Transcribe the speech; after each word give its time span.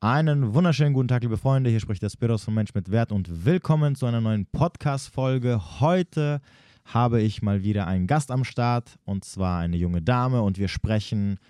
Einen 0.00 0.54
wunderschönen 0.54 0.92
guten 0.92 1.08
Tag, 1.08 1.22
liebe 1.22 1.36
Freunde. 1.36 1.70
Hier 1.70 1.80
spricht 1.80 2.02
der 2.02 2.08
Spiros 2.08 2.44
von 2.44 2.54
Mensch 2.54 2.72
mit 2.72 2.92
Wert 2.92 3.10
und 3.10 3.44
willkommen 3.44 3.96
zu 3.96 4.06
einer 4.06 4.20
neuen 4.20 4.46
Podcast-Folge. 4.46 5.80
Heute 5.80 6.40
habe 6.84 7.20
ich 7.20 7.42
mal 7.42 7.64
wieder 7.64 7.88
einen 7.88 8.06
Gast 8.06 8.30
am 8.30 8.44
Start 8.44 8.96
und 9.04 9.24
zwar 9.24 9.58
eine 9.58 9.76
junge 9.76 10.00
Dame 10.00 10.42
und 10.42 10.56
wir 10.56 10.68
sprechen 10.68 11.40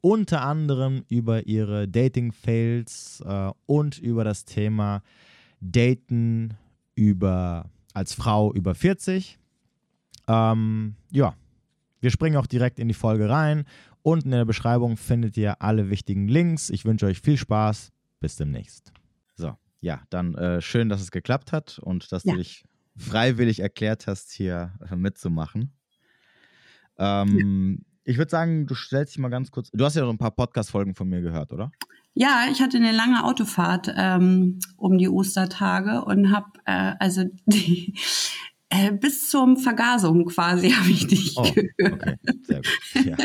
unter 0.00 0.42
anderem 0.42 1.02
über 1.08 1.48
ihre 1.48 1.88
Dating-Fails 1.88 3.24
äh, 3.26 3.50
und 3.66 3.98
über 3.98 4.22
das 4.22 4.44
Thema 4.44 5.02
Daten 5.60 6.54
über, 6.94 7.64
als 7.94 8.14
Frau 8.14 8.54
über 8.54 8.76
40. 8.76 9.40
Ähm, 10.28 10.94
ja, 11.10 11.34
wir 12.00 12.12
springen 12.12 12.36
auch 12.36 12.46
direkt 12.46 12.78
in 12.78 12.86
die 12.86 12.94
Folge 12.94 13.28
rein 13.28 13.64
Unten 14.02 14.28
in 14.28 14.38
der 14.38 14.44
Beschreibung 14.44 14.96
findet 14.96 15.36
ihr 15.36 15.60
alle 15.62 15.90
wichtigen 15.90 16.28
Links. 16.28 16.70
Ich 16.70 16.84
wünsche 16.84 17.06
euch 17.06 17.20
viel 17.20 17.36
Spaß. 17.36 17.92
Bis 18.20 18.36
demnächst. 18.36 18.92
So, 19.36 19.54
ja, 19.80 20.00
dann 20.10 20.34
äh, 20.34 20.60
schön, 20.60 20.88
dass 20.88 21.00
es 21.00 21.10
geklappt 21.10 21.52
hat 21.52 21.78
und 21.78 22.10
dass 22.10 22.24
ja. 22.24 22.32
du 22.32 22.38
dich 22.38 22.64
freiwillig 22.96 23.60
erklärt 23.60 24.06
hast, 24.06 24.32
hier 24.32 24.72
äh, 24.90 24.96
mitzumachen. 24.96 25.72
Ähm, 26.98 27.78
ja. 27.78 27.84
Ich 28.04 28.18
würde 28.18 28.30
sagen, 28.30 28.66
du 28.66 28.74
stellst 28.74 29.14
dich 29.14 29.18
mal 29.18 29.28
ganz 29.28 29.50
kurz. 29.50 29.70
Du 29.70 29.84
hast 29.84 29.94
ja 29.94 30.02
noch 30.02 30.10
ein 30.10 30.18
paar 30.18 30.30
Podcast-Folgen 30.30 30.94
von 30.94 31.08
mir 31.08 31.20
gehört, 31.20 31.52
oder? 31.52 31.70
Ja, 32.14 32.46
ich 32.50 32.60
hatte 32.60 32.78
eine 32.78 32.90
lange 32.90 33.22
Autofahrt 33.22 33.92
ähm, 33.96 34.58
um 34.76 34.98
die 34.98 35.08
Ostertage 35.08 36.04
und 36.04 36.32
habe 36.32 36.46
äh, 36.64 36.94
also 36.98 37.24
die, 37.46 37.94
äh, 38.70 38.92
bis 38.92 39.30
zum 39.30 39.56
Vergasung 39.56 40.26
quasi 40.26 40.70
habe 40.72 40.90
ich 40.90 41.06
dich 41.06 41.34
oh, 41.36 41.42
gehört. 41.42 42.02
Okay, 42.02 42.16
sehr 42.42 42.56
gut. 42.56 43.06
Ja, 43.06 43.16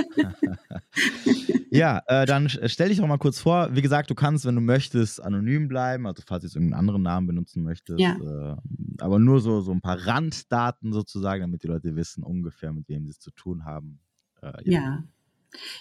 ja 2.07 2.21
äh, 2.21 2.25
dann 2.25 2.49
stell 2.49 2.89
dich 2.89 2.99
doch 2.99 3.07
mal 3.07 3.17
kurz 3.17 3.39
vor. 3.39 3.69
Wie 3.75 3.81
gesagt, 3.81 4.09
du 4.09 4.15
kannst, 4.15 4.45
wenn 4.45 4.55
du 4.55 4.61
möchtest, 4.61 5.21
anonym 5.21 5.67
bleiben, 5.67 6.07
also 6.07 6.23
falls 6.25 6.41
du 6.41 6.47
jetzt 6.47 6.55
irgendeinen 6.55 6.79
anderen 6.79 7.01
Namen 7.03 7.27
benutzen 7.27 7.63
möchtest. 7.63 7.99
Ja. 7.99 8.15
Äh, 8.15 8.55
aber 8.99 9.19
nur 9.19 9.41
so, 9.41 9.61
so 9.61 9.71
ein 9.71 9.81
paar 9.81 9.97
Randdaten 10.07 10.93
sozusagen, 10.93 11.41
damit 11.41 11.63
die 11.63 11.67
Leute 11.67 11.95
wissen 11.95 12.23
ungefähr, 12.23 12.71
mit 12.71 12.87
wem 12.87 13.05
sie 13.05 13.11
es 13.11 13.19
zu 13.19 13.31
tun 13.31 13.65
haben. 13.65 13.99
Äh, 14.41 14.51
ja. 14.63 14.81
ja. 14.81 15.03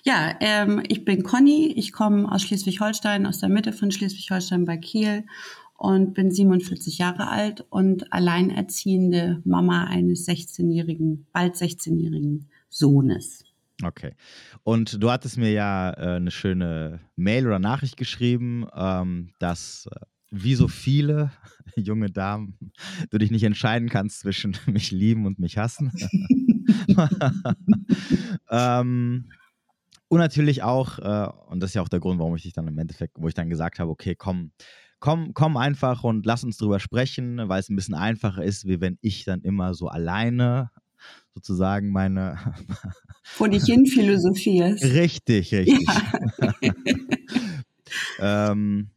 Ja, 0.05 0.37
ähm, 0.41 0.83
ich 0.87 1.07
bin 1.07 1.23
Conny, 1.23 1.73
ich 1.77 1.93
komme 1.93 2.31
aus 2.31 2.43
Schleswig-Holstein, 2.43 3.25
aus 3.25 3.39
der 3.39 3.49
Mitte 3.49 3.73
von 3.73 3.91
Schleswig-Holstein 3.91 4.67
bei 4.67 4.77
Kiel 4.77 5.25
und 5.83 6.15
bin 6.15 6.31
47 6.31 6.99
Jahre 6.99 7.29
alt 7.29 7.67
und 7.69 8.13
alleinerziehende 8.13 9.43
Mama 9.45 9.87
eines 9.87 10.29
16-jährigen, 10.29 11.27
bald 11.33 11.57
16-jährigen 11.57 12.49
Sohnes. 12.69 13.45
Okay. 13.83 14.13
Und 14.63 15.03
du 15.03 15.11
hattest 15.11 15.39
mir 15.39 15.51
ja 15.51 15.91
äh, 15.91 16.17
eine 16.17 16.31
schöne 16.31 17.01
Mail 17.17 17.49
oder 17.49 17.59
Nachricht 17.59 17.97
geschrieben, 17.97 18.65
ähm, 18.77 19.31
dass 19.41 19.89
äh, 19.91 19.99
wie 20.31 20.55
so 20.55 20.69
viele 20.69 21.33
junge 21.77 22.11
Damen 22.11 22.57
du 23.11 23.19
dich 23.19 23.33
nicht 23.33 23.43
entscheiden 23.43 23.89
kannst 23.89 24.21
zwischen 24.21 24.57
mich 24.67 24.93
lieben 24.93 25.27
und 25.27 25.41
mich 25.41 25.59
hassen. 25.59 25.91
ähm, 28.51 29.31
und 30.07 30.19
natürlich 30.19 30.63
auch, 30.63 31.01
äh, 31.01 31.29
und 31.49 31.59
das 31.59 31.71
ist 31.71 31.75
ja 31.75 31.83
auch 31.83 31.89
der 31.89 31.99
Grund, 31.99 32.21
warum 32.21 32.37
ich 32.37 32.43
dich 32.43 32.53
dann 32.53 32.69
im 32.69 32.79
Endeffekt, 32.79 33.17
wo 33.19 33.27
ich 33.27 33.35
dann 33.35 33.51
gesagt 33.51 33.81
habe, 33.81 33.91
okay, 33.91 34.15
komm, 34.15 34.53
komm, 35.03 35.35
komm 35.35 35.57
einfach 35.57 36.05
und 36.05 36.25
lass 36.25 36.45
uns 36.45 36.59
drüber 36.59 36.79
sprechen, 36.79 37.41
weil 37.49 37.59
es 37.59 37.69
ein 37.69 37.75
bisschen 37.75 37.95
einfacher 37.95 38.45
ist, 38.45 38.69
wie 38.69 38.81
wenn 38.81 38.99
ich 39.01 39.25
dann 39.25 39.43
immer 39.43 39.75
so 39.75 39.89
alleine 39.89 40.71
sozusagen 41.35 41.91
meine 41.91 42.39
vor 43.25 43.49
dich 43.49 43.65
hin 43.65 43.85
philosophierst. 43.85 44.85
Richtig, 44.85 45.53
richtig. 45.53 45.89
Ja. 46.41 46.55
ähm, 48.53 48.91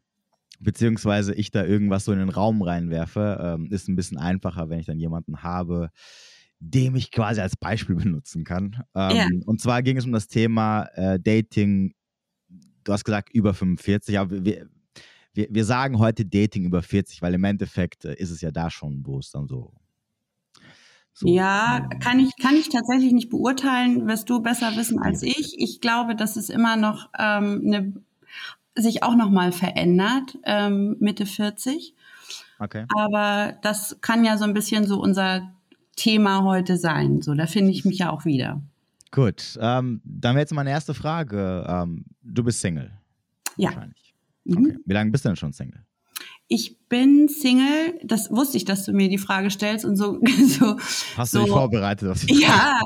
beziehungsweise 0.59 1.33
ich 1.33 1.49
da 1.49 1.65
irgendwas 1.65 2.05
so 2.05 2.11
in 2.11 2.19
den 2.19 2.29
Raum 2.29 2.61
reinwerfe, 2.61 3.39
ähm, 3.41 3.71
ist 3.71 3.87
ein 3.87 3.95
bisschen 3.95 4.19
einfacher, 4.19 4.69
wenn 4.69 4.79
ich 4.79 4.85
dann 4.85 4.99
jemanden 4.99 5.41
habe, 5.41 5.89
dem 6.59 6.95
ich 6.95 7.09
quasi 7.09 7.41
als 7.41 7.57
Beispiel 7.57 7.95
benutzen 8.03 8.43
kann. 8.43 8.83
Ähm, 8.93 9.15
ja. 9.15 9.27
Und 9.47 9.59
zwar 9.59 9.81
ging 9.81 9.97
es 9.97 10.05
um 10.05 10.11
das 10.11 10.27
Thema 10.27 10.83
äh, 10.93 11.19
Dating. 11.19 11.95
Du 12.83 12.93
hast 12.93 13.05
gesagt 13.05 13.33
über 13.33 13.55
45, 13.55 14.19
aber 14.19 14.45
wir, 14.45 14.69
wir, 15.35 15.47
wir 15.49 15.65
sagen 15.65 15.99
heute 15.99 16.25
Dating 16.25 16.65
über 16.65 16.81
40, 16.81 17.21
weil 17.21 17.33
im 17.33 17.43
Endeffekt 17.43 18.05
äh, 18.05 18.15
ist 18.15 18.31
es 18.31 18.41
ja 18.41 18.51
da 18.51 18.69
schon, 18.69 19.05
wo 19.05 19.19
es 19.19 19.31
dann 19.31 19.47
so 19.47 19.73
so. 21.17 21.29
Ja, 21.29 21.87
kann 22.01 22.19
ich, 22.19 22.35
kann 22.41 22.55
ich 22.55 22.67
tatsächlich 22.67 23.13
nicht 23.13 23.29
beurteilen, 23.29 24.05
wirst 24.05 24.29
du 24.29 24.41
besser 24.41 24.75
wissen 24.75 25.01
als 25.01 25.23
ich. 25.23 25.55
Ich 25.57 25.79
glaube, 25.79 26.13
dass 26.13 26.35
es 26.35 26.49
immer 26.49 26.75
noch 26.75 27.09
ähm, 27.17 27.63
eine, 27.65 27.93
sich 28.75 29.01
auch 29.01 29.15
noch 29.15 29.29
mal 29.29 29.53
verändert, 29.53 30.37
ähm, 30.43 30.97
Mitte 30.99 31.25
40. 31.25 31.95
Okay. 32.59 32.85
Aber 32.93 33.53
das 33.61 33.97
kann 34.01 34.25
ja 34.25 34.37
so 34.37 34.43
ein 34.43 34.53
bisschen 34.53 34.87
so 34.87 34.99
unser 34.99 35.53
Thema 35.95 36.43
heute 36.43 36.75
sein. 36.75 37.21
So, 37.21 37.33
da 37.33 37.47
finde 37.47 37.71
ich 37.71 37.85
mich 37.85 37.99
ja 37.99 38.09
auch 38.09 38.25
wieder. 38.25 38.61
Gut, 39.11 39.57
ähm, 39.61 40.01
dann 40.03 40.35
wäre 40.35 40.41
jetzt 40.41 40.53
meine 40.53 40.71
erste 40.71 40.93
Frage. 40.93 41.65
Ähm, 41.65 42.03
du 42.23 42.43
bist 42.43 42.59
Single. 42.59 42.91
Ja. 43.55 43.69
Wahrscheinlich. 43.69 44.04
Mhm. 44.45 44.57
Okay. 44.57 44.77
Wie 44.85 44.93
lange 44.93 45.11
bist 45.11 45.25
du 45.25 45.29
denn 45.29 45.35
schon 45.35 45.53
Single? 45.53 45.83
Ich 46.47 46.77
bin 46.89 47.27
Single, 47.27 47.99
das 48.03 48.29
wusste 48.29 48.57
ich, 48.57 48.65
dass 48.65 48.85
du 48.85 48.93
mir 48.93 49.09
die 49.09 49.17
Frage 49.17 49.49
stellst 49.49 49.83
und 49.83 49.95
so. 49.95 50.19
so 50.47 50.77
Hast 51.17 51.33
du 51.33 51.39
so, 51.39 51.43
dich 51.45 51.53
vorbereitet? 51.53 52.09
Auf 52.09 52.23
die 52.23 52.39
ja, 52.39 52.79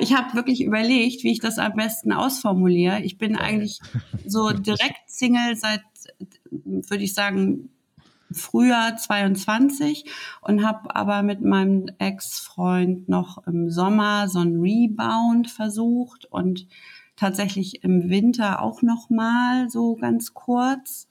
ich 0.00 0.14
habe 0.14 0.34
wirklich 0.34 0.62
überlegt, 0.62 1.24
wie 1.24 1.32
ich 1.32 1.40
das 1.40 1.58
am 1.58 1.74
besten 1.74 2.12
ausformuliere. 2.12 3.00
Ich 3.00 3.18
bin 3.18 3.36
eigentlich 3.36 3.80
so 4.24 4.50
direkt 4.52 5.08
Single 5.08 5.56
seit, 5.56 5.82
würde 6.50 7.02
ich 7.02 7.12
sagen, 7.12 7.70
Frühjahr 8.30 8.96
22 8.96 10.04
und 10.42 10.64
habe 10.64 10.94
aber 10.94 11.22
mit 11.22 11.42
meinem 11.42 11.86
Ex-Freund 11.98 13.08
noch 13.08 13.44
im 13.46 13.70
Sommer 13.70 14.28
so 14.28 14.40
ein 14.40 14.60
Rebound 14.60 15.50
versucht 15.50 16.26
und 16.26 16.66
tatsächlich 17.16 17.82
im 17.82 18.08
Winter 18.08 18.62
auch 18.62 18.82
noch 18.82 19.10
mal 19.10 19.68
so 19.70 19.96
ganz 19.96 20.34
kurz. 20.34 21.08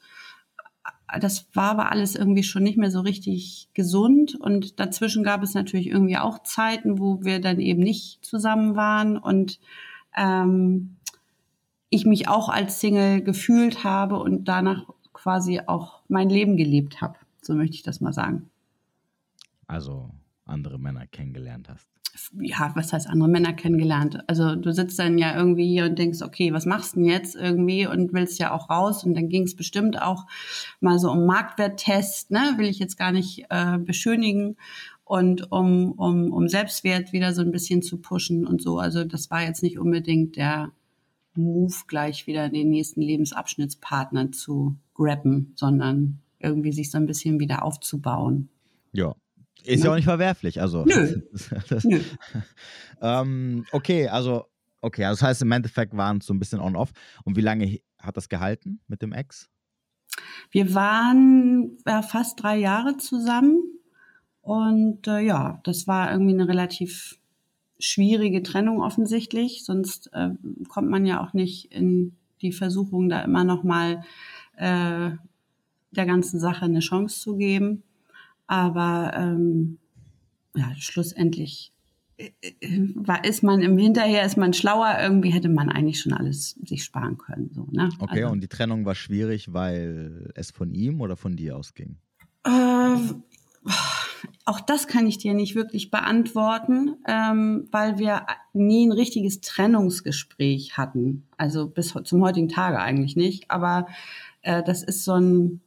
Das 1.19 1.47
war 1.53 1.71
aber 1.71 1.91
alles 1.91 2.15
irgendwie 2.15 2.43
schon 2.43 2.63
nicht 2.63 2.77
mehr 2.77 2.91
so 2.91 3.01
richtig 3.01 3.69
gesund 3.73 4.35
und 4.35 4.79
dazwischen 4.79 5.23
gab 5.23 5.43
es 5.43 5.53
natürlich 5.53 5.87
irgendwie 5.87 6.17
auch 6.17 6.43
Zeiten, 6.43 6.99
wo 6.99 7.23
wir 7.23 7.39
dann 7.39 7.59
eben 7.59 7.81
nicht 7.81 8.25
zusammen 8.25 8.75
waren 8.75 9.17
und 9.17 9.59
ähm, 10.15 10.97
ich 11.89 12.05
mich 12.05 12.27
auch 12.27 12.49
als 12.49 12.79
Single 12.79 13.21
gefühlt 13.21 13.83
habe 13.83 14.19
und 14.19 14.45
danach 14.45 14.89
quasi 15.13 15.61
auch 15.65 16.01
mein 16.07 16.29
Leben 16.29 16.57
gelebt 16.57 17.01
habe. 17.01 17.17
So 17.41 17.53
möchte 17.53 17.75
ich 17.75 17.83
das 17.83 18.01
mal 18.01 18.13
sagen. 18.13 18.49
Also 19.67 20.09
andere 20.45 20.79
Männer 20.79 21.07
kennengelernt 21.07 21.69
hast 21.69 21.95
ja, 22.39 22.71
was 22.75 22.93
heißt 22.93 23.07
andere 23.07 23.29
Männer 23.29 23.53
kennengelernt? 23.53 24.23
Also 24.27 24.55
du 24.55 24.71
sitzt 24.71 24.97
dann 24.99 25.17
ja 25.17 25.35
irgendwie 25.35 25.67
hier 25.67 25.85
und 25.85 25.99
denkst, 25.99 26.21
okay, 26.21 26.53
was 26.53 26.65
machst 26.65 26.95
du 26.95 26.99
denn 26.99 27.09
jetzt 27.09 27.35
irgendwie 27.35 27.87
und 27.87 28.13
willst 28.13 28.39
ja 28.39 28.51
auch 28.51 28.69
raus 28.69 29.03
und 29.03 29.15
dann 29.15 29.29
ging 29.29 29.43
es 29.43 29.55
bestimmt 29.55 30.01
auch 30.01 30.25
mal 30.79 30.99
so 30.99 31.11
um 31.11 31.25
Marktwerttest, 31.25 32.31
ne, 32.31 32.53
will 32.57 32.67
ich 32.67 32.79
jetzt 32.79 32.97
gar 32.97 33.11
nicht 33.11 33.45
äh, 33.49 33.77
beschönigen 33.77 34.55
und 35.03 35.51
um, 35.51 35.91
um, 35.93 36.31
um 36.31 36.47
Selbstwert 36.47 37.13
wieder 37.13 37.33
so 37.33 37.41
ein 37.41 37.51
bisschen 37.51 37.81
zu 37.81 37.97
pushen 37.97 38.47
und 38.47 38.61
so. 38.61 38.79
Also 38.79 39.03
das 39.03 39.29
war 39.29 39.43
jetzt 39.43 39.63
nicht 39.63 39.77
unbedingt 39.77 40.35
der 40.35 40.71
Move, 41.35 41.75
gleich 41.87 42.27
wieder 42.27 42.49
den 42.49 42.69
nächsten 42.69 43.01
Lebensabschnittspartner 43.01 44.31
zu 44.31 44.75
grappen, 44.93 45.53
sondern 45.55 46.19
irgendwie 46.39 46.71
sich 46.71 46.91
so 46.91 46.97
ein 46.97 47.05
bisschen 47.05 47.39
wieder 47.39 47.63
aufzubauen. 47.63 48.49
Ja, 48.93 49.15
ist 49.67 49.79
ja 49.79 49.85
ne? 49.85 49.91
auch 49.91 49.95
nicht 49.95 50.05
verwerflich. 50.05 50.61
Also. 50.61 50.85
Nö. 50.85 51.21
Das, 51.69 51.83
Nö. 51.83 51.99
ähm, 53.01 53.65
okay, 53.71 54.07
also, 54.07 54.45
okay, 54.81 55.05
also 55.05 55.21
das 55.21 55.29
heißt, 55.29 55.41
im 55.41 55.51
Endeffekt 55.51 55.95
waren 55.95 56.17
es 56.17 56.25
so 56.25 56.33
ein 56.33 56.39
bisschen 56.39 56.59
on-off. 56.59 56.91
Und 57.23 57.35
wie 57.35 57.41
lange 57.41 57.79
hat 57.99 58.17
das 58.17 58.29
gehalten 58.29 58.79
mit 58.87 59.01
dem 59.01 59.13
Ex? 59.13 59.49
Wir 60.51 60.73
waren 60.73 61.77
ja, 61.85 62.01
fast 62.01 62.41
drei 62.41 62.57
Jahre 62.57 62.97
zusammen. 62.97 63.61
Und 64.41 65.07
äh, 65.07 65.19
ja, 65.19 65.59
das 65.63 65.87
war 65.87 66.11
irgendwie 66.11 66.33
eine 66.33 66.47
relativ 66.47 67.17
schwierige 67.79 68.43
Trennung 68.43 68.81
offensichtlich. 68.81 69.65
Sonst 69.65 70.11
äh, 70.13 70.29
kommt 70.69 70.89
man 70.89 71.05
ja 71.05 71.23
auch 71.23 71.33
nicht 71.33 71.71
in 71.71 72.15
die 72.41 72.51
Versuchung, 72.51 73.09
da 73.09 73.21
immer 73.21 73.43
noch 73.43 73.63
mal 73.63 74.03
äh, 74.57 75.11
der 75.91 76.05
ganzen 76.05 76.39
Sache 76.39 76.65
eine 76.65 76.79
Chance 76.79 77.19
zu 77.19 77.37
geben. 77.37 77.83
Aber 78.47 79.11
ähm, 79.15 79.79
ja, 80.55 80.71
schlussendlich 80.77 81.73
äh, 82.17 82.31
äh, 82.41 82.89
war, 82.95 83.25
ist 83.25 83.43
man 83.43 83.61
im 83.61 83.77
Hinterher 83.77 84.25
ist 84.25 84.37
man 84.37 84.53
schlauer. 84.53 84.97
Irgendwie 85.01 85.31
hätte 85.31 85.49
man 85.49 85.69
eigentlich 85.69 86.01
schon 86.01 86.13
alles 86.13 86.51
sich 86.63 86.83
sparen 86.83 87.17
können. 87.17 87.51
So, 87.53 87.67
ne? 87.71 87.89
Okay, 87.99 88.23
also, 88.23 88.33
und 88.33 88.41
die 88.41 88.47
Trennung 88.47 88.85
war 88.85 88.95
schwierig, 88.95 89.53
weil 89.53 90.31
es 90.35 90.51
von 90.51 90.73
ihm 90.73 91.01
oder 91.01 91.17
von 91.17 91.35
dir 91.35 91.57
ausging? 91.57 91.97
Äh, 92.45 92.97
auch 94.45 94.61
das 94.61 94.87
kann 94.87 95.07
ich 95.07 95.17
dir 95.17 95.33
nicht 95.33 95.55
wirklich 95.55 95.91
beantworten, 95.91 96.97
ähm, 97.07 97.67
weil 97.71 97.97
wir 97.97 98.25
nie 98.53 98.87
ein 98.87 98.91
richtiges 98.91 99.41
Trennungsgespräch 99.41 100.77
hatten. 100.77 101.27
Also 101.37 101.67
bis 101.67 101.93
zum 102.03 102.21
heutigen 102.21 102.47
Tage 102.47 102.79
eigentlich 102.79 103.15
nicht. 103.15 103.49
Aber 103.49 103.87
äh, 104.41 104.63
das 104.63 104.83
ist 104.83 105.03
so 105.03 105.13
ein, 105.13 105.61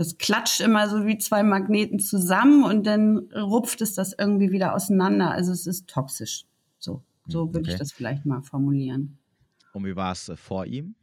das 0.00 0.16
klatscht 0.16 0.60
immer 0.60 0.88
so 0.88 1.04
wie 1.04 1.18
zwei 1.18 1.42
Magneten 1.42 1.98
zusammen 1.98 2.64
und 2.64 2.86
dann 2.86 3.18
rupft 3.34 3.82
es 3.82 3.92
das 3.92 4.14
irgendwie 4.18 4.50
wieder 4.50 4.74
auseinander. 4.74 5.30
Also 5.30 5.52
es 5.52 5.66
ist 5.66 5.88
toxisch. 5.88 6.46
So, 6.78 7.02
so 7.28 7.48
würde 7.48 7.60
okay. 7.60 7.72
ich 7.72 7.78
das 7.78 7.92
vielleicht 7.92 8.24
mal 8.24 8.40
formulieren. 8.40 9.18
Und 9.74 9.84
wie 9.84 9.96
war 9.96 10.12
es 10.12 10.30
äh, 10.30 10.36
vor 10.36 10.64
ihm? 10.64 10.94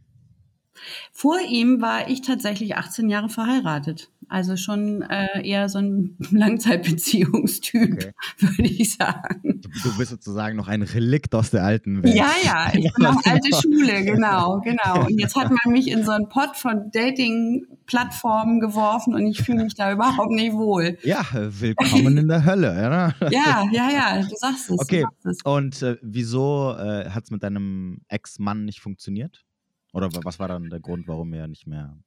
Vor 1.11 1.37
ihm 1.47 1.79
war 1.79 2.09
ich 2.09 2.21
tatsächlich 2.21 2.75
18 2.75 3.07
Jahre 3.07 3.29
verheiratet. 3.29 4.09
Also 4.29 4.57
schon 4.57 5.03
äh, 5.03 5.47
eher 5.47 5.69
so 5.69 5.79
ein 5.79 6.17
Langzeitbeziehungstyp, 6.31 7.93
okay. 7.93 8.11
würde 8.39 8.69
ich 8.69 8.95
sagen. 8.95 9.61
Du 9.83 9.97
bist 9.97 10.11
sozusagen 10.11 10.57
noch 10.57 10.67
ein 10.67 10.81
Relikt 10.81 11.33
aus 11.33 11.51
der 11.51 11.63
alten 11.63 12.03
Welt. 12.03 12.15
Ja, 12.15 12.31
ja, 12.43 12.67
ich 12.73 12.93
bin 12.93 13.03
noch 13.03 13.21
alte 13.25 13.55
Schule, 13.55 14.03
genau, 14.03 14.59
genau. 14.61 15.05
Und 15.05 15.19
jetzt 15.19 15.35
hat 15.35 15.49
man 15.49 15.73
mich 15.73 15.89
in 15.89 16.03
so 16.03 16.11
einen 16.11 16.27
Pott 16.27 16.57
von 16.57 16.91
Dating-Plattformen 16.91 18.59
geworfen 18.59 19.15
und 19.15 19.25
ich 19.25 19.41
fühle 19.41 19.63
mich 19.63 19.75
da 19.75 19.91
überhaupt 19.91 20.31
nicht 20.31 20.53
wohl. 20.53 20.97
Ja, 21.03 21.25
willkommen 21.31 22.17
in 22.17 22.27
der 22.27 22.43
Hölle. 22.43 22.75
Ja, 22.75 23.29
ja, 23.29 23.65
ja, 23.71 23.89
ja 23.91 24.21
du 24.21 24.35
sagst 24.35 24.69
es. 24.69 24.79
Okay, 24.79 25.01
sagst 25.01 25.25
es. 25.25 25.37
und 25.43 25.81
äh, 25.81 25.97
wieso 26.01 26.75
äh, 26.77 27.09
hat 27.09 27.23
es 27.23 27.31
mit 27.31 27.43
deinem 27.43 28.01
Ex-Mann 28.09 28.65
nicht 28.65 28.81
funktioniert? 28.81 29.45
Oder 29.93 30.09
was 30.23 30.37
war 30.37 30.47
dann 30.47 30.69
der 30.69 30.79
Grund, 30.79 31.07
warum 31.07 31.33
er 31.33 31.47
nicht 31.47 31.65
mehr 31.65 31.97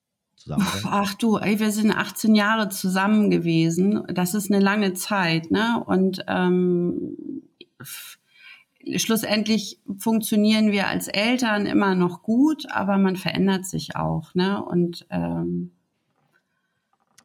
zusammen 0.40 0.66
seid? 0.72 0.82
Ach 0.86 1.14
du, 1.14 1.36
ey, 1.36 1.60
wir 1.60 1.70
sind 1.70 1.92
18 1.92 2.34
Jahre 2.34 2.68
zusammen 2.68 3.30
gewesen. 3.30 4.02
Das 4.12 4.34
ist 4.34 4.50
eine 4.50 4.62
lange 4.62 4.94
Zeit, 4.94 5.50
ne? 5.50 5.82
Und 5.86 6.24
ähm, 6.26 7.16
schlussendlich 8.96 9.80
funktionieren 9.98 10.72
wir 10.72 10.88
als 10.88 11.08
Eltern 11.08 11.66
immer 11.66 11.94
noch 11.94 12.22
gut, 12.22 12.70
aber 12.70 12.98
man 12.98 13.16
verändert 13.16 13.66
sich 13.66 13.96
auch, 13.96 14.34
ne? 14.34 14.64
Und 14.64 15.06
ähm, 15.10 15.72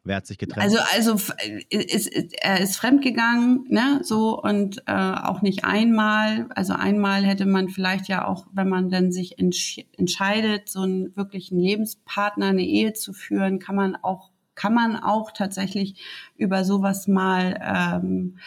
Wer 0.06 0.16
hat 0.16 0.26
sich 0.26 0.38
getrennt? 0.38 0.62
Also, 0.62 0.78
also 0.94 1.32
ist, 1.68 2.06
er 2.40 2.60
ist 2.60 2.76
fremdgegangen, 2.76 3.64
ne, 3.68 4.00
so 4.02 4.40
und 4.40 4.82
äh, 4.86 4.92
auch 4.92 5.42
nicht 5.42 5.64
einmal. 5.64 6.46
Also 6.54 6.74
einmal 6.74 7.24
hätte 7.24 7.44
man 7.44 7.68
vielleicht 7.68 8.06
ja 8.06 8.26
auch, 8.26 8.46
wenn 8.52 8.68
man 8.68 8.88
dann 8.88 9.10
sich 9.10 9.38
entsch 9.40 9.80
entscheidet, 9.96 10.68
so 10.68 10.82
einen 10.82 11.16
wirklichen 11.16 11.58
Lebenspartner, 11.58 12.46
eine 12.46 12.64
Ehe 12.64 12.92
zu 12.92 13.12
führen, 13.12 13.58
kann 13.58 13.74
man 13.74 13.96
auch 13.96 14.30
kann 14.54 14.72
man 14.72 14.96
auch 14.96 15.32
tatsächlich 15.32 16.00
über 16.36 16.64
sowas 16.64 17.08
mal 17.08 17.60
ähm, 17.62 18.38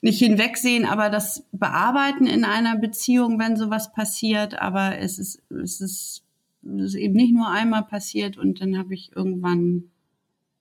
nicht 0.00 0.18
hinwegsehen, 0.18 0.84
aber 0.84 1.08
das 1.08 1.46
bearbeiten 1.52 2.26
in 2.26 2.44
einer 2.44 2.76
Beziehung, 2.76 3.38
wenn 3.38 3.56
sowas 3.56 3.92
passiert. 3.92 4.58
Aber 4.58 4.98
es 4.98 5.18
ist 5.18 5.42
es 5.50 5.80
ist, 5.80 6.24
es 6.64 6.82
ist 6.82 6.94
eben 6.94 7.14
nicht 7.14 7.32
nur 7.32 7.48
einmal 7.48 7.84
passiert 7.84 8.38
und 8.38 8.60
dann 8.60 8.76
habe 8.76 8.94
ich 8.94 9.12
irgendwann 9.14 9.90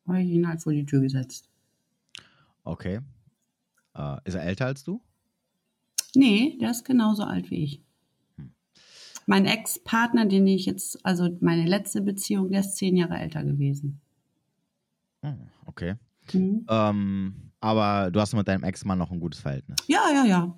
habe 0.07 0.22
ich 0.22 0.30
ihn 0.30 0.48
halt 0.48 0.62
vor 0.62 0.74
die 0.74 0.86
Tür 0.86 1.02
gesetzt. 1.02 1.50
Okay. 2.63 3.02
Äh, 3.96 4.18
ist 4.25 4.36
er 4.36 4.44
älter 4.44 4.66
als 4.66 4.84
du? 4.84 5.02
Nee, 6.16 6.57
der 6.60 6.72
ist 6.72 6.86
genauso 6.86 7.24
alt 7.24 7.52
wie 7.52 7.63
ich. 7.63 7.81
Hm. 8.38 8.52
Mein 9.25 9.46
Ex-Partner, 9.46 10.25
den 10.25 10.48
ich 10.48 10.66
jetzt, 10.66 11.06
also 11.06 11.38
meine 11.42 11.66
letzte 11.66 12.02
Beziehung, 12.02 12.50
der 12.50 12.62
ist 12.62 12.75
zehn 12.75 12.96
Jahre 12.96 13.18
älter 13.18 13.44
gewesen. 13.44 14.02
Hm, 15.22 15.50
okay. 15.66 15.96
Mhm. 16.34 16.66
Ähm, 16.69 17.51
aber 17.60 18.12
du 18.12 18.19
hast 18.19 18.34
mit 18.34 18.48
deinem 18.48 18.63
Ex-Mann 18.63 18.98
noch 18.98 19.12
ein 19.12 19.19
gutes 19.19 19.40
Verhältnis. 19.40 19.78
Ja, 19.88 20.01
ja, 20.13 20.25
ja. 20.25 20.58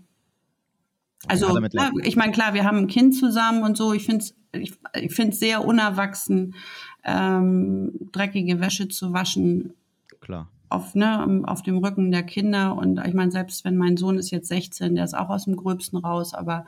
Also, 1.28 1.48
klar, 1.48 1.92
ich 2.04 2.16
meine, 2.16 2.32
klar, 2.32 2.54
wir 2.54 2.64
haben 2.64 2.78
ein 2.78 2.88
Kind 2.88 3.16
zusammen 3.16 3.64
und 3.64 3.76
so. 3.76 3.94
Ich 3.94 4.06
finde 4.06 4.24
es 4.24 4.38
ich, 4.62 4.74
ich 4.94 5.14
find's 5.14 5.40
sehr 5.40 5.66
unerwachsen, 5.66 6.56
ähm, 7.04 7.92
dreckige 8.12 8.60
Wäsche 8.60 8.88
zu 8.88 9.14
waschen. 9.14 9.74
Klar. 10.20 10.50
Auf, 10.70 10.96
ne, 10.96 11.44
auf 11.46 11.62
dem 11.62 11.78
Rücken 11.78 12.12
der 12.12 12.24
Kinder. 12.24 12.76
Und 12.76 13.00
ich 13.06 13.14
meine, 13.14 13.32
selbst 13.32 13.64
wenn 13.64 13.78
mein 13.78 13.98
Sohn 13.98 14.18
ist 14.18 14.32
jetzt 14.32 14.50
16, 14.50 14.96
der 14.96 15.06
ist 15.06 15.18
auch 15.18 15.30
aus 15.30 15.46
dem 15.46 15.56
Gröbsten 15.56 15.98
raus, 15.98 16.34
aber 16.34 16.66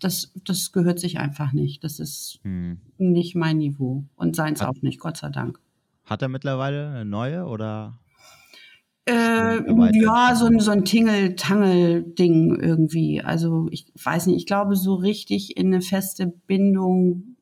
das, 0.00 0.32
das 0.44 0.72
gehört 0.72 0.98
sich 0.98 1.18
einfach 1.18 1.52
nicht. 1.52 1.84
Das 1.84 2.00
ist 2.00 2.40
hm. 2.42 2.80
nicht 2.98 3.34
mein 3.34 3.58
Niveau. 3.58 4.04
Und 4.16 4.36
seins 4.36 4.62
auch 4.62 4.82
nicht, 4.82 4.98
Gott 4.98 5.16
sei 5.16 5.30
Dank. 5.30 5.60
Hat 6.04 6.22
er 6.22 6.28
mittlerweile 6.28 6.88
eine 6.90 7.04
neue 7.04 7.46
oder? 7.46 7.98
Äh, 9.08 10.00
ja, 10.00 10.34
so 10.34 10.46
ein, 10.46 10.58
so 10.58 10.72
ein 10.72 10.84
Tingle-Tangel-Ding 10.84 12.56
irgendwie. 12.56 13.22
Also 13.22 13.68
ich 13.70 13.86
weiß 14.02 14.26
nicht, 14.26 14.36
ich 14.36 14.46
glaube, 14.46 14.74
so 14.74 14.94
richtig 14.94 15.56
in 15.56 15.68
eine 15.68 15.80
feste 15.80 16.26
Bindung, 16.26 17.36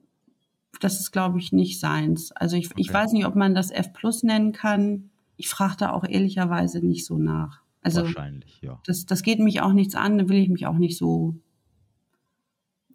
das 0.81 1.01
ist, 1.01 1.11
glaube 1.11 1.39
ich, 1.39 1.53
nicht 1.53 1.81
seins. 1.81 2.33
Also 2.33 2.57
ich, 2.57 2.67
okay. 2.67 2.81
ich 2.81 2.93
weiß 2.93 3.13
nicht, 3.13 3.27
ob 3.27 3.35
man 3.35 3.55
das 3.55 3.71
F 3.71 3.95
Plus 3.95 4.23
nennen 4.23 4.53
kann. 4.53 5.11
Ich 5.37 5.49
frage 5.49 5.77
da 5.79 5.93
auch 5.93 6.05
ehrlicherweise 6.07 6.85
nicht 6.85 7.07
so 7.07 7.17
nach. 7.17 7.63
Also 7.83 8.03
Wahrscheinlich, 8.03 8.61
ja. 8.61 8.81
Das, 8.87 9.07
das 9.07 9.23
geht 9.23 9.39
mich 9.39 9.63
auch 9.63 9.73
nichts 9.73 9.95
an, 9.95 10.19
da 10.19 10.29
will 10.29 10.39
ich 10.39 10.49
mich 10.49 10.67
auch 10.67 10.79
nicht 10.79 10.99
so 10.99 11.35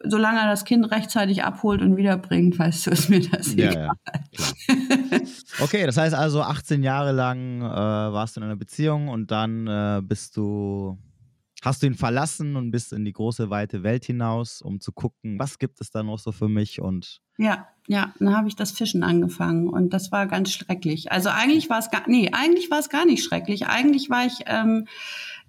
solange 0.04 0.40
er 0.40 0.48
das 0.48 0.66
Kind 0.66 0.90
rechtzeitig 0.92 1.44
abholt 1.44 1.82
und 1.82 1.98
wiederbringt, 1.98 2.58
weißt 2.58 2.88
du, 2.88 2.92
ist 2.92 3.10
mir 3.10 3.22
das 3.22 3.54
ja, 3.54 3.72
egal. 3.72 3.90
Ja, 4.32 5.20
okay, 5.62 5.86
das 5.86 5.98
heißt 5.98 6.16
also 6.16 6.42
18 6.42 6.84
Jahre 6.84 7.12
lang 7.12 7.62
äh, 7.62 7.66
warst 7.66 8.36
du 8.36 8.42
in 8.42 8.46
einer 8.46 8.56
Beziehung 8.56 9.10
und 9.10 9.32
dann 9.32 9.68
äh, 9.68 10.02
bist 10.04 10.38
du, 10.38 10.98
hast 11.64 11.84
du 11.84 11.88
ihn 11.88 11.96
verlassen 11.96 12.56
und 12.56 12.72
bist 12.72 12.94
in 12.94 13.06
die 13.06 13.14
große, 13.14 13.50
weite 13.50 13.84
Welt 13.84 14.06
hinaus, 14.06 14.62
um 14.62 14.80
zu 14.80 14.92
gucken, 14.92 15.38
was 15.40 15.60
gibt 15.60 15.82
es 15.82 15.92
da 15.92 16.04
noch 16.04 16.20
so 16.20 16.32
für 16.32 16.50
mich 16.50 16.82
und 16.82 17.22
ja, 17.38 17.70
ja, 17.88 18.14
dann 18.20 18.36
habe 18.36 18.50
ich 18.50 18.58
das 18.58 18.72
Fischen 18.72 19.02
angefangen 19.02 19.70
und 19.70 19.94
das 19.94 20.12
war 20.12 20.28
ganz 20.28 20.52
schrecklich. 20.52 21.12
Also 21.12 21.30
eigentlich 21.30 21.70
war 21.70 21.80
es 21.80 21.90
gar, 21.90 22.04
nee, 22.06 22.30
eigentlich 22.34 22.70
war 22.70 22.80
es 22.80 22.90
gar 22.90 23.06
nicht 23.06 23.24
schrecklich. 23.24 23.68
Eigentlich 23.68 24.10
war 24.10 24.26
ich, 24.26 24.42
ähm, 24.46 24.88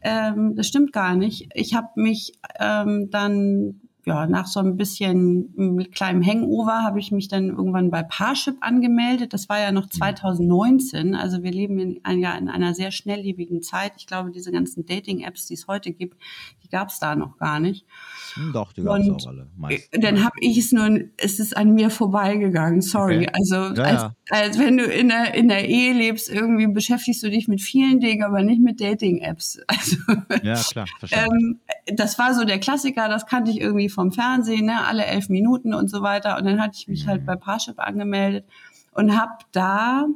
ähm, 0.01 0.55
das 0.55 0.69
stimmt 0.69 0.93
gar 0.93 1.17
nicht. 1.17 1.51
Ich 1.53 1.75
habe 1.75 1.89
mich 1.97 2.39
ähm, 2.61 3.11
dann 3.11 3.81
ja, 4.07 4.27
nach 4.27 4.47
so 4.47 4.61
ein 4.61 4.77
bisschen 4.77 5.53
mit 5.57 5.93
kleinem 5.93 6.25
Hangover 6.25 6.83
habe 6.83 6.99
ich 6.99 7.13
mich 7.13 7.29
dann 7.29 7.49
irgendwann 7.49 7.91
bei 7.91 8.03
Parship 8.03 8.57
angemeldet. 8.61 9.33
Das 9.33 9.49
war 9.49 9.61
ja 9.61 9.73
noch 9.73 9.89
2019. 9.89 11.09
Mhm. 11.09 11.15
Also 11.15 11.43
wir 11.43 11.51
leben 11.51 11.79
in, 11.79 12.01
ein, 12.05 12.19
ja, 12.19 12.37
in 12.37 12.49
einer 12.49 12.75
sehr 12.75 12.91
schnelllebigen 12.91 13.63
Zeit. 13.63 13.93
Ich 13.97 14.07
glaube, 14.07 14.31
diese 14.31 14.53
ganzen 14.53 14.87
Dating-Apps, 14.87 15.47
die 15.47 15.55
es 15.55 15.67
heute 15.67 15.93
gibt, 15.93 16.17
die 16.63 16.69
gab 16.69 16.89
es 16.89 16.99
da 16.99 17.15
noch 17.15 17.37
gar 17.39 17.61
nicht. 17.61 17.87
Doch, 18.53 18.73
die 18.73 18.83
gab 18.83 18.99
es 19.01 19.11
auch 19.11 19.27
alle. 19.29 19.49
Meist. 19.57 19.89
Dann 19.93 20.25
habe 20.25 20.37
ich 20.41 20.57
es 20.57 20.73
nur, 20.73 21.01
es 21.17 21.39
ist 21.39 21.57
an 21.57 21.75
mir 21.75 21.91
vorbeigegangen, 21.91 22.81
sorry. 22.81 23.29
Okay. 23.29 23.31
Also 23.33 23.55
ja, 23.55 23.85
als, 23.85 24.03
ja. 24.03 24.15
als 24.31 24.59
wenn 24.59 24.77
du 24.77 24.85
in 24.85 25.09
der, 25.09 25.35
in 25.35 25.49
der 25.49 25.69
Ehe 25.69 25.93
lebst, 25.93 26.31
irgendwie 26.31 26.67
beschäftigst 26.69 27.23
du 27.23 27.31
dich 27.31 27.49
mit 27.49 27.61
vielen 27.61 28.01
Dingen, 28.01 28.23
aber 28.23 28.43
nicht 28.43 28.61
mit 28.61 28.81
Dating-Apps. 28.81 29.61
Also, 29.81 29.97
ja, 30.43 30.61
klar, 30.71 30.87
ähm, 31.11 31.61
das 31.95 32.19
war 32.19 32.35
so 32.35 32.45
der 32.45 32.59
Klassiker, 32.59 33.09
das 33.09 33.27
kannte 33.27 33.51
ich 33.51 33.61
irgendwie 33.61 33.89
vom 33.89 34.13
Fernsehen, 34.13 34.67
ne, 34.67 34.85
alle 34.87 35.05
elf 35.07 35.29
Minuten 35.29 35.75
und 35.75 35.89
so 35.89 36.03
weiter. 36.03 36.37
Und 36.39 36.45
dann 36.45 36.61
hatte 36.61 36.77
ich 36.79 36.89
mich 36.89 37.07
halt 37.07 37.23
mhm. 37.23 37.27
bei 37.27 37.37
Parship 37.37 37.79
angemeldet 37.79 38.47
und 38.93 39.19
habe 39.19 39.33
da 39.53 40.07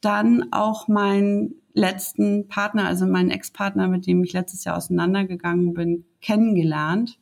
dann 0.00 0.52
auch 0.52 0.88
meinen 0.88 1.54
letzten 1.72 2.48
Partner, 2.48 2.86
also 2.86 3.06
meinen 3.06 3.30
Ex-Partner, 3.30 3.88
mit 3.88 4.06
dem 4.06 4.24
ich 4.24 4.32
letztes 4.32 4.64
Jahr 4.64 4.76
auseinandergegangen 4.76 5.74
bin, 5.74 6.04
kennengelernt. 6.20 7.18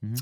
Mhm. 0.00 0.14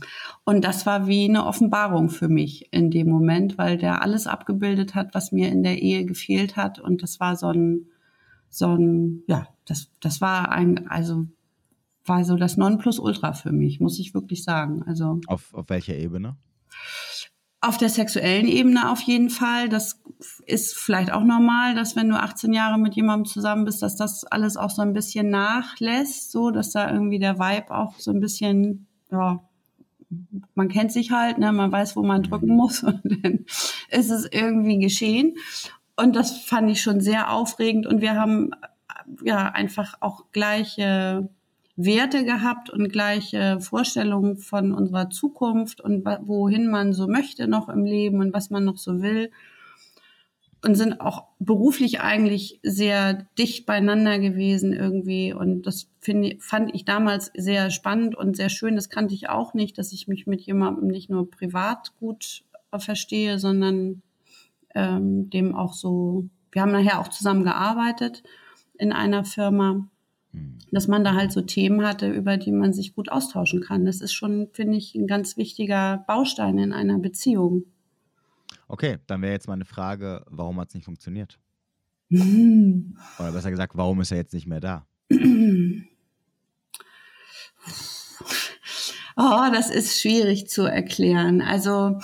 Und 0.44 0.64
das 0.64 0.86
war 0.86 1.06
wie 1.06 1.28
eine 1.28 1.46
Offenbarung 1.46 2.10
für 2.10 2.28
mich 2.28 2.72
in 2.72 2.90
dem 2.90 3.08
Moment, 3.08 3.58
weil 3.58 3.76
der 3.76 4.02
alles 4.02 4.26
abgebildet 4.26 4.94
hat, 4.94 5.14
was 5.14 5.32
mir 5.32 5.48
in 5.48 5.62
der 5.62 5.82
Ehe 5.82 6.04
gefehlt 6.04 6.56
hat. 6.56 6.78
Und 6.78 7.02
das 7.02 7.18
war 7.18 7.36
so 7.36 7.48
ein, 7.48 7.86
so 8.48 8.74
ein, 8.74 9.22
ja, 9.26 9.48
das, 9.64 9.90
das 10.00 10.20
war 10.20 10.50
ein, 10.50 10.88
also 10.88 11.26
war 12.04 12.24
so 12.24 12.36
das 12.36 12.56
Nonplusultra 12.56 13.32
für 13.32 13.52
mich, 13.52 13.80
muss 13.80 13.98
ich 13.98 14.14
wirklich 14.14 14.44
sagen. 14.44 14.82
Also 14.86 15.20
auf, 15.26 15.52
auf 15.54 15.68
welcher 15.68 15.96
Ebene? 15.96 16.36
Auf 17.60 17.76
der 17.76 17.90
sexuellen 17.90 18.48
Ebene 18.48 18.90
auf 18.90 19.00
jeden 19.02 19.28
Fall. 19.28 19.68
Das 19.68 20.00
ist 20.46 20.76
vielleicht 20.76 21.12
auch 21.12 21.22
normal, 21.22 21.74
dass 21.74 21.96
wenn 21.96 22.08
du 22.08 22.18
18 22.18 22.52
Jahre 22.52 22.78
mit 22.78 22.94
jemandem 22.94 23.26
zusammen 23.26 23.64
bist, 23.64 23.82
dass 23.82 23.96
das 23.96 24.24
alles 24.24 24.56
auch 24.56 24.70
so 24.70 24.82
ein 24.82 24.94
bisschen 24.94 25.28
nachlässt, 25.30 26.32
so 26.32 26.50
dass 26.50 26.70
da 26.70 26.90
irgendwie 26.90 27.18
der 27.18 27.38
Vibe 27.38 27.70
auch 27.70 27.98
so 27.98 28.10
ein 28.10 28.20
bisschen, 28.20 28.86
ja, 29.10 29.40
man 30.54 30.68
kennt 30.68 30.92
sich 30.92 31.10
halt, 31.10 31.38
ne, 31.38 31.52
man 31.52 31.70
weiß, 31.70 31.96
wo 31.96 32.02
man 32.02 32.22
drücken 32.22 32.56
muss 32.56 32.82
und 32.82 33.02
dann 33.04 33.44
ist 33.90 34.10
es 34.10 34.26
irgendwie 34.30 34.78
geschehen. 34.78 35.36
Und 35.96 36.16
das 36.16 36.38
fand 36.38 36.70
ich 36.70 36.80
schon 36.80 37.00
sehr 37.00 37.30
aufregend 37.30 37.86
und 37.86 38.00
wir 38.00 38.14
haben 38.14 38.52
ja 39.22 39.50
einfach 39.50 39.94
auch 40.00 40.24
gleiche 40.32 41.28
Werte 41.84 42.24
gehabt 42.24 42.70
und 42.70 42.90
gleiche 42.90 43.60
Vorstellungen 43.60 44.36
von 44.36 44.72
unserer 44.72 45.10
Zukunft 45.10 45.80
und 45.80 46.04
wohin 46.04 46.70
man 46.70 46.92
so 46.92 47.06
möchte 47.06 47.48
noch 47.48 47.68
im 47.68 47.84
Leben 47.84 48.20
und 48.20 48.32
was 48.32 48.50
man 48.50 48.64
noch 48.64 48.78
so 48.78 49.02
will. 49.02 49.30
Und 50.62 50.74
sind 50.74 51.00
auch 51.00 51.24
beruflich 51.38 52.00
eigentlich 52.00 52.60
sehr 52.62 53.26
dicht 53.38 53.64
beieinander 53.64 54.18
gewesen 54.18 54.74
irgendwie. 54.74 55.32
Und 55.32 55.62
das 55.62 55.88
find, 56.00 56.42
fand 56.42 56.74
ich 56.74 56.84
damals 56.84 57.30
sehr 57.34 57.70
spannend 57.70 58.14
und 58.14 58.36
sehr 58.36 58.50
schön. 58.50 58.76
Das 58.76 58.90
kannte 58.90 59.14
ich 59.14 59.30
auch 59.30 59.54
nicht, 59.54 59.78
dass 59.78 59.92
ich 59.92 60.06
mich 60.06 60.26
mit 60.26 60.42
jemandem 60.42 60.88
nicht 60.88 61.08
nur 61.08 61.30
privat 61.30 61.94
gut 61.98 62.44
verstehe, 62.78 63.38
sondern 63.38 64.02
ähm, 64.74 65.30
dem 65.30 65.54
auch 65.54 65.72
so, 65.72 66.28
wir 66.52 66.62
haben 66.62 66.72
nachher 66.72 67.00
auch 67.00 67.08
zusammen 67.08 67.44
gearbeitet 67.44 68.22
in 68.78 68.92
einer 68.92 69.24
Firma. 69.24 69.88
Dass 70.70 70.88
man 70.88 71.04
da 71.04 71.14
halt 71.14 71.32
so 71.32 71.40
Themen 71.40 71.84
hatte, 71.84 72.08
über 72.08 72.36
die 72.36 72.52
man 72.52 72.72
sich 72.72 72.94
gut 72.94 73.10
austauschen 73.10 73.60
kann. 73.60 73.84
Das 73.84 74.00
ist 74.00 74.12
schon, 74.12 74.48
finde 74.52 74.76
ich, 74.76 74.94
ein 74.94 75.06
ganz 75.06 75.36
wichtiger 75.36 76.04
Baustein 76.06 76.58
in 76.58 76.72
einer 76.72 76.98
Beziehung. 76.98 77.64
Okay, 78.68 78.98
dann 79.06 79.22
wäre 79.22 79.32
jetzt 79.32 79.48
meine 79.48 79.64
Frage, 79.64 80.24
warum 80.28 80.60
hat 80.60 80.68
es 80.68 80.74
nicht 80.74 80.84
funktioniert? 80.84 81.38
Mhm. 82.08 82.96
Oder 83.18 83.32
besser 83.32 83.50
gesagt, 83.50 83.76
warum 83.76 84.00
ist 84.00 84.12
er 84.12 84.18
jetzt 84.18 84.34
nicht 84.34 84.46
mehr 84.46 84.60
da? 84.60 84.86
Oh, 89.16 89.50
das 89.52 89.70
ist 89.70 90.00
schwierig 90.00 90.48
zu 90.48 90.62
erklären. 90.62 91.42
Also 91.42 91.98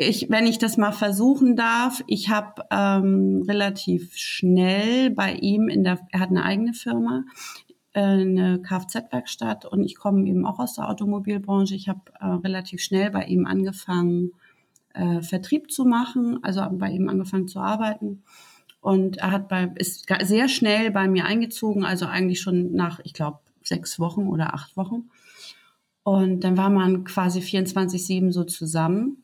ich, 0.00 0.30
wenn 0.30 0.46
ich 0.46 0.56
das 0.56 0.78
mal 0.78 0.92
versuchen 0.92 1.56
darf, 1.56 2.02
ich 2.06 2.30
habe 2.30 2.64
ähm, 2.70 3.44
relativ 3.46 4.16
schnell 4.16 5.10
bei 5.10 5.34
ihm 5.34 5.68
in 5.68 5.84
der, 5.84 6.00
er 6.10 6.20
hat 6.20 6.30
eine 6.30 6.42
eigene 6.42 6.72
Firma, 6.72 7.24
äh, 7.92 8.00
eine 8.00 8.62
Kfz-Werkstatt 8.62 9.66
und 9.66 9.84
ich 9.84 9.96
komme 9.96 10.26
eben 10.26 10.46
auch 10.46 10.58
aus 10.58 10.74
der 10.74 10.88
Automobilbranche. 10.88 11.74
Ich 11.74 11.90
habe 11.90 12.00
äh, 12.18 12.24
relativ 12.26 12.80
schnell 12.80 13.10
bei 13.10 13.24
ihm 13.24 13.44
angefangen, 13.44 14.32
äh, 14.94 15.20
Vertrieb 15.20 15.70
zu 15.70 15.84
machen, 15.84 16.42
also 16.42 16.66
bei 16.72 16.88
ihm 16.88 17.10
angefangen 17.10 17.46
zu 17.46 17.60
arbeiten. 17.60 18.22
Und 18.80 19.18
er 19.18 19.32
hat 19.32 19.48
bei, 19.48 19.70
ist 19.74 20.06
sehr 20.22 20.48
schnell 20.48 20.90
bei 20.90 21.08
mir 21.08 21.26
eingezogen, 21.26 21.84
also 21.84 22.06
eigentlich 22.06 22.40
schon 22.40 22.72
nach, 22.72 23.00
ich 23.04 23.12
glaube, 23.12 23.40
sechs 23.62 24.00
Wochen 24.00 24.28
oder 24.28 24.54
acht 24.54 24.78
Wochen. 24.78 25.10
Und 26.04 26.40
dann 26.40 26.56
war 26.56 26.70
man 26.70 27.04
quasi 27.04 27.40
24-7 27.40 28.32
so 28.32 28.44
zusammen. 28.44 29.22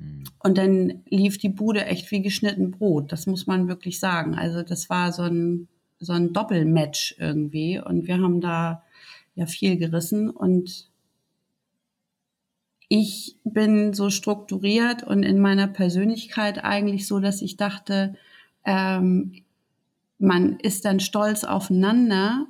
Hm. 0.00 0.24
Und 0.42 0.58
dann 0.58 1.02
lief 1.08 1.38
die 1.38 1.48
Bude 1.48 1.84
echt 1.84 2.10
wie 2.10 2.22
geschnitten 2.22 2.70
Brot. 2.70 3.12
Das 3.12 3.26
muss 3.26 3.46
man 3.46 3.68
wirklich 3.68 4.00
sagen. 4.00 4.34
Also 4.34 4.62
das 4.62 4.88
war 4.88 5.12
so 5.12 5.22
ein, 5.22 5.68
so 5.98 6.12
ein 6.12 6.32
Doppelmatch 6.32 7.16
irgendwie. 7.18 7.78
Und 7.78 8.06
wir 8.06 8.18
haben 8.18 8.40
da 8.40 8.82
ja 9.34 9.46
viel 9.46 9.76
gerissen. 9.76 10.30
Und 10.30 10.88
ich 12.88 13.36
bin 13.44 13.92
so 13.92 14.10
strukturiert 14.10 15.04
und 15.04 15.22
in 15.22 15.38
meiner 15.38 15.68
Persönlichkeit 15.68 16.64
eigentlich 16.64 17.06
so, 17.06 17.20
dass 17.20 17.40
ich 17.40 17.56
dachte, 17.56 18.16
ähm, 18.64 19.32
man 20.18 20.58
ist 20.58 20.84
dann 20.84 21.00
stolz 21.00 21.44
aufeinander. 21.44 22.46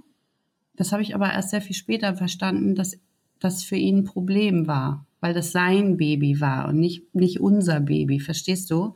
Das 0.77 0.93
habe 0.93 1.03
ich 1.03 1.15
aber 1.15 1.31
erst 1.33 1.51
sehr 1.51 1.61
viel 1.61 1.77
später 1.77 2.17
verstanden, 2.17 2.75
dass 2.75 2.99
das 3.39 3.63
für 3.63 3.77
ihn 3.77 3.99
ein 3.99 4.05
Problem 4.05 4.67
war, 4.67 5.07
weil 5.21 5.35
das 5.35 5.53
sein 5.53 5.97
Baby 5.97 6.41
war 6.41 6.69
und 6.69 6.79
nicht, 6.79 7.15
nicht 7.15 7.41
unser 7.41 7.81
Baby, 7.81 8.21
verstehst 8.21 8.71
du? 8.71 8.95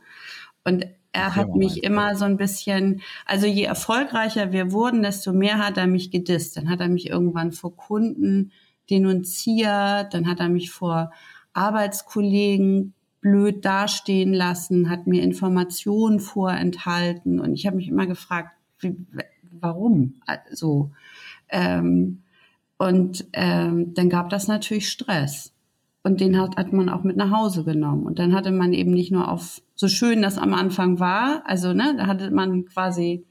Und 0.63 0.85
er 1.11 1.35
hat 1.35 1.55
mich 1.55 1.83
immer 1.83 2.15
so 2.15 2.25
ein 2.25 2.35
bisschen, 2.35 3.01
also 3.25 3.45
je 3.45 3.63
erfolgreicher 3.63 4.51
wir 4.51 4.71
wurden, 4.71 5.01
desto 5.01 5.31
mehr 5.31 5.59
hat 5.59 5.77
er 5.77 5.87
mich 5.87 6.11
gedisst. 6.11 6.57
Dann 6.57 6.69
hat 6.69 6.81
er 6.81 6.89
mich 6.89 7.09
irgendwann 7.09 7.53
vor 7.53 7.75
Kunden 7.77 8.51
denunziert, 8.89 10.13
dann 10.13 10.27
hat 10.27 10.39
er 10.39 10.49
mich 10.49 10.71
vor 10.71 11.11
Arbeitskollegen 11.53 12.93
blöd 13.21 13.63
dastehen 13.65 14.33
lassen, 14.33 14.89
hat 14.89 15.07
mir 15.07 15.23
Informationen 15.23 16.19
vorenthalten 16.19 17.39
und 17.39 17.53
ich 17.53 17.65
habe 17.65 17.77
mich 17.77 17.87
immer 17.87 18.05
gefragt, 18.05 18.51
wie, 18.79 18.95
warum? 19.59 20.21
Also 20.27 20.91
ähm, 21.49 22.21
und 22.77 23.25
ähm, 23.33 23.93
dann 23.93 24.09
gab 24.09 24.29
das 24.29 24.47
natürlich 24.47 24.89
Stress. 24.89 25.54
Und 26.05 26.21
den 26.21 26.39
hat, 26.39 26.55
hat 26.55 26.71
man 26.71 26.87
auch 26.87 27.01
mit 27.01 27.17
nach 27.17 27.31
Hause 27.31 27.63
genommen. 27.63 28.03
Und 28.03 28.19
dann 28.19 28.35
hatte 28.35 28.51
man 28.51 28.73
eben 28.73 28.91
nicht 28.91 29.11
nur 29.11 29.27
auf, 29.27 29.63
so 29.73 29.87
schön 29.87 30.21
das 30.21 30.37
am 30.37 30.53
Anfang 30.53 30.99
war, 30.99 31.41
also 31.47 31.73
ne, 31.73 31.95
da 31.97 32.05
hatte 32.05 32.29
man 32.29 32.65
quasi 32.65 33.25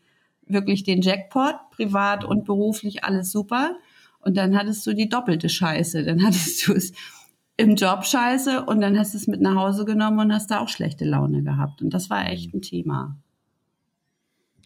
wirklich 0.44 0.82
den 0.82 1.00
Jackpot, 1.00 1.54
privat 1.70 2.24
und 2.24 2.44
beruflich 2.44 3.04
alles 3.04 3.30
super. 3.30 3.76
Und 4.18 4.36
dann 4.36 4.58
hattest 4.58 4.84
du 4.88 4.92
die 4.92 5.08
doppelte 5.08 5.48
Scheiße. 5.48 6.02
Dann 6.02 6.24
hattest 6.24 6.66
du 6.66 6.72
es 6.72 6.92
im 7.56 7.76
Job 7.76 8.04
scheiße 8.04 8.64
und 8.64 8.80
dann 8.80 8.98
hast 8.98 9.14
du 9.14 9.18
es 9.18 9.28
mit 9.28 9.40
nach 9.40 9.54
Hause 9.54 9.84
genommen 9.84 10.18
und 10.18 10.32
hast 10.32 10.50
da 10.50 10.58
auch 10.58 10.68
schlechte 10.68 11.04
Laune 11.04 11.44
gehabt. 11.44 11.80
Und 11.80 11.94
das 11.94 12.10
war 12.10 12.28
echt 12.28 12.52
mhm. 12.52 12.58
ein 12.58 12.62
Thema. 12.62 13.16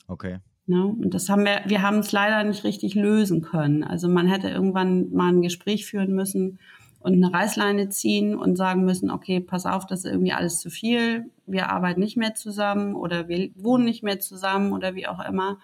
Okay. 0.07 0.38
Ne? 0.65 0.83
Und 0.83 1.12
das 1.12 1.29
haben 1.29 1.45
wir, 1.45 1.61
wir 1.67 1.83
haben 1.83 1.99
es 1.99 2.11
leider 2.12 2.43
nicht 2.43 2.65
richtig 2.65 2.95
lösen 2.95 3.43
können. 3.43 3.85
Also 3.85 4.09
man 4.09 4.27
hätte 4.27 4.49
irgendwann 4.49 5.12
mal 5.12 5.31
ein 5.31 5.43
Gespräch 5.43 5.85
führen 5.85 6.15
müssen 6.15 6.59
und 7.00 7.14
eine 7.14 7.33
Reißleine 7.33 7.88
ziehen 7.88 8.37
und 8.37 8.57
sagen 8.57 8.85
müssen, 8.85 9.11
okay, 9.11 9.40
pass 9.40 9.67
auf, 9.67 9.87
das 9.87 10.00
ist 10.00 10.11
irgendwie 10.11 10.33
alles 10.33 10.61
zu 10.61 10.71
viel, 10.71 11.31
wir 11.47 11.71
arbeiten 11.71 12.00
nicht 12.00 12.17
mehr 12.17 12.35
zusammen 12.35 12.95
oder 12.95 13.28
wir 13.28 13.50
wohnen 13.55 13.85
nicht 13.85 14.02
mehr 14.02 14.19
zusammen 14.21 14.73
oder 14.73 14.95
wie 14.95 15.07
auch 15.07 15.21
immer. 15.25 15.59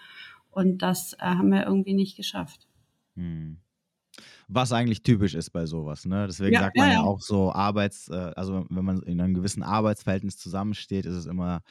Und 0.51 0.79
das 0.79 1.15
äh, 1.15 1.23
haben 1.23 1.51
wir 1.51 1.67
irgendwie 1.67 1.95
nicht 1.95 2.17
geschafft. 2.17 2.69
Hm. 3.17 3.59
Was 4.47 4.73
eigentlich 4.73 5.03
typisch 5.03 5.35
ist 5.35 5.51
bei 5.51 5.67
sowas, 5.67 6.05
ne? 6.05 6.27
Deswegen 6.27 6.55
ja, 6.55 6.61
sagt 6.61 6.77
man 6.77 6.89
ja, 6.89 6.95
ja, 6.95 7.03
auch 7.03 7.21
so 7.21 7.53
Arbeits, 7.53 8.09
äh, 8.09 8.33
also 8.37 8.67
wenn 8.69 8.85
man 8.85 9.03
in 9.03 9.21
einem 9.21 9.35
gewissen 9.35 9.63
Arbeitsverhältnis 9.63 10.37
zusammensteht, 10.37 11.07
ist 11.07 11.15
es 11.15 11.27
immer 11.27 11.63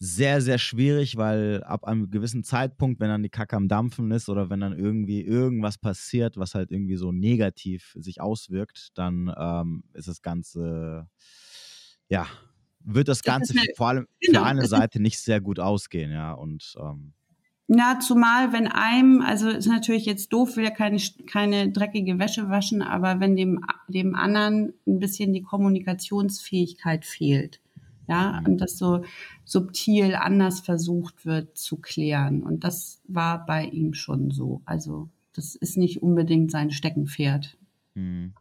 sehr, 0.00 0.40
sehr 0.40 0.58
schwierig, 0.58 1.16
weil 1.16 1.64
ab 1.64 1.84
einem 1.84 2.10
gewissen 2.10 2.44
Zeitpunkt, 2.44 3.00
wenn 3.00 3.08
dann 3.08 3.22
die 3.22 3.30
Kacke 3.30 3.56
am 3.56 3.66
Dampfen 3.66 4.10
ist 4.12 4.28
oder 4.28 4.48
wenn 4.48 4.60
dann 4.60 4.78
irgendwie 4.78 5.22
irgendwas 5.22 5.76
passiert, 5.76 6.36
was 6.36 6.54
halt 6.54 6.70
irgendwie 6.70 6.96
so 6.96 7.10
negativ 7.10 7.96
sich 7.98 8.20
auswirkt, 8.20 8.90
dann 8.94 9.32
ähm, 9.36 9.82
ist 9.94 10.06
das 10.06 10.22
Ganze, 10.22 11.08
ja, 12.08 12.26
wird 12.80 13.08
das, 13.08 13.18
das 13.18 13.24
Ganze 13.24 13.54
eine, 13.58 13.66
vor 13.76 13.88
allem 13.88 14.06
genau, 14.20 14.40
für 14.40 14.46
eine 14.46 14.66
Seite 14.66 15.00
nicht 15.00 15.18
sehr 15.18 15.40
gut 15.40 15.58
ausgehen, 15.58 16.12
ja. 16.12 16.32
Und 16.32 16.76
ähm, 16.80 17.12
ja, 17.66 17.98
zumal 18.00 18.52
wenn 18.52 18.66
einem, 18.68 19.20
also 19.20 19.48
ist 19.48 19.66
natürlich 19.66 20.06
jetzt 20.06 20.32
doof, 20.32 20.56
will 20.56 20.64
ja 20.64 20.70
keine, 20.70 20.98
keine 21.26 21.70
dreckige 21.70 22.18
Wäsche 22.18 22.48
waschen, 22.48 22.82
aber 22.82 23.20
wenn 23.20 23.36
dem, 23.36 23.60
dem 23.88 24.14
anderen 24.14 24.72
ein 24.86 25.00
bisschen 25.00 25.32
die 25.32 25.42
Kommunikationsfähigkeit 25.42 27.04
fehlt, 27.04 27.60
ja, 28.08 28.40
mhm. 28.40 28.46
und 28.46 28.58
das 28.58 28.78
so 28.78 29.04
subtil 29.44 30.14
anders 30.14 30.60
versucht 30.60 31.26
wird 31.26 31.56
zu 31.56 31.76
klären. 31.76 32.42
Und 32.42 32.64
das 32.64 33.00
war 33.06 33.46
bei 33.46 33.64
ihm 33.64 33.94
schon 33.94 34.30
so. 34.30 34.62
Also 34.64 35.08
das 35.34 35.54
ist 35.54 35.76
nicht 35.76 36.02
unbedingt 36.02 36.50
sein 36.50 36.70
Steckenpferd. 36.70 37.56
Mhm. 37.94 38.32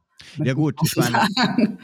Ja 0.43 0.53
gut, 0.53 0.75
ich 0.83 0.95
meine, 0.95 1.29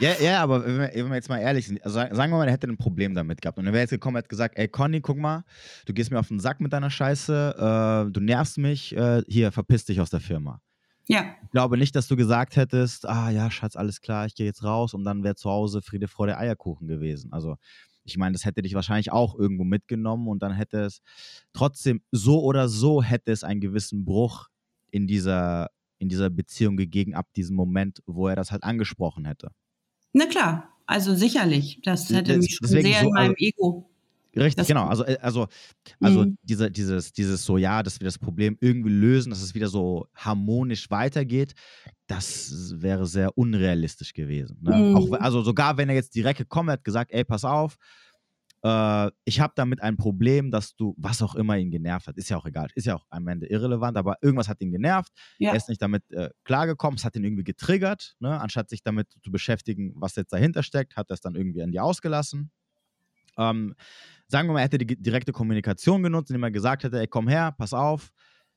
ja, 0.00 0.10
ja, 0.20 0.42
aber 0.42 0.64
wenn 0.66 1.10
wir, 1.10 1.14
jetzt 1.14 1.28
mal 1.28 1.38
ehrlich 1.38 1.68
sind, 1.68 1.84
also 1.84 1.94
sagen 1.94 2.16
wir 2.16 2.28
mal, 2.36 2.46
er 2.46 2.52
hätte 2.52 2.66
ein 2.66 2.76
Problem 2.76 3.14
damit 3.14 3.40
gehabt 3.40 3.58
und 3.58 3.66
er 3.66 3.72
wäre 3.72 3.82
jetzt 3.82 3.90
gekommen 3.90 4.16
und 4.16 4.24
hat 4.24 4.28
gesagt, 4.28 4.58
ey 4.58 4.66
Conny, 4.66 5.00
guck 5.00 5.18
mal, 5.18 5.44
du 5.86 5.92
gehst 5.92 6.10
mir 6.10 6.18
auf 6.18 6.28
den 6.28 6.40
Sack 6.40 6.60
mit 6.60 6.72
deiner 6.72 6.90
Scheiße, 6.90 8.06
äh, 8.08 8.10
du 8.10 8.20
nervst 8.20 8.58
mich, 8.58 8.96
äh, 8.96 9.22
hier, 9.28 9.52
verpiss 9.52 9.84
dich 9.84 10.00
aus 10.00 10.10
der 10.10 10.20
Firma. 10.20 10.60
Ja. 11.06 11.36
Ich 11.42 11.50
glaube 11.50 11.76
nicht, 11.76 11.94
dass 11.94 12.08
du 12.08 12.16
gesagt 12.16 12.56
hättest, 12.56 13.06
ah 13.06 13.30
ja, 13.30 13.50
Schatz, 13.50 13.76
alles 13.76 14.00
klar, 14.00 14.26
ich 14.26 14.34
gehe 14.34 14.46
jetzt 14.46 14.64
raus 14.64 14.94
und 14.94 15.04
dann 15.04 15.22
wäre 15.22 15.34
zu 15.34 15.50
Hause 15.50 15.82
Friede, 15.82 16.08
Freude, 16.08 16.38
Eierkuchen 16.38 16.88
gewesen. 16.88 17.32
Also 17.32 17.56
ich 18.04 18.16
meine, 18.16 18.32
das 18.32 18.44
hätte 18.44 18.62
dich 18.62 18.74
wahrscheinlich 18.74 19.12
auch 19.12 19.38
irgendwo 19.38 19.64
mitgenommen 19.64 20.28
und 20.28 20.42
dann 20.42 20.52
hätte 20.52 20.80
es 20.82 21.00
trotzdem 21.52 22.02
so 22.10 22.42
oder 22.42 22.68
so 22.68 23.02
hätte 23.02 23.32
es 23.32 23.44
einen 23.44 23.60
gewissen 23.60 24.04
Bruch 24.04 24.48
in 24.90 25.06
dieser, 25.06 25.70
in 25.98 26.08
dieser 26.08 26.30
Beziehung 26.30 26.76
gegeben 26.76 27.14
ab 27.14 27.28
diesem 27.34 27.56
Moment, 27.56 28.02
wo 28.06 28.28
er 28.28 28.36
das 28.36 28.50
halt 28.50 28.62
angesprochen 28.62 29.24
hätte. 29.24 29.50
Na 30.12 30.26
klar, 30.26 30.70
also 30.86 31.14
sicherlich. 31.14 31.80
Das 31.82 32.10
hätte 32.10 32.34
das, 32.34 32.44
mich 32.44 32.56
schon 32.56 32.68
sehr 32.68 33.00
so, 33.00 33.06
in 33.08 33.12
meinem 33.12 33.30
also, 33.30 33.34
Ego 33.38 33.93
Richtig, 34.36 34.56
das 34.56 34.66
genau. 34.66 34.86
Also, 34.86 35.04
äh, 35.04 35.18
also, 35.20 35.46
also 36.00 36.24
mhm. 36.24 36.38
diese, 36.42 36.70
dieses, 36.70 37.12
dieses 37.12 37.44
so, 37.44 37.56
ja, 37.56 37.82
dass 37.82 38.00
wir 38.00 38.04
das 38.04 38.18
Problem 38.18 38.56
irgendwie 38.60 38.90
lösen, 38.90 39.30
dass 39.30 39.42
es 39.42 39.54
wieder 39.54 39.68
so 39.68 40.06
harmonisch 40.14 40.90
weitergeht, 40.90 41.54
das 42.06 42.74
wäre 42.76 43.06
sehr 43.06 43.36
unrealistisch 43.36 44.12
gewesen. 44.12 44.58
Ne? 44.62 44.76
Mhm. 44.76 44.96
Auch, 44.96 45.12
also 45.20 45.42
sogar 45.42 45.76
wenn 45.76 45.88
er 45.88 45.94
jetzt 45.94 46.14
direkt 46.14 46.38
gekommen 46.38 46.70
hat, 46.70 46.84
gesagt, 46.84 47.12
ey, 47.12 47.24
pass 47.24 47.44
auf, 47.44 47.76
äh, 48.64 49.10
ich 49.26 49.40
habe 49.40 49.52
damit 49.54 49.82
ein 49.82 49.96
Problem, 49.96 50.50
dass 50.50 50.74
du, 50.74 50.94
was 50.96 51.22
auch 51.22 51.34
immer 51.34 51.58
ihn 51.58 51.70
genervt 51.70 52.06
hat, 52.06 52.16
ist 52.16 52.30
ja 52.30 52.38
auch 52.38 52.46
egal, 52.46 52.68
ist 52.74 52.86
ja 52.86 52.96
auch 52.96 53.06
am 53.10 53.28
Ende 53.28 53.46
irrelevant, 53.46 53.96
aber 53.96 54.16
irgendwas 54.22 54.48
hat 54.48 54.60
ihn 54.62 54.72
genervt, 54.72 55.12
ja. 55.38 55.50
er 55.50 55.56
ist 55.56 55.68
nicht 55.68 55.82
damit 55.82 56.10
äh, 56.12 56.30
klargekommen, 56.44 56.96
es 56.96 57.04
hat 57.04 57.14
ihn 57.14 57.24
irgendwie 57.24 57.44
getriggert, 57.44 58.16
ne? 58.20 58.40
anstatt 58.40 58.70
sich 58.70 58.82
damit 58.82 59.08
zu 59.22 59.30
beschäftigen, 59.30 59.92
was 59.96 60.16
jetzt 60.16 60.32
dahinter 60.32 60.62
steckt, 60.62 60.96
hat 60.96 61.10
er 61.10 61.14
es 61.14 61.20
dann 61.20 61.34
irgendwie 61.34 61.62
an 61.62 61.72
dir 61.72 61.84
ausgelassen. 61.84 62.50
Ähm, 63.36 63.74
sagen 64.28 64.48
wir 64.48 64.54
mal, 64.54 64.60
er 64.60 64.64
hätte 64.64 64.78
die 64.78 65.00
direkte 65.00 65.32
Kommunikation 65.32 66.02
genutzt, 66.02 66.30
indem 66.30 66.44
er 66.44 66.50
gesagt 66.50 66.84
hätte, 66.84 66.98
ey, 66.98 67.06
komm 67.06 67.28
her, 67.28 67.54
pass 67.56 67.72
auf, 67.72 68.10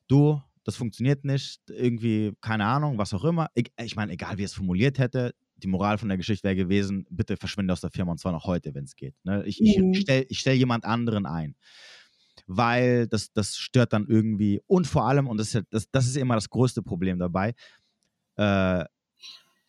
du, 0.08 0.40
das 0.64 0.76
funktioniert 0.76 1.24
nicht, 1.24 1.60
irgendwie, 1.68 2.34
keine 2.40 2.66
Ahnung, 2.66 2.98
was 2.98 3.14
auch 3.14 3.24
immer. 3.24 3.48
Ich, 3.54 3.72
ich 3.80 3.96
meine, 3.96 4.12
egal 4.12 4.38
wie 4.38 4.42
er 4.42 4.46
es 4.46 4.54
formuliert 4.54 4.98
hätte, 4.98 5.34
die 5.56 5.68
Moral 5.68 5.98
von 5.98 6.08
der 6.08 6.18
Geschichte 6.18 6.44
wäre 6.44 6.56
gewesen, 6.56 7.06
bitte 7.10 7.36
verschwinde 7.36 7.72
aus 7.72 7.80
der 7.80 7.90
Firma 7.90 8.12
und 8.12 8.18
zwar 8.18 8.32
noch 8.32 8.44
heute, 8.44 8.74
wenn 8.74 8.84
es 8.84 8.94
geht. 8.94 9.14
Ne? 9.24 9.44
Ich, 9.46 9.60
mhm. 9.60 9.92
ich 9.92 10.00
stelle 10.00 10.26
stell 10.30 10.54
jemand 10.54 10.84
anderen 10.84 11.26
ein. 11.26 11.54
Weil 12.46 13.08
das, 13.08 13.32
das 13.32 13.56
stört 13.56 13.92
dann 13.92 14.06
irgendwie 14.06 14.60
und 14.66 14.86
vor 14.86 15.06
allem, 15.06 15.26
und 15.26 15.38
das 15.38 15.54
ist, 15.54 15.64
das, 15.70 15.90
das 15.90 16.06
ist 16.06 16.16
immer 16.16 16.34
das 16.34 16.48
größte 16.48 16.82
Problem 16.82 17.18
dabei, 17.18 17.54
äh, 18.36 18.84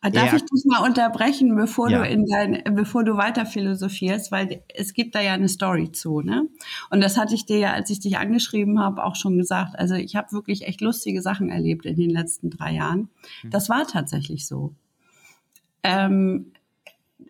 Darf 0.02 0.14
ja. 0.14 0.36
ich 0.36 0.44
dich 0.44 0.64
mal 0.64 0.86
unterbrechen, 0.86 1.54
bevor 1.56 1.90
ja. 1.90 1.98
du 1.98 2.08
in 2.08 2.24
dein, 2.24 2.62
bevor 2.74 3.04
du 3.04 3.18
weiter 3.18 3.44
philosophierst, 3.44 4.32
weil 4.32 4.62
es 4.74 4.94
gibt 4.94 5.14
da 5.14 5.20
ja 5.20 5.34
eine 5.34 5.48
Story 5.48 5.92
zu, 5.92 6.22
ne? 6.22 6.48
Und 6.88 7.02
das 7.02 7.18
hatte 7.18 7.34
ich 7.34 7.44
dir 7.44 7.58
ja, 7.58 7.72
als 7.74 7.90
ich 7.90 8.00
dich 8.00 8.16
angeschrieben 8.16 8.80
habe, 8.80 9.04
auch 9.04 9.14
schon 9.14 9.36
gesagt. 9.36 9.78
Also 9.78 9.94
ich 9.94 10.16
habe 10.16 10.32
wirklich 10.32 10.66
echt 10.66 10.80
lustige 10.80 11.20
Sachen 11.20 11.50
erlebt 11.50 11.84
in 11.84 11.96
den 11.96 12.08
letzten 12.08 12.48
drei 12.48 12.72
Jahren. 12.72 13.10
Mhm. 13.42 13.50
Das 13.50 13.68
war 13.68 13.86
tatsächlich 13.86 14.46
so. 14.46 14.72
Ähm, 15.82 16.52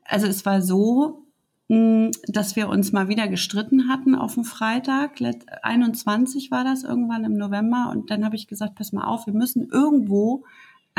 also 0.05 0.29
es 0.29 0.47
war 0.47 0.63
so, 0.63 1.25
hm, 1.69 2.13
dass 2.27 2.55
wir 2.55 2.69
uns 2.69 2.93
mal 2.93 3.09
wieder 3.09 3.27
gestritten 3.27 3.89
hatten 3.89 4.15
auf 4.15 4.35
dem 4.35 4.45
Freitag. 4.45 5.21
21 5.63 6.51
war 6.53 6.63
das 6.63 6.85
irgendwann 6.85 7.25
im 7.25 7.35
November. 7.35 7.91
Und 7.91 8.11
dann 8.11 8.25
habe 8.25 8.37
ich 8.37 8.47
gesagt, 8.47 8.77
pass 8.77 8.93
mal 8.93 9.05
auf, 9.05 9.27
wir 9.27 9.35
müssen 9.35 9.69
irgendwo 9.71 10.45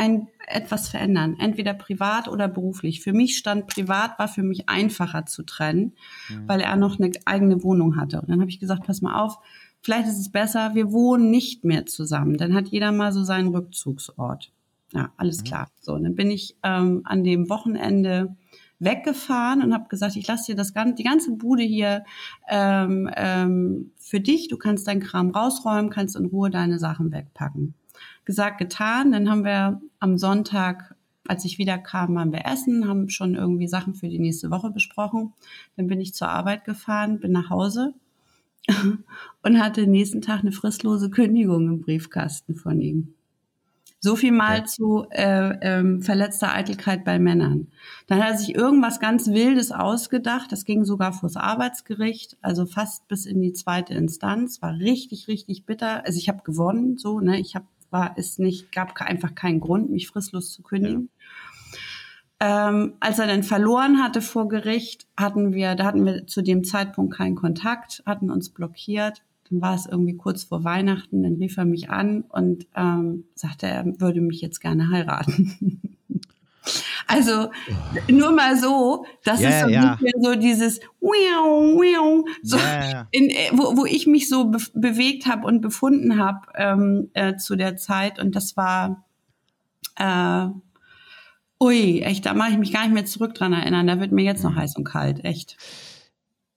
ein, 0.01 0.27
etwas 0.47 0.89
verändern, 0.89 1.35
entweder 1.39 1.75
privat 1.75 2.27
oder 2.27 2.47
beruflich. 2.47 3.01
Für 3.01 3.13
mich 3.13 3.37
stand 3.37 3.67
privat, 3.67 4.17
war 4.17 4.27
für 4.27 4.41
mich 4.41 4.67
einfacher 4.67 5.27
zu 5.27 5.43
trennen, 5.43 5.93
mhm. 6.27 6.47
weil 6.47 6.59
er 6.59 6.75
noch 6.75 6.99
eine 6.99 7.11
eigene 7.25 7.61
Wohnung 7.61 7.97
hatte. 7.97 8.19
Und 8.19 8.29
dann 8.29 8.41
habe 8.41 8.49
ich 8.49 8.59
gesagt, 8.59 8.87
pass 8.87 9.03
mal 9.03 9.21
auf, 9.21 9.37
vielleicht 9.81 10.07
ist 10.07 10.17
es 10.17 10.31
besser, 10.31 10.73
wir 10.73 10.91
wohnen 10.91 11.29
nicht 11.29 11.63
mehr 11.63 11.85
zusammen. 11.85 12.37
Dann 12.37 12.55
hat 12.55 12.69
jeder 12.69 12.91
mal 12.91 13.13
so 13.13 13.23
seinen 13.23 13.49
Rückzugsort. 13.49 14.51
Ja, 14.91 15.11
alles 15.17 15.41
mhm. 15.41 15.43
klar. 15.43 15.67
So, 15.79 15.93
und 15.93 16.03
dann 16.03 16.15
bin 16.15 16.31
ich 16.31 16.57
ähm, 16.63 17.01
an 17.05 17.23
dem 17.23 17.47
Wochenende 17.49 18.35
weggefahren 18.79 19.61
und 19.61 19.71
habe 19.71 19.87
gesagt, 19.87 20.15
ich 20.15 20.27
lasse 20.27 20.51
dir 20.51 20.55
das 20.55 20.73
ganze, 20.73 20.95
die 20.95 21.03
ganze 21.03 21.31
Bude 21.33 21.61
hier 21.61 22.03
ähm, 22.49 23.07
ähm, 23.15 23.91
für 23.99 24.19
dich. 24.19 24.47
Du 24.47 24.57
kannst 24.57 24.87
deinen 24.87 25.01
Kram 25.01 25.29
rausräumen, 25.29 25.91
kannst 25.91 26.15
in 26.15 26.25
Ruhe 26.25 26.49
deine 26.49 26.79
Sachen 26.79 27.11
wegpacken 27.11 27.75
gesagt, 28.25 28.57
getan. 28.57 29.11
Dann 29.11 29.29
haben 29.29 29.43
wir 29.43 29.81
am 29.99 30.17
Sonntag, 30.17 30.95
als 31.27 31.45
ich 31.45 31.57
wieder 31.57 31.77
kam, 31.77 32.15
waren 32.15 32.31
wir 32.31 32.45
essen, 32.45 32.87
haben 32.87 33.09
schon 33.09 33.35
irgendwie 33.35 33.67
Sachen 33.67 33.93
für 33.93 34.09
die 34.09 34.19
nächste 34.19 34.51
Woche 34.51 34.71
besprochen. 34.71 35.33
Dann 35.77 35.87
bin 35.87 36.01
ich 36.01 36.13
zur 36.13 36.29
Arbeit 36.29 36.65
gefahren, 36.65 37.19
bin 37.19 37.31
nach 37.31 37.49
Hause 37.49 37.93
und 39.43 39.59
hatte 39.59 39.81
den 39.81 39.91
nächsten 39.91 40.21
Tag 40.21 40.41
eine 40.41 40.51
fristlose 40.51 41.09
Kündigung 41.09 41.67
im 41.67 41.81
Briefkasten 41.81 42.55
von 42.55 42.81
ihm. 42.81 43.13
So 44.03 44.15
viel 44.15 44.31
mal 44.31 44.61
okay. 44.61 44.67
zu 44.67 45.05
äh, 45.11 45.57
ähm, 45.61 46.01
verletzter 46.01 46.51
Eitelkeit 46.51 47.05
bei 47.05 47.19
Männern. 47.19 47.67
Dann 48.07 48.17
hat 48.17 48.31
er 48.31 48.37
sich 48.39 48.55
irgendwas 48.55 48.99
ganz 48.99 49.27
Wildes 49.27 49.71
ausgedacht. 49.71 50.51
Das 50.51 50.65
ging 50.65 50.85
sogar 50.85 51.13
vors 51.13 51.37
Arbeitsgericht, 51.37 52.35
also 52.41 52.65
fast 52.65 53.07
bis 53.07 53.27
in 53.27 53.41
die 53.41 53.53
zweite 53.53 53.93
Instanz. 53.93 54.59
War 54.63 54.73
richtig, 54.73 55.27
richtig 55.27 55.67
bitter. 55.67 56.03
Also 56.03 56.17
ich 56.17 56.29
habe 56.29 56.41
gewonnen, 56.43 56.97
so 56.97 57.19
ne. 57.19 57.39
Ich 57.39 57.53
habe 57.53 57.67
war 57.91 58.15
es 58.17 58.39
nicht, 58.39 58.71
gab 58.71 58.99
einfach 59.01 59.35
keinen 59.35 59.59
Grund, 59.59 59.91
mich 59.91 60.07
fristlos 60.07 60.51
zu 60.51 60.63
kündigen. 60.63 61.09
Ja. 62.39 62.69
Ähm, 62.69 62.93
als 62.99 63.19
er 63.19 63.27
dann 63.27 63.43
verloren 63.43 64.01
hatte 64.01 64.19
vor 64.19 64.47
Gericht, 64.47 65.05
hatten 65.15 65.53
wir, 65.53 65.75
da 65.75 65.85
hatten 65.85 66.05
wir 66.05 66.25
zu 66.25 66.41
dem 66.41 66.63
Zeitpunkt 66.63 67.13
keinen 67.13 67.35
Kontakt, 67.35 68.01
hatten 68.07 68.31
uns 68.31 68.49
blockiert. 68.49 69.21
Dann 69.49 69.61
war 69.61 69.75
es 69.75 69.85
irgendwie 69.85 70.17
kurz 70.17 70.45
vor 70.45 70.63
Weihnachten, 70.63 71.21
dann 71.21 71.35
rief 71.35 71.57
er 71.57 71.65
mich 71.65 71.91
an 71.91 72.23
und 72.29 72.65
ähm, 72.75 73.25
sagte, 73.35 73.67
er 73.67 73.85
würde 73.99 74.21
mich 74.21 74.41
jetzt 74.41 74.59
gerne 74.59 74.89
heiraten. 74.89 75.81
Also 77.07 77.49
nur 78.07 78.31
mal 78.31 78.55
so, 78.57 79.05
das 79.23 79.41
yeah, 79.41 79.49
ist 79.49 79.61
so 79.61 79.69
yeah. 79.69 79.97
so 80.21 80.35
dieses 80.35 80.79
so 82.43 82.57
yeah. 82.57 83.07
in, 83.11 83.29
äh, 83.29 83.49
wo, 83.53 83.77
wo 83.77 83.85
ich 83.85 84.07
mich 84.07 84.29
so 84.29 84.45
be 84.45 84.59
bewegt 84.73 85.25
habe 85.25 85.47
und 85.47 85.61
befunden 85.61 86.17
habe 86.17 86.39
ähm, 86.55 87.09
äh, 87.13 87.35
zu 87.37 87.55
der 87.55 87.77
Zeit 87.77 88.19
und 88.19 88.35
das 88.35 88.55
war 88.55 89.05
äh, 89.97 90.47
ui, 91.61 92.01
echt, 92.01 92.25
da 92.25 92.33
mache 92.33 92.51
ich 92.51 92.57
mich 92.57 92.73
gar 92.73 92.83
nicht 92.83 92.93
mehr 92.93 93.05
zurück 93.05 93.35
dran 93.35 93.53
erinnern. 93.53 93.87
Da 93.87 93.99
wird 93.99 94.11
mir 94.11 94.23
jetzt 94.23 94.43
noch 94.43 94.51
mhm. 94.51 94.57
heiß 94.57 94.75
und 94.77 94.83
kalt, 94.83 95.23
echt. 95.23 95.57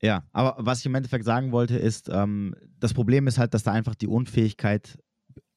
Ja, 0.01 0.25
aber 0.33 0.57
was 0.59 0.81
ich 0.81 0.87
im 0.87 0.95
Endeffekt 0.95 1.25
sagen 1.25 1.53
wollte, 1.53 1.77
ist, 1.77 2.09
ähm, 2.13 2.55
das 2.81 2.95
Problem 2.95 3.27
ist 3.27 3.39
halt, 3.39 3.55
dass 3.55 3.63
da 3.63 3.73
einfach 3.73 3.95
die 3.95 4.07
Unfähigkeit 4.07 4.99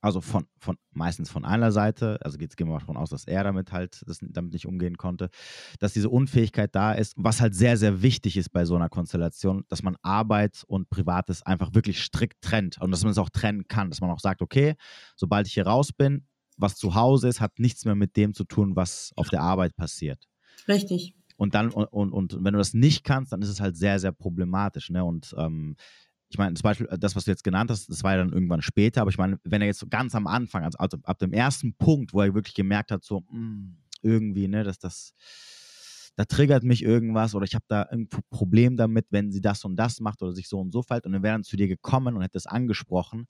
also 0.01 0.22
von, 0.22 0.48
von 0.57 0.78
meistens 0.91 1.30
von 1.30 1.45
einer 1.45 1.71
Seite, 1.71 2.19
also 2.21 2.38
jetzt 2.39 2.56
gehen 2.58 2.67
wir 2.67 2.73
mal 2.73 2.80
davon 2.80 2.97
aus, 2.97 3.10
dass 3.10 3.25
er 3.25 3.43
damit 3.43 3.71
halt 3.71 4.04
das, 4.08 4.19
damit 4.21 4.54
nicht 4.54 4.67
umgehen 4.67 4.97
konnte, 4.97 5.30
dass 5.80 5.93
diese 5.93 6.10
Unfähigkeit 6.10 6.73
da 6.75 6.93
ist, 6.93 7.13
was 7.17 7.41
halt 7.41 7.56
sehr, 7.56 7.78
sehr 7.78 8.01
wichtig 8.01 8.38
ist 8.38 8.49
bei 8.49 8.65
so 8.65 8.75
einer 8.75 8.89
Konstellation, 8.89 9.65
dass 9.69 9.84
man 9.84 9.97
Arbeit 10.01 10.63
und 10.67 10.89
Privates 10.89 11.43
einfach 11.43 11.73
wirklich 11.73 12.01
strikt 12.01 12.41
trennt 12.41 12.80
und 12.80 12.91
dass 12.91 13.04
man 13.04 13.12
es 13.12 13.17
auch 13.17 13.30
trennen 13.30 13.67
kann, 13.67 13.89
dass 13.89 14.01
man 14.01 14.12
auch 14.12 14.19
sagt, 14.19 14.41
okay, 14.41 14.75
sobald 15.15 15.47
ich 15.47 15.54
hier 15.54 15.67
raus 15.67 15.91
bin, 15.91 16.25
was 16.58 16.75
zu 16.75 16.95
Hause 16.95 17.28
ist, 17.28 17.41
hat 17.41 17.60
nichts 17.60 17.86
mehr 17.86 17.95
mit 17.95 18.15
dem 18.17 18.34
zu 18.34 18.43
tun, 18.43 18.75
was 18.75 19.12
auf 19.15 19.30
der 19.30 19.41
Arbeit 19.41 19.75
passiert. 19.75 20.28
Richtig. 20.67 21.15
Und 21.38 21.54
dann, 21.54 21.69
und, 21.69 21.86
und, 21.86 22.12
und 22.12 22.43
wenn 22.43 22.54
du 22.54 22.58
das 22.58 22.73
nicht 22.73 23.04
kannst, 23.04 23.32
dann 23.32 23.41
ist 23.41 23.49
es 23.49 23.62
halt 23.62 23.78
sehr, 23.78 23.99
sehr 23.99 24.12
problematisch. 24.12 24.89
Ne? 24.89 25.04
Und 25.06 25.36
ähm, 25.38 25.75
ich 26.29 26.37
meine, 26.37 26.55
zum 26.55 26.63
Beispiel 26.63 26.87
äh, 26.87 26.99
das, 26.99 27.15
was 27.15 27.25
du 27.25 27.31
jetzt 27.31 27.43
genannt 27.43 27.71
hast, 27.71 27.89
das 27.89 28.03
war 28.03 28.13
ja 28.13 28.17
dann 28.17 28.33
irgendwann 28.33 28.61
später, 28.61 29.01
aber 29.01 29.11
ich 29.11 29.17
meine, 29.17 29.39
wenn 29.43 29.61
er 29.61 29.67
jetzt 29.67 29.79
so 29.79 29.87
ganz 29.87 30.15
am 30.15 30.27
Anfang, 30.27 30.63
also, 30.63 30.77
also 30.77 30.97
ab 31.03 31.19
dem 31.19 31.33
ersten 31.33 31.73
Punkt, 31.73 32.13
wo 32.13 32.21
er 32.21 32.33
wirklich 32.33 32.55
gemerkt 32.55 32.91
hat, 32.91 33.03
so, 33.03 33.21
mh, 33.21 33.31
hm, 33.31 33.77
irgendwie, 34.01 34.47
ne, 34.47 34.63
dass 34.63 34.79
das, 34.79 35.13
da 36.15 36.25
triggert 36.25 36.63
mich 36.63 36.83
irgendwas 36.83 37.35
oder 37.35 37.45
ich 37.45 37.55
habe 37.55 37.65
da 37.67 37.83
ein 37.83 38.09
Problem 38.29 38.77
damit, 38.77 39.07
wenn 39.09 39.31
sie 39.31 39.41
das 39.41 39.63
und 39.65 39.75
das 39.75 39.99
macht 39.99 40.21
oder 40.21 40.33
sich 40.33 40.47
so 40.47 40.59
und 40.59 40.71
so 40.71 40.81
fällt 40.81 41.05
und 41.05 41.13
dann 41.13 41.23
wäre 41.23 41.35
dann 41.35 41.43
zu 41.43 41.57
dir 41.57 41.67
gekommen 41.67 42.15
und 42.15 42.21
hätte 42.21 42.37
es 42.37 42.47
angesprochen, 42.47 43.27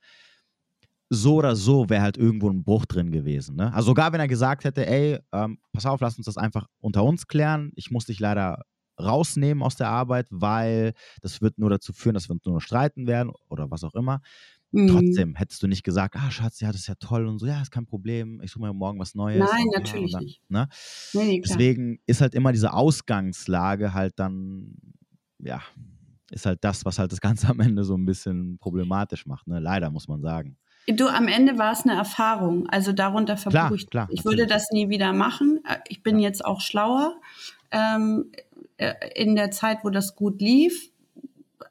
so 1.09 1.35
oder 1.35 1.55
so 1.55 1.89
wäre 1.89 2.01
halt 2.01 2.17
irgendwo 2.17 2.49
ein 2.49 2.63
Bruch 2.63 2.85
drin 2.85 3.11
gewesen. 3.11 3.55
Ne? 3.55 3.73
Also 3.73 3.87
sogar 3.87 4.11
wenn 4.11 4.19
er 4.19 4.27
gesagt 4.27 4.65
hätte, 4.65 4.85
ey, 4.85 5.19
ähm, 5.31 5.59
pass 5.71 5.85
auf, 5.85 6.01
lass 6.01 6.17
uns 6.17 6.25
das 6.25 6.37
einfach 6.37 6.67
unter 6.79 7.03
uns 7.03 7.27
klären, 7.27 7.71
ich 7.75 7.91
muss 7.91 8.05
dich 8.05 8.19
leider 8.19 8.63
rausnehmen 8.99 9.63
aus 9.63 9.75
der 9.75 9.89
Arbeit, 9.89 10.27
weil 10.29 10.93
das 11.21 11.41
wird 11.41 11.57
nur 11.57 11.69
dazu 11.69 11.93
führen, 11.93 12.13
dass 12.13 12.29
wir 12.29 12.33
uns 12.33 12.45
nur 12.45 12.55
noch 12.55 12.61
streiten 12.61 13.07
werden 13.07 13.31
oder 13.49 13.69
was 13.69 13.83
auch 13.83 13.95
immer. 13.95 14.21
Mhm. 14.71 14.87
Trotzdem 14.89 15.35
hättest 15.35 15.63
du 15.63 15.67
nicht 15.67 15.83
gesagt, 15.83 16.15
ah, 16.17 16.29
Schatz, 16.29 16.59
ja, 16.59 16.71
das 16.71 16.81
ist 16.81 16.87
ja 16.87 16.95
toll 16.95 17.25
und 17.25 17.39
so, 17.39 17.45
ja, 17.45 17.61
ist 17.61 17.71
kein 17.71 17.85
Problem, 17.85 18.41
ich 18.43 18.51
suche 18.51 18.65
mir 18.65 18.73
morgen 18.73 18.99
was 18.99 19.15
Neues. 19.15 19.39
Nein, 19.39 19.67
natürlich 19.73 20.11
dann, 20.11 20.23
nicht. 20.23 20.41
Ne? 20.49 20.67
Nee, 21.13 21.25
nee, 21.25 21.41
Deswegen 21.41 21.99
ist 22.05 22.21
halt 22.21 22.35
immer 22.35 22.51
diese 22.51 22.73
Ausgangslage 22.73 23.93
halt 23.93 24.19
dann, 24.19 24.75
ja, 25.39 25.61
ist 26.31 26.45
halt 26.45 26.63
das, 26.63 26.83
was 26.83 26.99
halt 26.99 27.11
das 27.11 27.21
Ganze 27.21 27.47
am 27.47 27.59
Ende 27.59 27.83
so 27.83 27.95
ein 27.95 28.05
bisschen 28.05 28.57
problematisch 28.57 29.25
macht, 29.25 29.47
ne? 29.47 29.59
Leider, 29.59 29.89
muss 29.89 30.07
man 30.07 30.21
sagen. 30.21 30.57
Du, 30.89 31.07
am 31.09 31.27
Ende 31.27 31.57
war 31.57 31.73
es 31.73 31.83
eine 31.83 31.95
Erfahrung. 31.95 32.67
Also 32.69 32.93
darunter 32.93 33.35
verbuche 33.35 33.75
ich. 33.75 33.89
Klar, 33.89 34.07
ich 34.09 34.23
würde 34.23 34.47
das 34.47 34.71
nie 34.71 34.87
wieder 34.87 35.11
machen. 35.11 35.59
Äh, 35.67 35.79
ich 35.89 36.01
bin 36.01 36.17
ja. 36.19 36.29
jetzt 36.29 36.45
auch 36.45 36.61
schlauer. 36.61 37.19
Ähm, 37.71 38.31
äh, 38.77 38.93
in 39.15 39.35
der 39.35 39.51
Zeit, 39.51 39.79
wo 39.83 39.89
das 39.89 40.15
gut 40.15 40.41
lief, 40.41 40.91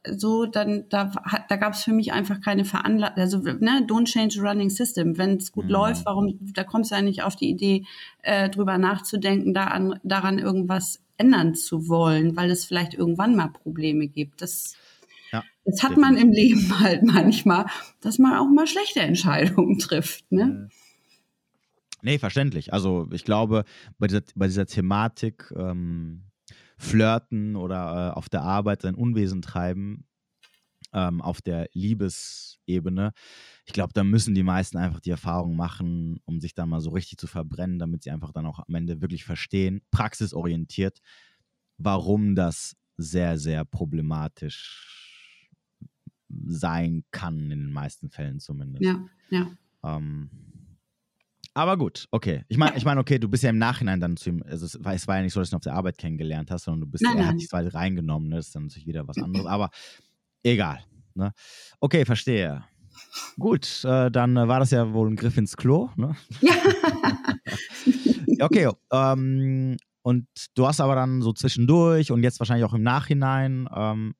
so, 0.09 0.46
dann, 0.46 0.85
da, 0.88 1.12
da 1.48 1.56
gab 1.56 1.72
es 1.72 1.85
für 1.85 1.92
mich 1.92 2.12
einfach 2.12 2.40
keine 2.40 2.64
Veranlassung, 2.64 3.16
also, 3.16 3.38
ne, 3.38 3.85
don't 3.87 4.06
change 4.06 4.35
the 4.35 4.40
running 4.40 4.70
system. 4.70 5.18
Wenn 5.18 5.37
es 5.37 5.52
gut 5.52 5.66
mhm. 5.66 5.72
läuft, 5.72 6.06
warum, 6.06 6.38
da 6.40 6.64
kommst 6.64 6.90
du 6.90 6.94
ja 6.94 7.02
nicht 7.02 7.22
auf 7.22 7.37
die 7.37 7.50
Idee, 7.50 7.85
äh, 8.22 8.48
drüber 8.48 8.78
nachzudenken, 8.78 9.54
da 9.54 9.64
an, 9.64 9.98
daran 10.02 10.38
irgendwas 10.38 11.02
ändern 11.16 11.54
zu 11.54 11.88
wollen, 11.88 12.37
weil 12.37 12.50
es 12.50 12.64
vielleicht 12.64 12.94
irgendwann 12.94 13.37
mal 13.37 13.48
Probleme 13.48 14.06
gibt. 14.06 14.42
Das, 14.42 14.74
ja, 15.32 15.42
das 15.64 15.82
hat 15.82 15.96
man 15.96 16.16
im 16.16 16.30
Leben 16.30 16.78
halt 16.78 17.02
manchmal, 17.02 17.66
dass 18.00 18.18
man 18.18 18.35
auch 18.35 18.48
mal 18.48 18.66
schlechte 18.66 19.00
Entscheidungen 19.00 19.78
trifft, 19.78 20.30
ne? 20.30 20.44
Mhm. 20.44 20.68
Nee, 22.07 22.21
verständlich. 22.21 22.73
Also 22.73 23.09
ich 23.11 23.25
glaube, 23.25 23.64
bei 23.99 24.07
dieser, 24.07 24.23
bei 24.37 24.47
dieser 24.47 24.66
Thematik, 24.66 25.53
ähm, 25.57 26.31
flirten 26.79 27.57
oder 27.57 28.12
äh, 28.12 28.16
auf 28.16 28.29
der 28.29 28.42
Arbeit 28.42 28.83
sein 28.83 28.95
Unwesen 28.95 29.42
treiben, 29.42 30.07
ähm, 30.92 31.21
auf 31.21 31.42
der 31.42 31.69
Liebesebene. 31.73 33.12
Ich 33.64 33.73
glaube, 33.73 33.92
da 33.92 34.05
müssen 34.05 34.37
die 34.37 34.45
meisten 34.45 34.79
einfach 34.79 35.01
die 35.01 35.11
Erfahrung 35.11 35.57
machen, 35.57 36.21
um 36.27 36.40
sich 36.40 36.55
da 36.55 36.64
mal 36.64 36.81
so 36.81 36.90
richtig 36.90 37.19
zu 37.19 37.27
verbrennen, 37.27 37.81
damit 37.81 38.05
sie 38.05 38.12
einfach 38.12 38.31
dann 38.31 38.47
auch 38.47 38.61
am 38.61 38.73
Ende 38.77 39.01
wirklich 39.01 39.25
verstehen, 39.25 39.83
praxisorientiert, 39.90 41.01
warum 41.77 42.37
das 42.37 42.77
sehr, 42.97 43.37
sehr 43.37 43.64
problematisch 43.64 45.11
sein 46.29 47.03
kann, 47.11 47.51
in 47.51 47.51
den 47.51 47.73
meisten 47.73 48.11
Fällen 48.11 48.38
zumindest. 48.38 48.85
Ja, 48.85 49.05
ja. 49.31 49.51
Ähm, 49.83 50.31
aber 51.57 51.79
gut, 51.79 52.07
okay. 52.11 52.45
Ich 52.49 52.59
meine, 52.59 52.77
ich 52.77 52.85
mein, 52.85 52.99
okay, 52.99 53.19
du 53.19 53.31
bist 53.31 53.42
ja 53.42 53.49
im 53.49 53.57
Nachhinein 53.57 53.99
dann 53.99 54.19
zu 54.19 54.29
ihm, 54.29 54.42
also 54.47 54.66
es 54.66 54.85
war, 54.85 54.92
es 54.92 55.09
war 55.09 55.16
ja 55.16 55.23
nicht 55.23 55.33
so, 55.33 55.40
dass 55.40 55.49
du 55.49 55.55
ihn 55.55 55.57
auf 55.57 55.62
der 55.62 55.73
Arbeit 55.73 55.97
kennengelernt 55.97 56.51
hast, 56.51 56.64
sondern 56.64 56.83
du 56.83 56.87
bist, 56.87 57.03
nein, 57.03 57.16
er 57.16 57.29
hat 57.29 57.37
dich 57.37 57.49
zwar 57.49 57.64
reingenommen, 57.73 58.29
ne? 58.29 58.37
das 58.37 58.49
ist 58.49 58.55
dann 58.55 58.64
natürlich 58.64 58.87
wieder 58.87 59.09
was 59.09 59.16
anderes, 59.23 59.47
aber 59.47 59.71
egal. 60.42 60.85
Ne? 61.14 61.33
Okay, 61.81 62.05
verstehe. 62.05 62.62
Gut, 63.38 63.83
äh, 63.85 64.11
dann 64.11 64.35
war 64.35 64.61
das 64.61 64.71
ja 64.71 64.92
wohl 64.92 65.09
ein 65.09 65.16
Griff 65.16 65.38
ins 65.38 65.57
Klo. 65.57 65.88
Ne? 65.97 66.14
Ja. 68.38 68.45
okay, 68.45 68.69
ähm, 68.92 69.79
und 70.03 70.27
du 70.55 70.66
hast 70.66 70.83
aber 70.83 70.95
dann 70.95 71.23
so 71.23 71.33
zwischendurch 71.33 72.12
und 72.12 72.23
jetzt 72.23 72.38
wahrscheinlich 72.38 72.66
auch 72.66 72.75
im 72.75 72.83
Nachhinein, 72.83 73.66
ähm, 73.75 74.14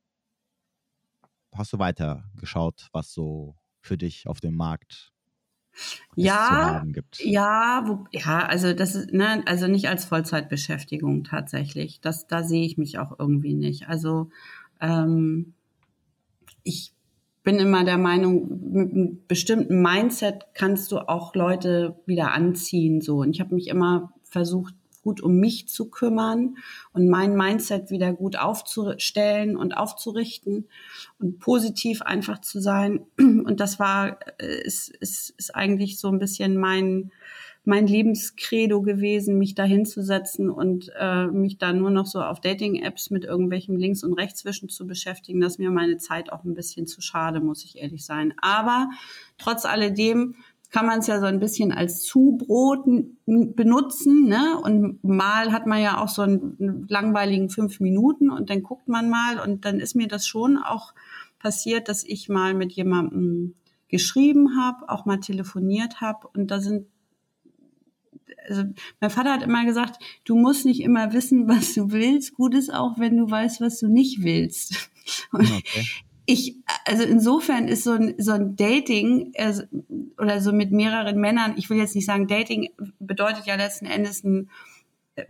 hast 1.55 1.75
du 1.75 1.79
weiter 1.79 2.25
geschaut, 2.37 2.89
was 2.93 3.13
so 3.13 3.57
für 3.83 3.99
dich 3.99 4.27
auf 4.27 4.41
dem 4.41 4.57
Markt 4.57 5.13
ja, 6.15 6.85
ja, 7.19 7.85
wo, 7.87 8.07
ja, 8.11 8.47
also 8.47 8.73
das 8.73 8.95
ist, 8.95 9.13
ne, 9.13 9.43
also 9.47 9.67
nicht 9.67 9.89
als 9.89 10.07
Vollzeitbeschäftigung 10.07 11.25
tatsächlich. 11.25 12.01
Das, 12.01 12.27
da 12.27 12.43
sehe 12.43 12.65
ich 12.65 12.79
mich 12.79 12.99
auch 12.99 13.19
irgendwie 13.19 13.55
nicht. 13.55 13.89
Also 13.89 14.31
ähm, 14.81 15.55
ich 16.63 16.93
bin 17.43 17.59
immer 17.61 17.85
der 17.85 17.99
Meinung, 17.99 18.73
mit 18.73 18.91
einem 18.91 19.23
bestimmten 19.29 19.81
Mindset 19.81 20.47
kannst 20.55 20.91
du 20.91 20.99
auch 20.99 21.35
Leute 21.35 22.01
wieder 22.07 22.33
anziehen. 22.33 23.01
So. 23.01 23.19
Und 23.19 23.31
ich 23.31 23.41
habe 23.41 23.55
mich 23.55 23.69
immer 23.69 24.13
versucht, 24.25 24.75
gut 25.07 25.21
um 25.21 25.37
mich 25.37 25.69
zu 25.69 25.89
kümmern 25.89 26.57
und 26.93 27.09
mein 27.09 27.37
Mindset 27.37 27.93
wieder 27.93 28.13
gut 28.13 28.37
aufzustellen 28.37 29.57
und 29.57 29.77
aufzurichten 29.77 30.67
und 31.21 31.39
positiv 31.39 32.03
einfach 32.03 32.41
zu 32.41 32.61
sein. 32.61 33.07
Und 33.17 33.61
das 33.61 33.79
war, 33.79 34.19
äh, 34.41 34.63
ist, 34.65 34.89
ist, 34.89 35.31
ist 35.39 35.55
eigentlich 35.55 36.01
so 36.01 36.09
ein 36.09 36.19
bisschen 36.19 36.57
mein, 36.57 37.13
mein 37.65 37.87
Lebenskredo 37.87 38.83
gewesen, 38.83 39.39
mich 39.39 39.55
da 39.55 39.63
hinzusetzen 39.63 40.51
und 40.51 40.91
äh, 40.99 41.27
mich 41.27 41.59
da 41.59 41.73
nur 41.73 41.91
noch 41.91 42.07
so 42.07 42.21
auf 42.21 42.41
Dating-Apps 42.41 43.11
mit 43.11 43.25
irgendwelchen 43.25 43.77
Links 43.77 44.03
und 44.03 44.15
Rechtswischen 44.15 44.69
zu 44.69 44.89
beschäftigen. 44.89 45.41
Das 45.41 45.53
ist 45.53 45.59
mir 45.59 45.71
meine 45.71 45.99
Zeit 45.99 46.33
auch 46.33 46.43
ein 46.43 46.55
bisschen 46.55 46.89
zu 46.89 47.01
schade, 47.01 47.41
muss 47.41 47.65
ich 47.65 47.79
ehrlich 47.79 48.05
sein. 48.05 48.35
Aber 48.41 48.89
trotz 49.39 49.65
alledem 49.65 50.35
kann 50.71 50.87
man 50.87 51.01
es 51.01 51.07
ja 51.07 51.21
so 51.21 51.27
ein 51.27 51.41
bisschen 51.41 51.73
als 51.73 52.03
Zubrot 52.03 52.85
benutzen. 53.27 54.29
Ne? 54.29 54.59
Und 54.63 55.03
mal 55.05 55.53
hat 55.53 55.67
man 55.67 55.81
ja 55.81 56.01
auch 56.03 56.09
so 56.09 56.23
einen 56.23 56.87
langweiligen 56.89 57.51
fünf 57.51 57.81
Minuten 57.81 58.31
und 58.31 58.51
dann 58.51 58.63
guckt 58.63 58.89
man 58.89 59.09
mal 59.09 59.41
und 59.41 59.65
dann 59.65 59.81
ist 59.81 59.95
mir 59.95 60.09
das 60.09 60.27
schon 60.27 60.59
auch 60.59 60.95
passiert, 61.39 61.89
dass 61.89 62.05
ich 62.05 62.29
mal 62.29 62.55
mit 62.55 62.73
jemandem 62.73 63.55
geschrieben 63.89 64.57
habe, 64.61 64.89
auch 64.89 65.07
mal 65.07 65.21
telefoniert 65.21 66.01
habe 66.01 66.29
und 66.35 66.51
da 66.51 66.61
sind 66.61 66.87
also 68.49 68.63
mein 69.01 69.11
Vater 69.11 69.33
hat 69.33 69.43
immer 69.43 69.65
gesagt, 69.65 70.01
du 70.25 70.37
musst 70.37 70.67
nicht 70.67 70.81
immer 70.81 71.13
wissen, 71.13 71.49
was 71.49 71.75
du 71.75 71.91
willst. 71.91 72.35
Gut 72.35 72.55
ist 72.55 72.73
auch, 72.73 72.97
wenn 72.99 73.17
du 73.17 73.29
weißt, 73.29 73.61
was 73.61 73.81
du 73.81 73.89
nicht 73.89 74.23
willst. 74.23 74.91
Okay 75.33 75.63
ich, 76.27 76.57
also 76.85 77.05
insofern 77.05 77.69
ist 77.69 77.85
so 77.85 77.93
ein, 77.93 78.15
so 78.19 78.33
ein 78.33 78.57
Dating 78.57 79.33
also, 79.39 79.63
oder 80.19 80.41
so 80.41 80.53
mit 80.53 80.73
mehreren 80.73 81.21
Männern, 81.21 81.55
ich 81.57 81.71
will 81.71 81.79
jetzt 81.79 81.95
nicht 81.95 82.07
sagen, 82.07 82.27
Dating 82.27 82.69
bedeutet 82.99 83.47
ja 83.47 83.55
letzten 83.55 83.87
Endes 83.87 84.25
einen 84.25 84.51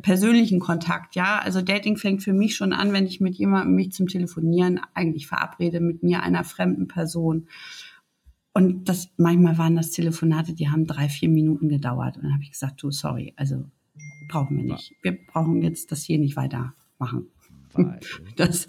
persönlichen 0.02 0.58
Kontakt, 0.58 1.14
ja. 1.14 1.38
Also 1.38 1.62
Dating 1.62 1.96
fängt 1.96 2.22
für 2.22 2.32
mich 2.32 2.56
schon 2.56 2.72
an, 2.72 2.92
wenn 2.92 3.06
ich 3.06 3.20
mit 3.20 3.36
jemandem 3.36 3.76
mich 3.76 3.92
zum 3.92 4.08
Telefonieren 4.08 4.80
eigentlich 4.94 5.28
verabrede, 5.28 5.80
mit 5.80 6.02
mir, 6.02 6.22
einer 6.22 6.44
fremden 6.44 6.88
Person. 6.88 7.46
Und 8.52 8.88
das, 8.88 9.10
manchmal 9.16 9.58
waren 9.58 9.76
das 9.76 9.90
Telefonate, 9.90 10.54
die 10.54 10.70
haben 10.70 10.86
drei, 10.86 11.08
vier 11.08 11.28
Minuten 11.28 11.68
gedauert. 11.68 12.16
Und 12.16 12.24
dann 12.24 12.32
habe 12.32 12.42
ich 12.42 12.50
gesagt, 12.50 12.82
du, 12.82 12.90
sorry, 12.90 13.34
also 13.36 13.64
brauchen 14.28 14.56
wir 14.56 14.64
nicht. 14.64 14.92
Wir 15.02 15.16
brauchen 15.26 15.62
jetzt 15.62 15.92
das 15.92 16.02
hier 16.02 16.18
nicht 16.18 16.36
weitermachen. 16.36 17.28
Weil. 17.74 18.00
Das, 18.36 18.66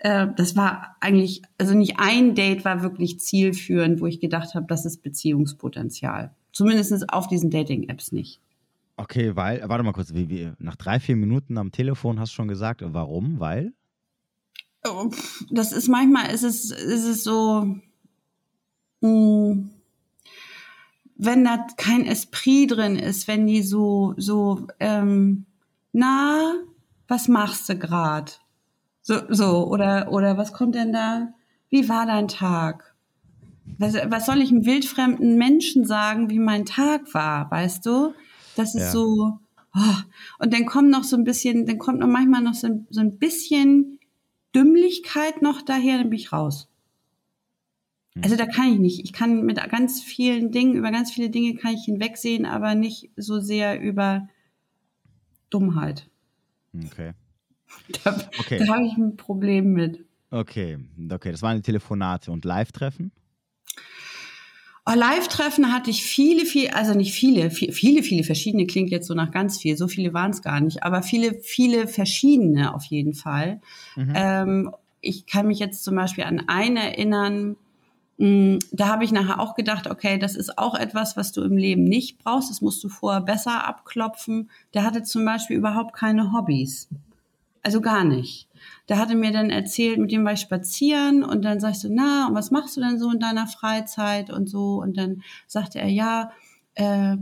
äh, 0.00 0.28
das 0.34 0.56
war 0.56 0.96
eigentlich, 1.00 1.42
also 1.58 1.74
nicht 1.74 1.98
ein 1.98 2.34
Date 2.34 2.64
war 2.64 2.82
wirklich 2.82 3.20
zielführend, 3.20 4.00
wo 4.00 4.06
ich 4.06 4.18
gedacht 4.20 4.54
habe, 4.54 4.66
das 4.66 4.86
ist 4.86 5.02
Beziehungspotenzial. 5.02 6.34
Zumindest 6.52 7.12
auf 7.12 7.28
diesen 7.28 7.50
Dating-Apps 7.50 8.12
nicht. 8.12 8.40
Okay, 8.96 9.36
weil, 9.36 9.62
warte 9.68 9.84
mal 9.84 9.92
kurz, 9.92 10.12
wie, 10.14 10.28
wie, 10.28 10.52
nach 10.58 10.76
drei, 10.76 11.00
vier 11.00 11.16
Minuten 11.16 11.58
am 11.58 11.70
Telefon 11.70 12.18
hast 12.18 12.32
du 12.32 12.36
schon 12.36 12.48
gesagt, 12.48 12.82
warum? 12.84 13.40
Weil? 13.40 13.72
Oh, 14.86 15.10
das 15.50 15.72
ist 15.72 15.88
manchmal, 15.88 16.30
ist 16.30 16.42
es, 16.42 16.70
ist 16.70 17.06
es 17.06 17.22
so, 17.22 17.76
mh, 19.00 19.08
hm, 19.08 19.70
wenn 21.16 21.44
da 21.44 21.66
kein 21.76 22.06
Esprit 22.06 22.70
drin 22.70 22.96
ist, 22.96 23.28
wenn 23.28 23.46
die 23.46 23.62
so, 23.62 24.14
so, 24.16 24.66
ähm, 24.80 25.44
na, 25.92 26.54
was 27.06 27.28
machst 27.28 27.68
du 27.68 27.76
gerade? 27.76 28.32
So, 29.10 29.22
so, 29.28 29.66
oder, 29.66 30.12
oder 30.12 30.38
was 30.38 30.52
kommt 30.52 30.76
denn 30.76 30.92
da? 30.92 31.34
Wie 31.68 31.88
war 31.88 32.06
dein 32.06 32.28
Tag? 32.28 32.94
Was, 33.76 33.94
was 33.94 34.24
soll 34.24 34.40
ich 34.40 34.52
einem 34.52 34.66
wildfremden 34.66 35.36
Menschen 35.36 35.84
sagen, 35.84 36.30
wie 36.30 36.38
mein 36.38 36.64
Tag 36.64 37.12
war, 37.12 37.50
weißt 37.50 37.84
du? 37.86 38.14
Das 38.54 38.76
ist 38.76 38.82
ja. 38.82 38.90
so, 38.92 39.40
oh. 39.74 39.96
und 40.38 40.52
dann 40.54 40.64
kommt 40.64 40.90
noch 40.90 41.02
so 41.02 41.16
ein 41.16 41.24
bisschen, 41.24 41.66
dann 41.66 41.78
kommt 41.78 41.98
noch 41.98 42.06
manchmal 42.06 42.40
noch 42.40 42.54
so, 42.54 42.86
so 42.90 43.00
ein 43.00 43.18
bisschen 43.18 43.98
Dümmlichkeit 44.54 45.42
noch 45.42 45.60
daher, 45.60 45.98
dann 45.98 46.10
bin 46.10 46.18
ich 46.20 46.32
raus. 46.32 46.68
Hm. 48.14 48.22
Also 48.22 48.36
da 48.36 48.46
kann 48.46 48.72
ich 48.74 48.78
nicht. 48.78 49.00
Ich 49.02 49.12
kann 49.12 49.42
mit 49.42 49.56
ganz 49.70 50.00
vielen 50.00 50.52
Dingen, 50.52 50.76
über 50.76 50.92
ganz 50.92 51.10
viele 51.10 51.30
Dinge 51.30 51.56
kann 51.56 51.74
ich 51.74 51.84
hinwegsehen, 51.84 52.46
aber 52.46 52.76
nicht 52.76 53.10
so 53.16 53.40
sehr 53.40 53.80
über 53.80 54.28
Dummheit. 55.50 56.08
Okay. 56.72 57.14
Da, 58.04 58.16
okay. 58.38 58.58
da 58.58 58.74
habe 58.74 58.86
ich 58.86 58.96
ein 58.96 59.16
Problem 59.16 59.72
mit. 59.72 60.04
Okay, 60.30 60.78
okay, 61.10 61.32
das 61.32 61.42
waren 61.42 61.56
die 61.56 61.62
Telefonate 61.62 62.30
und 62.30 62.44
Live-Treffen? 62.44 63.10
Oh, 64.86 64.94
Live-Treffen 64.94 65.72
hatte 65.72 65.90
ich 65.90 66.02
viele, 66.02 66.46
viele, 66.46 66.74
also 66.74 66.94
nicht 66.94 67.12
viele, 67.12 67.50
viele, 67.50 68.02
viele 68.02 68.24
verschiedene, 68.24 68.66
klingt 68.66 68.90
jetzt 68.90 69.06
so 69.06 69.14
nach 69.14 69.30
ganz 69.30 69.58
viel, 69.58 69.76
so 69.76 69.88
viele 69.88 70.14
waren 70.14 70.30
es 70.30 70.42
gar 70.42 70.60
nicht, 70.60 70.82
aber 70.82 71.02
viele, 71.02 71.34
viele 71.42 71.86
verschiedene 71.86 72.74
auf 72.74 72.84
jeden 72.84 73.14
Fall. 73.14 73.60
Mhm. 73.96 74.12
Ähm, 74.14 74.70
ich 75.00 75.26
kann 75.26 75.46
mich 75.46 75.58
jetzt 75.58 75.84
zum 75.84 75.96
Beispiel 75.96 76.24
an 76.24 76.48
einen 76.48 76.76
erinnern, 76.76 77.56
mm, 78.18 78.56
da 78.72 78.88
habe 78.88 79.04
ich 79.04 79.12
nachher 79.12 79.38
auch 79.38 79.54
gedacht, 79.54 79.88
okay, 79.88 80.18
das 80.18 80.34
ist 80.34 80.58
auch 80.58 80.74
etwas, 80.74 81.16
was 81.16 81.32
du 81.32 81.42
im 81.42 81.56
Leben 81.56 81.84
nicht 81.84 82.18
brauchst, 82.18 82.50
das 82.50 82.60
musst 82.60 82.82
du 82.82 82.88
vorher 82.88 83.20
besser 83.20 83.66
abklopfen. 83.66 84.50
Der 84.74 84.84
hatte 84.84 85.02
zum 85.02 85.24
Beispiel 85.24 85.56
überhaupt 85.56 85.94
keine 85.94 86.32
Hobbys. 86.32 86.88
Also 87.62 87.80
gar 87.80 88.04
nicht. 88.04 88.48
Der 88.88 88.98
hatte 88.98 89.14
mir 89.14 89.32
dann 89.32 89.50
erzählt, 89.50 89.98
mit 89.98 90.12
dem 90.12 90.24
war 90.24 90.32
ich 90.32 90.40
spazieren 90.40 91.22
und 91.22 91.44
dann 91.44 91.60
sagst 91.60 91.84
du, 91.84 91.88
na, 91.90 92.28
und 92.28 92.34
was 92.34 92.50
machst 92.50 92.76
du 92.76 92.80
denn 92.80 92.98
so 92.98 93.10
in 93.10 93.20
deiner 93.20 93.46
Freizeit 93.46 94.30
und 94.30 94.48
so? 94.48 94.80
Und 94.80 94.96
dann 94.96 95.22
sagte 95.46 95.78
er, 95.78 95.88
ja, 95.88 96.32
äh, 96.74 97.16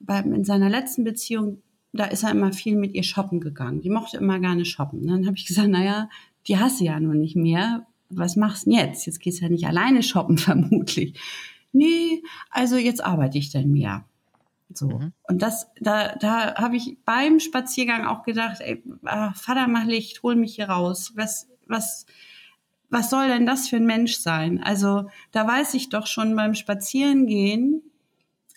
bei, 0.00 0.20
in 0.20 0.44
seiner 0.44 0.68
letzten 0.68 1.04
Beziehung, 1.04 1.62
da 1.92 2.06
ist 2.06 2.24
er 2.24 2.32
immer 2.32 2.52
viel 2.52 2.76
mit 2.76 2.94
ihr 2.94 3.04
shoppen 3.04 3.40
gegangen. 3.40 3.80
Die 3.80 3.90
mochte 3.90 4.16
immer 4.16 4.40
gerne 4.40 4.64
shoppen. 4.64 5.00
Und 5.02 5.08
dann 5.08 5.26
habe 5.26 5.36
ich 5.36 5.46
gesagt, 5.46 5.68
naja, 5.68 6.08
die 6.48 6.58
hasse 6.58 6.84
ja 6.84 6.98
nur 6.98 7.14
nicht 7.14 7.36
mehr. 7.36 7.86
Was 8.10 8.36
machst 8.36 8.66
du 8.66 8.70
denn 8.70 8.80
jetzt? 8.80 9.06
Jetzt 9.06 9.20
gehst 9.20 9.40
du 9.40 9.44
ja 9.44 9.50
nicht 9.50 9.66
alleine 9.66 10.02
shoppen, 10.02 10.38
vermutlich. 10.38 11.18
Nee, 11.72 12.22
also 12.50 12.76
jetzt 12.76 13.04
arbeite 13.04 13.38
ich 13.38 13.50
dann 13.50 13.70
mehr. 13.70 14.04
So. 14.76 14.88
Mhm. 14.88 15.12
Und 15.24 15.42
das, 15.42 15.68
da, 15.80 16.14
da 16.16 16.54
habe 16.56 16.76
ich 16.76 16.98
beim 17.04 17.40
Spaziergang 17.40 18.06
auch 18.06 18.22
gedacht, 18.22 18.60
ey, 18.60 18.82
ach, 19.04 19.36
Vater, 19.36 19.68
mach 19.68 19.84
Licht, 19.84 20.22
hol 20.22 20.36
mich 20.36 20.56
hier 20.56 20.68
raus. 20.68 21.12
Was, 21.14 21.48
was, 21.66 22.06
was 22.90 23.10
soll 23.10 23.28
denn 23.28 23.46
das 23.46 23.68
für 23.68 23.76
ein 23.76 23.86
Mensch 23.86 24.16
sein? 24.16 24.62
Also, 24.62 25.08
da 25.32 25.46
weiß 25.46 25.74
ich 25.74 25.88
doch 25.88 26.06
schon 26.06 26.34
beim 26.36 26.54
Spazierengehen, 26.54 27.82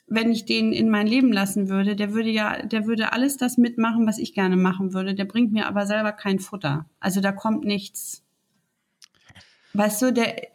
wenn 0.08 0.32
ich 0.32 0.46
den 0.46 0.72
in 0.72 0.90
mein 0.90 1.06
Leben 1.06 1.34
lassen 1.34 1.68
würde, 1.68 1.96
der 1.96 2.14
würde 2.14 2.30
ja, 2.30 2.66
der 2.66 2.86
würde 2.86 3.12
alles 3.12 3.36
das 3.36 3.58
mitmachen, 3.58 4.08
was 4.08 4.18
ich 4.18 4.34
gerne 4.34 4.56
machen 4.56 4.94
würde. 4.94 5.14
Der 5.14 5.26
bringt 5.26 5.52
mir 5.52 5.68
aber 5.68 5.86
selber 5.86 6.14
kein 6.14 6.40
Futter. 6.40 6.86
Also 7.02 7.20
da 7.20 7.34
kommt 7.34 7.66
nichts. 7.66 8.24
Weißt 9.74 10.02
du, 10.02 10.14
der, 10.14 10.48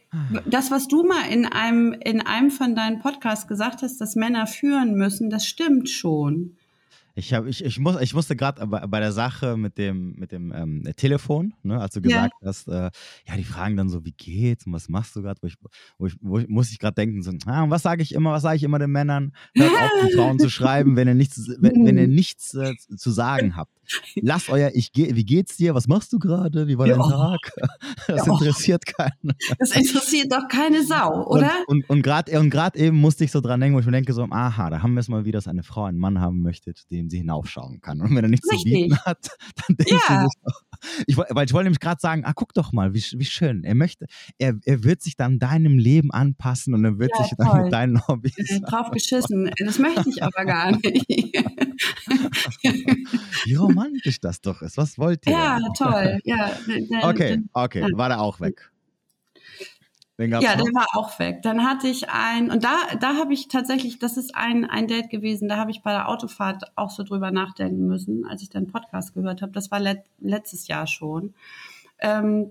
das, 0.44 0.70
was 0.70 0.88
du 0.88 1.04
mal 1.04 1.24
in 1.30 1.46
einem, 1.46 1.92
in 1.92 2.20
einem 2.20 2.50
von 2.50 2.74
deinen 2.74 2.98
Podcasts 2.98 3.48
gesagt 3.48 3.82
hast, 3.82 4.00
dass 4.00 4.14
Männer 4.14 4.46
führen 4.46 4.94
müssen, 4.94 5.30
das 5.30 5.46
stimmt 5.46 5.88
schon. 5.88 6.56
Ich, 7.14 7.34
hab, 7.34 7.46
ich, 7.46 7.64
ich, 7.64 7.78
muss, 7.78 8.00
ich 8.00 8.14
musste 8.14 8.36
gerade 8.36 8.66
bei, 8.66 8.86
bei, 8.86 9.00
der 9.00 9.12
Sache 9.12 9.56
mit 9.56 9.76
dem, 9.76 10.14
mit 10.14 10.32
dem 10.32 10.52
ähm, 10.52 10.84
Telefon, 10.96 11.52
ne, 11.62 11.80
als 11.80 11.94
du 11.94 12.00
gesagt 12.00 12.32
ja. 12.40 12.48
hast, 12.48 12.68
äh, 12.68 12.90
ja, 13.26 13.36
die 13.36 13.44
fragen 13.44 13.76
dann 13.76 13.90
so, 13.90 14.04
wie 14.04 14.12
geht's 14.12 14.66
und 14.66 14.72
was 14.72 14.88
machst 14.88 15.14
du 15.14 15.22
gerade? 15.22 15.38
Wo 15.42 15.46
ich, 15.46 15.56
wo 15.98 16.06
ich, 16.06 16.16
wo 16.20 16.38
ich, 16.38 16.48
muss 16.48 16.70
ich 16.70 16.78
gerade 16.78 16.94
denken, 16.94 17.22
so, 17.22 17.32
ah, 17.46 17.66
was 17.68 17.82
sage 17.82 18.02
ich 18.02 18.14
immer, 18.14 18.32
was 18.32 18.42
sage 18.42 18.56
ich 18.56 18.62
immer 18.62 18.78
den 18.78 18.90
Männern? 18.90 19.32
Hört 19.54 19.70
auf, 19.70 19.90
die 20.08 20.14
Frauen 20.14 20.38
zu 20.38 20.48
schreiben, 20.48 20.96
wenn 20.96 21.08
ihr 21.08 21.14
nichts, 21.14 21.48
wenn, 21.58 21.84
wenn 21.84 21.98
ihr 21.98 22.08
nichts 22.08 22.54
äh, 22.54 22.74
zu 22.76 23.10
sagen 23.10 23.56
habt. 23.56 23.72
Lasst 24.16 24.48
euer, 24.48 24.70
ich 24.74 24.92
geh, 24.92 25.14
wie 25.14 25.24
geht's 25.24 25.56
dir? 25.56 25.74
Was 25.74 25.88
machst 25.88 26.12
du 26.12 26.18
gerade? 26.18 26.66
Wie 26.66 26.78
war 26.78 26.86
dein 26.86 26.98
Tag? 26.98 27.40
Das 28.06 28.26
ja. 28.26 28.32
interessiert 28.32 28.84
keinen. 28.86 29.34
Das 29.58 29.74
interessiert 29.74 30.32
doch 30.32 30.48
keine 30.48 30.84
Sau, 30.84 31.26
oder? 31.26 31.50
Und, 31.66 31.88
und, 31.88 31.90
und 31.90 32.02
gerade 32.02 32.78
eben 32.78 32.96
musste 32.96 33.24
ich 33.24 33.30
so 33.30 33.40
dran 33.40 33.60
denken, 33.60 33.76
wo 33.76 33.80
ich 33.80 33.86
mir 33.86 33.92
denke, 33.92 34.12
so, 34.12 34.24
aha, 34.30 34.70
da 34.70 34.82
haben 34.82 34.94
wir 34.94 35.00
es 35.00 35.08
mal 35.08 35.24
wieder, 35.24 35.38
dass 35.38 35.48
eine 35.48 35.62
Frau 35.62 35.84
einen 35.84 35.98
Mann 35.98 36.20
haben 36.20 36.42
möchte, 36.42 36.74
dem 37.02 37.10
sie 37.10 37.18
hinaufschauen 37.18 37.80
kann. 37.80 38.00
Und 38.00 38.14
wenn 38.14 38.24
er 38.24 38.30
nichts 38.30 38.50
Richtig. 38.50 38.72
zu 38.72 38.78
bieten 38.80 38.98
hat, 38.98 39.28
dann 39.66 39.76
denkt 39.76 39.92
ja. 40.08 40.20
sie 40.20 40.24
sich, 40.24 40.62
ich, 41.06 41.16
weil 41.16 41.46
ich 41.46 41.52
wollte 41.52 41.64
nämlich 41.64 41.80
gerade 41.80 42.00
sagen, 42.00 42.24
ah, 42.24 42.32
guck 42.34 42.54
doch 42.54 42.72
mal, 42.72 42.94
wie, 42.94 43.02
wie 43.16 43.24
schön. 43.24 43.64
Er 43.64 43.74
möchte, 43.74 44.06
er, 44.38 44.58
er 44.64 44.84
wird 44.84 45.02
sich 45.02 45.16
dann 45.16 45.38
deinem 45.38 45.78
Leben 45.78 46.10
anpassen 46.10 46.74
und 46.74 46.84
er 46.84 46.98
wird 46.98 47.12
ja, 47.16 47.24
sich 47.24 47.36
toll. 47.36 47.46
dann 47.46 47.62
mit 47.62 47.72
deinen 47.72 48.08
Hobbys. 48.08 48.36
Äh, 48.36 48.60
drauf 48.60 48.90
geschissen. 48.92 49.50
Das 49.58 49.78
möchte 49.78 50.08
ich 50.08 50.22
aber 50.22 50.44
gar 50.44 50.72
nicht. 50.82 51.06
wie 53.44 53.54
romantisch 53.54 54.20
das 54.20 54.40
doch 54.40 54.62
ist. 54.62 54.76
Was 54.76 54.98
wollt 54.98 55.26
ihr? 55.26 55.32
Ja, 55.32 55.60
toll. 55.76 56.18
Ja, 56.24 56.50
okay, 57.02 57.40
okay, 57.52 57.86
war 57.92 58.08
der 58.08 58.20
auch 58.20 58.40
weg. 58.40 58.72
Ja, 60.30 60.56
noch? 60.56 60.64
der 60.64 60.74
war 60.74 60.86
auch 60.94 61.18
weg. 61.18 61.42
Dann 61.42 61.64
hatte 61.64 61.88
ich 61.88 62.08
ein, 62.10 62.50
und 62.50 62.64
da, 62.64 62.76
da 63.00 63.16
habe 63.16 63.32
ich 63.32 63.48
tatsächlich, 63.48 63.98
das 63.98 64.16
ist 64.16 64.34
ein, 64.34 64.64
ein 64.64 64.86
Date 64.86 65.10
gewesen, 65.10 65.48
da 65.48 65.56
habe 65.56 65.70
ich 65.70 65.82
bei 65.82 65.92
der 65.92 66.08
Autofahrt 66.08 66.76
auch 66.76 66.90
so 66.90 67.02
drüber 67.02 67.30
nachdenken 67.30 67.86
müssen, 67.86 68.24
als 68.26 68.42
ich 68.42 68.50
den 68.50 68.66
Podcast 68.66 69.14
gehört 69.14 69.42
habe. 69.42 69.52
Das 69.52 69.70
war 69.70 69.80
let, 69.80 70.04
letztes 70.20 70.68
Jahr 70.68 70.86
schon. 70.86 71.34
Ähm, 71.98 72.50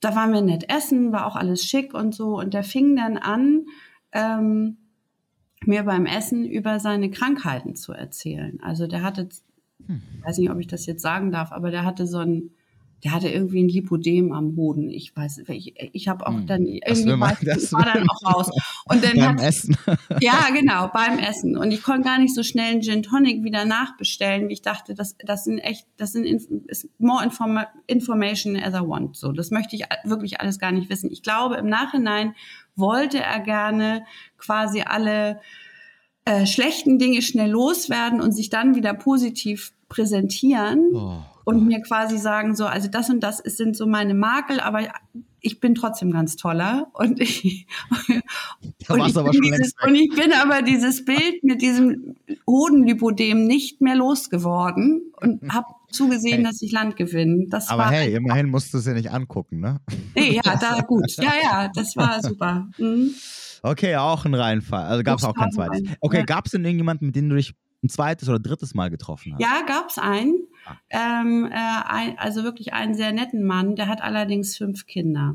da 0.00 0.14
waren 0.14 0.32
wir 0.32 0.42
nett 0.42 0.70
essen, 0.70 1.12
war 1.12 1.26
auch 1.26 1.36
alles 1.36 1.64
schick 1.64 1.94
und 1.94 2.14
so. 2.14 2.38
Und 2.38 2.54
der 2.54 2.62
fing 2.62 2.96
dann 2.96 3.16
an, 3.16 3.66
ähm, 4.12 4.76
mir 5.66 5.82
beim 5.82 6.06
Essen 6.06 6.44
über 6.44 6.78
seine 6.78 7.10
Krankheiten 7.10 7.74
zu 7.74 7.92
erzählen. 7.92 8.60
Also 8.62 8.86
der 8.86 9.02
hatte, 9.02 9.28
hm. 9.86 10.02
weiß 10.24 10.38
nicht, 10.38 10.50
ob 10.50 10.58
ich 10.58 10.66
das 10.66 10.86
jetzt 10.86 11.02
sagen 11.02 11.32
darf, 11.32 11.52
aber 11.52 11.70
der 11.70 11.84
hatte 11.84 12.06
so 12.06 12.18
ein 12.18 12.50
der 13.04 13.12
hatte 13.12 13.28
irgendwie 13.28 13.62
ein 13.62 13.68
Lipodem 13.68 14.32
am 14.32 14.56
Hoden. 14.56 14.90
Ich 14.90 15.14
weiß, 15.14 15.44
ich, 15.48 15.74
ich 15.92 16.08
habe 16.08 16.26
auch 16.26 16.34
hm. 16.34 16.46
dann 16.46 16.66
irgendwie 16.66 17.14
man, 17.14 17.36
das 17.42 17.72
war 17.72 17.84
dann 17.84 18.08
auch 18.08 18.34
raus. 18.34 18.50
Und 18.86 19.04
dann 19.04 19.16
beim 19.16 19.38
hat, 19.38 19.42
Essen. 19.42 19.76
Ja, 20.20 20.48
genau, 20.52 20.88
beim 20.88 21.18
Essen. 21.18 21.56
Und 21.56 21.70
ich 21.70 21.82
konnte 21.82 22.02
gar 22.02 22.18
nicht 22.18 22.34
so 22.34 22.42
schnell 22.42 22.72
einen 22.72 22.82
Gin 22.82 23.04
Tonic 23.04 23.44
wieder 23.44 23.64
nachbestellen. 23.64 24.50
Ich 24.50 24.62
dachte, 24.62 24.94
das, 24.94 25.16
das 25.24 25.44
sind 25.44 25.58
echt, 25.58 25.86
das 25.96 26.12
sind 26.12 26.24
ist 26.24 26.88
more 26.98 27.22
informa 27.22 27.68
information 27.86 28.56
as 28.56 28.74
I 28.74 28.80
want. 28.80 29.16
So, 29.16 29.30
das 29.30 29.50
möchte 29.50 29.76
ich 29.76 29.84
wirklich 30.04 30.40
alles 30.40 30.58
gar 30.58 30.72
nicht 30.72 30.90
wissen. 30.90 31.10
Ich 31.12 31.22
glaube, 31.22 31.56
im 31.56 31.68
Nachhinein 31.68 32.34
wollte 32.74 33.20
er 33.20 33.38
gerne 33.40 34.04
quasi 34.38 34.82
alle 34.82 35.40
äh, 36.24 36.46
schlechten 36.46 36.98
Dinge 36.98 37.22
schnell 37.22 37.50
loswerden 37.50 38.20
und 38.20 38.32
sich 38.32 38.50
dann 38.50 38.74
wieder 38.74 38.92
positiv 38.92 39.72
präsentieren. 39.88 40.90
Oh 40.94 41.22
und 41.48 41.66
mir 41.66 41.80
quasi 41.80 42.18
sagen 42.18 42.54
so, 42.54 42.66
also 42.66 42.88
das 42.88 43.08
und 43.08 43.20
das 43.20 43.38
sind 43.38 43.74
so 43.74 43.86
meine 43.86 44.12
Makel, 44.12 44.60
aber 44.60 44.82
ich 45.40 45.60
bin 45.60 45.74
trotzdem 45.74 46.10
ganz 46.10 46.36
toller 46.36 46.88
und 46.92 47.20
ich, 47.20 47.66
und 48.90 49.06
ich, 49.06 49.14
bin, 49.14 49.40
dieses, 49.40 49.72
und 49.82 49.94
ich 49.94 50.10
bin 50.14 50.32
aber 50.34 50.60
dieses 50.60 51.06
Bild 51.06 51.42
mit 51.42 51.62
diesem 51.62 52.16
Hodenlipodem 52.46 53.46
nicht 53.46 53.80
mehr 53.80 53.96
losgeworden 53.96 55.10
und 55.22 55.40
habe 55.50 55.68
zugesehen, 55.90 56.44
hey. 56.44 56.44
dass 56.44 56.60
ich 56.60 56.70
Land 56.70 56.96
gewinne. 56.96 57.46
Das 57.48 57.70
aber 57.70 57.84
war 57.84 57.92
hey, 57.92 58.14
immerhin 58.14 58.50
musst 58.50 58.74
du 58.74 58.78
es 58.78 58.84
ja 58.84 58.92
nicht 58.92 59.10
angucken, 59.10 59.60
ne? 59.60 59.80
Nee, 60.14 60.38
ja, 60.44 60.54
da 60.54 60.80
gut. 60.86 61.10
Ja, 61.16 61.32
ja, 61.42 61.70
das 61.74 61.96
war 61.96 62.22
super. 62.22 62.68
Mhm. 62.76 63.14
Okay, 63.62 63.96
auch 63.96 64.26
ein 64.26 64.34
Reinfall. 64.34 64.84
Also 64.84 65.02
gab 65.02 65.18
es 65.18 65.24
auch 65.24 65.34
kein 65.34 65.50
zweites. 65.50 65.80
Okay, 66.00 66.18
ja. 66.18 66.24
gab 66.24 66.44
es 66.44 66.52
denn 66.52 66.62
irgendjemanden, 66.62 67.06
mit 67.06 67.16
dem 67.16 67.30
du 67.30 67.36
dich 67.36 67.54
ein 67.82 67.88
zweites 67.88 68.28
oder 68.28 68.38
drittes 68.38 68.74
Mal 68.74 68.90
getroffen 68.90 69.34
hast? 69.34 69.40
Ja, 69.40 69.62
gab 69.66 69.88
es 69.88 69.98
einen. 69.98 70.34
Ah. 70.66 70.76
Ähm, 70.90 71.46
äh, 71.46 71.54
ein, 71.54 72.18
also 72.18 72.42
wirklich 72.44 72.72
einen 72.72 72.94
sehr 72.94 73.12
netten 73.12 73.44
Mann, 73.44 73.76
der 73.76 73.88
hat 73.88 74.02
allerdings 74.02 74.56
fünf 74.56 74.86
Kinder. 74.86 75.34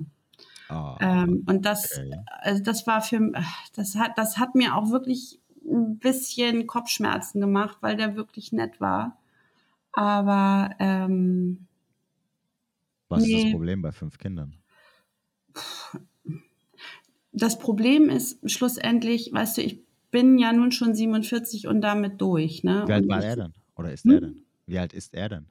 Oh, 0.69 0.95
ähm, 0.99 1.43
und 1.47 1.65
das, 1.65 1.97
okay. 1.97 2.11
also 2.41 2.63
das 2.63 2.87
war 2.87 3.01
für 3.01 3.31
das 3.75 3.95
hat, 3.95 4.17
das 4.17 4.37
hat 4.37 4.55
mir 4.55 4.75
auch 4.75 4.89
wirklich 4.89 5.39
ein 5.65 5.99
bisschen 5.99 6.67
Kopfschmerzen 6.67 7.39
gemacht, 7.39 7.77
weil 7.81 7.95
der 7.95 8.15
wirklich 8.15 8.51
nett 8.51 8.81
war. 8.81 9.17
Aber 9.91 10.71
ähm, 10.79 11.67
was 13.09 13.23
nee. 13.23 13.35
ist 13.35 13.43
das 13.45 13.51
Problem 13.51 13.81
bei 13.81 13.91
fünf 13.91 14.17
Kindern? 14.17 14.57
Das 17.31 17.59
Problem 17.59 18.09
ist 18.09 18.39
schlussendlich, 18.49 19.31
weißt 19.31 19.57
du, 19.57 19.61
ich 19.61 19.82
bin 20.13 20.37
ja 20.37 20.53
nun 20.53 20.71
schon 20.71 20.95
47 20.95 21.67
und 21.67 21.81
damit 21.81 22.21
durch. 22.21 22.63
Ne? 22.63 22.83
Wie 22.87 22.93
alt 22.93 23.09
war 23.09 23.21
er 23.21 23.35
denn? 23.35 23.53
Oder 23.75 23.91
ist 23.91 24.05
hm? 24.05 24.11
er 24.11 24.21
denn? 24.21 24.45
Wie 24.67 24.79
alt 24.79 24.93
ist 24.93 25.13
er 25.13 25.27
denn? 25.27 25.47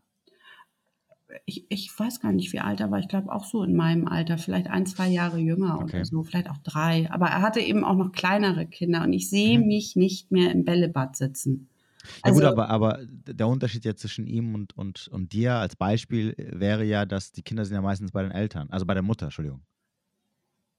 Ich, 1.46 1.66
ich 1.68 1.98
weiß 1.98 2.20
gar 2.20 2.32
nicht, 2.32 2.52
wie 2.52 2.60
alt 2.60 2.80
er 2.80 2.90
war. 2.90 2.98
Ich 2.98 3.08
glaube 3.08 3.32
auch 3.32 3.44
so 3.44 3.64
in 3.64 3.74
meinem 3.74 4.06
Alter, 4.06 4.38
vielleicht 4.38 4.68
ein, 4.68 4.86
zwei 4.86 5.08
Jahre 5.08 5.38
jünger 5.38 5.80
okay. 5.80 5.96
oder 5.96 6.04
so, 6.04 6.22
vielleicht 6.22 6.48
auch 6.48 6.58
drei. 6.58 7.10
Aber 7.10 7.26
er 7.26 7.42
hatte 7.42 7.60
eben 7.60 7.84
auch 7.84 7.96
noch 7.96 8.12
kleinere 8.12 8.66
Kinder 8.66 9.02
und 9.02 9.12
ich 9.12 9.28
sehe 9.28 9.58
mhm. 9.58 9.66
mich 9.66 9.96
nicht 9.96 10.30
mehr 10.30 10.52
im 10.52 10.64
Bällebad 10.64 11.16
sitzen. 11.16 11.68
Ja 12.04 12.08
also, 12.22 12.40
gut, 12.40 12.44
aber, 12.44 12.68
aber 12.68 13.00
der 13.08 13.48
Unterschied 13.48 13.84
jetzt 13.84 14.02
zwischen 14.02 14.26
ihm 14.26 14.54
und, 14.54 14.76
und, 14.76 15.08
und 15.08 15.32
dir 15.32 15.54
als 15.54 15.74
Beispiel 15.74 16.34
wäre 16.36 16.84
ja, 16.84 17.04
dass 17.04 17.32
die 17.32 17.42
Kinder 17.42 17.64
sind 17.64 17.74
ja 17.74 17.82
meistens 17.82 18.12
bei 18.12 18.22
den 18.22 18.32
Eltern, 18.32 18.68
also 18.70 18.86
bei 18.86 18.94
der 18.94 19.02
Mutter, 19.02 19.26
Entschuldigung. 19.26 19.62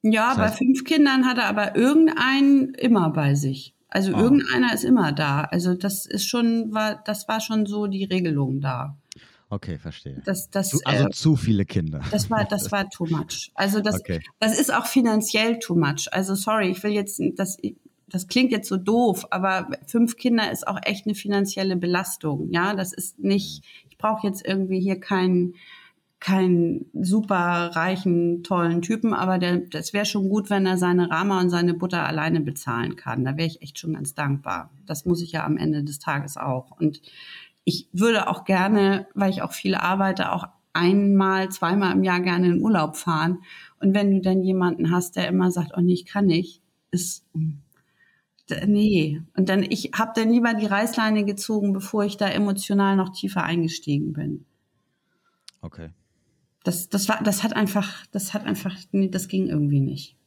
Ja, 0.03 0.29
das 0.29 0.37
heißt, 0.37 0.53
bei 0.53 0.65
fünf 0.65 0.83
Kindern 0.83 1.25
hat 1.25 1.37
er 1.37 1.45
aber 1.45 1.75
irgendeinen 1.75 2.73
immer 2.75 3.09
bei 3.09 3.35
sich. 3.35 3.73
Also 3.87 4.13
oh. 4.13 4.19
irgendeiner 4.19 4.73
ist 4.73 4.83
immer 4.83 5.11
da. 5.11 5.41
Also 5.45 5.73
das 5.73 6.05
ist 6.05 6.27
schon, 6.27 6.73
war, 6.73 7.01
das 7.05 7.27
war 7.27 7.39
schon 7.39 7.65
so 7.65 7.87
die 7.87 8.03
Regelung 8.03 8.59
da. 8.59 8.97
Okay, 9.49 9.77
verstehe. 9.77 10.19
Das, 10.25 10.49
das, 10.49 10.69
zu, 10.69 10.79
also 10.83 11.05
äh, 11.05 11.09
zu 11.11 11.35
viele 11.35 11.63
Kinder. 11.63 12.01
Das 12.09 12.29
war, 12.31 12.43
das 12.43 12.71
war 12.71 12.89
too 12.89 13.05
much. 13.05 13.51
Also 13.53 13.81
das, 13.81 13.99
okay. 13.99 14.19
das 14.39 14.59
ist 14.59 14.73
auch 14.73 14.87
finanziell 14.87 15.59
too 15.59 15.75
much. 15.75 16.07
Also 16.11 16.33
sorry, 16.33 16.71
ich 16.71 16.81
will 16.83 16.91
jetzt, 16.91 17.21
das, 17.35 17.57
das 18.07 18.27
klingt 18.27 18.51
jetzt 18.51 18.67
so 18.67 18.77
doof, 18.77 19.27
aber 19.29 19.69
fünf 19.85 20.17
Kinder 20.17 20.51
ist 20.51 20.67
auch 20.67 20.79
echt 20.81 21.05
eine 21.05 21.13
finanzielle 21.13 21.75
Belastung. 21.75 22.51
Ja, 22.51 22.73
das 22.73 22.93
ist 22.93 23.19
nicht, 23.19 23.63
ich 23.89 23.97
brauche 23.99 24.25
jetzt 24.25 24.43
irgendwie 24.43 24.79
hier 24.79 24.99
keinen 24.99 25.53
keinen 26.23 26.85
super 26.93 27.71
reichen, 27.73 28.43
tollen 28.43 28.81
Typen, 28.81 29.13
aber 29.13 29.39
der, 29.39 29.57
das 29.57 29.91
wäre 29.91 30.05
schon 30.05 30.29
gut, 30.29 30.49
wenn 30.49 30.65
er 30.65 30.77
seine 30.77 31.11
Rama 31.11 31.41
und 31.41 31.49
seine 31.49 31.73
Butter 31.73 32.07
alleine 32.07 32.39
bezahlen 32.39 32.95
kann. 32.95 33.25
Da 33.25 33.35
wäre 33.35 33.49
ich 33.49 33.61
echt 33.61 33.77
schon 33.77 33.93
ganz 33.93 34.15
dankbar. 34.15 34.71
Das 34.85 35.05
muss 35.05 35.21
ich 35.21 35.33
ja 35.33 35.43
am 35.43 35.57
Ende 35.57 35.83
des 35.83 35.99
Tages 35.99 36.37
auch. 36.37 36.71
Und 36.79 37.01
ich 37.65 37.89
würde 37.91 38.29
auch 38.29 38.45
gerne, 38.45 39.05
weil 39.13 39.31
ich 39.31 39.41
auch 39.41 39.51
viel 39.51 39.75
arbeite, 39.75 40.31
auch 40.31 40.47
einmal, 40.71 41.49
zweimal 41.49 41.91
im 41.91 42.05
Jahr 42.05 42.21
gerne 42.21 42.47
in 42.47 42.61
Urlaub 42.61 42.95
fahren. 42.95 43.39
Und 43.81 43.93
wenn 43.93 44.09
du 44.11 44.21
dann 44.21 44.43
jemanden 44.43 44.91
hast, 44.91 45.17
der 45.17 45.27
immer 45.27 45.51
sagt, 45.51 45.73
oh 45.75 45.81
nee, 45.81 45.91
ich 45.91 46.05
kann 46.05 46.27
nicht, 46.27 46.61
ist 46.89 47.27
nee. 48.65 49.21
Und 49.35 49.49
dann 49.49 49.61
ich 49.63 49.91
habe 49.93 50.13
dann 50.15 50.29
lieber 50.29 50.53
die 50.53 50.67
Reißleine 50.67 51.25
gezogen, 51.25 51.73
bevor 51.73 52.05
ich 52.05 52.15
da 52.15 52.29
emotional 52.29 52.95
noch 52.95 53.09
tiefer 53.09 53.43
eingestiegen 53.43 54.13
bin. 54.13 54.45
Okay 55.59 55.89
das, 56.63 56.89
das 56.89 57.07
war, 57.09 57.21
das 57.23 57.43
hat 57.43 57.55
einfach, 57.55 58.05
das 58.07 58.33
hat 58.33 58.45
einfach, 58.45 58.75
nee, 58.91 59.09
das 59.09 59.27
ging 59.27 59.47
irgendwie 59.47 59.81
nicht. 59.81 60.17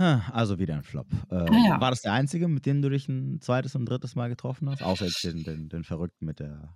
Also 0.00 0.58
wieder 0.58 0.76
ein 0.76 0.82
Flop. 0.82 1.08
Äh, 1.30 1.34
ah, 1.34 1.68
ja. 1.68 1.80
War 1.80 1.90
das 1.90 2.00
der 2.00 2.14
einzige, 2.14 2.48
mit 2.48 2.64
dem 2.64 2.80
du 2.80 2.88
dich 2.88 3.06
ein 3.08 3.38
zweites 3.42 3.74
und 3.74 3.84
drittes 3.84 4.14
Mal 4.14 4.30
getroffen 4.30 4.70
hast? 4.70 4.82
Außer 4.82 5.04
jetzt 5.04 5.22
den, 5.22 5.44
den, 5.44 5.68
den 5.68 5.84
Verrückten 5.84 6.24
mit 6.24 6.40
der. 6.40 6.74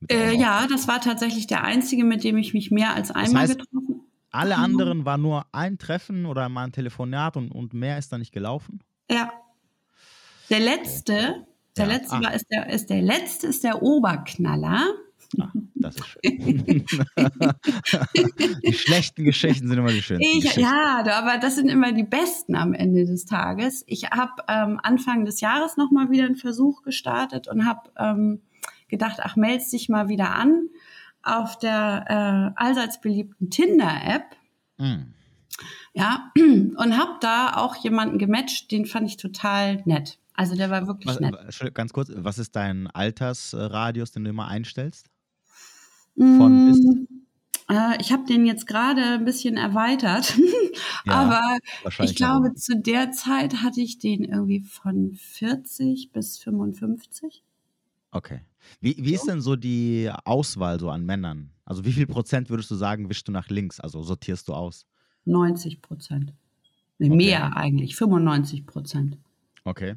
Mit 0.00 0.10
der 0.10 0.32
äh, 0.32 0.34
ja, 0.34 0.66
das 0.66 0.88
war 0.88 1.02
tatsächlich 1.02 1.46
der 1.46 1.64
einzige, 1.64 2.02
mit 2.02 2.24
dem 2.24 2.38
ich 2.38 2.54
mich 2.54 2.70
mehr 2.70 2.94
als 2.94 3.10
einmal 3.10 3.46
das 3.46 3.56
heißt, 3.56 3.58
getroffen 3.58 3.88
habe. 3.88 4.00
Alle 4.30 4.56
anderen 4.56 5.04
war 5.04 5.18
nur 5.18 5.44
ein 5.52 5.76
Treffen 5.76 6.24
oder 6.24 6.48
mal 6.48 6.64
ein 6.64 6.72
Telefonat 6.72 7.36
und, 7.36 7.52
und 7.52 7.74
mehr 7.74 7.98
ist 7.98 8.10
da 8.10 8.16
nicht 8.16 8.32
gelaufen? 8.32 8.80
Ja. 9.10 9.30
Der 10.48 10.60
letzte, 10.60 11.46
der 11.76 11.86
ja. 11.86 11.92
letzte 11.92 12.16
ah. 12.16 12.22
war, 12.22 12.32
ist 12.32 12.46
der, 12.50 12.70
ist 12.70 12.88
der 12.88 13.02
letzte 13.02 13.48
ist 13.48 13.64
der 13.64 13.82
Oberknaller. 13.82 14.82
Ah, 15.40 15.52
das 15.74 15.96
ist 15.96 16.06
schön. 16.06 16.84
die 18.64 18.72
schlechten 18.72 19.24
Geschichten 19.24 19.68
sind 19.68 19.78
immer 19.78 19.90
die 19.90 20.02
schönsten. 20.02 20.38
Ich, 20.38 20.56
ja, 20.56 21.04
aber 21.04 21.38
das 21.38 21.56
sind 21.56 21.68
immer 21.68 21.92
die 21.92 22.04
besten 22.04 22.54
am 22.56 22.74
Ende 22.74 23.04
des 23.04 23.26
Tages. 23.26 23.84
Ich 23.86 24.10
habe 24.10 24.32
ähm, 24.48 24.80
Anfang 24.82 25.24
des 25.24 25.40
Jahres 25.40 25.76
nochmal 25.76 26.10
wieder 26.10 26.24
einen 26.24 26.36
Versuch 26.36 26.82
gestartet 26.82 27.48
und 27.48 27.66
habe 27.66 27.90
ähm, 27.98 28.42
gedacht, 28.88 29.18
ach, 29.22 29.36
meldest 29.36 29.72
dich 29.72 29.88
mal 29.88 30.08
wieder 30.08 30.34
an 30.34 30.68
auf 31.22 31.58
der 31.58 32.54
äh, 32.56 32.62
allseits 32.62 33.00
beliebten 33.00 33.50
Tinder-App. 33.50 34.36
Mm. 34.78 35.14
Ja, 35.94 36.32
und 36.36 36.98
habe 36.98 37.16
da 37.20 37.54
auch 37.56 37.76
jemanden 37.76 38.18
gematcht, 38.18 38.70
den 38.70 38.86
fand 38.86 39.08
ich 39.08 39.16
total 39.16 39.82
nett. 39.84 40.18
Also 40.34 40.56
der 40.56 40.68
war 40.68 40.86
wirklich 40.88 41.06
was, 41.06 41.20
nett. 41.20 41.74
Ganz 41.74 41.92
kurz, 41.92 42.10
was 42.14 42.38
ist 42.38 42.56
dein 42.56 42.88
Altersradius, 42.88 44.10
den 44.10 44.24
du 44.24 44.30
immer 44.30 44.48
einstellst? 44.48 45.08
Von 46.16 46.66
bis? 46.66 46.78
Mm, 46.78 47.06
äh, 47.70 48.00
ich 48.00 48.12
habe 48.12 48.24
den 48.26 48.46
jetzt 48.46 48.66
gerade 48.66 49.02
ein 49.02 49.24
bisschen 49.24 49.56
erweitert, 49.56 50.36
ja, 51.06 51.12
aber 51.12 51.58
ich 52.02 52.14
glaube, 52.14 52.50
auch. 52.50 52.54
zu 52.54 52.78
der 52.78 53.10
Zeit 53.12 53.62
hatte 53.62 53.80
ich 53.80 53.98
den 53.98 54.24
irgendwie 54.24 54.60
von 54.60 55.14
40 55.14 56.10
bis 56.12 56.38
55. 56.38 57.42
Okay. 58.10 58.40
Wie, 58.80 58.96
wie 58.98 59.14
ist 59.14 59.26
denn 59.26 59.40
so 59.40 59.56
die 59.56 60.10
Auswahl 60.24 60.78
so 60.78 60.90
an 60.90 61.04
Männern? 61.04 61.50
Also 61.64 61.84
wie 61.84 61.92
viel 61.92 62.06
Prozent 62.06 62.50
würdest 62.50 62.70
du 62.70 62.74
sagen, 62.74 63.08
wischst 63.08 63.26
du 63.28 63.32
nach 63.32 63.48
links? 63.48 63.80
Also 63.80 64.02
sortierst 64.02 64.48
du 64.48 64.54
aus? 64.54 64.86
90 65.24 65.82
Prozent. 65.82 66.34
Okay. 67.00 67.10
Mehr 67.10 67.56
eigentlich, 67.56 67.96
95 67.96 68.66
Prozent. 68.66 69.18
Okay. 69.64 69.96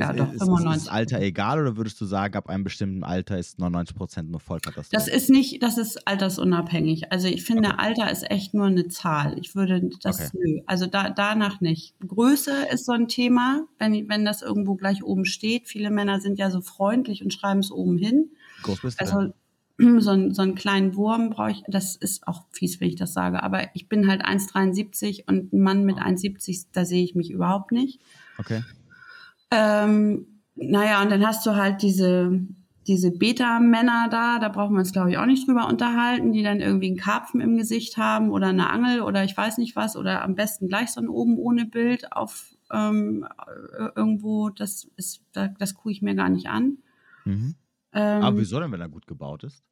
Ja, 0.00 0.10
ist, 0.10 0.18
doch, 0.18 0.32
ist, 0.32 0.42
95. 0.42 0.76
Ist 0.76 0.86
das 0.86 0.92
Alter 0.92 1.20
egal 1.20 1.60
oder 1.60 1.76
würdest 1.76 2.00
du 2.00 2.06
sagen, 2.06 2.34
ab 2.36 2.48
einem 2.48 2.64
bestimmten 2.64 3.04
Alter 3.04 3.38
ist 3.38 3.58
99 3.58 3.96
Prozent 3.96 4.30
nur 4.30 4.40
Vollkatastrophe? 4.40 4.88
Das 4.92 5.08
ist 5.08 5.30
nicht, 5.30 5.62
das 5.62 5.78
ist 5.78 6.06
altersunabhängig. 6.08 7.12
Also 7.12 7.28
ich 7.28 7.44
finde, 7.44 7.68
okay. 7.68 7.78
Alter 7.78 8.10
ist 8.10 8.30
echt 8.30 8.54
nur 8.54 8.66
eine 8.66 8.88
Zahl. 8.88 9.38
Ich 9.38 9.54
würde 9.54 9.90
das, 10.02 10.20
okay. 10.20 10.38
nö, 10.38 10.60
also 10.66 10.86
da, 10.86 11.10
danach 11.10 11.60
nicht. 11.60 11.94
Größe 12.06 12.52
ist 12.72 12.86
so 12.86 12.92
ein 12.92 13.08
Thema, 13.08 13.66
wenn, 13.78 14.08
wenn 14.08 14.24
das 14.24 14.42
irgendwo 14.42 14.74
gleich 14.74 15.04
oben 15.04 15.24
steht. 15.24 15.68
Viele 15.68 15.90
Männer 15.90 16.20
sind 16.20 16.38
ja 16.38 16.50
so 16.50 16.60
freundlich 16.60 17.22
und 17.22 17.32
schreiben 17.32 17.60
es 17.60 17.70
oben 17.70 17.98
hin. 17.98 18.30
Groß 18.62 18.80
bist 18.80 19.00
du 19.00 19.04
also, 19.04 19.32
so, 20.00 20.10
einen, 20.10 20.34
so 20.34 20.42
einen 20.42 20.54
kleinen 20.54 20.94
Wurm 20.94 21.30
brauche 21.30 21.52
ich, 21.52 21.62
das 21.68 21.96
ist 21.96 22.26
auch 22.26 22.44
fies, 22.50 22.80
wenn 22.80 22.88
ich 22.88 22.96
das 22.96 23.12
sage, 23.12 23.42
aber 23.42 23.74
ich 23.74 23.88
bin 23.88 24.08
halt 24.08 24.24
1,73 24.24 25.24
und 25.26 25.52
ein 25.52 25.60
Mann 25.60 25.84
mit 25.84 25.98
1,70, 25.98 26.66
da 26.72 26.84
sehe 26.84 27.02
ich 27.02 27.14
mich 27.14 27.30
überhaupt 27.30 27.72
nicht. 27.72 28.00
Okay. 28.38 28.62
Ähm, 29.50 30.42
naja, 30.54 31.02
und 31.02 31.10
dann 31.10 31.26
hast 31.26 31.44
du 31.46 31.56
halt 31.56 31.82
diese, 31.82 32.40
diese 32.86 33.10
Beta-Männer 33.10 34.08
da, 34.10 34.38
da 34.38 34.48
brauchen 34.48 34.74
wir 34.74 34.80
uns, 34.80 34.92
glaube 34.92 35.10
ich, 35.10 35.18
auch 35.18 35.26
nicht 35.26 35.46
drüber 35.46 35.68
unterhalten, 35.68 36.32
die 36.32 36.42
dann 36.42 36.60
irgendwie 36.60 36.88
einen 36.88 36.96
Karpfen 36.96 37.40
im 37.40 37.56
Gesicht 37.56 37.96
haben 37.96 38.30
oder 38.30 38.48
eine 38.48 38.70
Angel 38.70 39.02
oder 39.02 39.24
ich 39.24 39.36
weiß 39.36 39.58
nicht 39.58 39.76
was 39.76 39.96
oder 39.96 40.22
am 40.22 40.34
besten 40.34 40.68
gleich 40.68 40.90
so 40.90 41.00
ein 41.00 41.08
oben 41.08 41.38
ohne 41.38 41.66
Bild 41.66 42.12
auf 42.12 42.54
ähm, 42.70 43.26
irgendwo, 43.96 44.50
das 44.50 44.88
ist, 44.96 45.22
das, 45.32 45.50
das 45.58 45.74
gucke 45.74 45.90
ich 45.90 46.02
mir 46.02 46.14
gar 46.14 46.28
nicht 46.28 46.48
an. 46.48 46.78
Mhm. 47.24 47.54
Ähm, 47.92 48.22
Aber 48.22 48.38
wieso 48.38 48.60
denn, 48.60 48.70
wenn 48.72 48.80
er 48.80 48.88
gut 48.88 49.06
gebaut 49.06 49.44
ist? 49.44 49.64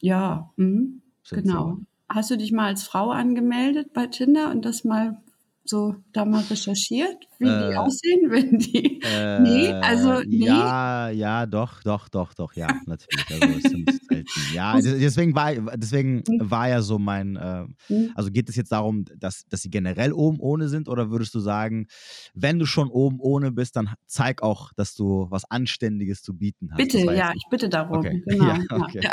Ja, 0.00 0.50
mh, 0.56 1.00
genau. 1.30 1.78
Hast 2.08 2.30
du 2.30 2.36
dich 2.36 2.52
mal 2.52 2.66
als 2.66 2.82
Frau 2.82 3.10
angemeldet 3.10 3.92
bei 3.92 4.06
Tinder 4.06 4.50
und 4.50 4.64
das 4.64 4.84
mal 4.84 5.22
so 5.64 5.94
da 6.12 6.24
mal 6.24 6.42
recherchiert, 6.42 7.16
wie 7.38 7.46
äh, 7.46 7.70
die 7.70 7.76
aussehen, 7.76 8.20
wenn 8.30 8.58
die. 8.58 9.00
Äh, 9.02 9.40
nee, 9.40 9.72
also 9.72 10.20
nee. 10.26 10.46
Ja, 10.46 11.10
ja, 11.10 11.46
doch, 11.46 11.82
doch, 11.82 12.08
doch, 12.08 12.34
doch, 12.34 12.54
ja, 12.54 12.68
natürlich. 12.86 13.26
Also 13.30 13.58
es 13.58 13.62
sind 13.62 13.90
selten. 14.08 14.54
Ja, 14.54 14.80
deswegen 14.80 15.34
war, 15.34 15.54
deswegen 15.76 16.22
hm. 16.26 16.50
war 16.50 16.68
ja 16.68 16.82
so 16.82 16.98
mein. 16.98 17.36
Äh, 17.36 17.66
hm. 17.86 18.10
also 18.14 18.30
geht 18.30 18.48
es 18.48 18.56
jetzt 18.56 18.72
darum, 18.72 19.04
dass, 19.16 19.46
dass 19.48 19.62
sie 19.62 19.70
generell 19.70 20.12
oben 20.12 20.40
ohne 20.40 20.68
sind, 20.68 20.88
oder 20.88 21.10
würdest 21.10 21.34
du 21.34 21.40
sagen, 21.40 21.86
wenn 22.34 22.58
du 22.58 22.66
schon 22.66 22.88
oben 22.88 23.20
ohne 23.20 23.52
bist, 23.52 23.76
dann 23.76 23.90
zeig 24.06 24.42
auch, 24.42 24.72
dass 24.74 24.94
du 24.94 25.26
was 25.30 25.48
Anständiges 25.50 26.22
zu 26.22 26.34
bieten 26.34 26.70
hast? 26.72 26.78
Bitte, 26.78 26.98
ja, 26.98 27.32
ich 27.34 27.44
bitte 27.50 27.68
darum. 27.68 27.98
Okay. 27.98 28.22
Genau. 28.32 28.46
Ja, 28.46 28.58
okay. 28.70 29.00
Ja. 29.02 29.12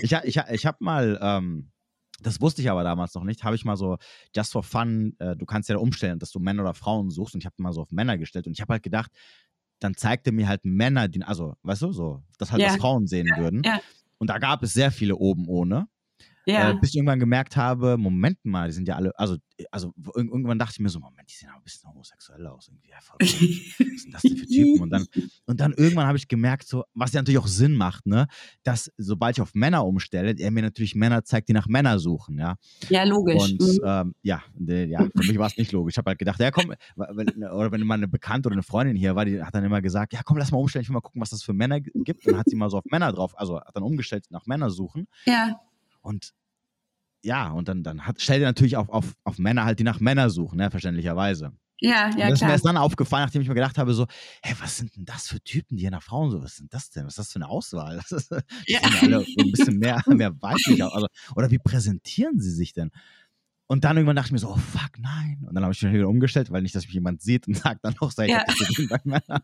ich 0.00 0.12
ich, 0.24 0.42
ich 0.50 0.66
habe 0.66 0.78
mal. 0.80 1.18
Ähm, 1.22 1.70
das 2.20 2.40
wusste 2.40 2.62
ich 2.62 2.70
aber 2.70 2.84
damals 2.84 3.14
noch 3.14 3.24
nicht. 3.24 3.44
Habe 3.44 3.56
ich 3.56 3.64
mal 3.64 3.76
so, 3.76 3.96
just 4.34 4.52
for 4.52 4.62
fun, 4.62 5.14
äh, 5.18 5.36
du 5.36 5.46
kannst 5.46 5.68
ja 5.68 5.76
umstellen, 5.76 6.18
dass 6.18 6.30
du 6.30 6.40
Männer 6.40 6.62
oder 6.62 6.74
Frauen 6.74 7.10
suchst. 7.10 7.34
Und 7.34 7.40
ich 7.40 7.46
habe 7.46 7.54
mal 7.58 7.72
so 7.72 7.82
auf 7.82 7.92
Männer 7.92 8.18
gestellt. 8.18 8.46
Und 8.46 8.52
ich 8.52 8.60
habe 8.60 8.72
halt 8.72 8.82
gedacht, 8.82 9.10
dann 9.78 9.94
zeigte 9.94 10.32
mir 10.32 10.48
halt 10.48 10.64
Männer, 10.64 11.08
die, 11.08 11.22
also, 11.22 11.54
weißt 11.62 11.82
du, 11.82 11.92
so, 11.92 12.22
dass 12.38 12.50
halt 12.50 12.62
ja. 12.62 12.68
das 12.68 12.78
Frauen 12.78 13.06
sehen 13.06 13.28
ja, 13.28 13.40
würden. 13.40 13.62
Ja. 13.64 13.80
Und 14.18 14.30
da 14.30 14.38
gab 14.38 14.62
es 14.62 14.72
sehr 14.72 14.90
viele 14.90 15.16
oben 15.16 15.46
ohne. 15.48 15.88
Ja. 16.48 16.70
Äh, 16.70 16.74
bis 16.80 16.90
ich 16.90 16.96
irgendwann 16.96 17.20
gemerkt 17.20 17.56
habe, 17.56 17.98
Moment 17.98 18.42
mal, 18.42 18.68
die 18.68 18.72
sind 18.72 18.88
ja 18.88 18.96
alle, 18.96 19.12
also, 19.18 19.36
also 19.70 19.92
irgendwann 20.14 20.58
dachte 20.58 20.72
ich 20.76 20.80
mir 20.80 20.88
so, 20.88 20.98
Moment, 20.98 21.28
die 21.30 21.34
sehen 21.34 21.50
aber 21.50 21.58
ein 21.58 21.62
bisschen 21.62 21.90
homosexuell 21.90 22.46
aus. 22.46 22.68
Irgendwie. 22.68 22.88
Ja, 22.88 22.96
was 23.18 24.02
sind 24.02 24.14
das 24.14 24.22
denn 24.22 24.36
für 24.38 24.46
Typen? 24.46 24.80
Und 24.80 24.90
dann, 24.90 25.06
und 25.44 25.60
dann 25.60 25.74
irgendwann 25.74 26.06
habe 26.06 26.16
ich 26.16 26.26
gemerkt, 26.26 26.66
so, 26.66 26.84
was 26.94 27.12
ja 27.12 27.20
natürlich 27.20 27.38
auch 27.38 27.46
Sinn 27.46 27.74
macht, 27.74 28.06
ne, 28.06 28.28
dass 28.62 28.90
sobald 28.96 29.36
ich 29.36 29.42
auf 29.42 29.54
Männer 29.54 29.84
umstelle, 29.84 30.34
er 30.38 30.50
mir 30.50 30.62
natürlich 30.62 30.94
Männer 30.94 31.22
zeigt, 31.22 31.50
die 31.50 31.52
nach 31.52 31.66
Männern 31.66 31.98
suchen, 31.98 32.38
ja. 32.38 32.56
Ja, 32.88 33.04
logisch. 33.04 33.42
Und 33.42 33.60
mhm. 33.60 33.80
ähm, 33.84 34.14
ja, 34.22 34.42
ja, 34.58 35.04
für 35.04 35.26
mich 35.26 35.38
war 35.38 35.48
es 35.48 35.58
nicht 35.58 35.72
logisch. 35.72 35.94
Ich 35.94 35.98
habe 35.98 36.08
halt 36.08 36.18
gedacht, 36.18 36.40
ja 36.40 36.50
komm, 36.50 36.72
oder 36.96 37.72
wenn 37.72 37.86
mal 37.86 37.94
eine 37.94 38.08
Bekannte 38.08 38.46
oder 38.46 38.54
eine 38.54 38.62
Freundin 38.62 38.96
hier 38.96 39.14
war, 39.14 39.26
die 39.26 39.42
hat 39.42 39.54
dann 39.54 39.64
immer 39.64 39.82
gesagt, 39.82 40.14
ja 40.14 40.22
komm, 40.24 40.38
lass 40.38 40.50
mal 40.50 40.56
umstellen, 40.58 40.82
ich 40.82 40.88
will 40.88 40.94
mal 40.94 41.02
gucken, 41.02 41.20
was 41.20 41.28
das 41.28 41.42
für 41.42 41.52
Männer 41.52 41.78
gibt. 41.80 42.24
Und 42.24 42.32
dann 42.32 42.38
hat 42.38 42.48
sie 42.48 42.56
mal 42.56 42.70
so 42.70 42.78
auf 42.78 42.84
Männer 42.86 43.12
drauf, 43.12 43.38
also 43.38 43.60
hat 43.60 43.76
dann 43.76 43.82
umgestellt 43.82 44.24
nach 44.30 44.46
Männer 44.46 44.70
suchen. 44.70 45.08
Ja. 45.26 45.60
Und 46.00 46.32
ja, 47.22 47.50
und 47.50 47.68
dann, 47.68 47.82
dann 47.82 48.06
hat, 48.06 48.20
stellt 48.20 48.42
er 48.42 48.48
natürlich 48.48 48.76
auf, 48.76 48.88
auf, 48.88 49.14
auf 49.24 49.38
Männer 49.38 49.64
halt, 49.64 49.78
die 49.78 49.84
nach 49.84 50.00
Männern 50.00 50.30
suchen, 50.30 50.58
ne, 50.58 50.70
verständlicherweise. 50.70 51.52
Ja, 51.80 52.10
ja, 52.16 52.24
und 52.24 52.30
das 52.30 52.32
ist 52.32 52.42
mir 52.42 52.50
erst 52.50 52.64
dann 52.64 52.76
aufgefallen, 52.76 53.24
nachdem 53.24 53.42
ich 53.42 53.48
mir 53.48 53.54
gedacht 53.54 53.78
habe, 53.78 53.94
so, 53.94 54.06
hä, 54.42 54.54
was 54.60 54.76
sind 54.76 54.96
denn 54.96 55.04
das 55.04 55.28
für 55.28 55.40
Typen, 55.40 55.76
die 55.76 55.82
hier 55.82 55.92
nach 55.92 56.02
Frauen 56.02 56.30
so, 56.30 56.42
was 56.42 56.56
sind 56.56 56.74
das 56.74 56.90
denn? 56.90 57.04
Was 57.04 57.12
ist 57.12 57.18
das 57.18 57.32
für 57.32 57.36
eine 57.36 57.48
Auswahl? 57.48 58.00
Das 58.08 58.10
ist, 58.10 58.30
ja. 58.66 58.80
sind 58.80 59.14
alle 59.14 59.18
ein 59.18 59.50
bisschen 59.52 59.78
mehr, 59.78 60.02
mehr 60.06 60.34
weiblich. 60.40 60.82
Also, 60.82 61.06
oder 61.36 61.50
wie 61.50 61.58
präsentieren 61.58 62.40
sie 62.40 62.50
sich 62.50 62.72
denn? 62.72 62.90
Und 63.70 63.84
dann 63.84 63.96
irgendwann 63.96 64.16
dachte 64.16 64.28
ich 64.28 64.32
mir 64.32 64.38
so, 64.38 64.48
oh 64.48 64.56
fuck, 64.56 64.98
nein. 64.98 65.44
Und 65.46 65.54
dann 65.54 65.62
habe 65.62 65.72
ich 65.72 65.82
mich 65.82 65.92
wieder 65.92 66.08
umgestellt, 66.08 66.50
weil 66.50 66.62
nicht, 66.62 66.74
dass 66.74 66.84
mich 66.84 66.94
jemand 66.94 67.20
sieht 67.20 67.46
und 67.46 67.54
sagt 67.56 67.84
dann 67.84 67.94
noch, 68.00 68.10
sei 68.10 68.26
ich 68.26 68.32
ja. 68.32 68.44
gesehen 68.44 68.88
bei 68.88 68.98
Männern. 69.04 69.42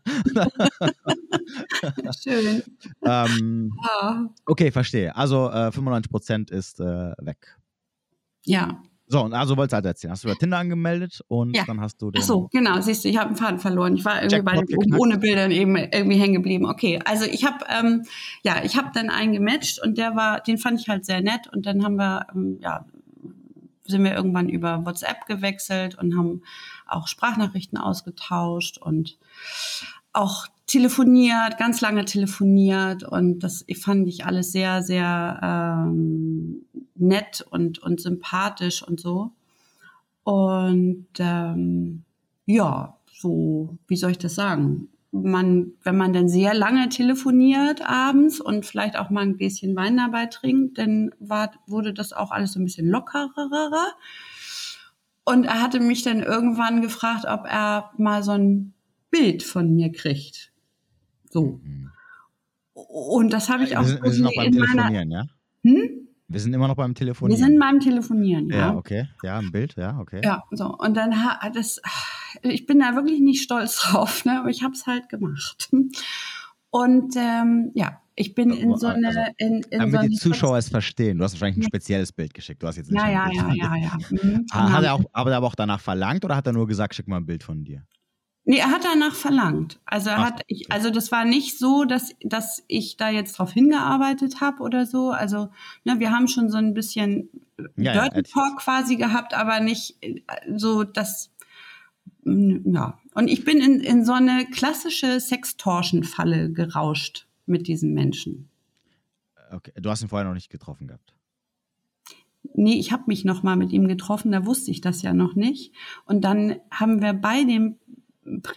Schön. 2.21 2.63
ähm, 3.05 3.71
oh. 4.01 4.13
Okay, 4.47 4.71
verstehe. 4.71 5.15
Also 5.15 5.49
äh, 5.51 5.69
95% 5.69 6.51
ist 6.51 6.79
äh, 6.79 7.13
weg. 7.19 7.55
Ja. 8.45 8.81
So, 9.07 9.23
und 9.23 9.33
also 9.33 9.55
wolltest 9.55 9.73
du 9.73 9.75
halt 9.75 9.85
erzählen. 9.85 10.11
Hast 10.11 10.23
du 10.23 10.29
über 10.29 10.37
Tinder 10.37 10.57
angemeldet 10.57 11.21
und 11.27 11.55
ja. 11.55 11.63
dann 11.65 11.79
hast 11.79 12.01
du 12.01 12.09
den. 12.09 12.21
Ach 12.21 12.25
so, 12.25 12.49
genau, 12.51 12.81
siehst 12.81 13.03
du, 13.05 13.09
ich 13.09 13.17
habe 13.17 13.27
einen 13.27 13.35
Faden 13.35 13.59
verloren. 13.59 13.95
Ich 13.95 14.03
war 14.03 14.15
irgendwie 14.15 14.37
Jackpot 14.37 14.67
bei 14.67 14.83
den 14.83 14.95
ohne 14.95 15.17
Bildern 15.19 15.51
eben 15.51 15.75
irgendwie 15.75 16.19
hängen 16.19 16.33
geblieben. 16.33 16.65
Okay, 16.65 16.99
also 17.05 17.25
ich 17.25 17.45
habe 17.45 17.65
ähm, 17.69 18.03
ja, 18.43 18.63
ich 18.63 18.77
habe 18.77 18.89
dann 18.93 19.11
einen 19.11 19.33
gematcht 19.33 19.79
und 19.81 19.99
der 19.99 20.15
war, 20.15 20.41
den 20.41 20.57
fand 20.57 20.81
ich 20.81 20.89
halt 20.89 21.05
sehr 21.05 21.21
nett 21.21 21.47
und 21.53 21.67
dann 21.67 21.83
haben 21.83 21.97
wir 21.97 22.25
ähm, 22.33 22.57
ja 22.61 22.85
sind 23.87 24.03
wir 24.03 24.15
irgendwann 24.15 24.49
über 24.49 24.85
WhatsApp 24.85 25.27
gewechselt 25.27 25.95
und 25.95 26.17
haben 26.17 26.41
auch 26.87 27.07
Sprachnachrichten 27.07 27.77
ausgetauscht 27.77 28.79
und 28.79 29.17
auch 30.15 30.47
telefoniert, 30.67 31.57
ganz 31.57 31.81
lange 31.81 32.05
telefoniert 32.05 33.03
und 33.03 33.39
das 33.39 33.65
fand 33.79 34.07
ich 34.07 34.25
alles 34.25 34.51
sehr, 34.51 34.81
sehr 34.81 35.39
ähm, 35.43 36.65
nett 36.95 37.45
und, 37.49 37.79
und 37.79 38.01
sympathisch 38.01 38.81
und 38.81 38.99
so. 38.99 39.31
Und 40.23 41.07
ähm, 41.19 42.03
ja, 42.45 42.97
so, 43.13 43.77
wie 43.87 43.95
soll 43.95 44.11
ich 44.11 44.17
das 44.17 44.35
sagen? 44.35 44.89
Man, 45.11 45.73
wenn 45.83 45.95
man 45.95 46.13
dann 46.13 46.27
sehr 46.27 46.53
lange 46.53 46.89
telefoniert 46.89 47.87
abends 47.87 48.41
und 48.41 48.65
vielleicht 48.65 48.97
auch 48.97 49.09
mal 49.09 49.21
ein 49.21 49.37
Gläschen 49.37 49.75
Wein 49.75 49.97
dabei 49.97 50.25
trinkt, 50.25 50.77
dann 50.77 51.11
war, 51.19 51.51
wurde 51.67 51.93
das 51.93 52.11
auch 52.11 52.31
alles 52.31 52.53
so 52.53 52.59
ein 52.59 52.65
bisschen 52.65 52.89
lockerer. 52.89 53.93
Und 55.23 55.45
er 55.45 55.61
hatte 55.61 55.79
mich 55.79 56.03
dann 56.03 56.21
irgendwann 56.21 56.81
gefragt, 56.81 57.25
ob 57.27 57.45
er 57.45 57.91
mal 57.97 58.23
so 58.23 58.31
ein 58.31 58.74
Bild 59.17 59.43
von 59.43 59.73
mir 59.75 59.91
kriegt. 59.91 60.51
So. 61.29 61.59
Mhm. 61.63 61.91
Und 62.73 63.31
das 63.31 63.49
habe 63.49 63.63
ich 63.63 63.77
auch. 63.77 63.81
Wir 63.81 63.87
sind, 63.87 64.03
wir 64.03 64.11
sind 64.11 64.23
noch 64.23 64.35
beim 64.35 64.51
Telefonieren, 64.51 65.09
meiner, 65.09 65.29
ja? 65.63 65.71
Hm? 65.71 66.05
Wir 66.27 66.39
sind 66.39 66.53
immer 66.53 66.67
noch 66.67 66.75
beim 66.75 66.95
Telefonieren. 66.95 67.39
Wir 67.39 67.45
sind 67.45 67.59
beim 67.59 67.79
Telefonieren, 67.79 68.49
ja. 68.49 68.57
Ja, 68.57 68.75
okay. 68.75 69.07
Ja, 69.23 69.37
ein 69.37 69.51
Bild, 69.51 69.75
ja, 69.77 69.99
okay. 69.99 70.21
Ja, 70.23 70.43
so. 70.51 70.75
Und 70.75 70.95
dann 70.95 71.23
hat 71.23 71.55
das, 71.55 71.81
ich 72.41 72.65
bin 72.65 72.79
da 72.79 72.95
wirklich 72.95 73.19
nicht 73.19 73.43
stolz 73.43 73.77
drauf, 73.81 74.25
ne? 74.25 74.39
aber 74.39 74.49
ich 74.49 74.63
habe 74.63 74.73
es 74.73 74.87
halt 74.87 75.07
gemacht. 75.09 75.69
Und 76.71 77.15
ähm, 77.15 77.71
ja, 77.75 78.01
ich 78.15 78.33
bin 78.33 78.51
in 78.51 78.75
so 78.75 78.87
eine. 78.87 79.07
Also, 79.07 79.19
in, 79.37 79.61
in 79.69 79.79
damit 79.79 80.01
so 80.01 80.07
die 80.07 80.15
Zuschauer 80.15 80.57
es 80.57 80.69
verstehen. 80.69 81.17
Du 81.17 81.23
hast 81.23 81.33
wahrscheinlich 81.33 81.63
ein 81.63 81.67
spezielles 81.67 82.11
Bild 82.11 82.33
geschickt. 82.33 82.63
Du 82.63 82.67
hast 82.67 82.77
jetzt 82.77 82.91
nicht 82.91 82.99
ja, 82.99 83.09
ja, 83.09 83.29
ja, 83.31 83.53
ja, 83.53 83.75
ja, 83.75 83.97
mhm, 84.09 84.45
Hat 84.51 84.83
er 84.83 84.93
auch, 84.95 85.03
aber 85.13 85.31
er 85.31 85.37
aber 85.37 85.47
auch 85.47 85.55
danach 85.55 85.79
verlangt 85.79 86.25
oder 86.25 86.35
hat 86.35 86.47
er 86.47 86.53
nur 86.53 86.67
gesagt, 86.67 86.95
schick 86.95 87.07
mal 87.07 87.17
ein 87.17 87.25
Bild 87.25 87.43
von 87.43 87.63
dir? 87.63 87.85
Nee, 88.47 88.57
er 88.57 88.69
hat 88.69 88.85
danach 88.85 89.15
verlangt. 89.15 89.79
Also 89.85 90.11
er 90.11 90.19
Ach, 90.19 90.25
hat, 90.25 90.41
ich, 90.45 90.71
also 90.71 90.91
das 90.91 91.11
war 91.11 91.25
nicht 91.25 91.57
so, 91.57 91.83
dass, 91.83 92.15
dass 92.21 92.63
ich 92.67 92.95
da 92.95 93.09
jetzt 93.09 93.39
drauf 93.39 93.51
hingearbeitet 93.51 94.39
habe 94.39 94.61
oder 94.61 94.85
so. 94.85 95.09
Also 95.09 95.49
ne, 95.83 95.99
wir 95.99 96.11
haben 96.11 96.27
schon 96.27 96.51
so 96.51 96.57
ein 96.57 96.75
bisschen 96.75 97.29
ja, 97.75 97.93
Dirty 97.93 98.17
ja, 98.17 98.21
Talk 98.21 98.57
quasi 98.59 98.97
gehabt, 98.97 99.33
aber 99.33 99.59
nicht 99.61 99.97
äh, 100.01 100.21
so 100.55 100.83
das, 100.83 101.31
ja. 102.23 102.99
Und 103.15 103.29
ich 103.29 103.45
bin 103.45 103.61
in, 103.61 103.79
in 103.79 104.05
so 104.05 104.13
eine 104.13 104.45
klassische 104.45 105.19
Sextortion-Falle 105.19 106.51
gerauscht 106.51 107.25
mit 107.47 107.67
diesem 107.67 107.93
Menschen. 107.93 108.49
Okay, 109.51 109.71
du 109.75 109.89
hast 109.89 110.03
ihn 110.03 110.09
vorher 110.09 110.27
noch 110.27 110.35
nicht 110.35 110.51
getroffen 110.51 110.87
gehabt. 110.87 111.13
Nee, 112.53 112.77
ich 112.79 112.91
habe 112.91 113.03
mich 113.07 113.25
noch 113.25 113.41
mal 113.41 113.55
mit 113.55 113.71
ihm 113.71 113.87
getroffen, 113.87 114.31
da 114.31 114.45
wusste 114.45 114.69
ich 114.69 114.81
das 114.81 115.01
ja 115.01 115.13
noch 115.13 115.33
nicht. 115.33 115.73
Und 116.05 116.21
dann 116.21 116.57
haben 116.69 117.01
wir 117.01 117.13
bei 117.13 117.43
dem 117.43 117.77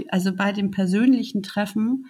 also 0.08 0.34
bei 0.34 0.52
dem 0.52 0.70
persönlichen 0.70 1.42
Treffen 1.42 2.06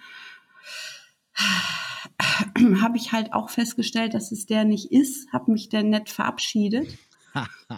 habe 2.81 2.97
ich 2.97 3.11
halt 3.11 3.33
auch 3.33 3.49
festgestellt, 3.49 4.13
dass 4.13 4.31
es 4.31 4.45
der 4.45 4.65
nicht 4.65 4.91
ist, 4.91 5.31
habe 5.31 5.51
mich 5.51 5.69
dann 5.69 5.89
nett 5.89 6.09
verabschiedet. 6.09 6.87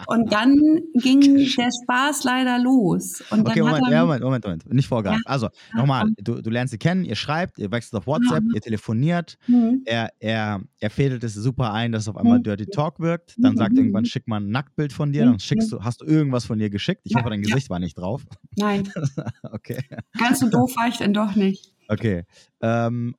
Und 0.06 0.32
dann 0.32 0.58
ging 0.94 1.20
der 1.36 1.70
Spaß 1.82 2.24
leider 2.24 2.58
los. 2.58 3.22
Und 3.30 3.46
okay, 3.46 3.60
Moment, 3.60 3.88
ja, 3.90 4.02
Moment, 4.04 4.22
Moment, 4.22 4.44
Moment, 4.44 4.72
nicht 4.72 4.88
vorgaben. 4.88 5.20
Ja. 5.24 5.30
Also, 5.30 5.48
nochmal, 5.74 6.10
du, 6.18 6.40
du 6.40 6.50
lernst 6.50 6.72
sie 6.72 6.78
kennen, 6.78 7.04
ihr 7.04 7.16
schreibt, 7.16 7.58
ihr 7.58 7.70
wechselt 7.70 7.94
auf 7.94 8.06
WhatsApp, 8.06 8.42
ja. 8.44 8.54
ihr 8.54 8.60
telefoniert, 8.60 9.38
mhm. 9.46 9.82
er, 9.84 10.10
er, 10.18 10.60
er 10.78 10.90
fädelt 10.90 11.24
es 11.24 11.34
super 11.34 11.72
ein, 11.72 11.92
dass 11.92 12.02
es 12.02 12.08
auf 12.08 12.16
einmal 12.16 12.38
mhm. 12.38 12.44
Dirty 12.44 12.66
Talk 12.66 13.00
wirkt, 13.00 13.34
dann 13.38 13.52
mhm. 13.52 13.58
sagt 13.58 13.76
irgendwann, 13.76 14.04
schick 14.04 14.28
mal 14.28 14.40
ein 14.40 14.50
Nacktbild 14.50 14.92
von 14.92 15.12
dir, 15.12 15.24
dann 15.24 15.38
schickst 15.38 15.72
du, 15.72 15.82
hast 15.82 16.00
du 16.00 16.06
irgendwas 16.06 16.44
von 16.44 16.58
ihr 16.60 16.70
geschickt. 16.70 17.02
Ich 17.04 17.14
hoffe, 17.14 17.30
dein 17.30 17.42
Gesicht 17.42 17.70
war 17.70 17.78
nicht 17.78 17.98
drauf. 17.98 18.24
Nein. 18.56 18.88
okay. 19.42 19.80
Ganz 20.18 20.40
so 20.40 20.48
doof 20.48 20.74
war 20.76 20.88
ich 20.88 20.98
denn 20.98 21.12
doch 21.12 21.34
nicht. 21.36 21.72
Okay. 21.88 22.24
Ähm, 22.60 23.14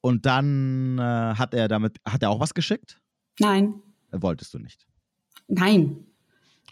und 0.00 0.24
dann 0.24 0.98
äh, 0.98 1.02
hat 1.02 1.52
er 1.52 1.68
damit, 1.68 1.98
hat 2.06 2.22
er 2.22 2.30
auch 2.30 2.40
was 2.40 2.54
geschickt? 2.54 3.00
Nein. 3.40 3.74
Wolltest 4.12 4.54
du 4.54 4.58
nicht? 4.58 4.86
Nein. 5.48 5.96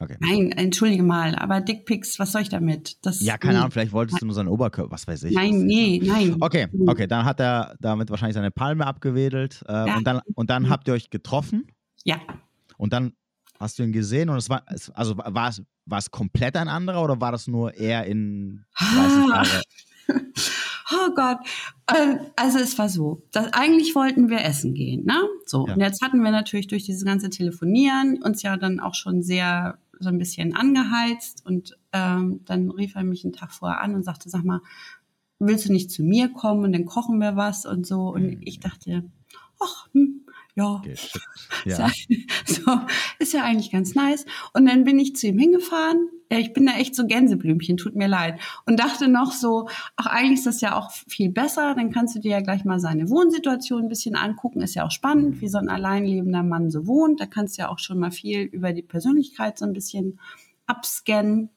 Okay. 0.01 0.17
Nein, 0.19 0.51
entschuldige 0.51 1.05
mal, 1.05 1.37
aber 1.37 1.61
Dickpics, 1.61 2.19
was 2.19 2.33
soll 2.33 2.43
ich 2.43 2.49
damit? 2.49 2.97
Das, 3.07 3.21
Ja, 3.21 3.39
keine 3.39 3.59
Ahnung, 3.59 3.71
vielleicht 3.71 3.93
wolltest 3.93 4.21
du 4.21 4.27
nur 4.27 4.35
seinen 4.35 4.49
Oberkörper, 4.49 4.91
was 4.91 5.07
weiß 5.07 5.23
ich. 5.23 5.35
Nein, 5.35 5.67
nee, 5.67 6.01
nein. 6.05 6.37
Okay, 6.41 6.67
okay, 6.87 7.07
dann 7.07 7.25
hat 7.25 7.39
er 7.41 7.77
damit 7.81 8.11
wahrscheinlich 8.11 8.35
seine 8.35 8.51
Palme 8.51 8.87
abgewedelt 8.87 9.65
äh, 9.69 9.73
Ja. 9.73 9.97
und 9.97 10.05
dann, 10.05 10.21
und 10.35 10.51
dann 10.51 10.69
habt 10.69 10.89
ihr 10.89 10.95
euch 10.95 11.11
getroffen 11.11 11.69
Ja, 12.03 12.17
und 12.77 12.93
dann 12.93 13.13
hast 13.61 13.79
du 13.79 13.85
ihn 13.85 13.93
gesehen 13.93 14.31
und 14.31 14.37
es 14.37 14.51
war, 14.51 14.65
also 14.95 15.17
war 15.17 15.49
es, 15.49 15.63
war 15.87 15.99
es 15.99 16.11
komplett 16.11 16.57
ein 16.57 16.67
anderer 16.69 17.05
oder 17.05 17.21
war 17.21 17.31
das 17.31 17.47
nur 17.47 17.75
er 17.75 18.05
in 18.05 18.65
30 18.77 18.99
Ah. 18.99 19.27
Jahre? 19.29 19.63
Oh 20.95 21.15
Gott. 21.15 21.39
Ähm, 21.95 22.21
Also 22.37 22.59
es 22.59 22.79
war 22.79 22.89
so, 22.89 23.23
dass 23.33 23.53
eigentlich 23.53 23.95
wollten 23.95 24.29
wir 24.29 24.41
essen 24.45 24.75
gehen, 24.75 25.05
ne? 25.05 25.21
So. 25.47 25.67
Ja. 25.67 25.75
Und 25.75 25.81
jetzt 25.81 26.03
hatten 26.03 26.23
wir 26.23 26.31
natürlich 26.31 26.67
durch 26.67 26.85
dieses 26.85 27.05
ganze 27.05 27.31
Telefonieren 27.31 28.23
uns 28.23 28.43
ja 28.43 28.57
dann 28.57 28.81
auch 28.81 28.95
schon 28.95 29.23
sehr 29.23 29.79
so 30.01 30.09
ein 30.09 30.19
bisschen 30.19 30.55
angeheizt 30.57 31.47
und 31.47 31.79
ähm, 31.93 32.41
dann 32.47 32.71
rief 32.71 32.95
er 32.97 33.05
mich 33.05 33.25
einen 33.25 33.33
Tag 33.33 33.53
vorher 33.53 33.81
an 33.81 33.95
und 33.95 34.03
sagte, 34.05 34.29
sag 34.29 34.45
mal, 34.45 34.61
willst 35.39 35.69
du 35.69 35.73
nicht 35.73 35.91
zu 35.91 36.03
mir 36.03 36.29
kommen 36.31 36.65
und 36.65 36.73
dann 36.73 36.85
kochen 36.85 37.19
wir 37.19 37.37
was 37.37 37.65
und 37.65 37.87
so. 37.87 38.09
Und 38.09 38.25
Mhm. 38.27 38.41
ich 38.43 38.61
dachte, 38.61 39.05
ach, 39.61 39.87
hm, 39.93 40.24
ja, 40.55 40.83
Ja. 41.65 41.91
so, 42.47 42.81
ist 43.19 43.33
ja 43.33 43.43
eigentlich 43.43 43.71
ganz 43.73 43.95
nice. 43.95 44.25
Und 44.53 44.67
dann 44.67 44.85
bin 44.85 44.99
ich 44.99 45.17
zu 45.17 45.27
ihm 45.27 45.39
hingefahren. 45.39 46.09
Ja, 46.31 46.39
Ich 46.39 46.53
bin 46.53 46.67
da 46.67 46.73
echt 46.73 46.95
so 46.95 47.07
Gänseblümchen, 47.07 47.77
tut 47.77 47.97
mir 47.97 48.09
leid. 48.09 48.41
Und 48.67 48.79
dachte 48.79 49.09
noch 49.09 49.33
so, 49.33 49.69
ach, 49.97 50.07
eigentlich 50.07 50.39
ist 50.39 50.47
das 50.47 50.61
ja 50.61 50.77
auch 50.77 50.91
viel 50.91 51.31
besser. 51.31 51.75
Dann 51.75 51.91
kannst 51.91 52.15
du 52.15 52.21
dir 52.21 52.33
ja 52.33 52.41
gleich 52.41 52.65
mal 52.65 52.81
seine 52.81 53.11
Wohnsituation 53.11 53.83
ein 53.85 53.89
bisschen 53.89 54.17
angucken. 54.17 54.61
Ist 54.61 54.75
ja 54.75 54.85
auch 54.87 54.91
spannend, 54.91 55.41
wie 55.41 55.49
so 55.49 55.59
ein 55.59 55.69
alleinlebender 55.69 56.43
Mann 56.43 56.71
so 56.71 56.87
wohnt. 56.87 57.21
Da 57.21 57.27
kannst 57.27 57.59
du 57.59 57.63
ja 57.63 57.69
auch 57.69 57.79
schon 57.79 57.99
mal 57.99 58.11
viel 58.11 58.43
über 58.43 58.73
die 58.73 58.83
Persönlichkeit 58.83 59.59
so 59.59 59.65
ein 59.65 59.73
bisschen 59.73 60.19
abscannen. 60.67 61.51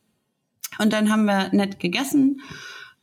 Und 0.79 0.91
dann 0.93 1.11
haben 1.11 1.25
wir 1.25 1.49
nett 1.53 1.79
gegessen. 1.79 2.41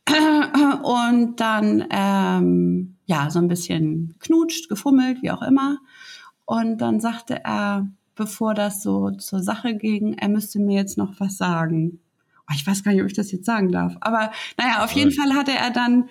Und 0.83 1.39
dann, 1.39 1.85
ähm, 1.89 2.95
ja, 3.05 3.29
so 3.29 3.39
ein 3.39 3.47
bisschen 3.47 4.15
knutscht, 4.19 4.69
gefummelt, 4.69 5.21
wie 5.21 5.31
auch 5.31 5.41
immer. 5.41 5.77
Und 6.45 6.77
dann 6.79 6.99
sagte 6.99 7.43
er, 7.43 7.87
bevor 8.15 8.53
das 8.53 8.81
so 8.81 9.11
zur 9.11 9.41
Sache 9.41 9.75
ging, 9.75 10.13
er 10.13 10.29
müsste 10.29 10.59
mir 10.59 10.77
jetzt 10.77 10.97
noch 10.97 11.19
was 11.19 11.37
sagen. 11.37 11.99
Oh, 12.47 12.53
ich 12.55 12.65
weiß 12.65 12.83
gar 12.83 12.91
nicht, 12.91 13.01
ob 13.01 13.07
ich 13.07 13.13
das 13.13 13.31
jetzt 13.31 13.45
sagen 13.45 13.71
darf. 13.71 13.95
Aber 14.01 14.31
naja, 14.57 14.83
auf 14.83 14.91
jeden 14.91 15.11
Fall 15.11 15.33
hatte 15.33 15.51
er 15.51 15.71
dann, 15.71 16.09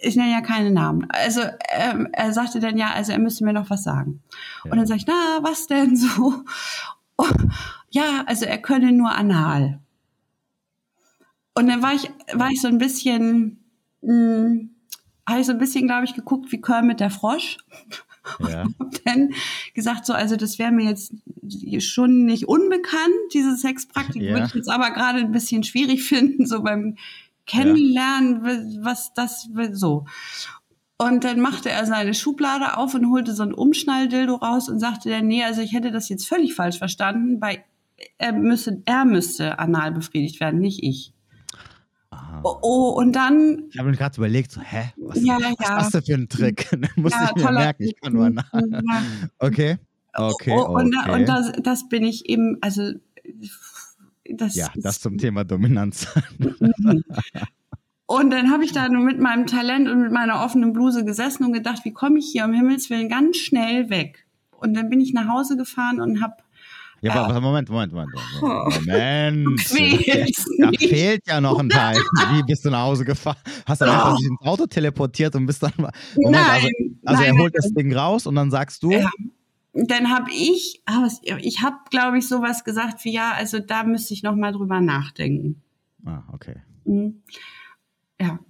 ich 0.00 0.16
nenne 0.16 0.30
ja 0.30 0.40
keine 0.40 0.70
Namen, 0.70 1.08
also 1.10 1.40
ähm, 1.70 2.08
er 2.12 2.32
sagte 2.32 2.60
dann 2.60 2.78
ja, 2.78 2.92
also 2.92 3.12
er 3.12 3.18
müsste 3.18 3.44
mir 3.44 3.52
noch 3.52 3.68
was 3.68 3.82
sagen. 3.82 4.22
Ja. 4.64 4.70
Und 4.70 4.78
dann 4.78 4.86
sage 4.86 4.98
ich, 4.98 5.06
na, 5.06 5.40
was 5.42 5.66
denn 5.66 5.96
so? 5.96 6.44
Oh, 7.16 7.26
ja, 7.90 8.24
also 8.26 8.44
er 8.44 8.58
könne 8.58 8.92
nur 8.92 9.10
anal. 9.10 9.80
Und 11.58 11.66
dann 11.66 11.82
war 11.82 11.92
ich, 11.92 12.08
war 12.34 12.50
ich 12.50 12.60
so 12.60 12.68
ein 12.68 12.78
bisschen, 12.78 13.64
mh, 14.02 14.60
habe 15.28 15.40
ich 15.40 15.46
so 15.46 15.52
ein 15.52 15.58
bisschen, 15.58 15.88
glaube 15.88 16.04
ich, 16.04 16.14
geguckt 16.14 16.52
wie 16.52 16.60
Kermit 16.60 17.00
der 17.00 17.10
Frosch. 17.10 17.58
Ja. 18.38 18.64
Hab 18.78 19.04
dann 19.04 19.30
gesagt, 19.74 20.06
so, 20.06 20.12
also 20.12 20.36
das 20.36 20.60
wäre 20.60 20.70
mir 20.70 20.88
jetzt 20.88 21.12
schon 21.80 22.26
nicht 22.26 22.46
unbekannt, 22.46 23.14
diese 23.34 23.56
Sexpraktik, 23.56 24.22
Ja. 24.22 24.34
würde 24.34 24.46
ich 24.46 24.54
jetzt 24.54 24.68
aber 24.70 24.90
gerade 24.92 25.18
ein 25.18 25.32
bisschen 25.32 25.64
schwierig 25.64 26.02
finden, 26.08 26.46
so 26.46 26.62
beim 26.62 26.96
Kennenlernen, 27.46 28.84
was 28.84 29.12
das 29.14 29.48
so. 29.72 30.04
Und 30.96 31.24
dann 31.24 31.40
machte 31.40 31.70
er 31.70 31.86
seine 31.86 32.14
Schublade 32.14 32.76
auf 32.76 32.94
und 32.94 33.10
holte 33.10 33.34
so 33.34 33.42
ein 33.42 33.54
Umschnalldildo 33.54 34.36
raus 34.36 34.68
und 34.68 34.78
sagte 34.78 35.10
dann, 35.10 35.26
nee, 35.26 35.42
also 35.42 35.60
ich 35.60 35.72
hätte 35.72 35.90
das 35.90 36.08
jetzt 36.08 36.28
völlig 36.28 36.54
falsch 36.54 36.78
verstanden, 36.78 37.40
weil 37.40 37.64
er 38.18 38.32
müsse, 38.32 38.80
er 38.84 39.04
müsste 39.04 39.58
anal 39.58 39.90
befriedigt 39.90 40.38
werden, 40.38 40.60
nicht 40.60 40.84
ich. 40.84 41.12
Oh, 42.42 42.58
oh 42.62 42.88
und 42.98 43.12
dann 43.12 43.64
Ich 43.70 43.78
habe 43.78 43.90
mir 43.90 43.96
gerade 43.96 44.16
überlegt, 44.16 44.52
so, 44.52 44.60
hä, 44.60 44.92
was, 44.96 45.22
Ja, 45.24 45.36
was 45.36 45.68
ja. 45.68 45.78
ist 45.80 45.94
das 45.94 46.04
denn 46.04 46.04
für 46.04 46.14
ein 46.14 46.28
Trick? 46.28 46.68
Musste 46.96 47.18
Ja, 47.18 47.30
ich 47.36 47.44
mir 47.44 47.52
merken, 47.52 47.82
ich 47.84 48.00
kann 48.00 48.12
nur 48.12 48.30
nach. 48.30 48.52
Ja. 48.52 49.02
Okay, 49.38 49.78
okay, 50.14 50.52
Oh, 50.56 50.74
und, 50.76 50.94
okay. 50.98 51.12
und 51.12 51.28
das, 51.28 51.52
das 51.62 51.88
bin 51.88 52.04
ich 52.04 52.28
eben, 52.28 52.58
also 52.60 52.92
das, 54.30 54.54
ja, 54.54 54.68
das 54.76 55.00
zum 55.00 55.18
Thema 55.18 55.44
Dominanz. 55.44 56.06
Und 58.10 58.30
dann 58.30 58.50
habe 58.50 58.64
ich 58.64 58.72
da 58.72 58.88
nur 58.88 59.04
mit 59.04 59.20
meinem 59.20 59.46
Talent 59.46 59.86
und 59.86 60.00
mit 60.00 60.10
meiner 60.10 60.42
offenen 60.42 60.72
Bluse 60.72 61.04
gesessen 61.04 61.44
und 61.44 61.52
gedacht, 61.52 61.84
wie 61.84 61.92
komme 61.92 62.18
ich 62.18 62.30
hier 62.32 62.46
um 62.46 62.54
Himmels 62.54 62.88
Willen 62.88 63.10
ganz 63.10 63.36
schnell 63.36 63.90
weg? 63.90 64.26
Und 64.50 64.72
dann 64.72 64.88
bin 64.88 65.02
ich 65.02 65.12
nach 65.12 65.28
Hause 65.28 65.58
gefahren 65.58 66.00
und 66.00 66.22
habe 66.22 66.36
Ja, 67.00 67.14
aber 67.24 67.40
Moment, 67.40 67.68
Moment, 67.68 67.92
Moment. 67.92 68.10
Moment. 68.40 68.86
Moment. 68.86 69.60
Quäl's 69.60 70.44
Da 70.58 70.70
nicht. 70.70 70.88
fehlt 70.88 71.26
ja 71.26 71.40
noch 71.40 71.58
ein 71.58 71.68
Teil. 71.68 71.96
Wie 72.32 72.42
bist 72.42 72.64
du 72.64 72.70
nach 72.70 72.82
Hause 72.82 73.04
gefahren? 73.04 73.36
Hast 73.66 73.80
du 73.80 73.84
dann 73.86 73.94
einfach 73.94 74.16
dich 74.16 74.26
ins 74.26 74.40
Auto 74.42 74.66
teleportiert 74.66 75.34
und 75.36 75.46
bist 75.46 75.62
dann. 75.62 75.72
Moment, 75.76 75.94
also, 76.16 76.30
Nein, 76.30 76.98
also 77.04 77.22
er 77.22 77.32
nein, 77.32 77.40
holt 77.40 77.54
das 77.56 77.72
Ding 77.72 77.94
raus 77.94 78.26
und 78.26 78.34
dann 78.34 78.50
sagst 78.50 78.82
du. 78.82 78.90
Ja. 78.90 79.08
dann 79.74 80.10
habe 80.10 80.30
ich, 80.32 80.82
ah, 80.86 81.06
ich 81.40 81.62
habe, 81.62 81.76
glaube 81.90 82.18
ich, 82.18 82.26
sowas 82.26 82.64
gesagt 82.64 83.04
wie, 83.04 83.12
ja, 83.12 83.32
also 83.32 83.60
da 83.60 83.84
müsste 83.84 84.14
ich 84.14 84.22
noch 84.24 84.34
mal 84.34 84.52
drüber 84.52 84.80
nachdenken. 84.80 85.62
Ah, 86.04 86.22
okay. 86.32 86.56
Mhm. 86.84 87.22
Ja. 88.20 88.40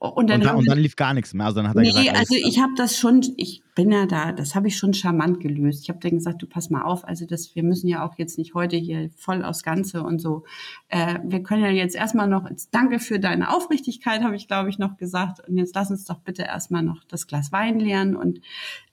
Und 0.00 0.12
Und 0.12 0.30
dann, 0.30 0.40
dann, 0.40 0.50
haben 0.50 0.58
und 0.58 0.68
dann 0.68 0.78
lief 0.78 0.94
gar 0.94 1.12
nichts 1.12 1.34
mehr. 1.34 1.46
Also 1.46 1.56
dann 1.56 1.68
hat 1.68 1.74
er 1.76 1.82
Nee, 1.82 1.88
gesagt, 1.88 2.08
also 2.10 2.34
alles- 2.34 2.46
ich 2.46 2.60
habe 2.60 2.72
das 2.76 2.96
schon, 2.96 3.20
ich 3.36 3.62
bin 3.74 3.90
ja 3.90 4.06
da, 4.06 4.30
das 4.30 4.54
habe 4.54 4.68
ich 4.68 4.76
schon 4.76 4.94
charmant 4.94 5.40
gelöst. 5.40 5.82
Ich 5.82 5.88
habe 5.88 5.98
dann 5.98 6.12
gesagt, 6.12 6.40
du 6.40 6.46
pass 6.46 6.70
mal 6.70 6.82
auf, 6.82 7.04
also 7.04 7.26
das, 7.26 7.56
wir 7.56 7.64
müssen 7.64 7.88
ja 7.88 8.06
auch 8.06 8.16
jetzt 8.16 8.38
nicht 8.38 8.54
heute 8.54 8.76
hier 8.76 9.10
voll 9.16 9.42
aufs 9.44 9.64
Ganze 9.64 10.04
und 10.04 10.20
so. 10.20 10.44
Äh, 10.88 11.18
wir 11.24 11.42
können 11.42 11.64
ja 11.64 11.70
jetzt 11.70 11.96
erstmal 11.96 12.28
noch, 12.28 12.48
danke 12.70 13.00
für 13.00 13.18
deine 13.18 13.52
Aufrichtigkeit, 13.52 14.22
habe 14.22 14.36
ich 14.36 14.46
glaube 14.46 14.68
ich 14.70 14.78
noch 14.78 14.98
gesagt. 14.98 15.40
Und 15.48 15.56
jetzt 15.56 15.74
lass 15.74 15.90
uns 15.90 16.04
doch 16.04 16.20
bitte 16.20 16.42
erstmal 16.42 16.84
noch 16.84 17.02
das 17.08 17.26
Glas 17.26 17.50
Wein 17.50 17.80
leeren 17.80 18.14
und 18.14 18.40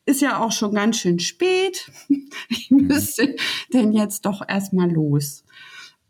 ist 0.07 0.21
ja 0.21 0.39
auch 0.43 0.51
schon 0.51 0.73
ganz 0.73 0.97
schön 0.97 1.19
spät. 1.19 1.91
Ich 2.49 2.71
müsste 2.71 3.35
denn 3.73 3.91
jetzt 3.91 4.25
doch 4.25 4.41
erstmal 4.47 4.91
los. 4.91 5.45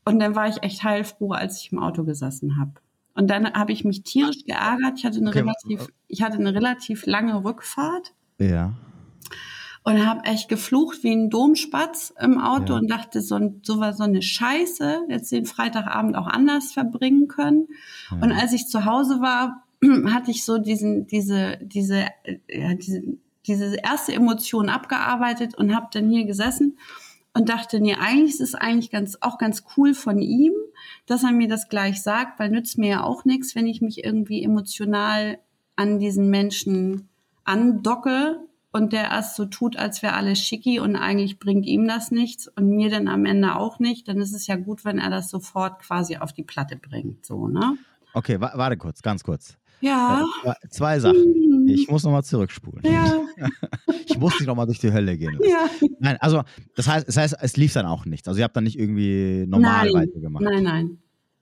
Und 0.06 0.20
dann 0.20 0.36
war 0.36 0.48
ich 0.48 0.64
echt 0.64 0.84
heilfroh, 0.84 1.32
als 1.34 1.60
ich 1.62 1.72
im 1.74 1.80
Auto 1.80 2.04
gesessen 2.06 2.58
habe. 2.58 2.72
Und 3.16 3.30
dann 3.30 3.52
habe 3.54 3.72
ich 3.72 3.86
mich 3.86 4.04
tierisch 4.04 4.44
geärgert. 4.46 4.94
Ich 4.98 5.06
hatte 5.06 5.18
eine 5.20 5.30
Okay, 5.30 5.40
relativ, 5.40 5.88
ich 6.08 6.22
hatte 6.22 6.38
eine 6.38 6.54
relativ 6.54 7.06
lange 7.06 7.44
Rückfahrt 7.44 8.14
ja. 8.40 8.74
und 9.84 10.06
habe 10.06 10.26
echt 10.26 10.50
geflucht 10.50 11.02
wie 11.04 11.14
ein 11.14 11.30
Domspatz 11.30 12.14
im 12.20 12.40
Auto 12.40 12.74
Ja. 12.74 12.80
und 12.80 12.92
dachte, 12.92 13.22
so, 13.22 13.40
so 13.64 13.80
war 13.80 13.94
so 13.94 14.04
eine 14.04 14.22
Scheiße, 14.22 15.06
jetzt 15.10 15.32
den 15.32 15.46
Freitagabend 15.46 16.18
auch 16.18 16.28
anders 16.28 16.74
verbringen 16.74 17.28
können. 17.30 17.68
Ja. 18.12 18.18
Und 18.18 18.32
als 18.34 18.52
ich 18.52 18.68
zu 18.68 18.84
Hause 18.84 19.22
war, 19.22 19.64
hatte 20.14 20.32
ich 20.32 20.44
so 20.44 20.58
diesen, 20.58 21.08
diese, 21.08 21.58
diese, 21.62 22.08
äh, 22.24 22.40
ja, 22.50 22.74
diese, 22.74 23.02
diese 23.48 23.76
erste 23.76 24.12
Emotion 24.12 24.70
abgearbeitet 24.70 25.56
und 25.56 25.74
habe 25.74 25.88
dann 25.94 26.10
hier 26.10 26.26
gesessen 26.26 26.78
und 27.34 27.48
dachte, 27.50 27.80
nee, 27.80 27.96
eigentlich 27.96 28.34
ist 28.34 28.42
es 28.42 28.56
eigentlich 28.56 28.92
ganz, 28.92 29.18
auch 29.22 29.38
ganz 29.38 29.64
cool 29.78 29.94
von 29.94 30.20
ihm, 30.20 30.52
dass 31.06 31.24
er 31.24 31.32
mir 31.32 31.48
das 31.48 31.70
gleich 31.70 32.02
sagt, 32.02 32.40
weil 32.40 32.50
nützt 32.50 32.78
mir 32.78 32.90
ja 32.90 33.04
auch 33.04 33.26
nichts, 33.26 33.56
wenn 33.56 33.68
ich 33.68 33.82
mich 33.82 34.04
irgendwie 34.04 34.44
emotional 34.44 35.40
an 35.76 36.00
diesen 36.00 36.30
Menschen 36.30 37.10
andocke 37.44 38.40
und 38.72 38.92
der 38.92 39.06
erst 39.06 39.36
so 39.36 39.46
tut, 39.46 39.78
als 39.78 40.02
wäre 40.02 40.14
alles 40.14 40.40
schicki 40.40 40.80
und 40.80 40.96
eigentlich 40.96 41.40
bringt 41.40 41.66
ihm 41.66 41.88
das 41.88 42.12
nichts 42.12 42.48
und 42.48 42.70
mir 42.70 42.90
dann 42.90 43.08
am 43.08 43.26
Ende 43.26 43.56
auch 43.56 43.80
nicht, 43.80 44.08
dann 44.08 44.18
ist 44.18 44.34
es 44.34 44.48
ja 44.48 44.56
gut, 44.56 44.84
wenn 44.84 45.00
er 45.00 45.10
das 45.10 45.30
sofort 45.30 45.80
quasi 45.82 46.18
auf 46.18 46.34
die 46.34 46.44
Platte 46.44 46.76
bringt, 46.76 47.26
so, 47.26 47.48
ne? 47.48 47.78
Okay, 48.14 48.40
wa 48.40 48.52
warte 48.56 48.78
kurz, 48.78 49.02
ganz 49.02 49.24
kurz. 49.24 49.58
Ja. 49.82 50.26
Zwei 50.70 51.00
Sachen. 51.00 51.68
Ich 51.68 51.88
muss 51.90 52.04
nochmal 52.04 52.24
zurückspulen. 52.24 52.82
Ja, 52.86 53.22
Ich 54.08 54.18
muss 54.18 54.34
nicht 54.40 54.48
nochmal 54.48 54.66
durch 54.68 54.80
die 54.80 54.92
Hölle 54.94 55.18
gehen. 55.18 55.34
lassen. 55.34 55.50
ja. 55.50 55.88
Nein, 56.00 56.18
also 56.20 56.44
das 56.76 56.88
heißt, 56.88 57.08
das 57.08 57.18
heißt, 57.18 57.36
es 57.42 57.58
lief 57.58 57.74
dann 57.74 57.86
auch 57.86 58.06
nichts. 58.06 58.28
Also 58.28 58.40
ihr 58.40 58.44
habt 58.44 58.56
dann 58.56 58.64
nicht 58.64 58.78
irgendwie 58.80 59.46
normal 59.48 59.86
Nein. 59.92 59.94
weitergemacht. 59.94 60.44
Nein, 60.44 60.64
nein. 60.64 60.98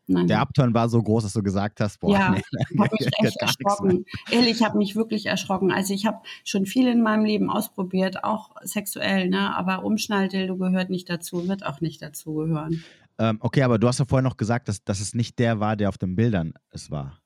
nein. 0.07 0.27
Der 0.27 0.39
Upturn 0.39 0.73
war 0.73 0.87
so 0.89 1.01
groß, 1.01 1.23
dass 1.23 1.33
du 1.33 1.43
gesagt 1.43 1.79
hast, 1.81 1.99
boah, 1.99 2.11
Ja, 2.17 2.31
nee, 2.31 2.41
Ich 2.71 2.79
habe 2.79 2.89
mich 2.97 3.07
echt 3.07 3.17
gar 3.19 3.23
nichts 3.25 3.59
mehr. 3.59 3.69
erschrocken. 3.69 4.05
Ehrlich, 4.31 4.51
ich 4.51 4.63
habe 4.63 4.77
mich 4.77 4.95
wirklich 4.95 5.25
erschrocken. 5.25 5.71
Also 5.71 5.93
ich 5.93 6.05
habe 6.05 6.19
schon 6.45 6.65
viel 6.65 6.87
in 6.87 7.01
meinem 7.03 7.25
Leben 7.25 7.49
ausprobiert, 7.49 8.23
auch 8.23 8.51
sexuell, 8.63 9.29
ne? 9.29 9.55
Aber 9.55 9.83
Umschnalldildo 9.83 10.57
gehört 10.57 10.89
nicht 10.89 11.09
dazu, 11.09 11.47
wird 11.47 11.65
auch 11.65 11.81
nicht 11.81 12.01
dazu 12.01 12.33
gehören. 12.35 12.83
Ähm, 13.19 13.37
okay, 13.41 13.61
aber 13.61 13.77
du 13.77 13.87
hast 13.87 13.99
ja 13.99 14.05
vorher 14.05 14.23
noch 14.27 14.37
gesagt, 14.37 14.67
dass, 14.67 14.83
dass 14.83 14.99
es 14.99 15.13
nicht 15.13 15.37
der 15.37 15.59
war, 15.59 15.75
der 15.75 15.89
auf 15.89 15.97
den 15.99 16.15
Bildern 16.15 16.53
es 16.71 16.89
war. 16.89 17.19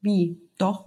Wie? 0.00 0.40
Doch. 0.58 0.86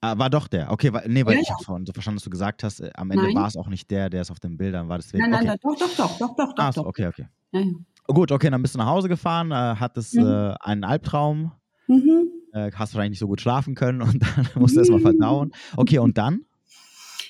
Ah, 0.00 0.18
war 0.18 0.30
doch 0.30 0.46
der. 0.46 0.70
Okay, 0.70 0.92
weil, 0.92 1.08
nee, 1.08 1.24
weil 1.24 1.34
Ja, 1.34 1.40
ich 1.40 1.50
habe 1.50 1.62
vorhin 1.64 1.86
so 1.86 1.92
verstanden, 1.92 2.16
dass 2.18 2.24
du 2.24 2.30
gesagt 2.30 2.62
hast, 2.62 2.80
äh, 2.80 2.90
am 2.94 3.10
Ende 3.10 3.34
war 3.34 3.48
es 3.48 3.56
auch 3.56 3.68
nicht 3.68 3.90
der, 3.90 4.10
der 4.10 4.22
es 4.22 4.30
auf 4.30 4.38
den 4.40 4.56
Bildern 4.56 4.88
war. 4.88 4.98
Deswegen, 4.98 5.22
Nein, 5.22 5.30
nein, 5.30 5.40
okay. 5.50 5.58
nein, 5.62 5.76
doch, 5.78 5.96
doch, 5.96 5.96
doch, 5.96 6.18
doch, 6.18 6.36
doch, 6.36 6.54
doch. 6.54 6.64
Ah, 6.64 6.72
so, 6.72 6.82
doch. 6.82 6.88
okay, 6.90 7.06
okay. 7.08 7.26
Ja, 7.52 7.60
ja. 7.60 7.72
Gut, 8.08 8.30
okay, 8.30 8.50
dann 8.50 8.62
bist 8.62 8.74
du 8.74 8.78
nach 8.78 8.86
Hause 8.86 9.08
gefahren, 9.08 9.50
äh, 9.50 9.54
hattest 9.54 10.14
Mhm. 10.14 10.22
äh, 10.22 10.54
einen 10.60 10.84
Albtraum, 10.84 11.52
Mhm. 11.88 12.28
äh, 12.52 12.70
hast 12.72 12.94
wahrscheinlich 12.94 13.10
nicht 13.10 13.18
so 13.18 13.26
gut 13.26 13.40
schlafen 13.40 13.74
können 13.74 14.00
und 14.02 14.20
dann 14.54 14.62
musst 14.62 14.76
du 14.76 14.80
erstmal 14.80 15.00
verdauen. 15.00 15.50
Okay, 15.76 15.98
und 15.98 16.16
dann? 16.16 16.45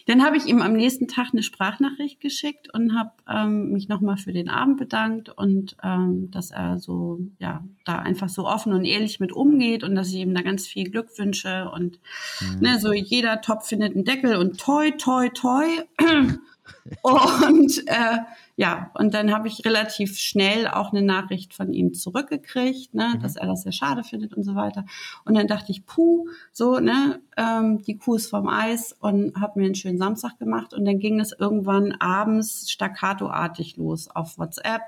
Dann 0.07 0.25
habe 0.25 0.37
ich 0.37 0.47
ihm 0.47 0.63
am 0.63 0.73
nächsten 0.73 1.09
Tag 1.09 1.31
eine 1.33 1.43
Sprachnachricht 1.43 2.21
geschickt 2.21 2.73
und 2.73 2.97
habe 2.97 3.11
ähm, 3.29 3.73
mich 3.73 3.89
nochmal 3.89 4.17
für 4.17 4.33
den 4.33 4.49
Abend 4.49 4.79
bedankt 4.79 5.29
und 5.29 5.77
ähm, 5.83 6.31
dass 6.31 6.53
er 6.53 6.79
so, 6.79 7.19
ja, 7.39 7.65
da 7.85 7.99
einfach 7.99 8.29
so 8.29 8.47
offen 8.47 8.73
und 8.73 8.85
ehrlich 8.85 9.19
mit 9.19 9.33
umgeht 9.33 9.83
und 9.83 9.97
dass 9.97 10.09
ich 10.09 10.17
ihm 10.17 10.35
da 10.35 10.43
ganz 10.43 10.67
viel 10.67 10.91
Glück 10.91 11.19
wünsche 11.19 11.69
und 11.71 11.99
mhm. 12.41 12.61
ne, 12.61 12.79
so 12.79 12.93
jeder 12.93 13.41
Topf 13.41 13.67
findet 13.69 13.95
einen 13.95 14.05
Deckel 14.05 14.37
und 14.37 14.61
toi, 14.61 14.93
toi, 14.93 15.29
toi. 15.29 15.65
und 17.03 17.83
äh, 17.87 18.19
ja, 18.59 18.91
und 18.95 19.13
dann 19.13 19.33
habe 19.33 19.49
ich 19.49 19.67
relativ 19.67 20.17
schnell 20.17 20.67
auch 20.67 20.91
eine 20.91 21.03
Nachricht 21.03 21.53
von 21.53 21.75
ihm 21.75 21.93
zurückgekriegt, 21.93 22.95
ne, 22.95 23.13
mhm. 23.15 23.21
dass 23.21 23.37
er 23.37 23.47
das 23.47 23.63
sehr 23.63 23.73
schade 23.73 24.03
findet 24.03 24.33
und 24.33 24.45
so 24.45 24.55
weiter. 24.55 24.87
Und 25.27 25.35
dann 25.35 25.47
dachte 25.47 25.73
ich, 25.73 25.85
puh, 25.85 26.27
so, 26.53 26.79
ne, 26.79 27.21
ähm, 27.37 27.83
die 27.83 27.99
Kuh 27.99 28.15
ist 28.15 28.31
vom 28.31 28.49
Eis 28.49 28.97
und 28.99 29.39
habe 29.39 29.61
mir 29.61 29.67
einen 29.67 29.75
schönen 29.75 29.99
Samstag 29.99 30.39
gemacht. 30.39 30.73
Und 30.73 30.87
dann 30.87 30.99
ging 30.99 31.21
es 31.21 31.33
irgendwann 31.39 31.93
abends 32.01 32.71
staccatoartig 32.71 33.77
los 33.77 34.09
auf 34.09 34.39
WhatsApp, 34.39 34.81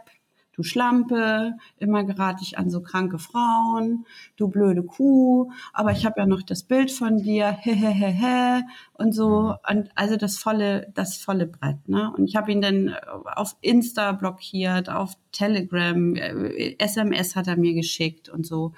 du 0.59 0.65
Schlampe, 0.65 1.55
immer 1.79 2.03
gerate 2.03 2.43
ich 2.43 2.59
an 2.59 2.69
so 2.69 2.81
kranke 2.81 3.21
Frauen, 3.21 4.05
du 4.37 4.49
blöde 4.49 4.83
Kuh, 4.83 5.53
aber 5.73 5.93
ich 5.93 6.05
habe 6.05 6.19
ja 6.19 6.27
noch 6.27 6.43
das 6.43 6.65
Bild 6.65 6.91
von 6.91 7.19
dir, 7.19 7.47
hehehehe 7.53 8.65
und 8.95 9.13
so 9.15 9.29
mhm. 9.29 9.55
und 9.69 9.91
also 9.95 10.17
das 10.17 10.37
volle 10.37 10.91
das 10.95 11.17
volle 11.17 11.47
Brett, 11.47 11.89
ne? 11.89 12.13
Und 12.17 12.27
ich 12.27 12.35
habe 12.35 12.51
ihn 12.51 12.61
dann 12.61 12.93
auf 13.37 13.57
Insta 13.61 14.11
blockiert, 14.13 14.91
auf 14.91 15.13
Telegram, 15.31 16.17
SMS 16.17 17.33
äh, 17.33 17.35
hat 17.37 17.47
er 17.47 17.57
mir 17.57 17.75
geschickt 17.75 18.29
und 18.29 18.45
so. 18.45 18.73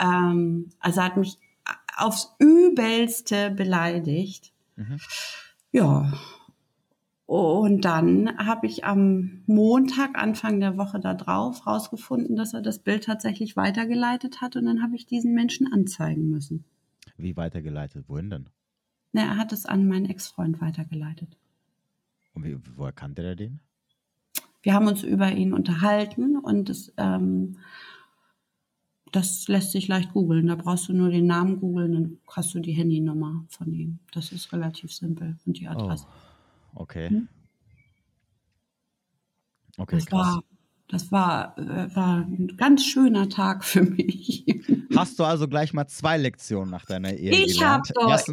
Ähm, 0.00 0.70
also 0.80 1.02
hat 1.02 1.16
mich 1.16 1.38
aufs 1.96 2.34
übelste 2.40 3.52
beleidigt. 3.52 4.52
Mhm. 4.74 4.98
Ja, 5.70 6.12
und 7.32 7.86
dann 7.86 8.36
habe 8.36 8.66
ich 8.66 8.84
am 8.84 9.42
Montag, 9.46 10.18
Anfang 10.18 10.60
der 10.60 10.76
Woche 10.76 11.00
da 11.00 11.14
drauf, 11.14 11.66
rausgefunden, 11.66 12.36
dass 12.36 12.52
er 12.52 12.60
das 12.60 12.80
Bild 12.80 13.04
tatsächlich 13.04 13.56
weitergeleitet 13.56 14.42
hat. 14.42 14.54
Und 14.56 14.66
dann 14.66 14.82
habe 14.82 14.96
ich 14.96 15.06
diesen 15.06 15.32
Menschen 15.32 15.72
anzeigen 15.72 16.28
müssen. 16.28 16.66
Wie 17.16 17.34
weitergeleitet? 17.34 18.04
Wohin 18.06 18.28
denn? 18.28 18.50
Na, 19.12 19.22
er 19.22 19.36
hat 19.38 19.54
es 19.54 19.64
an 19.64 19.88
meinen 19.88 20.04
Ex-Freund 20.10 20.60
weitergeleitet. 20.60 21.38
Und 22.34 22.44
wie, 22.44 22.58
woher 22.76 22.92
kannte 22.92 23.22
er 23.22 23.34
den? 23.34 23.60
Wir 24.60 24.74
haben 24.74 24.86
uns 24.86 25.02
über 25.02 25.32
ihn 25.32 25.54
unterhalten 25.54 26.36
und 26.36 26.68
das, 26.68 26.92
ähm, 26.98 27.56
das 29.10 29.48
lässt 29.48 29.72
sich 29.72 29.88
leicht 29.88 30.12
googeln. 30.12 30.48
Da 30.48 30.56
brauchst 30.56 30.90
du 30.90 30.92
nur 30.92 31.08
den 31.08 31.28
Namen 31.28 31.60
googeln, 31.60 31.92
dann 31.92 32.18
hast 32.30 32.54
du 32.54 32.60
die 32.60 32.72
Handynummer 32.72 33.46
von 33.48 33.72
ihm. 33.72 34.00
Das 34.12 34.32
ist 34.32 34.52
relativ 34.52 34.92
simpel 34.92 35.38
und 35.46 35.58
die 35.58 35.66
Adresse. 35.66 36.04
Oh. 36.06 36.31
Okay. 36.74 37.08
Hm? 37.08 37.28
Okay, 39.78 39.96
das 39.96 40.06
krass. 40.06 40.18
War, 40.18 40.42
das 40.88 41.10
war, 41.10 41.58
äh, 41.58 41.96
war 41.96 42.18
ein 42.18 42.54
ganz 42.58 42.84
schöner 42.84 43.28
Tag 43.28 43.64
für 43.64 43.82
mich. 43.82 44.44
Hast 44.94 45.18
du 45.18 45.24
also 45.24 45.48
gleich 45.48 45.72
mal 45.72 45.86
zwei 45.86 46.18
Lektionen 46.18 46.70
nach 46.70 46.84
deiner 46.84 47.14
Ehe 47.14 47.32
Ich 47.32 47.62
habe 47.62 47.82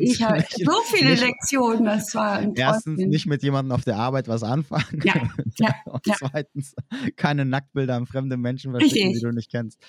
ich 0.02 0.22
hab 0.22 0.44
so 0.44 0.82
viele 0.88 1.12
nicht, 1.12 1.24
Lektionen, 1.24 1.86
das 1.86 2.14
war 2.16 2.34
ein 2.34 2.54
Erstens 2.56 3.00
nicht 3.00 3.28
mit 3.28 3.44
jemandem 3.44 3.72
auf 3.72 3.86
der 3.86 3.96
Arbeit 3.96 4.28
was 4.28 4.44
anfangen. 4.44 5.02
Ja, 5.04 5.14
ja, 5.56 5.74
und 5.86 6.06
ja. 6.06 6.16
zweitens 6.18 6.76
keine 7.16 7.46
Nacktbilder 7.46 7.96
an 7.96 8.06
fremde 8.06 8.36
Menschen 8.36 8.72
verschicken, 8.72 9.14
die 9.14 9.22
du 9.22 9.32
nicht 9.32 9.50
kennst. 9.50 9.80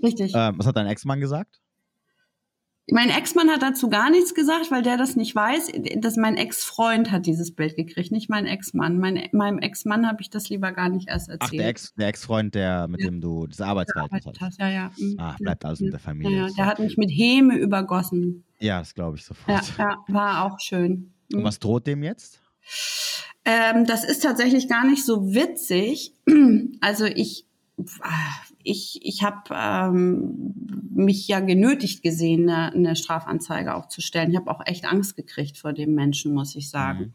Richtig. 0.00 0.32
Ähm, 0.34 0.54
was 0.56 0.66
hat 0.66 0.76
dein 0.76 0.86
Ex-Mann 0.86 1.18
gesagt? 1.20 1.60
Mein 2.92 3.10
Ex-Mann 3.10 3.48
hat 3.50 3.62
dazu 3.62 3.88
gar 3.88 4.10
nichts 4.10 4.34
gesagt, 4.34 4.70
weil 4.70 4.82
der 4.82 4.96
das 4.96 5.16
nicht 5.16 5.34
weiß. 5.34 5.72
Dass 5.96 6.16
mein 6.16 6.36
Ex-Freund 6.36 7.10
hat 7.10 7.26
dieses 7.26 7.54
Bild 7.54 7.76
gekriegt, 7.76 8.12
nicht 8.12 8.28
mein 8.28 8.46
Ex-Mann. 8.46 8.98
Mein, 8.98 9.28
meinem 9.32 9.58
Ex-Mann 9.58 10.06
habe 10.06 10.22
ich 10.22 10.30
das 10.30 10.48
lieber 10.48 10.72
gar 10.72 10.88
nicht 10.88 11.08
erst 11.08 11.28
erzählt. 11.28 11.42
Ach, 11.42 11.50
der, 11.50 11.68
Ex, 11.68 11.94
der 11.94 12.08
Ex-Freund, 12.08 12.54
der, 12.54 12.88
mit 12.88 13.00
ja. 13.00 13.08
dem 13.08 13.20
du 13.20 13.46
diese 13.46 13.66
Arbeitsverhältnis 13.66 14.40
hast. 14.40 14.60
Ja, 14.60 14.68
ja. 14.68 14.90
Mhm. 14.96 15.16
Ach, 15.18 15.38
bleibt 15.38 15.64
also 15.64 15.84
in 15.84 15.90
der 15.90 16.00
Familie. 16.00 16.38
Ja, 16.38 16.48
der 16.56 16.66
hat 16.66 16.78
mich 16.78 16.96
mit 16.96 17.10
Häme 17.10 17.56
übergossen. 17.56 18.44
Ja, 18.58 18.78
das 18.78 18.94
glaube 18.94 19.16
ich 19.16 19.24
sofort. 19.24 19.76
Ja, 19.78 19.90
ja, 19.90 20.04
war 20.08 20.44
auch 20.44 20.60
schön. 20.60 21.12
Mhm. 21.30 21.38
Und 21.38 21.44
was 21.44 21.58
droht 21.58 21.86
dem 21.86 22.02
jetzt? 22.02 22.40
Ähm, 23.44 23.86
das 23.86 24.04
ist 24.04 24.22
tatsächlich 24.22 24.68
gar 24.68 24.86
nicht 24.86 25.04
so 25.04 25.34
witzig. 25.34 26.14
Also 26.80 27.04
ich 27.04 27.46
ich, 28.62 29.00
ich 29.02 29.22
habe 29.22 29.54
ähm, 29.54 30.54
mich 30.90 31.26
ja 31.28 31.40
genötigt 31.40 32.02
gesehen, 32.02 32.48
eine, 32.48 32.72
eine 32.72 32.96
Strafanzeige 32.96 33.74
auch 33.74 33.88
zu 33.88 34.00
stellen. 34.00 34.30
Ich 34.30 34.36
habe 34.36 34.50
auch 34.50 34.60
echt 34.64 34.84
Angst 34.84 35.16
gekriegt 35.16 35.58
vor 35.58 35.72
dem 35.72 35.94
Menschen, 35.94 36.34
muss 36.34 36.54
ich 36.54 36.70
sagen. 36.70 36.98
Mhm. 36.98 37.14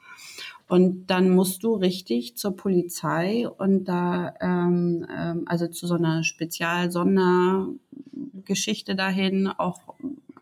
Und 0.67 1.05
dann 1.07 1.29
musst 1.29 1.63
du 1.63 1.75
richtig 1.75 2.35
zur 2.37 2.55
Polizei 2.55 3.47
und 3.47 3.85
da, 3.85 4.33
ähm, 4.41 5.05
ähm, 5.15 5.43
also 5.45 5.67
zu 5.67 5.85
so 5.85 5.93
einer 5.93 6.23
Spezial-Sondergeschichte 6.23 8.95
dahin, 8.95 9.47
auch 9.47 9.81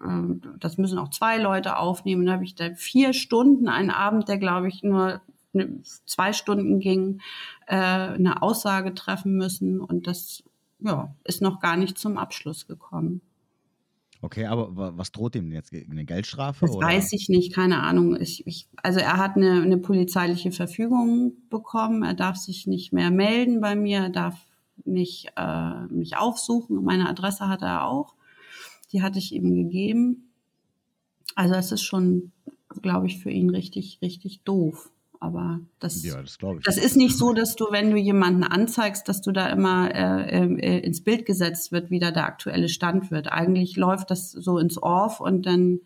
ähm, 0.02 0.42
das 0.60 0.78
müssen 0.78 0.98
auch 0.98 1.10
zwei 1.10 1.40
Leute 1.40 1.76
aufnehmen. 1.78 2.26
Da 2.26 2.32
habe 2.34 2.46
ich 2.46 2.56
da 2.56 2.74
vier 2.74 3.12
Stunden, 3.12 3.68
einen 3.68 3.90
Abend, 3.90 4.30
der 4.30 4.38
glaube 4.38 4.70
ich 4.70 4.82
nur 4.82 5.20
zwei 6.06 6.34
Stunden 6.34 6.80
ging, 6.80 7.22
äh, 7.68 7.76
eine 7.76 8.42
Aussage 8.42 8.94
treffen 8.94 9.36
müssen. 9.36 9.80
Und 9.80 10.08
das 10.08 10.44
ja, 10.80 11.16
ist 11.24 11.42
noch 11.42 11.60
gar 11.60 11.78
nicht 11.78 11.98
zum 11.98 12.18
Abschluss 12.18 12.68
gekommen. 12.68 13.22
Okay, 14.24 14.46
aber 14.46 14.98
was 14.98 15.12
droht 15.12 15.36
ihm 15.36 15.52
jetzt? 15.52 15.74
Eine 15.74 16.06
Geldstrafe? 16.06 16.66
Das 16.66 16.76
oder? 16.76 16.88
weiß 16.88 17.12
ich 17.12 17.28
nicht, 17.28 17.54
keine 17.54 17.84
Ahnung. 17.84 18.16
Ich, 18.22 18.48
ich, 18.48 18.70
also 18.82 19.02
er 19.02 19.18
hat 19.18 19.36
eine, 19.36 19.62
eine, 19.62 19.78
polizeiliche 19.78 20.54
Verfügung 20.54 21.34
bekommen. 21.50 22.04
Er 22.04 22.14
darf 22.14 22.38
sich 22.38 22.66
nicht 22.66 22.94
mehr 22.94 23.12
melden 23.12 23.60
bei 23.60 23.76
mir, 23.76 24.00
er 24.00 24.10
darf 24.10 24.38
nicht 24.86 25.34
äh, 25.36 25.86
mich 25.88 26.16
aufsuchen. 26.16 26.86
Meine 26.86 27.10
Adresse 27.10 27.50
hat 27.50 27.64
er 27.64 27.86
auch. 27.86 28.16
Die 28.94 29.02
hatte 29.02 29.20
ich 29.20 29.34
ihm 29.34 29.54
gegeben. 29.56 30.32
Also 31.36 31.56
es 31.56 31.74
ist 31.74 31.84
schon, 31.84 32.32
glaube 32.82 33.08
ich, 33.08 33.20
für 33.20 33.30
ihn 33.30 33.50
richtig, 33.50 34.00
richtig 34.02 34.44
doof. 34.44 34.93
Aber 35.24 35.62
das, 35.80 36.04
ja, 36.04 36.22
das, 36.22 36.38
das 36.66 36.76
ist 36.76 36.98
nicht 36.98 37.18
so, 37.18 37.32
dass 37.32 37.56
du, 37.56 37.68
wenn 37.72 37.92
du 37.92 37.96
jemanden 37.96 38.44
anzeigst, 38.44 39.08
dass 39.08 39.22
du 39.22 39.32
da 39.32 39.48
immer 39.48 39.90
äh, 39.96 40.48
äh, 40.48 40.80
ins 40.80 41.02
Bild 41.02 41.26
gesetzt 41.26 41.72
wird, 41.72 41.90
wie 41.90 42.00
da 42.00 42.12
der 42.12 42.26
aktuelle 42.26 42.68
Stand 42.68 43.10
wird. 43.10 43.32
Eigentlich 43.32 43.78
läuft 43.78 44.12
das 44.12 44.32
so 44.32 44.58
ins 44.60 44.84
Off 44.84 45.22
und 45.22 45.46
dann, 45.46 45.80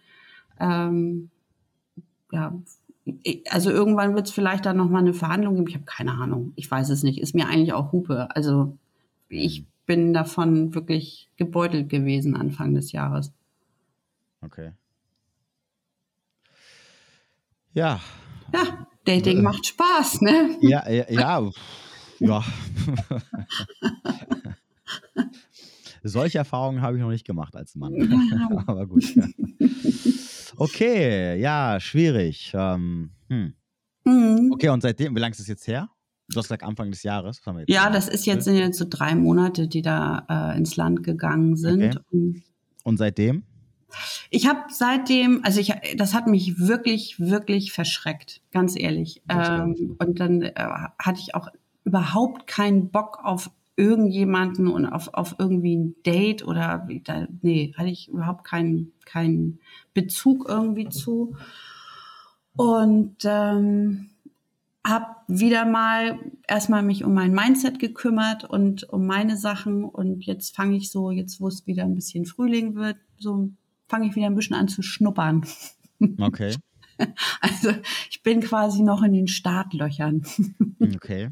ähm, 0.60 1.30
ja, 2.32 2.60
also 3.52 3.70
irgendwann 3.70 4.16
wird 4.16 4.26
es 4.26 4.34
vielleicht 4.34 4.66
dann 4.66 4.78
nochmal 4.78 5.04
eine 5.04 5.14
Verhandlung 5.14 5.54
geben. 5.54 5.68
Ich 5.68 5.76
habe 5.76 5.86
keine 5.86 6.14
Ahnung. 6.14 6.54
Ich 6.56 6.72
weiß 6.72 6.90
es 6.90 7.04
nicht. 7.04 7.22
Ist 7.22 7.36
mir 7.36 7.48
eigentlich 7.48 7.74
auch 7.74 7.92
Hupe. 7.92 8.36
Also 8.36 8.76
ich 9.30 9.62
mhm. 9.62 9.66
bin 9.86 10.14
davon 10.14 10.74
wirklich 10.74 11.30
gebeutelt 11.38 11.90
gewesen 11.90 12.36
Anfang 12.36 12.74
des 12.74 12.92
Jahres. 12.92 13.32
Okay. 14.42 14.72
Ja. 17.76 18.02
Ja, 18.54 18.88
Dating 19.06 19.39
äh, 19.39 19.41
macht 19.41 19.66
Spaß, 19.66 20.22
ne? 20.22 20.58
Ja, 20.62 20.89
ja, 20.89 21.06
ja. 21.10 21.52
ja. 22.20 22.43
Solche 26.04 26.38
Erfahrungen 26.38 26.82
habe 26.82 26.98
ich 26.98 27.02
noch 27.02 27.10
nicht 27.10 27.26
gemacht 27.26 27.56
als 27.56 27.76
Mann. 27.76 27.93
Aber 28.68 28.88
gut. 28.88 29.16
Ja. 29.16 29.26
Okay, 30.58 31.39
ja, 31.39 31.80
schwierig. 31.80 32.52
Ähm, 32.56 33.12
hm. 33.30 33.54
mhm. 34.06 34.52
Okay, 34.54 34.70
und 34.70 34.82
seitdem, 34.82 35.16
wie 35.16 35.20
lange 35.20 35.34
ist 35.34 35.39
es 35.39 35.48
jetzt 35.48 35.68
her? 35.68 35.89
Du 36.30 36.38
hast 36.38 36.45
gesagt 36.45 36.64
Anfang 36.64 36.91
des 36.91 37.04
Jahres. 37.04 37.41
ja, 37.68 37.89
das 37.89 38.10
ist 38.10 38.26
jetzt, 38.26 38.45
sind 38.45 38.58
jetzt 38.58 38.78
so 38.78 38.86
drei 38.89 39.16
Monate, 39.16 39.68
die 39.68 39.82
da 39.82 40.26
äh, 40.30 40.58
ins 40.58 40.76
Land 40.76 41.04
gegangen 41.04 41.56
sind. 41.56 41.84
Okay. 41.84 42.00
Und, 42.12 42.43
und 42.84 42.98
seitdem? 42.98 43.43
Ich 44.30 44.48
habe 44.48 44.62
seitdem, 44.70 45.42
also 45.44 45.60
ich, 45.60 45.74
das 45.96 46.14
hat 46.14 46.28
mich 46.28 46.60
wirklich, 46.60 47.20
wirklich 47.20 47.72
verschreckt, 47.72 48.42
ganz 48.52 48.78
ehrlich. 48.78 49.22
Ähm, 49.30 49.96
und 50.00 50.20
dann 50.20 50.42
äh, 50.42 50.54
hatte 51.00 51.20
ich 51.20 51.36
auch 51.36 51.50
überhaupt 51.84 52.48
keinen 52.48 52.90
Bock 52.90 53.20
auf 53.24 53.50
irgendjemanden 53.78 54.68
und 54.68 54.86
auf, 54.86 55.14
auf 55.14 55.36
irgendwie 55.38 55.78
ein 55.78 55.96
Date 56.06 56.46
oder 56.46 56.88
da, 57.04 57.28
nee, 57.42 57.74
hatte 57.78 57.90
ich 57.90 58.10
überhaupt 58.10 58.44
keinen 58.44 58.92
keinen 59.06 59.60
Bezug 59.94 60.50
irgendwie 60.50 60.90
zu. 60.90 61.36
Und 62.56 63.18
ähm, 63.24 64.10
habe 64.86 65.06
wieder 65.28 65.66
mal 65.66 66.20
erstmal 66.48 66.82
mich 66.82 67.04
um 67.04 67.14
mein 67.14 67.34
Mindset 67.34 67.78
gekümmert 67.78 68.46
und 68.46 68.90
um 68.90 69.06
meine 69.06 69.38
Sachen 69.38 69.84
und 69.84 70.26
jetzt 70.26 70.56
fange 70.56 70.78
ich 70.78 70.90
so, 70.90 71.12
jetzt 71.12 71.40
wo 71.40 71.48
es 71.48 71.68
wieder 71.68 71.84
ein 71.84 71.96
bisschen 71.96 72.26
Frühling 72.26 72.76
wird, 72.76 72.98
so 73.20 73.50
fange 73.88 74.08
ich 74.08 74.16
wieder 74.16 74.28
ein 74.28 74.36
bisschen 74.36 74.56
an 74.56 74.68
zu 74.68 74.82
schnuppern. 74.82 75.46
Okay. 76.20 76.56
Also 77.42 77.74
ich 78.10 78.24
bin 78.24 78.42
quasi 78.42 78.82
noch 78.82 79.04
in 79.04 79.14
den 79.14 79.28
Startlöchern. 79.28 80.24
Okay. 80.96 81.30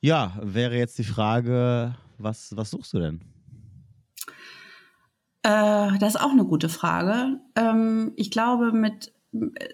Ja, 0.00 0.40
wäre 0.42 0.76
jetzt 0.76 0.98
die 0.98 1.04
Frage, 1.04 1.94
was, 2.16 2.56
was 2.56 2.70
suchst 2.70 2.94
du 2.94 2.98
denn? 2.98 3.20
Äh, 5.44 5.98
das 5.98 6.16
ist 6.16 6.20
auch 6.20 6.32
eine 6.32 6.46
gute 6.46 6.68
Frage. 6.68 7.38
Ähm, 7.54 8.12
ich 8.16 8.32
glaube, 8.32 8.72
mit 8.72 9.12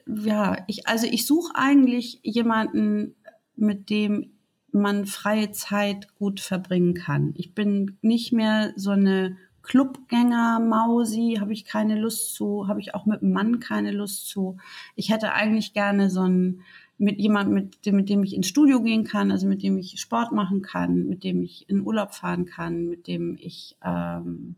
ja, 0.06 0.58
ich, 0.66 0.88
also 0.88 1.06
ich 1.06 1.26
suche 1.26 1.52
eigentlich 1.54 2.20
jemanden, 2.22 3.14
mit 3.56 3.90
dem 3.90 4.32
man 4.72 5.06
freie 5.06 5.52
Zeit 5.52 6.14
gut 6.16 6.40
verbringen 6.40 6.94
kann. 6.94 7.32
Ich 7.36 7.54
bin 7.54 7.98
nicht 8.02 8.32
mehr 8.32 8.72
so 8.76 8.90
eine 8.90 9.36
Clubgänger, 9.64 10.60
Mausi, 10.60 11.38
habe 11.40 11.52
ich 11.52 11.64
keine 11.64 11.98
Lust 11.98 12.34
zu, 12.34 12.68
habe 12.68 12.80
ich 12.80 12.94
auch 12.94 13.06
mit 13.06 13.22
dem 13.22 13.32
Mann 13.32 13.60
keine 13.60 13.90
Lust 13.90 14.28
zu. 14.28 14.58
Ich 14.94 15.10
hätte 15.10 15.32
eigentlich 15.32 15.72
gerne 15.72 16.10
so 16.10 16.22
ein 16.22 16.62
mit 16.96 17.18
jemandem, 17.18 17.54
mit 17.54 17.86
dem, 17.86 17.96
mit 17.96 18.08
dem 18.08 18.22
ich 18.22 18.34
ins 18.34 18.46
Studio 18.46 18.80
gehen 18.80 19.04
kann, 19.04 19.32
also 19.32 19.48
mit 19.48 19.62
dem 19.62 19.78
ich 19.78 20.00
Sport 20.00 20.30
machen 20.32 20.62
kann, 20.62 21.06
mit 21.08 21.24
dem 21.24 21.42
ich 21.42 21.68
in 21.68 21.84
Urlaub 21.84 22.14
fahren 22.14 22.46
kann, 22.46 22.86
mit 22.86 23.08
dem 23.08 23.36
ich 23.40 23.76
ähm, 23.84 24.54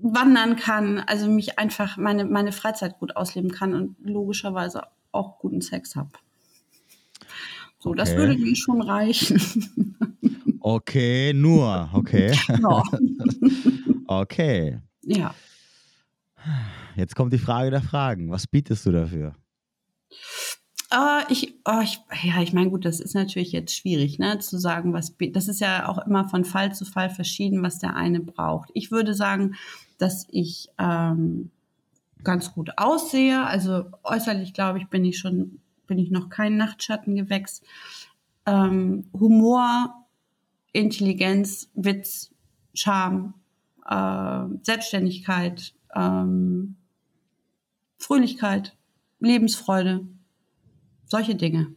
wandern 0.00 0.56
kann, 0.56 1.00
also 1.00 1.28
mich 1.28 1.58
einfach 1.58 1.96
meine, 1.96 2.24
meine 2.24 2.52
Freizeit 2.52 2.98
gut 2.98 3.16
ausleben 3.16 3.50
kann 3.50 3.74
und 3.74 3.96
logischerweise 4.02 4.84
auch 5.10 5.38
guten 5.38 5.60
Sex 5.62 5.96
habe. 5.96 6.10
So, 7.80 7.90
okay. 7.90 7.98
das 7.98 8.14
würde 8.14 8.38
mir 8.38 8.54
schon 8.56 8.82
reichen. 8.82 9.40
Okay, 10.62 11.32
nur, 11.32 11.88
okay. 11.94 12.36
Ja. 12.46 12.82
okay. 14.06 14.78
Ja. 15.00 15.34
Jetzt 16.96 17.16
kommt 17.16 17.32
die 17.32 17.38
Frage 17.38 17.70
der 17.70 17.80
Fragen. 17.80 18.30
Was 18.30 18.46
bietest 18.46 18.84
du 18.84 18.92
dafür? 18.92 19.34
Uh, 20.92 21.22
ich, 21.28 21.54
oh, 21.64 21.80
ich, 21.82 22.00
ja, 22.24 22.42
ich 22.42 22.52
meine, 22.52 22.68
gut, 22.68 22.84
das 22.84 23.00
ist 23.00 23.14
natürlich 23.14 23.52
jetzt 23.52 23.74
schwierig, 23.74 24.18
ne, 24.18 24.38
zu 24.40 24.58
sagen, 24.58 24.92
was, 24.92 25.14
das 25.32 25.48
ist 25.48 25.60
ja 25.60 25.88
auch 25.88 26.04
immer 26.04 26.28
von 26.28 26.44
Fall 26.44 26.74
zu 26.74 26.84
Fall 26.84 27.08
verschieden, 27.10 27.62
was 27.62 27.78
der 27.78 27.94
eine 27.94 28.20
braucht. 28.20 28.70
Ich 28.74 28.90
würde 28.90 29.14
sagen, 29.14 29.54
dass 29.98 30.26
ich 30.30 30.68
ähm, 30.78 31.50
ganz 32.24 32.52
gut 32.52 32.72
aussehe. 32.76 33.44
Also 33.46 33.84
äußerlich, 34.02 34.52
glaube 34.52 34.78
ich, 34.78 34.88
bin 34.88 35.04
ich 35.04 35.18
schon, 35.18 35.60
bin 35.90 35.98
ich 35.98 36.10
noch 36.12 36.28
kein 36.28 36.56
Nachtschattengewächs. 36.56 37.62
Ähm, 38.46 39.10
Humor 39.12 40.06
Intelligenz, 40.72 41.68
Witz, 41.74 42.32
Charme, 42.74 43.34
äh, 43.88 44.44
Selbstständigkeit, 44.62 45.74
ähm, 45.92 46.76
Fröhlichkeit, 47.98 48.76
Lebensfreude, 49.18 50.06
solche 51.06 51.34
Dinge. 51.34 51.74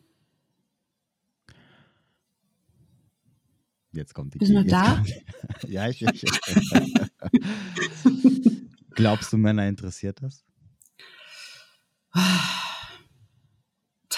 Jetzt 3.93 4.13
kommt 4.13 4.35
die 4.35 4.37
Bist 4.37 4.51
du 4.51 4.61
noch 4.61 4.67
da? 4.67 4.93
Kommt, 4.93 5.09
ja, 5.67 5.89
ich, 5.89 6.03
ich. 6.03 6.23
Glaubst 8.91 9.33
du, 9.33 9.37
Männer 9.37 9.67
interessiert 9.67 10.21
das? 10.21 10.45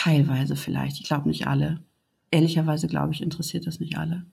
Teilweise 0.05 0.55
vielleicht. 0.55 0.99
Ich 0.99 1.07
glaube 1.07 1.27
nicht 1.27 1.47
alle. 1.47 1.83
Ehrlicherweise 2.29 2.87
glaube 2.87 3.11
ich, 3.11 3.23
interessiert 3.23 3.65
das 3.65 3.79
nicht 3.79 3.97
alle. 3.97 4.23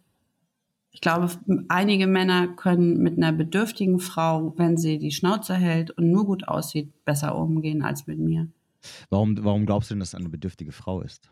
Ich 0.91 1.01
glaube, 1.01 1.31
einige 1.69 2.07
Männer 2.07 2.47
können 2.47 2.99
mit 2.99 3.17
einer 3.17 3.33
bedürftigen 3.33 3.99
Frau, 3.99 4.53
wenn 4.59 4.77
sie 4.77 4.99
die 4.99 5.13
Schnauze 5.13 5.55
hält 5.55 5.91
und 5.93 6.11
nur 6.11 6.27
gut 6.27 6.47
aussieht, 6.47 6.93
besser 7.07 7.35
umgehen 7.39 7.83
als 7.83 8.07
mit 8.07 8.19
mir. 8.19 8.49
Warum, 9.09 9.43
warum 9.43 9.65
glaubst 9.65 9.89
du 9.89 9.95
denn, 9.95 10.01
dass 10.01 10.11
es 10.11 10.15
eine 10.15 10.29
bedürftige 10.29 10.73
Frau 10.73 11.01
ist? 11.01 11.31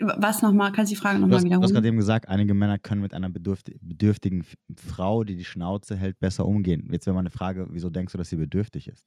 Was 0.00 0.40
nochmal? 0.40 0.72
Kannst 0.72 0.90
du 0.90 0.94
die 0.94 1.00
Frage 1.00 1.18
nochmal 1.18 1.42
wiederholen? 1.42 1.60
Du 1.60 1.66
hast 1.66 1.74
gerade 1.74 1.88
eben 1.88 1.98
gesagt, 1.98 2.28
einige 2.30 2.54
Männer 2.54 2.78
können 2.78 3.02
mit 3.02 3.12
einer 3.12 3.28
bedürftigen 3.28 4.42
Frau, 4.74 5.22
die 5.22 5.36
die 5.36 5.44
Schnauze 5.44 5.96
hält, 5.96 6.18
besser 6.18 6.46
umgehen. 6.46 6.88
Jetzt 6.90 7.04
wäre 7.04 7.12
mal 7.12 7.20
eine 7.20 7.28
Frage, 7.28 7.66
wieso 7.68 7.90
denkst 7.90 8.12
du, 8.12 8.16
dass 8.16 8.30
sie 8.30 8.36
bedürftig 8.36 8.88
ist? 8.88 9.06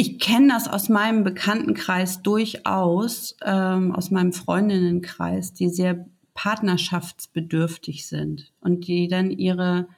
Ich 0.00 0.20
kenne 0.20 0.46
das 0.46 0.68
aus 0.68 0.88
meinem 0.88 1.24
Bekanntenkreis 1.24 2.22
durchaus, 2.22 3.36
ähm, 3.44 3.92
aus 3.92 4.12
meinem 4.12 4.32
Freundinnenkreis, 4.32 5.54
die 5.54 5.70
sehr 5.70 6.06
partnerschaftsbedürftig 6.34 8.06
sind 8.06 8.52
und 8.60 8.86
die 8.86 9.08
dann 9.08 9.32
ihre 9.32 9.88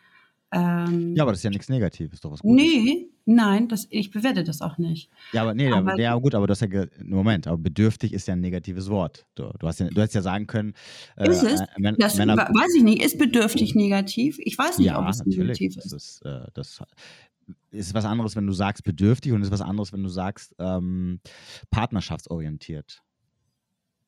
ähm, 0.53 1.15
ja, 1.15 1.23
aber 1.23 1.33
das 1.33 1.41
ist 1.41 1.45
ja 1.45 1.51
nichts 1.51 1.69
Negatives, 1.69 2.21
doch 2.21 2.33
was 2.33 2.41
Gutes. 2.41 2.57
Nee, 2.57 3.09
nein, 3.25 3.69
das, 3.69 3.87
ich 3.91 4.11
bewerte 4.11 4.43
das 4.43 4.63
auch 4.63 4.79
nicht. 4.79 5.09
Ja, 5.33 5.43
aber 5.43 5.55
nee, 5.55 5.71
aber, 5.71 5.97
ja, 6.01 6.13
gut, 6.17 6.35
aber 6.35 6.49
das 6.49 6.61
ist 6.61 6.73
ja, 6.73 6.87
Moment, 7.05 7.47
aber 7.47 7.59
bedürftig 7.59 8.13
ist 8.13 8.27
ja 8.27 8.35
ein 8.35 8.41
negatives 8.41 8.91
Wort. 8.91 9.27
Du, 9.37 9.53
du, 9.59 9.67
hast, 9.69 9.79
ja, 9.79 9.87
du 9.87 10.01
hättest 10.01 10.17
ja 10.17 10.23
sagen 10.23 10.49
können. 10.49 10.75
Äh, 11.17 11.31
ist 11.31 11.45
es? 11.45 11.61
Äh, 11.61 11.93
das 11.99 12.17
Männer, 12.17 12.37
weiß 12.37 12.75
ich 12.77 12.83
nicht. 12.83 13.01
Ist 13.01 13.19
bedürftig 13.19 13.77
negativ? 13.77 14.39
Ich 14.41 14.59
weiß 14.59 14.79
nicht, 14.79 14.89
ja, 14.89 14.99
ob 14.99 15.09
es 15.09 15.25
negativ 15.25 15.77
ist. 15.77 15.85
Das 15.85 15.93
ist 15.93 16.23
äh, 16.25 16.41
das, 16.53 16.83
ist 17.71 17.95
was 17.95 18.05
anderes, 18.05 18.37
wenn 18.37 18.47
du 18.47 18.53
sagst 18.53 18.85
bedürftig 18.85 19.33
und 19.33 19.43
ist 19.43 19.51
was 19.51 19.61
anderes, 19.61 19.93
wenn 19.93 20.03
du 20.03 20.09
sagst 20.09 20.55
ähm, 20.59 21.21
partnerschaftsorientiert. 21.71 23.03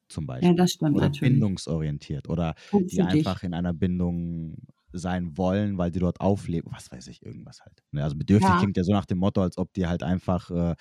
Zum 0.08 0.26
Beispiel. 0.26 0.50
Ja, 0.50 0.54
das 0.54 0.72
stimmt 0.72 0.96
oder 0.96 1.06
natürlich. 1.06 1.32
bindungsorientiert 1.32 2.28
oder 2.28 2.54
die 2.72 3.00
einfach 3.00 3.40
dich. 3.40 3.44
in 3.44 3.54
einer 3.54 3.72
Bindung 3.72 4.56
sein 4.92 5.38
wollen, 5.38 5.78
weil 5.78 5.92
sie 5.92 6.00
dort 6.00 6.20
aufleben, 6.20 6.70
was 6.72 6.92
weiß 6.92 7.06
ich, 7.08 7.24
irgendwas 7.24 7.62
halt. 7.62 7.82
Ne, 7.92 8.02
also 8.02 8.16
bedürftig 8.16 8.50
ja. 8.50 8.58
klingt 8.58 8.76
ja 8.76 8.84
so 8.84 8.92
nach 8.92 9.06
dem 9.06 9.18
Motto, 9.18 9.40
als 9.40 9.56
ob 9.56 9.72
die 9.72 9.86
halt 9.86 10.02
einfach 10.02 10.50
äh, 10.50 10.74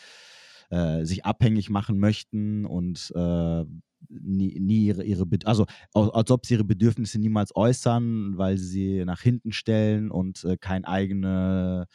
äh, 0.69 1.05
sich 1.05 1.25
abhängig 1.25 1.69
machen 1.69 1.97
möchten 1.97 2.65
und 2.65 3.13
äh, 3.15 3.65
nie, 4.09 4.59
nie 4.59 4.85
ihre, 4.85 5.03
ihre 5.03 5.25
also 5.45 5.65
als 5.93 6.31
ob 6.31 6.45
sie 6.45 6.55
ihre 6.55 6.63
Bedürfnisse 6.63 7.19
niemals 7.19 7.55
äußern, 7.55 8.37
weil 8.37 8.57
sie 8.57 8.67
sie 8.67 9.05
nach 9.05 9.21
hinten 9.21 9.51
stellen 9.51 10.11
und 10.11 10.43
äh, 10.43 10.57
kein 10.57 10.85
eigene 10.85 11.87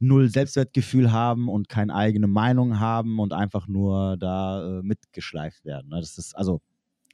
null 0.00 0.28
Selbstwertgefühl 0.28 1.12
haben 1.12 1.48
und 1.48 1.68
keine 1.68 1.94
eigene 1.94 2.26
Meinung 2.26 2.80
haben 2.80 3.20
und 3.20 3.32
einfach 3.32 3.68
nur 3.68 4.16
da 4.16 4.80
äh, 4.80 4.82
mitgeschleift 4.82 5.64
werden. 5.64 5.90
Ne? 5.90 6.00
Das 6.00 6.18
ist 6.18 6.34
also 6.34 6.60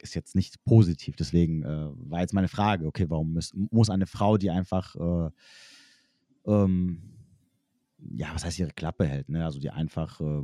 ist 0.01 0.15
jetzt 0.15 0.35
nicht 0.35 0.63
positiv. 0.63 1.15
Deswegen 1.15 1.63
äh, 1.63 1.89
war 2.09 2.21
jetzt 2.21 2.33
meine 2.33 2.47
Frage, 2.47 2.85
okay, 2.85 3.09
warum 3.09 3.33
muss, 3.33 3.51
muss 3.71 3.89
eine 3.89 4.05
Frau, 4.07 4.37
die 4.37 4.49
einfach 4.49 4.95
äh, 4.95 5.29
ähm, 6.45 7.01
ja, 8.15 8.27
was 8.33 8.45
heißt 8.45 8.59
ihre 8.59 8.71
Klappe 8.71 9.05
hält, 9.05 9.29
ne? 9.29 9.43
Also 9.43 9.59
die 9.59 9.71
einfach 9.71 10.21
äh, 10.21 10.43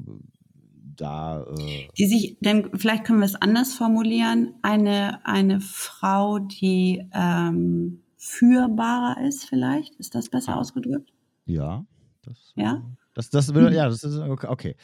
da 0.96 1.44
äh 1.44 1.88
die 1.98 2.06
sich, 2.06 2.38
denn 2.42 2.70
vielleicht 2.74 3.06
können 3.06 3.20
wir 3.20 3.26
es 3.26 3.36
anders 3.36 3.74
formulieren, 3.74 4.56
eine, 4.62 5.26
eine 5.26 5.62
Frau, 5.62 6.40
die 6.40 7.08
ähm, 7.14 8.04
führbarer 8.18 9.26
ist, 9.26 9.46
vielleicht, 9.46 9.96
ist 9.96 10.16
das 10.16 10.30
besser 10.30 10.58
ausgedrückt? 10.58 11.12
Ja. 11.46 11.86
Das, 12.24 12.54
ja? 12.56 12.82
Das, 13.14 13.30
das 13.30 13.54
will, 13.54 13.72
ja, 13.74 13.88
das 13.88 14.04
ist 14.04 14.18
okay. 14.18 14.76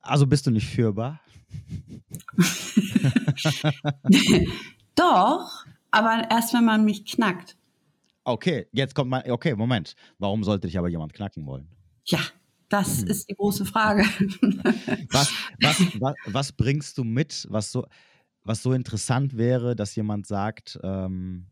Also 0.00 0.26
bist 0.26 0.46
du 0.46 0.50
nicht 0.50 0.66
führbar? 0.66 1.20
Doch, 4.94 5.66
aber 5.90 6.30
erst 6.30 6.54
wenn 6.54 6.64
man 6.64 6.84
mich 6.84 7.04
knackt. 7.04 7.56
Okay, 8.24 8.66
jetzt 8.72 8.94
kommt 8.94 9.10
mein. 9.10 9.30
Okay, 9.30 9.54
Moment. 9.54 9.94
Warum 10.18 10.42
sollte 10.42 10.66
dich 10.66 10.78
aber 10.78 10.88
jemand 10.88 11.12
knacken 11.12 11.46
wollen? 11.46 11.68
Ja, 12.04 12.20
das 12.68 13.02
hm. 13.02 13.08
ist 13.08 13.28
die 13.28 13.34
große 13.34 13.64
Frage. 13.64 14.02
was, 15.10 15.32
was, 15.60 15.80
was, 16.00 16.14
was, 16.26 16.52
bringst 16.52 16.98
du 16.98 17.04
mit, 17.04 17.46
was 17.50 17.70
so, 17.70 17.86
was 18.42 18.62
so 18.62 18.72
interessant 18.72 19.36
wäre, 19.36 19.76
dass 19.76 19.94
jemand 19.94 20.26
sagt, 20.26 20.78
ähm, 20.82 21.46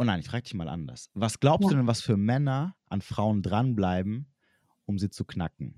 Oh 0.00 0.04
nein, 0.04 0.20
ich 0.20 0.26
frage 0.26 0.44
dich 0.44 0.54
mal 0.54 0.68
anders. 0.68 1.10
Was 1.14 1.40
glaubst 1.40 1.64
ja. 1.64 1.70
du 1.70 1.76
denn, 1.78 1.88
was 1.88 2.00
für 2.00 2.16
Männer 2.16 2.76
an 2.88 3.00
Frauen 3.00 3.42
dranbleiben, 3.42 4.32
um 4.86 4.96
sie 4.96 5.10
zu 5.10 5.24
knacken? 5.24 5.74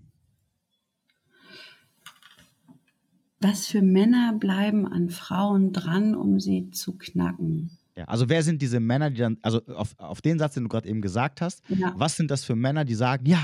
Was 3.40 3.66
für 3.66 3.80
Männer 3.80 4.34
bleiben 4.38 4.86
an 4.86 5.08
Frauen 5.08 5.72
dran, 5.72 6.14
um 6.14 6.38
sie 6.38 6.70
zu 6.70 6.98
knacken? 6.98 7.78
Ja, 7.96 8.04
also 8.04 8.28
wer 8.28 8.42
sind 8.42 8.60
diese 8.60 8.78
Männer, 8.78 9.08
die 9.08 9.20
dann, 9.20 9.38
also 9.40 9.64
auf, 9.68 9.98
auf 9.98 10.20
den 10.20 10.38
Satz, 10.38 10.52
den 10.52 10.64
du 10.64 10.68
gerade 10.68 10.86
eben 10.86 11.00
gesagt 11.00 11.40
hast, 11.40 11.62
ja. 11.70 11.94
was 11.96 12.16
sind 12.16 12.30
das 12.30 12.44
für 12.44 12.56
Männer, 12.56 12.84
die 12.84 12.96
sagen, 12.96 13.24
ja, 13.24 13.42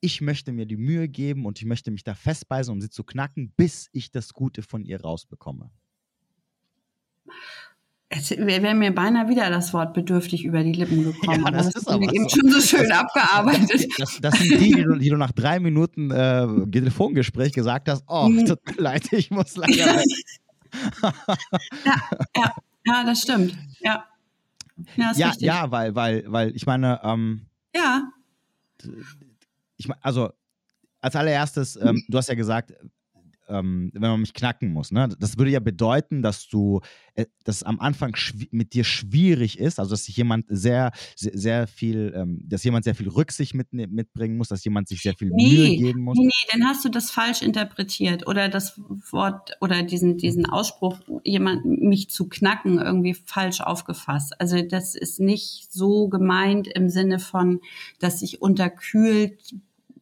ich 0.00 0.22
möchte 0.22 0.52
mir 0.52 0.64
die 0.64 0.78
Mühe 0.78 1.06
geben 1.06 1.44
und 1.44 1.58
ich 1.58 1.66
möchte 1.66 1.90
mich 1.90 2.02
da 2.02 2.14
festbeißen, 2.14 2.72
um 2.72 2.80
sie 2.80 2.88
zu 2.88 3.04
knacken, 3.04 3.52
bis 3.58 3.90
ich 3.92 4.10
das 4.10 4.32
Gute 4.32 4.62
von 4.62 4.86
ihr 4.86 5.02
rausbekomme? 5.02 5.70
Es 8.16 8.30
wäre 8.30 8.74
mir 8.74 8.94
beinahe 8.94 9.28
wieder 9.28 9.50
das 9.50 9.72
Wort 9.72 9.94
bedürftig 9.94 10.44
über 10.44 10.62
die 10.62 10.72
Lippen 10.72 11.04
gekommen. 11.04 11.44
Ja, 11.44 11.50
das, 11.50 11.66
das 11.66 11.82
ist 11.82 11.88
aber 11.88 12.12
eben 12.12 12.28
so. 12.28 12.36
schon 12.36 12.50
so 12.50 12.60
schön 12.60 12.90
abgearbeitet. 12.92 13.92
Das, 13.98 14.18
das, 14.20 14.38
sind 14.38 14.60
die, 14.60 14.72
die 14.72 14.82
du, 14.82 14.96
die 14.96 15.08
du 15.08 15.16
nach 15.16 15.32
drei 15.32 15.60
Minuten 15.60 16.10
äh, 16.10 16.46
Telefongespräch 16.70 17.52
gesagt 17.52 17.88
hast, 17.88 18.04
oh, 18.08 18.28
mhm. 18.28 18.46
tut 18.46 18.58
mir 18.66 18.82
leid, 18.82 19.12
ich 19.12 19.30
muss 19.30 19.56
leider 19.56 19.76
ja, 21.02 21.12
ja, 22.36 22.54
ja, 22.84 23.04
das 23.04 23.22
stimmt. 23.22 23.56
Ja, 23.80 24.04
ja, 24.96 25.12
ja, 25.14 25.32
ja, 25.38 25.70
weil, 25.70 25.94
weil, 25.94 26.24
weil 26.26 26.56
ich 26.56 26.66
meine, 26.66 27.00
ähm, 27.04 27.46
ja. 27.74 28.02
Ich 29.76 29.88
meine, 29.88 30.04
also 30.04 30.30
als 31.00 31.16
allererstes, 31.16 31.76
ähm, 31.76 32.02
du 32.08 32.18
hast 32.18 32.28
ja 32.28 32.34
gesagt, 32.34 32.72
ähm, 33.48 33.90
wenn 33.92 34.10
man 34.10 34.20
mich 34.20 34.34
knacken 34.34 34.72
muss. 34.72 34.90
Ne? 34.90 35.08
Das 35.18 35.38
würde 35.38 35.50
ja 35.50 35.60
bedeuten, 35.60 36.22
dass 36.22 36.48
du, 36.48 36.80
äh, 37.14 37.26
dass 37.44 37.56
es 37.56 37.62
am 37.62 37.80
Anfang 37.80 38.16
mit 38.50 38.74
dir 38.74 38.84
schwierig 38.84 39.58
ist, 39.58 39.78
also 39.78 39.90
dass 39.90 40.04
sich 40.04 40.16
jemand 40.16 40.46
sehr, 40.48 40.92
sehr, 41.16 41.32
sehr 41.34 41.66
viel, 41.66 42.12
ähm, 42.16 42.40
dass 42.44 42.64
jemand 42.64 42.84
sehr 42.84 42.94
viel 42.94 43.08
Rücksicht 43.08 43.54
mit, 43.54 43.72
mitbringen 43.72 44.36
muss, 44.36 44.48
dass 44.48 44.64
jemand 44.64 44.88
sich 44.88 45.02
sehr 45.02 45.14
viel 45.14 45.30
nee, 45.30 45.48
Mühe 45.48 45.76
geben 45.76 46.02
muss. 46.02 46.18
Nee, 46.18 46.30
dann 46.52 46.66
hast 46.66 46.84
du 46.84 46.88
das 46.88 47.10
falsch 47.10 47.42
interpretiert 47.42 48.26
oder 48.26 48.48
das 48.48 48.80
Wort 49.10 49.56
oder 49.60 49.82
diesen, 49.82 50.16
diesen 50.16 50.46
Ausspruch, 50.46 50.98
jemand 51.24 51.64
mich 51.64 52.10
zu 52.10 52.28
knacken, 52.28 52.78
irgendwie 52.78 53.14
falsch 53.14 53.60
aufgefasst. 53.60 54.40
Also 54.40 54.62
das 54.62 54.94
ist 54.94 55.20
nicht 55.20 55.72
so 55.72 56.08
gemeint 56.08 56.68
im 56.68 56.88
Sinne 56.88 57.18
von, 57.18 57.60
dass 57.98 58.22
ich 58.22 58.40
unterkühlt 58.42 59.54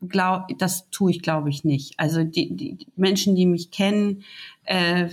glaub, 0.09 0.47
das 0.59 0.89
tue 0.91 1.11
ich, 1.11 1.23
glaube 1.23 1.51
ich, 1.51 1.65
nicht. 1.65 1.99
Also 1.99 2.25
die, 2.25 2.55
die 2.55 2.87
Menschen, 2.97 3.35
die 3.35 3.47
mich 3.47 3.71
kennen, 3.71 4.25
äh, 4.65 5.09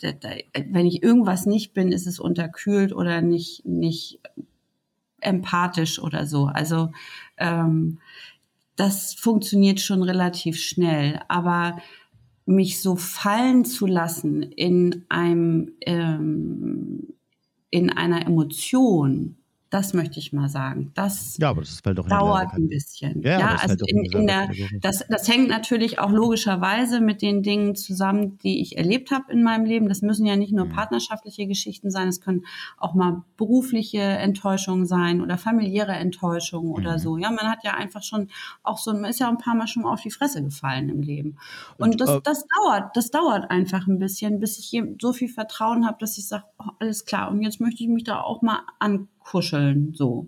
da, 0.00 0.30
wenn 0.68 0.86
ich 0.86 1.02
irgendwas 1.02 1.46
nicht 1.46 1.72
bin, 1.74 1.92
ist 1.92 2.06
es 2.06 2.18
unterkühlt 2.18 2.92
oder 2.92 3.22
nicht, 3.22 3.64
nicht 3.64 4.20
empathisch 5.20 5.98
oder 5.98 6.26
so. 6.26 6.46
Also 6.46 6.90
ähm, 7.38 7.98
das 8.76 9.14
funktioniert 9.14 9.80
schon 9.80 10.02
relativ 10.02 10.58
schnell. 10.58 11.20
Aber 11.28 11.78
mich 12.44 12.80
so 12.80 12.96
fallen 12.96 13.64
zu 13.64 13.86
lassen 13.86 14.42
in 14.42 15.04
einem 15.08 15.72
ähm, 15.82 17.14
in 17.70 17.88
einer 17.88 18.26
Emotion, 18.26 19.36
das 19.72 19.94
möchte 19.94 20.18
ich 20.18 20.34
mal 20.34 20.50
sagen. 20.50 20.92
Das, 20.94 21.38
ja, 21.38 21.48
aber 21.48 21.62
das 21.62 21.80
fällt 21.80 21.96
doch 21.96 22.06
dauert 22.06 22.52
ein 22.52 22.68
bisschen. 22.68 23.22
Ja, 23.22 23.40
ja 23.40 23.52
das 23.52 23.70
also 23.70 23.86
in, 23.86 24.04
in 24.04 24.26
der, 24.26 24.50
das, 24.82 25.02
das 25.08 25.26
hängt 25.26 25.48
natürlich 25.48 25.98
auch 25.98 26.10
logischerweise 26.10 27.00
mit 27.00 27.22
den 27.22 27.42
Dingen 27.42 27.74
zusammen, 27.74 28.36
die 28.42 28.60
ich 28.60 28.76
erlebt 28.76 29.10
habe 29.10 29.32
in 29.32 29.42
meinem 29.42 29.64
Leben. 29.64 29.88
Das 29.88 30.02
müssen 30.02 30.26
ja 30.26 30.36
nicht 30.36 30.52
nur 30.52 30.66
mhm. 30.66 30.72
partnerschaftliche 30.72 31.46
Geschichten 31.46 31.90
sein, 31.90 32.08
es 32.08 32.20
können 32.20 32.44
auch 32.76 32.92
mal 32.92 33.22
berufliche 33.38 34.00
Enttäuschungen 34.00 34.84
sein 34.84 35.22
oder 35.22 35.38
familiäre 35.38 35.92
Enttäuschungen 35.92 36.68
mhm. 36.68 36.74
oder 36.74 36.98
so. 36.98 37.16
Ja, 37.16 37.30
man 37.30 37.50
hat 37.50 37.64
ja 37.64 37.72
einfach 37.72 38.02
schon 38.02 38.28
auch 38.62 38.76
so, 38.76 38.92
man 38.92 39.06
ist 39.06 39.20
ja 39.20 39.28
ein 39.30 39.38
paar 39.38 39.54
Mal 39.54 39.68
schon 39.68 39.86
auf 39.86 40.02
die 40.02 40.10
Fresse 40.10 40.42
gefallen 40.42 40.90
im 40.90 41.00
Leben. 41.00 41.38
Und, 41.78 41.92
Und 41.92 42.00
das, 42.02 42.10
äh, 42.10 42.20
das 42.22 42.44
dauert, 42.46 42.94
das 42.94 43.10
dauert 43.10 43.50
einfach 43.50 43.86
ein 43.86 43.98
bisschen, 43.98 44.38
bis 44.38 44.58
ich 44.58 44.82
so 45.00 45.14
viel 45.14 45.30
Vertrauen 45.30 45.86
habe, 45.86 45.96
dass 45.98 46.18
ich 46.18 46.28
sage, 46.28 46.44
oh, 46.58 46.72
alles 46.78 47.06
klar, 47.06 47.30
und 47.30 47.40
jetzt 47.40 47.58
möchte 47.58 47.82
ich 47.82 47.88
mich 47.88 48.04
da 48.04 48.20
auch 48.20 48.42
mal 48.42 48.60
an 48.78 49.08
kuscheln, 49.24 49.94
so. 49.94 50.26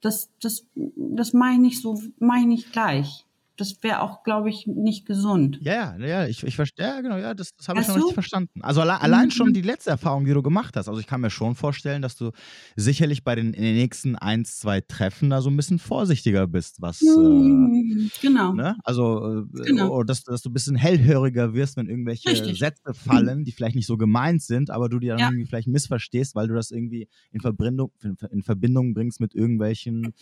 Das, 0.00 0.28
das, 0.40 0.66
das 0.74 1.32
meine 1.32 1.66
ich 1.66 1.80
so, 1.80 2.00
meine 2.18 2.54
ich 2.54 2.70
gleich 2.72 3.23
das 3.56 3.82
wäre 3.82 4.00
auch, 4.00 4.22
glaube 4.24 4.50
ich, 4.50 4.66
nicht 4.66 5.06
gesund. 5.06 5.58
Ja, 5.60 5.96
ja, 5.98 6.06
ja, 6.06 6.26
ich, 6.26 6.42
ich 6.42 6.56
verstehe, 6.56 6.86
ja, 6.86 7.00
genau, 7.00 7.16
ja, 7.16 7.34
das, 7.34 7.54
das 7.56 7.68
habe 7.68 7.80
ich 7.80 7.86
schon 7.86 7.94
du? 7.94 8.00
richtig 8.00 8.14
verstanden. 8.14 8.62
Also 8.62 8.80
alle, 8.80 9.00
allein 9.00 9.30
schon 9.30 9.48
mhm. 9.48 9.54
die 9.54 9.62
letzte 9.62 9.90
Erfahrung, 9.90 10.24
die 10.24 10.32
du 10.32 10.42
gemacht 10.42 10.76
hast. 10.76 10.88
Also 10.88 11.00
ich 11.00 11.06
kann 11.06 11.20
mir 11.20 11.30
schon 11.30 11.54
vorstellen, 11.54 12.02
dass 12.02 12.16
du 12.16 12.32
sicherlich 12.76 13.22
bei 13.22 13.34
den, 13.34 13.52
den 13.52 13.74
nächsten 13.74 14.16
ein, 14.16 14.44
zwei 14.44 14.80
Treffen 14.80 15.30
da 15.30 15.40
so 15.40 15.50
ein 15.50 15.56
bisschen 15.56 15.78
vorsichtiger 15.78 16.46
bist, 16.46 16.82
was. 16.82 17.00
Mhm, 17.00 18.10
äh, 18.10 18.20
genau. 18.20 18.52
Ne? 18.52 18.76
Also, 18.82 19.44
äh, 19.56 19.62
genau. 19.64 20.02
dass, 20.02 20.24
dass 20.24 20.42
du 20.42 20.50
ein 20.50 20.52
bisschen 20.54 20.76
hellhöriger 20.76 21.54
wirst, 21.54 21.76
wenn 21.76 21.88
irgendwelche 21.88 22.30
richtig. 22.30 22.58
Sätze 22.58 22.92
fallen, 22.92 23.44
die 23.44 23.52
vielleicht 23.52 23.76
nicht 23.76 23.86
so 23.86 23.96
gemeint 23.96 24.42
sind, 24.42 24.70
aber 24.70 24.88
du 24.88 24.98
die 24.98 25.08
dann 25.08 25.18
ja. 25.18 25.28
irgendwie 25.28 25.46
vielleicht 25.46 25.68
missverstehst, 25.68 26.34
weil 26.34 26.48
du 26.48 26.54
das 26.54 26.70
irgendwie 26.70 27.08
in 27.30 27.40
Verbindung, 27.40 27.92
in 28.02 28.42
Verbindung 28.42 28.94
bringst 28.94 29.20
mit 29.20 29.34
irgendwelchen 29.34 30.12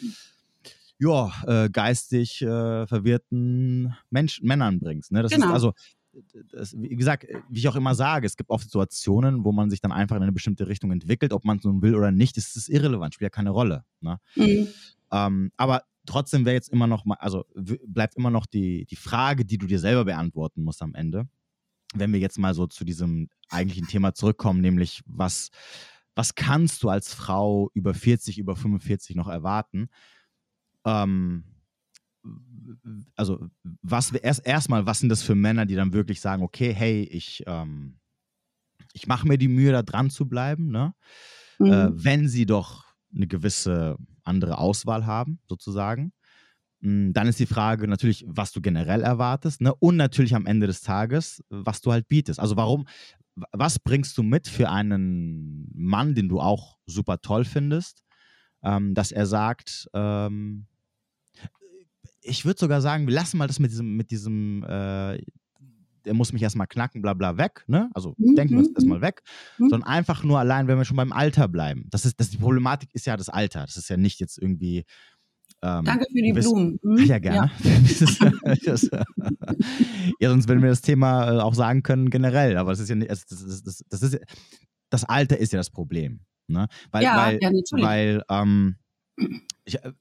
ja, 1.03 1.33
äh, 1.47 1.69
geistig 1.69 2.43
äh, 2.43 2.87
verwirrten 2.87 3.97
Mensch, 4.11 4.41
Männern 4.41 4.79
bringst. 4.79 5.11
Ne? 5.11 5.23
Das 5.23 5.33
genau. 5.33 5.47
ist 5.47 5.53
also, 5.53 5.73
das, 6.53 6.75
wie 6.79 6.95
gesagt, 6.95 7.27
wie 7.49 7.59
ich 7.59 7.69
auch 7.69 7.75
immer 7.75 7.95
sage, 7.95 8.27
es 8.27 8.37
gibt 8.37 8.51
oft 8.51 8.65
Situationen, 8.65 9.45
wo 9.45 9.51
man 9.51 9.69
sich 9.69 9.81
dann 9.81 9.91
einfach 9.91 10.17
in 10.17 10.23
eine 10.23 10.33
bestimmte 10.33 10.69
Richtung 10.69 10.93
entwickelt, 10.93 11.33
ob 11.33 11.45
man 11.45 11.59
es 11.59 11.65
nun 11.65 11.83
will 11.83 11.97
oder 11.97 12.13
nicht, 12.13 12.37
ist 12.37 12.57
es 12.57 12.69
irrelevant, 12.69 13.15
spielt 13.15 13.33
ja 13.33 13.35
keine 13.35 13.51
Rolle. 13.51 13.85
Ne? 14.01 14.19
Mhm. 14.37 14.69
Ähm, 15.11 15.53
aber 15.57 15.83
trotzdem 16.07 16.45
wäre 16.45 16.55
jetzt 16.55 16.69
immer 16.69 16.87
noch 16.87 17.05
mal, 17.05 17.17
also 17.19 17.47
bleibt 17.55 18.15
immer 18.17 18.31
noch 18.31 18.47
die, 18.47 18.85
die 18.85 18.97
Frage, 18.97 19.45
die 19.45 19.59
du 19.59 19.67
dir 19.67 19.81
selber 19.81 20.05
beantworten 20.05 20.63
musst 20.63 20.83
am 20.83 20.95
Ende. 20.95 21.29
Wenn 21.95 22.13
wir 22.13 22.21
jetzt 22.21 22.39
mal 22.39 22.55
so 22.55 22.69
zu 22.69 22.85
diesem 22.85 23.29
eigentlichen 23.51 23.89
Thema 23.89 24.15
zurückkommen, 24.15 24.61
nämlich 24.61 25.03
was, 25.07 25.51
was 26.15 26.37
kannst 26.37 26.83
du 26.85 26.91
als 26.91 27.13
Frau 27.13 27.71
über 27.75 27.93
40, 27.93 28.39
über 28.39 28.55
45 28.55 29.17
noch 29.17 29.29
erwarten? 29.29 29.89
Ähm, 30.85 31.45
also 33.17 33.49
was 33.83 34.13
erst 34.13 34.47
erstmal, 34.47 34.87
was 34.87 35.01
sind 35.01 35.09
das 35.09 35.23
für 35.23 35.35
Männer, 35.35 35.67
die 35.67 35.75
dann 35.75 35.93
wirklich 35.93 36.21
sagen, 36.21 36.43
okay, 36.43 36.73
hey, 36.73 37.03
ich, 37.03 37.43
ähm, 37.47 37.99
ich 38.93 39.07
mache 39.07 39.27
mir 39.27 39.39
die 39.39 39.49
Mühe, 39.49 39.73
da 39.73 39.83
dran 39.83 40.11
zu 40.11 40.29
bleiben, 40.29 40.71
ne? 40.71 40.95
Äh, 41.61 41.65
mhm. 41.65 41.73
Äh, 41.73 42.05
wenn 42.05 42.29
sie 42.29 42.47
doch 42.47 42.85
eine 43.15 43.27
gewisse 43.27 43.97
andere 44.25 44.59
Auswahl 44.59 45.07
haben, 45.07 45.41
sozusagen. 45.49 46.13
Hm, 46.81 47.13
dann 47.13 47.29
ist 47.29 47.39
die 47.39 47.47
Frage 47.47 47.89
natürlich, 47.89 48.25
was 48.29 48.53
du 48.53 48.61
generell 48.61 49.03
erwartest, 49.03 49.61
ne? 49.61 49.75
Und 49.75 49.97
natürlich 49.97 50.35
am 50.35 50.47
Ende 50.47 50.67
des 50.67 50.81
Tages, 50.81 51.43
was 51.49 51.81
du 51.81 51.93
halt 51.93 52.09
bietest. 52.09 52.41
Also 52.41 52.57
warum, 52.57 52.87
was 53.53 53.79
bringst 53.79 54.17
du 54.19 54.23
mit 54.23 54.49
für 54.49 54.71
einen 54.71 55.71
Mann, 55.75 56.15
den 56.15 56.29
du 56.29 56.41
auch 56.41 56.79
super 56.87 57.21
toll 57.21 57.45
findest, 57.45 58.03
ähm, 58.63 58.95
dass 58.95 59.13
er 59.13 59.27
sagt, 59.27 59.89
ähm, 59.95 60.67
ich 62.23 62.45
würde 62.45 62.59
sogar 62.59 62.81
sagen, 62.81 63.07
wir 63.07 63.15
lassen 63.15 63.39
mal 63.39 63.47
das 63.47 63.59
mit 63.59 63.71
diesem, 63.71 63.97
mit 63.97 64.11
diesem, 64.11 64.63
äh, 64.65 65.19
der 66.05 66.15
muss 66.15 66.33
mich 66.33 66.43
erstmal 66.43 66.67
knacken, 66.67 67.03
bla 67.03 67.15
bla 67.15 67.37
weg, 67.37 67.65
ne? 67.67 67.91
Also 67.95 68.15
mhm. 68.19 68.35
denken 68.35 68.55
wir 68.57 68.63
es 68.63 68.73
erstmal 68.73 69.01
weg, 69.01 69.23
mhm. 69.59 69.71
sondern 69.71 69.89
einfach 69.89 70.25
nur 70.25 70.39
allein, 70.39 70.67
wenn 70.67 70.79
wir 70.79 70.85
schon 70.85 70.97
beim 70.97 71.13
Alter 71.13 71.49
bleiben. 71.49 71.87
Das 71.91 72.05
ist, 72.05 72.19
das, 72.19 72.31
die 72.31 72.39
Problematik 72.39 72.91
ist 72.95 73.07
ja 73.07 73.17
das 73.17 73.29
Alter. 73.29 73.63
Das 73.63 73.77
ist 73.77 73.89
ja 73.89 73.97
nicht 73.97 74.21
jetzt 74.21 74.39
irgendwie. 74.39 74.85
Ähm, 75.65 75.85
Danke 75.85 76.07
für 76.11 76.23
die 76.23 76.33
Blumen. 76.33 76.81
Mhm. 76.83 77.05
Ja, 77.05 77.19
gerne. 77.19 77.51
Ja. 77.63 77.73
ja, 80.21 80.31
sonst 80.31 80.49
würden 80.49 80.63
wir 80.63 80.71
das 80.71 80.81
Thema 80.81 81.37
äh, 81.37 81.41
auch 81.41 81.55
sagen 81.55 81.85
können 81.85 82.11
generell, 82.11 82.57
aber 82.57 82.73
das 82.73 82.81
ist 82.81 82.89
ja 82.89 82.97
nicht, 82.97 83.11
das, 83.11 83.27
das, 83.27 83.63
das, 83.63 83.85
das 83.89 84.03
ist 84.03 84.19
das 84.93 85.05
Alter 85.05 85.39
ist 85.39 85.53
ja 85.53 85.59
das 85.59 85.71
Problem. 85.71 86.21
Ne? 86.49 86.69
Weil, 86.91 87.03
ja, 87.03 87.17
weil, 87.17 87.39
ja, 87.41 87.51
weil 87.73 88.23
ähm, 88.29 88.77
ich, 89.65 89.83
äh, 89.83 89.93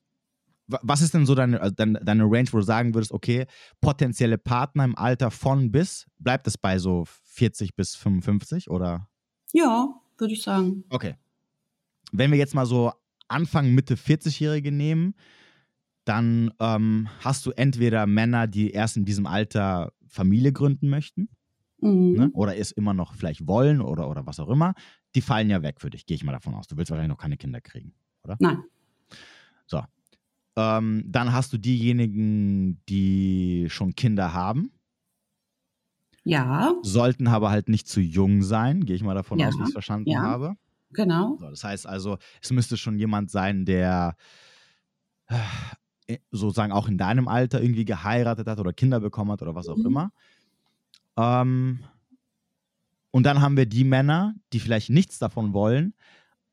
was 0.81 1.01
ist 1.01 1.13
denn 1.13 1.25
so 1.25 1.35
deine, 1.35 1.61
also 1.61 1.73
deine, 1.75 1.99
deine 1.99 2.23
Range, 2.23 2.47
wo 2.51 2.57
du 2.57 2.63
sagen 2.63 2.93
würdest, 2.93 3.11
okay, 3.11 3.45
potenzielle 3.79 4.37
Partner 4.37 4.85
im 4.85 4.97
Alter 4.97 5.31
von 5.31 5.71
bis, 5.71 6.07
bleibt 6.19 6.47
es 6.47 6.57
bei 6.57 6.79
so 6.79 7.05
40 7.23 7.75
bis 7.75 7.95
55 7.95 8.69
oder? 8.69 9.07
Ja, 9.53 9.89
würde 10.17 10.33
ich 10.33 10.43
sagen. 10.43 10.83
Okay. 10.89 11.15
Wenn 12.11 12.31
wir 12.31 12.37
jetzt 12.37 12.55
mal 12.55 12.65
so 12.65 12.91
Anfang, 13.27 13.73
Mitte 13.73 13.95
40-Jährige 13.95 14.71
nehmen, 14.71 15.15
dann 16.05 16.51
ähm, 16.59 17.07
hast 17.19 17.45
du 17.45 17.51
entweder 17.51 18.07
Männer, 18.07 18.47
die 18.47 18.71
erst 18.71 18.97
in 18.97 19.05
diesem 19.05 19.25
Alter 19.25 19.93
Familie 20.07 20.51
gründen 20.51 20.89
möchten, 20.89 21.29
mhm. 21.79 22.13
ne? 22.13 22.29
oder 22.33 22.57
es 22.57 22.71
immer 22.71 22.93
noch 22.93 23.13
vielleicht 23.13 23.47
wollen 23.47 23.81
oder, 23.81 24.09
oder 24.09 24.25
was 24.25 24.39
auch 24.39 24.49
immer. 24.49 24.73
Die 25.15 25.21
fallen 25.21 25.49
ja 25.49 25.61
weg 25.61 25.79
für 25.79 25.89
dich, 25.89 26.05
gehe 26.05 26.15
ich 26.15 26.23
mal 26.23 26.31
davon 26.31 26.53
aus. 26.53 26.67
Du 26.67 26.77
willst 26.77 26.91
wahrscheinlich 26.91 27.15
noch 27.15 27.21
keine 27.21 27.37
Kinder 27.37 27.61
kriegen, 27.61 27.93
oder? 28.23 28.37
Nein. 28.39 28.63
So, 29.67 29.81
ähm, 30.55 31.03
dann 31.07 31.33
hast 31.33 31.53
du 31.53 31.57
diejenigen, 31.57 32.81
die 32.89 33.67
schon 33.69 33.95
Kinder 33.95 34.33
haben. 34.33 34.71
Ja. 36.23 36.75
Sollten 36.83 37.27
aber 37.27 37.49
halt 37.49 37.69
nicht 37.69 37.87
zu 37.87 37.99
jung 37.99 38.43
sein, 38.43 38.85
gehe 38.85 38.95
ich 38.95 39.03
mal 39.03 39.15
davon 39.15 39.39
ja. 39.39 39.47
aus, 39.47 39.57
wie 39.57 39.61
ich 39.61 39.67
es 39.67 39.73
verstanden 39.73 40.11
ja. 40.11 40.21
habe. 40.21 40.55
Genau. 40.91 41.37
So, 41.39 41.49
das 41.49 41.63
heißt 41.63 41.87
also, 41.87 42.17
es 42.41 42.51
müsste 42.51 42.77
schon 42.77 42.97
jemand 42.97 43.31
sein, 43.31 43.65
der 43.65 44.15
äh, 45.27 46.17
sozusagen 46.31 46.73
auch 46.73 46.87
in 46.87 46.97
deinem 46.97 47.27
Alter 47.27 47.61
irgendwie 47.61 47.85
geheiratet 47.85 48.47
hat 48.47 48.59
oder 48.59 48.73
Kinder 48.73 48.99
bekommen 48.99 49.31
hat 49.31 49.41
oder 49.41 49.55
was 49.55 49.69
auch 49.69 49.77
mhm. 49.77 49.85
immer. 49.85 50.11
Ähm, 51.17 51.79
und 53.11 53.25
dann 53.25 53.41
haben 53.41 53.57
wir 53.57 53.65
die 53.65 53.83
Männer, 53.83 54.35
die 54.53 54.59
vielleicht 54.59 54.89
nichts 54.89 55.19
davon 55.19 55.53
wollen, 55.53 55.93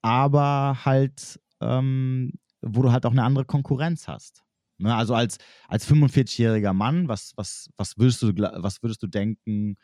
aber 0.02 0.84
halt 0.84 1.40
ähm, 1.60 2.32
wo 2.72 2.82
du 2.82 2.92
halt 2.92 3.06
auch 3.06 3.12
eine 3.12 3.22
andere 3.22 3.44
Konkurrenz 3.44 4.08
hast. 4.08 4.44
Ne? 4.78 4.94
Also 4.94 5.14
als, 5.14 5.38
als 5.68 5.88
45-jähriger 5.90 6.72
Mann, 6.72 7.08
was, 7.08 7.32
was, 7.36 7.70
was, 7.76 7.98
würdest 7.98 8.22
du, 8.22 8.32
was 8.36 8.82
würdest 8.82 9.02
du 9.02 9.06
denken, 9.06 9.76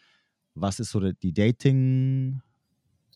was 0.55 0.80
ist 0.80 0.91
so 0.91 1.01
die 1.01 1.32
Dating 1.32 2.41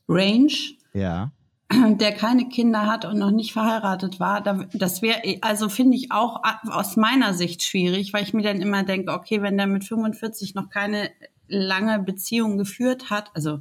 Range? 0.09 0.53
Ja. 0.93 1.33
Der 1.73 2.13
keine 2.13 2.49
Kinder 2.49 2.87
hat 2.87 3.05
und 3.05 3.19
noch 3.19 3.31
nicht 3.31 3.53
verheiratet 3.53 4.19
war, 4.19 4.41
das 4.41 5.03
wäre, 5.03 5.21
also 5.43 5.69
finde 5.69 5.97
ich 5.97 6.11
auch 6.11 6.43
aus 6.67 6.97
meiner 6.97 7.35
Sicht 7.35 7.63
schwierig, 7.63 8.13
weil 8.13 8.23
ich 8.23 8.33
mir 8.33 8.43
dann 8.43 8.63
immer 8.63 8.83
denke, 8.85 9.13
okay, 9.13 9.43
wenn 9.43 9.59
der 9.59 9.67
mit 9.67 9.85
45 9.85 10.55
noch 10.55 10.71
keine 10.71 11.11
lange 11.47 11.99
Beziehung 12.01 12.59
geführt 12.59 13.11
hat, 13.11 13.31
also 13.35 13.61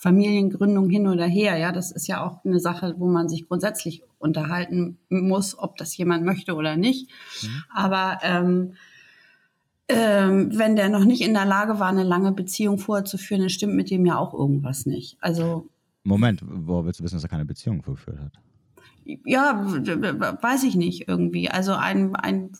Familiengründung 0.00 0.88
hin 0.88 1.06
oder 1.06 1.26
her. 1.26 1.58
Ja, 1.58 1.72
das 1.72 1.92
ist 1.92 2.06
ja 2.06 2.24
auch 2.24 2.44
eine 2.44 2.58
Sache, 2.58 2.94
wo 2.98 3.06
man 3.06 3.28
sich 3.28 3.46
grundsätzlich 3.46 4.02
unterhalten 4.18 4.98
muss, 5.08 5.58
ob 5.58 5.76
das 5.76 5.96
jemand 5.96 6.24
möchte 6.24 6.54
oder 6.54 6.76
nicht. 6.76 7.10
Mhm. 7.42 7.64
Aber 7.74 8.18
ähm, 8.22 8.72
Ähm, 9.92 10.56
wenn 10.56 10.76
der 10.76 10.88
noch 10.88 11.04
nicht 11.04 11.20
in 11.20 11.34
der 11.34 11.44
Lage 11.44 11.80
war, 11.80 11.88
eine 11.88 12.04
lange 12.04 12.30
Beziehung 12.30 12.78
vorher 12.78 13.04
zu 13.04 13.18
führen, 13.18 13.40
dann 13.40 13.50
stimmt 13.50 13.74
mit 13.74 13.90
dem 13.90 14.06
ja 14.06 14.18
auch 14.18 14.32
irgendwas 14.32 14.86
nicht. 14.86 15.16
Also. 15.20 15.68
Moment, 16.04 16.44
wo 16.46 16.84
willst 16.84 17.00
du 17.00 17.04
wissen, 17.04 17.16
dass 17.16 17.24
er 17.24 17.28
keine 17.28 17.44
Beziehung 17.44 17.82
vorgeführt 17.82 18.20
hat? 18.20 18.32
Ja, 19.04 19.66
weiß 19.66 20.62
ich 20.62 20.76
nicht 20.76 21.08
irgendwie. 21.08 21.50
Also 21.50 21.72
ein, 21.72 22.14
ein, 22.14 22.52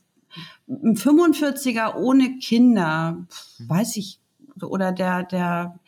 ein 0.66 0.96
45er 0.96 1.94
ohne 1.94 2.38
Kinder, 2.38 3.24
weiß 3.60 3.96
ich, 3.96 4.18
oder 4.60 4.90
der, 4.90 5.22
der, 5.22 5.78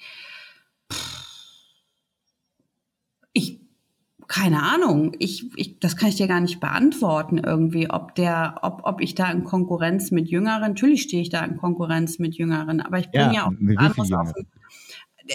keine 4.32 4.62
Ahnung, 4.62 5.12
ich, 5.18 5.50
ich, 5.56 5.78
das 5.78 5.94
kann 5.94 6.08
ich 6.08 6.16
dir 6.16 6.26
gar 6.26 6.40
nicht 6.40 6.58
beantworten 6.58 7.36
irgendwie, 7.36 7.90
ob 7.90 8.14
der, 8.14 8.60
ob, 8.62 8.80
ob 8.84 9.02
ich 9.02 9.14
da 9.14 9.30
in 9.30 9.44
Konkurrenz 9.44 10.10
mit 10.10 10.28
Jüngeren, 10.28 10.72
natürlich 10.72 11.02
stehe 11.02 11.20
ich 11.20 11.28
da 11.28 11.44
in 11.44 11.58
Konkurrenz 11.58 12.18
mit 12.18 12.36
Jüngeren, 12.36 12.80
aber 12.80 12.98
ich 12.98 13.10
bin 13.10 13.20
ja, 13.20 13.32
ja 13.32 13.42
auch 13.44 13.52
anderes 13.76 14.10
auf, 14.10 14.32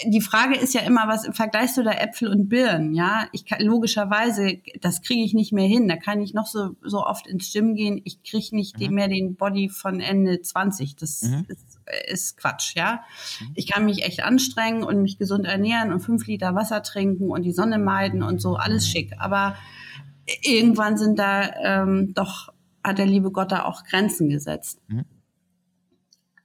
die 0.05 0.21
Frage 0.21 0.57
ist 0.57 0.73
ja 0.73 0.81
immer, 0.81 1.07
was 1.07 1.29
vergleichst 1.31 1.77
du 1.77 1.83
da 1.83 1.91
Äpfel 1.91 2.27
und 2.29 2.49
Birnen? 2.49 2.93
Ja, 2.93 3.27
ich 3.31 3.45
kann, 3.45 3.61
logischerweise, 3.61 4.57
das 4.81 5.01
kriege 5.01 5.23
ich 5.23 5.33
nicht 5.33 5.53
mehr 5.53 5.67
hin. 5.67 5.87
Da 5.87 5.95
kann 5.95 6.21
ich 6.21 6.33
noch 6.33 6.45
so, 6.45 6.75
so 6.81 7.05
oft 7.05 7.27
ins 7.27 7.53
Gym 7.53 7.75
gehen. 7.75 8.01
Ich 8.03 8.21
kriege 8.23 8.55
nicht 8.55 8.79
mhm. 8.79 8.93
mehr 8.93 9.07
den 9.07 9.35
Body 9.35 9.69
von 9.69 9.99
Ende 9.99 10.41
20. 10.41 10.97
Das 10.97 11.21
mhm. 11.21 11.45
ist, 11.47 11.66
ist, 12.07 12.37
Quatsch, 12.37 12.75
ja. 12.75 13.01
Mhm. 13.39 13.51
Ich 13.55 13.67
kann 13.67 13.85
mich 13.85 14.03
echt 14.03 14.23
anstrengen 14.23 14.83
und 14.83 15.01
mich 15.01 15.17
gesund 15.17 15.45
ernähren 15.45 15.91
und 15.91 15.99
fünf 15.99 16.27
Liter 16.27 16.55
Wasser 16.55 16.83
trinken 16.83 17.29
und 17.29 17.43
die 17.43 17.51
Sonne 17.51 17.79
meiden 17.79 18.23
und 18.23 18.41
so, 18.41 18.55
alles 18.55 18.87
schick. 18.87 19.13
Aber 19.19 19.55
irgendwann 20.41 20.97
sind 20.97 21.17
da 21.19 21.49
ähm, 21.63 22.13
doch, 22.13 22.49
hat 22.83 22.97
der 22.97 23.05
liebe 23.05 23.31
Gott 23.31 23.51
da 23.51 23.65
auch 23.65 23.83
Grenzen 23.83 24.29
gesetzt. 24.29 24.79
Mhm. 24.87 25.05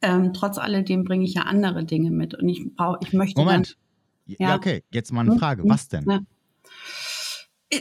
Ähm, 0.01 0.32
trotz 0.32 0.59
alledem 0.59 1.05
bringe 1.05 1.24
ich 1.24 1.34
ja 1.34 1.43
andere 1.43 1.84
Dinge 1.84 2.11
mit 2.11 2.34
und 2.34 2.49
ich 2.49 2.74
brauche, 2.74 2.99
ich 3.03 3.12
möchte. 3.12 3.40
Moment. 3.40 3.76
Dann, 4.26 4.36
ja, 4.38 4.49
ja, 4.49 4.57
okay. 4.57 4.82
Jetzt 4.90 5.12
mal 5.12 5.20
eine 5.20 5.32
hm? 5.32 5.38
Frage. 5.38 5.62
Was 5.64 5.88
denn? 5.88 6.05
Ja. 6.09 6.20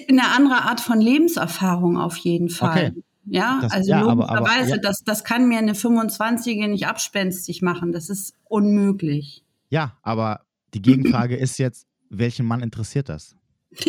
Eine 0.08 0.30
andere 0.36 0.64
Art 0.64 0.80
von 0.80 1.02
Lebenserfahrung 1.02 1.98
auf 1.98 2.16
jeden 2.18 2.50
Fall. 2.50 2.94
Okay. 2.94 3.04
Ja, 3.26 3.60
das, 3.62 3.72
also 3.72 3.90
ja, 3.90 4.02
logischerweise, 4.02 4.72
ja. 4.72 4.78
das, 4.78 5.04
das 5.04 5.24
kann 5.24 5.48
mir 5.48 5.60
eine 5.60 5.76
25 5.76 6.58
nicht 6.68 6.88
abspenstig 6.88 7.62
machen. 7.62 7.92
Das 7.92 8.10
ist 8.10 8.34
unmöglich. 8.46 9.44
Ja, 9.70 9.98
aber 10.02 10.42
die 10.74 10.82
Gegenfrage 10.82 11.36
ist 11.36 11.58
jetzt, 11.58 11.86
welchen 12.10 12.46
Mann 12.46 12.62
interessiert 12.62 13.10
das? 13.10 13.36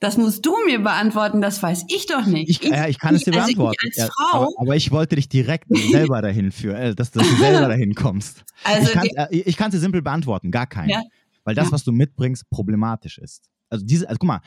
das 0.00 0.16
musst 0.16 0.46
du 0.46 0.54
mir 0.66 0.80
beantworten, 0.80 1.40
das 1.40 1.60
weiß 1.62 1.86
ich 1.88 2.06
doch 2.06 2.26
nicht. 2.26 2.48
Ich, 2.48 2.62
ja, 2.62 2.86
ich 2.86 2.98
kann 2.98 3.14
es 3.14 3.24
dir 3.24 3.34
also 3.34 3.46
beantworten. 3.46 3.88
Ich 3.88 4.02
Frau, 4.02 4.36
aber, 4.36 4.48
aber, 4.56 4.76
ich 4.76 4.92
wollte 4.92 5.16
dich 5.16 5.28
direkt 5.28 5.66
selber 5.90 6.22
dahin 6.22 6.52
führen, 6.52 6.76
äh, 6.76 6.94
dass, 6.94 7.10
dass, 7.10 7.28
du 7.28 7.36
selber 7.36 7.68
dahin 7.68 7.94
kommst. 7.94 8.44
Also 8.62 8.86
ich 8.86 9.56
kann 9.56 9.68
es 9.70 9.74
äh, 9.74 9.76
dir 9.76 9.80
simpel 9.80 10.02
beantworten, 10.02 10.50
gar 10.50 10.66
keinen. 10.66 10.90
Ja. 10.90 11.02
Weil 11.44 11.54
das, 11.54 11.66
ja. 11.66 11.72
was 11.72 11.84
du 11.84 11.92
mitbringst, 11.92 12.48
problematisch 12.50 13.18
ist. 13.18 13.50
Also 13.68 13.84
diese, 13.84 14.08
also 14.08 14.18
guck 14.18 14.28
mal, 14.28 14.40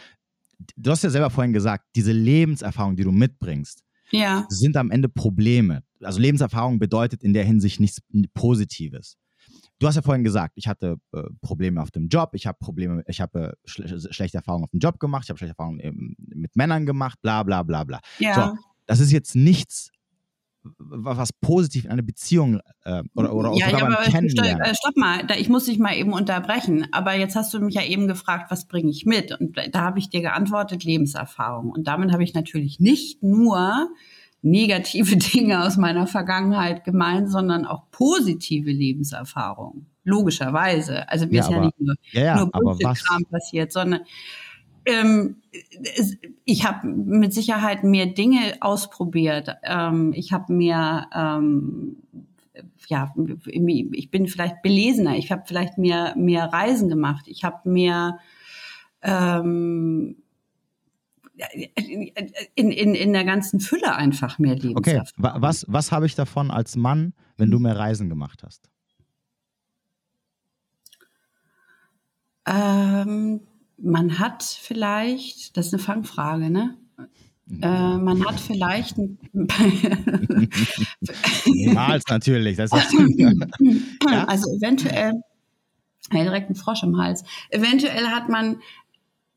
du 0.77 0.91
hast 0.91 1.03
ja 1.03 1.09
selber 1.09 1.29
vorhin 1.29 1.53
gesagt, 1.53 1.85
diese 1.95 2.11
Lebenserfahrung, 2.11 2.95
die 2.95 3.03
du 3.03 3.11
mitbringst, 3.11 3.83
ja. 4.11 4.45
sind 4.49 4.77
am 4.77 4.91
Ende 4.91 5.09
Probleme. 5.09 5.83
Also 6.01 6.19
Lebenserfahrung 6.19 6.79
bedeutet 6.79 7.23
in 7.23 7.33
der 7.33 7.43
Hinsicht 7.43 7.79
nichts 7.79 8.01
Positives. 8.33 9.17
Du 9.79 9.87
hast 9.87 9.95
ja 9.95 10.01
vorhin 10.01 10.25
gesagt, 10.25 10.53
ich 10.55 10.67
hatte 10.67 10.97
äh, 11.13 11.23
Probleme 11.41 11.81
auf 11.81 11.89
dem 11.89 12.09
Job, 12.09 12.31
ich 12.33 12.45
habe 12.45 12.57
Probleme, 12.59 13.03
ich 13.07 13.21
habe 13.21 13.51
äh, 13.51 13.69
schle 13.69 14.11
schlechte 14.11 14.37
Erfahrungen 14.37 14.65
auf 14.65 14.71
dem 14.71 14.79
Job 14.79 14.99
gemacht, 14.99 15.23
ich 15.23 15.29
habe 15.29 15.37
schlechte 15.37 15.53
Erfahrungen 15.57 15.79
ähm, 15.81 16.15
mit 16.17 16.55
Männern 16.55 16.85
gemacht, 16.85 17.19
bla 17.21 17.43
bla 17.43 17.63
bla 17.63 17.85
bla. 17.85 17.99
Ja. 18.19 18.33
So, 18.33 18.57
das 18.87 18.99
ist 18.99 19.11
jetzt 19.11 19.35
nichts, 19.35 19.91
was 20.77 21.31
positiv 21.41 21.85
in 21.85 21.91
eine 21.91 22.03
Beziehung 22.03 22.59
äh, 22.83 23.03
oder, 23.15 23.33
oder 23.33 23.53
ja, 23.53 23.69
sogar 23.69 23.89
ja, 23.89 23.95
beim 23.97 24.11
Kennenlernen. 24.11 24.65
Stopp, 24.65 24.75
stopp 24.75 24.97
mal, 24.97 25.25
da, 25.25 25.35
ich 25.35 25.49
muss 25.49 25.65
dich 25.65 25.79
mal 25.79 25.95
eben 25.95 26.13
unterbrechen. 26.13 26.87
Aber 26.91 27.15
jetzt 27.15 27.35
hast 27.35 27.53
du 27.53 27.59
mich 27.59 27.75
ja 27.75 27.83
eben 27.83 28.07
gefragt, 28.07 28.51
was 28.51 28.65
bringe 28.65 28.89
ich 28.89 29.05
mit? 29.05 29.39
Und 29.39 29.57
da 29.71 29.81
habe 29.81 29.99
ich 29.99 30.09
dir 30.09 30.21
geantwortet, 30.21 30.83
Lebenserfahrung. 30.83 31.69
Und 31.69 31.87
damit 31.87 32.11
habe 32.11 32.23
ich 32.23 32.33
natürlich 32.33 32.79
nicht 32.79 33.23
nur 33.23 33.89
negative 34.41 35.15
Dinge 35.33 35.63
aus 35.63 35.77
meiner 35.77 36.07
Vergangenheit 36.07 36.83
gemeint, 36.83 37.31
sondern 37.31 37.65
auch 37.65 37.89
positive 37.91 38.71
Lebenserfahrungen. 38.71 39.87
Logischerweise. 40.03 41.07
Also 41.09 41.27
mir 41.27 41.35
ja, 41.35 41.41
ist 41.41 41.51
ja 41.51 41.59
nicht 41.61 41.79
nur, 41.79 41.95
ja, 42.11 42.35
nur 42.37 42.51
Bullshit-Kram 42.51 43.25
passiert, 43.29 43.71
sondern 43.71 44.01
ähm, 44.89 45.35
ich 46.45 46.65
habe 46.65 46.87
mit 46.87 47.33
Sicherheit 47.33 47.83
mehr 47.83 48.07
Dinge 48.07 48.57
ausprobiert. 48.59 49.49
Ähm, 49.63 50.13
ich 50.15 50.33
habe 50.33 50.53
mehr, 50.53 51.07
ähm, 51.13 51.97
ja, 52.87 53.13
ich 53.45 54.11
bin 54.11 54.27
vielleicht 54.27 54.61
belesener. 54.61 55.17
Ich 55.17 55.31
habe 55.31 55.43
vielleicht 55.45 55.77
mehr, 55.77 56.15
mehr 56.15 56.45
Reisen 56.45 56.89
gemacht. 56.89 57.27
Ich 57.27 57.43
habe 57.43 57.69
mehr 57.69 58.19
ähm, 59.01 60.17
in, 62.55 62.71
in, 62.71 62.95
in 62.95 63.13
der 63.13 63.23
ganzen 63.23 63.59
Fülle 63.59 63.95
einfach 63.95 64.39
mehr 64.39 64.55
Lebenserfahrung. 64.55 65.07
Okay, 65.17 65.41
was, 65.41 65.65
was 65.69 65.91
habe 65.91 66.05
ich 66.05 66.15
davon 66.15 66.51
als 66.51 66.75
Mann, 66.75 67.13
wenn 67.37 67.49
du 67.49 67.59
mehr 67.59 67.77
Reisen 67.77 68.09
gemacht 68.09 68.43
hast? 68.43 68.69
Ähm, 72.45 73.41
man 73.81 74.19
hat 74.19 74.43
vielleicht, 74.43 75.55
das 75.57 75.67
ist 75.67 75.73
eine 75.73 75.83
Fangfrage, 75.83 76.49
ne? 76.49 76.77
Äh, 77.61 77.97
man 77.97 78.25
hat 78.27 78.39
vielleicht 78.39 78.97
Niemals 81.45 82.03
natürlich. 82.07 82.57
Das 82.57 82.71
ist 82.71 82.93
ja? 84.07 84.25
Also 84.25 84.55
eventuell, 84.55 85.13
ja, 86.11 86.23
direkt 86.23 86.51
ein 86.51 86.55
Frosch 86.55 86.83
im 86.83 86.97
Hals. 86.97 87.23
Eventuell 87.49 88.07
hat 88.07 88.29
man 88.29 88.57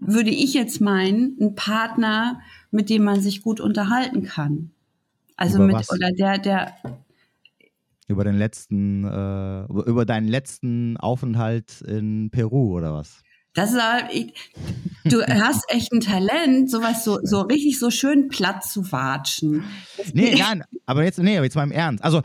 würde 0.05 0.31
ich 0.31 0.53
jetzt 0.55 0.81
meinen, 0.81 1.37
ein 1.41 1.55
Partner, 1.55 2.41
mit 2.71 2.91
dem 2.91 3.05
man 3.05 3.21
sich 3.21 3.43
gut 3.43 3.61
unterhalten 3.61 4.25
kann. 4.25 4.73
Also 5.37 5.59
über 5.59 5.67
mit, 5.67 5.77
was? 5.77 5.91
oder 5.91 6.11
der, 6.11 6.39
der. 6.39 6.75
Über 8.09 8.25
den 8.25 8.35
letzten, 8.35 9.05
äh, 9.05 9.65
über 9.65 10.05
deinen 10.05 10.27
letzten 10.29 10.97
Aufenthalt 10.97 11.81
in 11.83 12.31
Peru 12.31 12.77
oder 12.77 12.93
was? 12.95 13.23
Das 13.55 13.73
ist 13.73 13.79
aber, 13.79 14.13
ich, 14.13 14.33
du 15.05 15.23
hast 15.27 15.65
echt 15.69 15.93
ein 15.93 16.01
Talent, 16.01 16.71
sowas 16.71 17.05
so, 17.05 17.19
so 17.23 17.43
richtig 17.43 17.79
so 17.79 17.91
schön 17.91 18.29
platt 18.29 18.65
zu 18.65 18.91
watschen. 18.93 19.65
Nee, 20.15 20.35
nein, 20.39 20.65
aber 20.87 21.05
jetzt, 21.05 21.19
nee, 21.19 21.39
jetzt 21.39 21.57
mal 21.57 21.65
im 21.65 21.73
Ernst. 21.73 22.03
Also, 22.03 22.23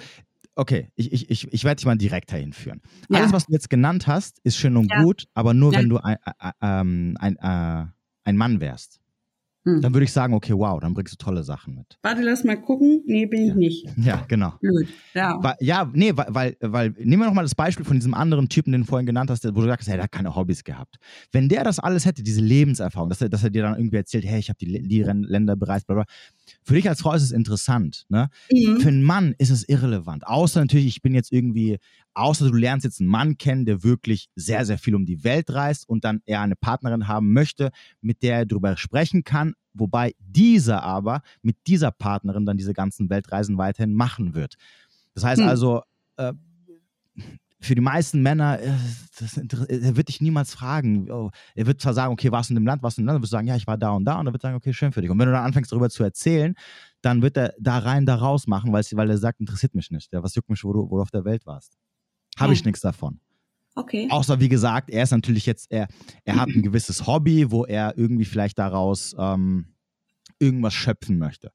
okay, 0.56 0.90
ich, 0.96 1.12
ich, 1.12 1.30
ich, 1.30 1.54
ich 1.54 1.64
werde 1.64 1.78
dich 1.78 1.86
mal 1.86 1.98
direkt 1.98 2.32
dahin 2.32 2.54
führen. 2.54 2.82
Ja. 3.10 3.20
Alles, 3.20 3.34
was 3.34 3.46
du 3.46 3.54
jetzt 3.54 3.70
genannt 3.70 4.08
hast, 4.08 4.40
ist 4.44 4.58
schön 4.58 4.78
und 4.78 4.90
ja. 4.90 5.04
gut, 5.04 5.26
aber 5.34 5.54
nur 5.54 5.74
ja. 5.74 5.80
wenn 5.80 5.90
du 5.90 5.98
ein, 5.98 6.18
äh, 6.26 6.52
ähm, 6.62 7.18
ein, 7.20 7.38
ein, 7.40 7.88
äh, 7.88 7.92
ein 8.24 8.38
Mann 8.38 8.60
wärst. 8.62 9.00
Hm. 9.68 9.82
Dann 9.82 9.94
würde 9.94 10.06
ich 10.06 10.14
sagen, 10.14 10.34
okay, 10.34 10.54
wow, 10.54 10.80
dann 10.80 10.94
bringst 10.94 11.12
du 11.12 11.18
tolle 11.18 11.44
Sachen 11.44 11.76
mit. 11.76 11.98
Warte, 12.02 12.22
lass 12.22 12.46
mal 12.46 12.56
gucken. 12.56 13.04
Nee, 13.06 13.26
bin 13.26 13.50
ich 13.50 13.54
nicht. 13.54 13.86
Ja, 13.98 14.24
genau. 14.26 14.54
Blöd. 14.62 14.88
Ja. 15.14 15.38
Weil, 15.42 15.56
ja, 15.60 15.92
nee, 15.94 16.14
weil, 16.16 16.28
weil, 16.30 16.58
weil, 16.62 16.90
nehmen 17.00 17.24
wir 17.24 17.26
nochmal 17.26 17.44
das 17.44 17.54
Beispiel 17.54 17.84
von 17.84 17.98
diesem 17.98 18.14
anderen 18.14 18.48
Typen, 18.48 18.72
den 18.72 18.82
du 18.82 18.88
vorhin 18.88 19.06
genannt 19.06 19.30
hast, 19.30 19.44
wo 19.44 19.60
du 19.60 19.68
sagst, 19.68 19.90
hey, 19.90 19.96
der 19.96 20.06
hat 20.06 20.12
keine 20.14 20.34
Hobbys 20.38 20.64
gehabt. 20.64 20.96
Wenn 21.34 21.50
der 21.50 21.66
das 21.66 21.80
alles 21.80 22.06
hätte, 22.06 22.24
diese 22.24 22.40
Lebenserfahrung, 22.40 23.10
dass 23.10 23.22
er, 23.22 23.28
dass 23.28 23.44
er 23.44 23.50
dir 23.50 23.64
dann 23.64 23.78
irgendwie 23.78 23.98
erzählt, 23.98 24.24
hey, 24.24 24.40
ich 24.40 24.48
habe 24.48 24.58
die, 24.58 24.88
die 24.88 25.04
Länder 25.04 25.58
bereist, 25.58 25.86
bla, 25.86 25.96
bla. 25.96 26.06
Für 26.64 26.74
dich 26.74 26.88
als 26.88 27.02
Frau 27.02 27.14
ist 27.14 27.24
es 27.24 27.32
interessant, 27.32 28.06
ne? 28.10 28.30
Mhm. 28.52 28.80
Für 28.80 28.88
einen 28.90 29.04
Mann 29.04 29.36
ist 29.38 29.50
es 29.50 29.68
irrelevant. 29.68 30.26
Außer 30.28 30.60
natürlich, 30.60 30.88
ich 30.88 31.02
bin 31.02 31.14
jetzt 31.14 31.32
irgendwie, 31.32 31.78
außer 32.14 32.50
du 32.50 32.56
lernst 32.56 32.84
jetzt 32.84 33.00
einen 33.00 33.10
Mann 33.10 33.38
kennen, 33.38 33.66
der 33.66 33.84
wirklich 33.84 34.30
sehr, 34.36 34.66
sehr 34.66 34.78
viel 34.78 34.96
um 34.96 35.06
die 35.06 35.24
Welt 35.24 35.50
reist 35.52 35.88
und 35.88 36.04
dann 36.04 36.22
er 36.26 36.42
eine 36.42 36.56
Partnerin 36.56 37.08
haben 37.08 37.34
möchte, 37.34 37.72
mit 38.02 38.24
der 38.24 38.38
er 38.38 38.46
darüber 38.46 38.78
sprechen 38.78 39.24
kann, 39.24 39.54
wobei 39.74 40.14
dieser 40.20 40.84
aber 40.84 41.22
mit 41.42 41.58
dieser 41.68 41.92
Partnerin 41.92 42.46
dann 42.46 42.58
diese 42.58 42.74
ganzen 42.74 43.10
Weltreisen 43.10 43.58
weiterhin 43.58 43.94
machen 43.94 44.34
wird. 44.34 44.56
Das 45.14 45.24
heißt 45.24 45.42
hm. 45.42 45.48
also, 45.48 45.82
äh, 46.18 46.34
für 47.60 47.76
die 47.76 47.82
meisten 47.82 48.22
Männer, 48.22 48.60
äh, 48.60 48.72
das, 49.20 49.38
er 49.38 49.98
wird 49.98 50.10
dich 50.10 50.22
niemals 50.22 50.54
fragen. 50.54 51.10
Oh, 51.12 51.32
er 51.56 51.66
wird 51.66 51.82
zwar 51.82 51.94
sagen, 51.94 52.14
okay, 52.14 52.32
warst 52.32 52.50
du 52.50 52.54
in 52.54 52.56
dem 52.56 52.66
Land, 52.66 52.84
warst 52.84 52.98
du 52.98 53.02
in 53.02 53.06
dem 53.06 53.08
Land, 53.08 53.18
dann 53.18 53.24
wirst 53.24 53.34
du 53.34 53.38
sagen, 53.38 53.48
ja, 53.48 53.56
ich 53.56 53.66
war 53.66 53.78
da 53.78 53.92
und 53.92 54.06
da, 54.06 54.20
und 54.20 54.28
er 54.28 54.34
wird 54.34 54.42
sagen, 54.42 54.56
okay, 54.56 54.74
schön 54.74 54.92
für 54.92 55.02
dich. 55.02 55.10
Und 55.10 55.18
wenn 55.20 55.28
du 55.28 55.34
dann 55.34 55.44
anfängst, 55.44 55.72
darüber 55.72 55.90
zu 55.90 56.04
erzählen, 56.04 56.56
dann 57.02 57.22
wird 57.22 57.38
er 57.38 57.54
da 57.60 57.80
rein, 57.80 58.06
da 58.06 58.16
raus 58.16 58.48
machen, 58.48 58.72
weil, 58.74 58.84
weil 58.94 59.10
er 59.10 59.18
sagt, 59.18 59.40
interessiert 59.40 59.74
mich 59.74 59.90
nicht. 59.92 60.14
Ja, 60.14 60.22
was 60.22 60.36
juckt 60.36 60.50
mich, 60.50 60.64
wo 60.64 60.74
du, 60.74 60.90
wo 60.90 60.98
du 60.98 61.02
auf 61.02 61.12
der 61.12 61.26
Welt 61.26 61.46
warst? 61.46 61.78
Habe 62.38 62.54
ich 62.54 62.64
nichts 62.64 62.82
davon. 62.82 63.20
Okay. 63.74 64.08
Außer, 64.10 64.40
wie 64.40 64.50
gesagt, 64.50 64.90
er 64.90 65.04
ist 65.04 65.12
natürlich 65.12 65.46
jetzt, 65.46 65.72
er, 65.72 65.88
er 66.24 66.36
hat 66.36 66.50
ein 66.50 66.62
gewisses 66.64 67.06
Hobby, 67.06 67.52
wo 67.52 67.66
er 67.66 67.98
irgendwie 67.98 68.26
vielleicht 68.26 68.60
daraus 68.60 69.16
ähm, 69.18 69.76
irgendwas 70.40 70.74
schöpfen 70.74 71.18
möchte. 71.18 71.52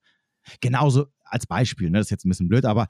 Genauso 0.61 1.07
als 1.25 1.47
Beispiel, 1.47 1.91
ne, 1.91 1.99
das 1.99 2.07
ist 2.07 2.11
jetzt 2.11 2.25
ein 2.25 2.29
bisschen 2.29 2.49
blöd, 2.49 2.65
aber 2.65 2.87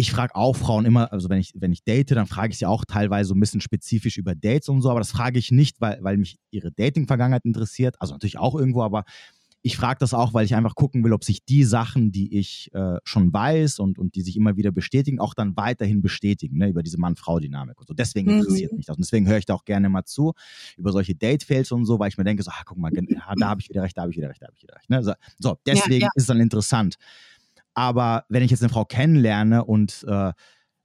ich 0.00 0.10
frage 0.10 0.34
auch 0.34 0.56
Frauen 0.56 0.86
immer, 0.86 1.12
also 1.12 1.28
wenn 1.28 1.38
ich, 1.38 1.52
wenn 1.54 1.72
ich 1.72 1.84
date, 1.84 2.10
dann 2.12 2.26
frage 2.26 2.52
ich 2.52 2.58
sie 2.58 2.66
auch 2.66 2.84
teilweise 2.86 3.28
so 3.28 3.34
ein 3.34 3.40
bisschen 3.40 3.60
spezifisch 3.60 4.16
über 4.16 4.34
Dates 4.34 4.68
und 4.68 4.80
so, 4.80 4.90
aber 4.90 5.00
das 5.00 5.10
frage 5.10 5.38
ich 5.38 5.50
nicht, 5.50 5.80
weil, 5.80 5.98
weil 6.02 6.16
mich 6.16 6.38
ihre 6.50 6.72
Dating-Vergangenheit 6.72 7.44
interessiert, 7.44 7.96
also 8.00 8.14
natürlich 8.14 8.38
auch 8.38 8.54
irgendwo, 8.54 8.82
aber 8.82 9.04
ich 9.62 9.76
frage 9.76 9.98
das 9.98 10.14
auch, 10.14 10.32
weil 10.32 10.46
ich 10.46 10.54
einfach 10.54 10.74
gucken 10.74 11.04
will, 11.04 11.12
ob 11.12 11.22
sich 11.22 11.44
die 11.44 11.64
Sachen, 11.64 12.12
die 12.12 12.38
ich 12.38 12.70
äh, 12.72 12.96
schon 13.04 13.30
weiß 13.30 13.78
und, 13.78 13.98
und 13.98 14.14
die 14.14 14.22
sich 14.22 14.36
immer 14.36 14.56
wieder 14.56 14.72
bestätigen, 14.72 15.20
auch 15.20 15.34
dann 15.34 15.54
weiterhin 15.54 16.00
bestätigen, 16.00 16.56
ne, 16.56 16.68
über 16.68 16.82
diese 16.82 16.98
Mann-Frau-Dynamik 16.98 17.78
und 17.78 17.86
so. 17.86 17.92
Deswegen 17.92 18.30
interessiert 18.30 18.72
mhm. 18.72 18.78
mich 18.78 18.86
das. 18.86 18.96
Und 18.96 19.04
deswegen 19.04 19.28
höre 19.28 19.36
ich 19.36 19.44
da 19.44 19.54
auch 19.54 19.66
gerne 19.66 19.90
mal 19.90 20.04
zu, 20.04 20.32
über 20.78 20.92
solche 20.92 21.14
Date-Fails 21.14 21.72
und 21.72 21.84
so, 21.84 21.98
weil 21.98 22.08
ich 22.08 22.16
mir 22.16 22.24
denke, 22.24 22.42
so, 22.42 22.50
ah, 22.50 22.62
guck 22.64 22.78
mal, 22.78 22.90
da 22.90 23.48
habe 23.48 23.60
ich 23.60 23.68
wieder 23.68 23.82
recht, 23.82 23.98
da 23.98 24.02
habe 24.02 24.12
ich 24.12 24.16
wieder 24.16 24.30
recht, 24.30 24.40
da 24.40 24.46
habe 24.46 24.56
ich 24.56 24.62
wieder 24.62 24.76
recht. 24.76 24.88
Ne? 24.88 25.02
So, 25.02 25.12
so, 25.38 25.58
deswegen 25.66 26.00
ja, 26.00 26.06
ja. 26.06 26.10
ist 26.14 26.22
es 26.22 26.26
dann 26.26 26.40
interessant. 26.40 26.96
Aber 27.74 28.24
wenn 28.28 28.42
ich 28.42 28.50
jetzt 28.50 28.62
eine 28.62 28.70
Frau 28.70 28.84
kennenlerne 28.84 29.64
und 29.64 30.04
äh, 30.08 30.32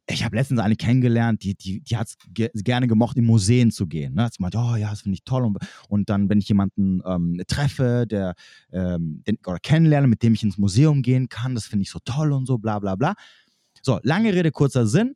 ich 0.07 0.23
habe 0.23 0.35
letztens 0.35 0.59
eine 0.59 0.75
kennengelernt, 0.75 1.43
die, 1.43 1.55
die, 1.55 1.81
die 1.81 1.97
hat 1.97 2.07
es 2.07 2.17
ge 2.29 2.49
gerne 2.53 2.87
gemocht, 2.87 3.17
in 3.17 3.25
Museen 3.25 3.71
zu 3.71 3.87
gehen. 3.87 4.13
Ne? 4.13 4.29
Sie 4.31 4.41
meinte, 4.41 4.57
oh 4.59 4.75
ja, 4.75 4.91
das 4.91 5.01
finde 5.01 5.15
ich 5.15 5.23
toll. 5.23 5.43
Und, 5.43 5.57
und, 5.89 6.09
dann, 6.09 6.29
wenn 6.29 6.37
ich 6.37 6.47
jemanden 6.47 7.01
ähm, 7.05 7.41
treffe, 7.47 8.05
der 8.07 8.35
ähm, 8.71 9.23
den, 9.25 9.37
oder 9.45 9.57
kennenlerne, 9.59 10.07
mit 10.07 10.21
dem 10.21 10.33
ich 10.33 10.43
ins 10.43 10.57
Museum 10.57 11.01
gehen 11.01 11.27
kann, 11.27 11.55
das 11.55 11.65
finde 11.65 11.83
ich 11.83 11.89
so 11.89 11.99
toll 12.05 12.31
und 12.33 12.45
so, 12.45 12.57
bla 12.59 12.79
bla 12.79 12.95
bla. 12.95 13.15
So, 13.81 13.99
lange 14.03 14.33
Rede, 14.33 14.51
kurzer 14.51 14.85
Sinn. 14.85 15.15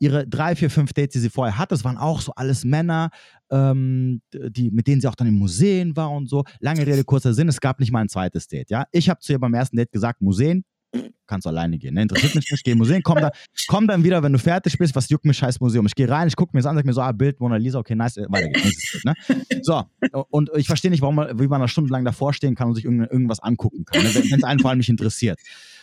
Ihre 0.00 0.28
drei, 0.28 0.54
vier, 0.54 0.70
fünf 0.70 0.92
Dates, 0.92 1.14
die 1.14 1.18
sie 1.18 1.30
vorher 1.30 1.58
hatte, 1.58 1.74
das 1.74 1.82
waren 1.82 1.96
auch 1.96 2.20
so 2.20 2.32
alles 2.36 2.64
Männer, 2.64 3.10
ähm, 3.50 4.22
die, 4.32 4.70
mit 4.70 4.86
denen 4.86 5.00
sie 5.00 5.08
auch 5.08 5.16
dann 5.16 5.26
in 5.26 5.34
Museen 5.34 5.96
war 5.96 6.12
und 6.12 6.28
so. 6.28 6.44
Lange 6.60 6.86
Rede, 6.86 7.02
kurzer 7.02 7.34
Sinn, 7.34 7.48
es 7.48 7.60
gab 7.60 7.80
nicht 7.80 7.90
mal 7.90 8.02
ein 8.02 8.08
zweites 8.08 8.46
Date. 8.46 8.70
Ja? 8.70 8.84
Ich 8.92 9.10
habe 9.10 9.18
zu 9.18 9.32
ihr 9.32 9.40
beim 9.40 9.54
ersten 9.54 9.76
Date 9.76 9.90
gesagt, 9.90 10.20
Museen, 10.20 10.64
kannst 11.26 11.46
du 11.46 11.50
alleine 11.50 11.78
gehen. 11.78 11.94
Ne? 11.94 12.02
Interessiert 12.02 12.34
mich 12.34 12.50
nicht, 12.50 12.64
geh 12.64 12.72
in 12.72 12.78
Museen, 12.78 13.02
komm, 13.02 13.18
da, 13.18 13.30
komm 13.68 13.86
dann 13.86 14.04
wieder, 14.04 14.22
wenn 14.22 14.32
du 14.32 14.38
fertig 14.38 14.78
bist, 14.78 14.94
was 14.96 15.08
juckt 15.08 15.24
mich 15.24 15.36
scheiß 15.36 15.60
Museum. 15.60 15.86
Ich 15.86 15.94
gehe 15.94 16.08
rein, 16.08 16.28
ich 16.28 16.36
gucke 16.36 16.56
mir 16.56 16.60
das 16.60 16.66
an, 16.66 16.76
sag 16.76 16.84
mir 16.84 16.92
so, 16.92 17.02
ah, 17.02 17.12
Bild, 17.12 17.40
Mona 17.40 17.56
Lisa, 17.56 17.78
okay, 17.78 17.94
nice, 17.94 18.16
äh, 18.16 18.26
weiter 18.28 18.48
geht's. 18.48 19.02
Ne? 19.04 19.14
So, 19.62 19.84
und 20.30 20.50
ich 20.56 20.66
verstehe 20.66 20.90
nicht, 20.90 21.02
warum 21.02 21.16
man, 21.16 21.38
wie 21.38 21.46
man 21.46 21.60
da 21.60 21.68
stundenlang 21.68 22.04
davor 22.04 22.32
stehen 22.32 22.54
kann 22.54 22.68
und 22.68 22.74
sich 22.74 22.84
irgendwas 22.84 23.40
angucken 23.40 23.84
kann, 23.84 24.02
ne? 24.02 24.14
wenn 24.14 24.38
es 24.38 24.44
einen 24.44 24.60
vor 24.60 24.70
allem 24.70 24.78
nicht 24.78 24.88
interessiert. 24.88 25.38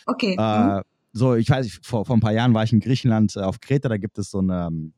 Okay. 0.06 0.36
Äh, 0.38 0.82
so, 1.12 1.34
ich 1.34 1.48
weiß, 1.48 1.80
vor, 1.82 2.04
vor 2.04 2.16
ein 2.16 2.20
paar 2.20 2.32
Jahren 2.32 2.52
war 2.52 2.64
ich 2.64 2.72
in 2.72 2.80
Griechenland 2.80 3.36
äh, 3.36 3.40
auf 3.40 3.60
Kreta, 3.60 3.88
da 3.88 3.96
gibt 3.96 4.18
es 4.18 4.30
so 4.30 4.38
eine, 4.38 4.66
ähm, 4.66 4.92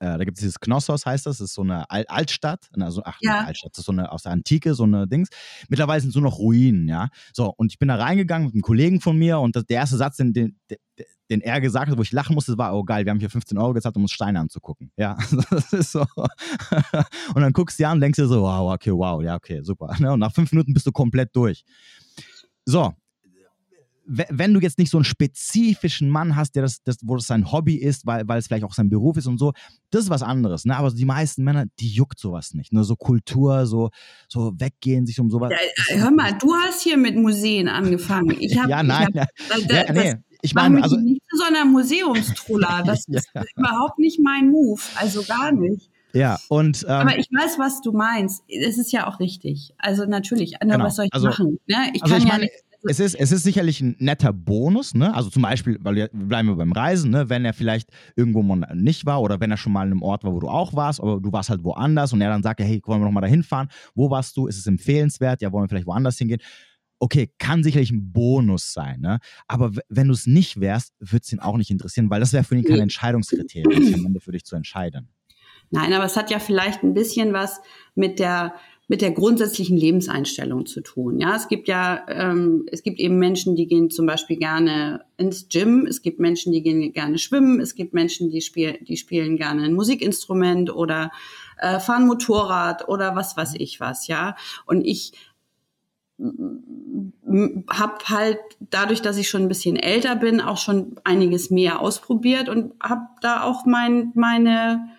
äh, 0.00 0.18
da 0.18 0.24
gibt 0.24 0.38
es 0.38 0.40
dieses 0.40 0.60
Knossos, 0.60 1.06
heißt 1.06 1.26
das, 1.26 1.38
das 1.38 1.50
ist 1.50 1.54
so 1.54 1.62
eine 1.62 1.90
Al 1.90 2.04
Altstadt, 2.08 2.68
also, 2.78 3.02
ach, 3.04 3.18
ja. 3.20 3.44
Altstadt, 3.44 3.72
das 3.72 3.80
ist 3.80 3.86
so 3.86 3.92
eine 3.92 4.10
aus 4.10 4.22
der 4.22 4.32
Antike, 4.32 4.74
so 4.74 4.84
eine 4.84 5.06
Dings. 5.06 5.28
Mittlerweile 5.68 6.00
sind 6.00 6.10
es 6.10 6.14
nur 6.14 6.24
noch 6.24 6.38
Ruinen, 6.38 6.88
ja. 6.88 7.08
So, 7.34 7.52
und 7.56 7.70
ich 7.72 7.78
bin 7.78 7.88
da 7.88 7.96
reingegangen 7.96 8.46
mit 8.46 8.54
einem 8.54 8.62
Kollegen 8.62 9.00
von 9.00 9.16
mir 9.16 9.38
und 9.38 9.56
das, 9.56 9.66
der 9.66 9.76
erste 9.76 9.98
Satz, 9.98 10.16
den, 10.16 10.32
den, 10.32 10.56
den 11.30 11.40
er 11.42 11.60
gesagt 11.60 11.90
hat, 11.90 11.98
wo 11.98 12.02
ich 12.02 12.12
lachen 12.12 12.34
musste, 12.34 12.58
war, 12.58 12.74
oh 12.74 12.82
geil, 12.82 13.04
wir 13.04 13.10
haben 13.10 13.20
hier 13.20 13.30
15 13.30 13.56
Euro 13.58 13.74
gezahlt, 13.74 13.94
um 13.96 14.02
uns 14.02 14.12
Steine 14.12 14.40
anzugucken. 14.40 14.90
Ja, 14.96 15.16
das 15.50 15.72
ist 15.72 15.92
so. 15.92 16.04
und 17.34 17.42
dann 17.42 17.52
guckst 17.52 17.78
du 17.78 17.86
an 17.86 17.98
und 17.98 18.00
denkst 18.00 18.16
dir 18.16 18.26
so, 18.26 18.42
wow, 18.42 18.72
okay, 18.72 18.92
wow, 18.92 19.22
ja, 19.22 19.36
okay, 19.36 19.60
super. 19.62 19.94
Ne, 19.98 20.12
und 20.12 20.18
nach 20.18 20.32
fünf 20.32 20.50
Minuten 20.50 20.72
bist 20.72 20.86
du 20.86 20.92
komplett 20.92 21.34
durch. 21.36 21.64
So, 22.64 22.94
wenn 24.06 24.54
du 24.54 24.60
jetzt 24.60 24.78
nicht 24.78 24.90
so 24.90 24.98
einen 24.98 25.04
spezifischen 25.04 26.08
Mann 26.08 26.34
hast, 26.34 26.56
der 26.56 26.62
das, 26.62 26.82
das, 26.82 26.96
wo 27.02 27.16
das 27.16 27.26
sein 27.26 27.52
Hobby 27.52 27.76
ist, 27.76 28.06
weil, 28.06 28.26
weil 28.26 28.38
es 28.38 28.46
vielleicht 28.46 28.64
auch 28.64 28.72
sein 28.72 28.90
Beruf 28.90 29.16
ist 29.16 29.26
und 29.26 29.38
so, 29.38 29.52
das 29.90 30.04
ist 30.04 30.10
was 30.10 30.22
anderes. 30.22 30.64
Ne? 30.64 30.76
Aber 30.76 30.90
die 30.90 31.04
meisten 31.04 31.44
Männer, 31.44 31.66
die 31.78 31.88
juckt 31.88 32.18
sowas 32.18 32.54
nicht. 32.54 32.72
Ne? 32.72 32.82
So 32.82 32.96
Kultur, 32.96 33.66
so, 33.66 33.90
so 34.28 34.52
weggehen, 34.58 35.06
sich 35.06 35.20
um 35.20 35.30
sowas. 35.30 35.52
Ja, 35.88 35.96
hör 35.96 36.10
mal, 36.10 36.32
du 36.38 36.54
hast 36.54 36.82
hier 36.82 36.96
mit 36.96 37.16
Museen 37.16 37.68
angefangen. 37.68 38.36
Ich 38.40 38.58
hab, 38.58 38.68
ja, 38.70 38.82
nein. 38.82 39.08
Ich 39.12 39.20
hab, 39.20 39.28
das, 39.48 39.64
ja, 39.68 39.92
nee. 39.92 40.16
Ich 40.42 40.54
meine, 40.54 40.82
also, 40.82 40.96
nicht 40.96 41.22
zu 41.30 41.36
so 41.36 41.44
einer 41.44 41.64
Museumstruller. 41.64 42.82
Das 42.86 43.04
ja. 43.08 43.18
ist 43.18 43.28
überhaupt 43.56 43.98
nicht 43.98 44.20
mein 44.20 44.50
Move. 44.50 44.80
Also 44.96 45.22
gar 45.22 45.52
nicht. 45.52 45.90
Ja, 46.12 46.38
und. 46.48 46.82
Ähm, 46.84 46.90
Aber 46.90 47.18
ich 47.18 47.28
weiß, 47.30 47.58
was 47.58 47.82
du 47.82 47.92
meinst. 47.92 48.42
Es 48.48 48.78
ist 48.78 48.90
ja 48.90 49.06
auch 49.06 49.20
richtig. 49.20 49.74
Also 49.78 50.06
natürlich, 50.06 50.58
genau. 50.58 50.84
was 50.84 50.96
soll 50.96 51.04
ich 51.04 51.12
also, 51.12 51.28
machen? 51.28 51.58
Ne? 51.66 51.90
Ich 51.92 52.02
also 52.02 52.14
kann 52.14 52.22
ich 52.22 52.28
ja 52.28 52.32
meine, 52.32 52.44
nicht 52.44 52.69
es 52.82 53.00
ist, 53.00 53.14
es 53.14 53.32
ist 53.32 53.42
sicherlich 53.42 53.80
ein 53.80 53.96
netter 53.98 54.32
Bonus, 54.32 54.94
ne? 54.94 55.14
Also 55.14 55.30
zum 55.30 55.42
Beispiel, 55.42 55.78
weil 55.82 55.96
wir 55.96 56.08
bleiben 56.12 56.48
wir 56.48 56.56
beim 56.56 56.72
Reisen, 56.72 57.10
ne? 57.10 57.28
Wenn 57.28 57.44
er 57.44 57.52
vielleicht 57.52 57.90
irgendwo 58.16 58.42
mal 58.42 58.66
nicht 58.74 59.06
war 59.06 59.20
oder 59.20 59.40
wenn 59.40 59.50
er 59.50 59.56
schon 59.56 59.72
mal 59.72 59.86
in 59.86 59.92
einem 59.92 60.02
Ort 60.02 60.24
war, 60.24 60.32
wo 60.32 60.40
du 60.40 60.48
auch 60.48 60.74
warst, 60.74 61.00
aber 61.00 61.20
du 61.20 61.32
warst 61.32 61.50
halt 61.50 61.62
woanders 61.62 62.12
und 62.12 62.20
er 62.20 62.30
dann 62.30 62.42
sagt, 62.42 62.60
hey, 62.60 62.80
wollen 62.84 63.00
wir 63.00 63.04
noch 63.04 63.12
mal 63.12 63.20
dahin 63.20 63.42
fahren? 63.42 63.68
Wo 63.94 64.10
warst 64.10 64.36
du? 64.36 64.46
Ist 64.46 64.58
es 64.58 64.66
empfehlenswert? 64.66 65.42
Ja, 65.42 65.52
wollen 65.52 65.64
wir 65.64 65.68
vielleicht 65.68 65.86
woanders 65.86 66.16
hingehen? 66.16 66.40
Okay, 66.98 67.32
kann 67.38 67.62
sicherlich 67.62 67.90
ein 67.90 68.12
Bonus 68.12 68.72
sein, 68.72 69.00
ne? 69.00 69.18
Aber 69.46 69.72
wenn 69.88 70.08
du 70.08 70.14
es 70.14 70.26
nicht 70.26 70.60
wärst, 70.60 70.94
würde 71.00 71.22
es 71.22 71.32
ihn 71.32 71.40
auch 71.40 71.56
nicht 71.56 71.70
interessieren, 71.70 72.10
weil 72.10 72.20
das 72.20 72.32
wäre 72.32 72.44
für 72.44 72.56
ihn 72.56 72.64
kein 72.64 72.80
Entscheidungskriterium, 72.80 73.94
am 73.94 74.06
Ende 74.06 74.20
für 74.20 74.32
dich 74.32 74.44
zu 74.44 74.56
entscheiden. 74.56 75.08
Nein, 75.70 75.92
aber 75.92 76.04
es 76.04 76.16
hat 76.16 76.30
ja 76.30 76.40
vielleicht 76.40 76.82
ein 76.82 76.94
bisschen 76.94 77.32
was 77.32 77.60
mit 77.94 78.18
der 78.18 78.54
mit 78.90 79.02
der 79.02 79.12
grundsätzlichen 79.12 79.76
Lebenseinstellung 79.76 80.66
zu 80.66 80.80
tun. 80.80 81.20
Ja, 81.20 81.36
es 81.36 81.46
gibt 81.46 81.68
ja, 81.68 82.04
ähm, 82.08 82.66
es 82.72 82.82
gibt 82.82 82.98
eben 82.98 83.20
Menschen, 83.20 83.54
die 83.54 83.68
gehen 83.68 83.88
zum 83.88 84.04
Beispiel 84.04 84.36
gerne 84.36 85.04
ins 85.16 85.48
Gym. 85.48 85.86
Es 85.86 86.02
gibt 86.02 86.18
Menschen, 86.18 86.52
die 86.52 86.60
gehen 86.60 86.92
gerne 86.92 87.18
schwimmen. 87.18 87.60
Es 87.60 87.76
gibt 87.76 87.94
Menschen, 87.94 88.30
die 88.30 88.40
spielen, 88.40 88.78
die 88.84 88.96
spielen 88.96 89.36
gerne 89.36 89.62
ein 89.62 89.74
Musikinstrument 89.74 90.74
oder 90.74 91.12
äh, 91.58 91.78
fahren 91.78 92.04
Motorrad 92.04 92.88
oder 92.88 93.14
was 93.14 93.36
weiß 93.36 93.54
ich 93.58 93.78
was. 93.78 94.08
Ja, 94.08 94.34
und 94.66 94.84
ich 94.84 95.12
habe 96.18 97.94
halt 98.06 98.38
dadurch, 98.58 99.02
dass 99.02 99.18
ich 99.18 99.28
schon 99.28 99.42
ein 99.42 99.48
bisschen 99.48 99.76
älter 99.76 100.16
bin, 100.16 100.40
auch 100.40 100.58
schon 100.58 100.96
einiges 101.04 101.48
mehr 101.48 101.78
ausprobiert 101.78 102.48
und 102.48 102.74
habe 102.82 103.02
da 103.22 103.44
auch 103.44 103.66
mein, 103.66 104.10
meine 104.16 104.90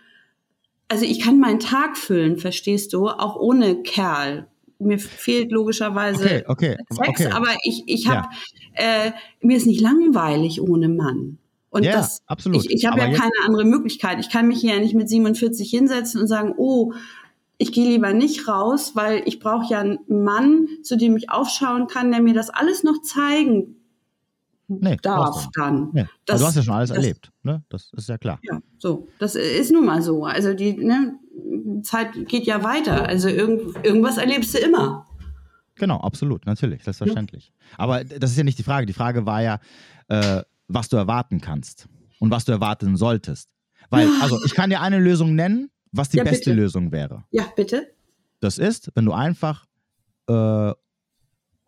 also 0.92 1.06
ich 1.06 1.22
kann 1.22 1.40
meinen 1.40 1.60
Tag 1.60 1.98
füllen, 1.98 2.36
verstehst 2.36 2.92
du, 2.92 3.08
auch 3.08 3.38
ohne 3.38 3.82
Kerl. 3.82 4.48
Mir 4.78 5.00
fehlt 5.00 5.52
logischerweise 5.52 6.24
okay, 6.24 6.44
okay, 6.48 6.78
Sex, 6.90 7.22
okay. 7.22 7.32
aber 7.32 7.48
ich, 7.64 7.84
ich 7.86 8.08
habe, 8.08 8.28
ja. 8.78 9.06
äh, 9.06 9.12
mir 9.40 9.56
ist 9.56 9.68
nicht 9.68 9.80
langweilig 9.80 10.60
ohne 10.60 10.90
Mann. 10.90 11.38
Und 11.70 11.84
ja, 11.84 11.94
das, 11.94 12.22
absolut. 12.26 12.66
ich, 12.66 12.72
ich 12.72 12.86
habe 12.86 13.00
ja 13.00 13.06
keine 13.14 13.32
andere 13.46 13.64
Möglichkeit. 13.64 14.20
Ich 14.20 14.30
kann 14.30 14.50
mich 14.50 14.60
hier 14.60 14.74
ja 14.74 14.80
nicht 14.82 14.94
mit 14.94 15.08
47 15.08 15.70
hinsetzen 15.70 16.20
und 16.20 16.28
sagen, 16.28 16.54
oh, 16.58 16.94
ich 17.58 17.72
gehe 17.72 17.88
lieber 17.88 18.12
nicht 18.12 18.50
raus, 18.50 18.92
weil 18.96 19.22
ich 19.26 19.40
brauche 19.40 19.72
ja 19.72 19.80
einen 19.80 20.00
Mann, 20.08 20.68
zu 20.84 20.98
dem 20.98 21.16
ich 21.16 21.30
aufschauen 21.30 21.88
kann, 21.88 22.12
der 22.12 22.22
mir 22.22 22.34
das 22.34 22.50
alles 22.50 22.84
noch 22.84 23.02
zeigen 23.02 23.81
nee, 24.80 24.98
darf 25.02 25.50
dann. 25.54 25.90
Nee. 25.94 26.06
Das, 26.26 26.36
also 26.36 26.44
du 26.44 26.48
hast 26.48 26.56
ja 26.56 26.64
schon 26.64 26.74
alles 26.74 26.90
das, 26.90 26.98
erlebt, 26.98 27.32
ne? 27.44 27.64
Das 27.70 27.92
ist 27.96 28.10
ja 28.10 28.18
klar. 28.18 28.40
Ja, 28.44 28.60
so. 28.78 29.08
Das 29.20 29.36
ist 29.36 29.72
nun 29.72 29.86
mal 29.86 30.02
so. 30.02 30.26
Also 30.26 30.54
die 30.54 30.74
ne, 30.74 31.20
Zeit 31.84 32.28
geht 32.28 32.46
ja 32.46 32.64
weiter. 32.64 33.08
Also 33.08 33.30
irgend, 33.30 33.86
irgendwas 33.86 34.18
erlebst 34.18 34.54
du 34.54 34.60
immer. 34.60 35.06
Genau, 35.76 35.98
absolut, 35.98 36.46
natürlich, 36.46 36.84
selbstverständlich. 36.84 37.52
Ja. 37.72 37.80
Aber 37.80 38.04
das 38.04 38.32
ist 38.32 38.38
ja 38.38 38.44
nicht 38.44 38.60
die 38.60 38.64
Frage. 38.64 38.86
Die 38.86 38.94
Frage 38.94 39.26
war 39.26 39.42
ja, 39.42 39.60
äh, 40.10 40.44
was 40.68 40.90
du 40.90 40.98
erwarten 40.98 41.42
kannst 41.42 41.88
und 42.20 42.32
was 42.32 42.46
du 42.46 42.52
erwarten 42.52 42.98
solltest. 42.98 43.50
Weil, 43.90 44.08
also 44.22 44.38
ich 44.46 44.54
kann 44.54 44.70
dir 44.70 44.82
eine 44.82 45.00
Lösung 45.00 45.36
nennen, 45.36 45.70
was 45.92 46.10
die 46.10 46.18
ja, 46.18 46.24
beste 46.24 46.52
bitte. 46.52 46.62
Lösung 46.62 46.92
wäre. 46.92 47.24
Ja, 47.32 47.46
bitte. 47.56 47.88
Das 48.40 48.58
ist, 48.58 48.92
wenn 48.96 49.06
du 49.06 49.12
einfach 49.12 49.66
äh, 50.28 50.72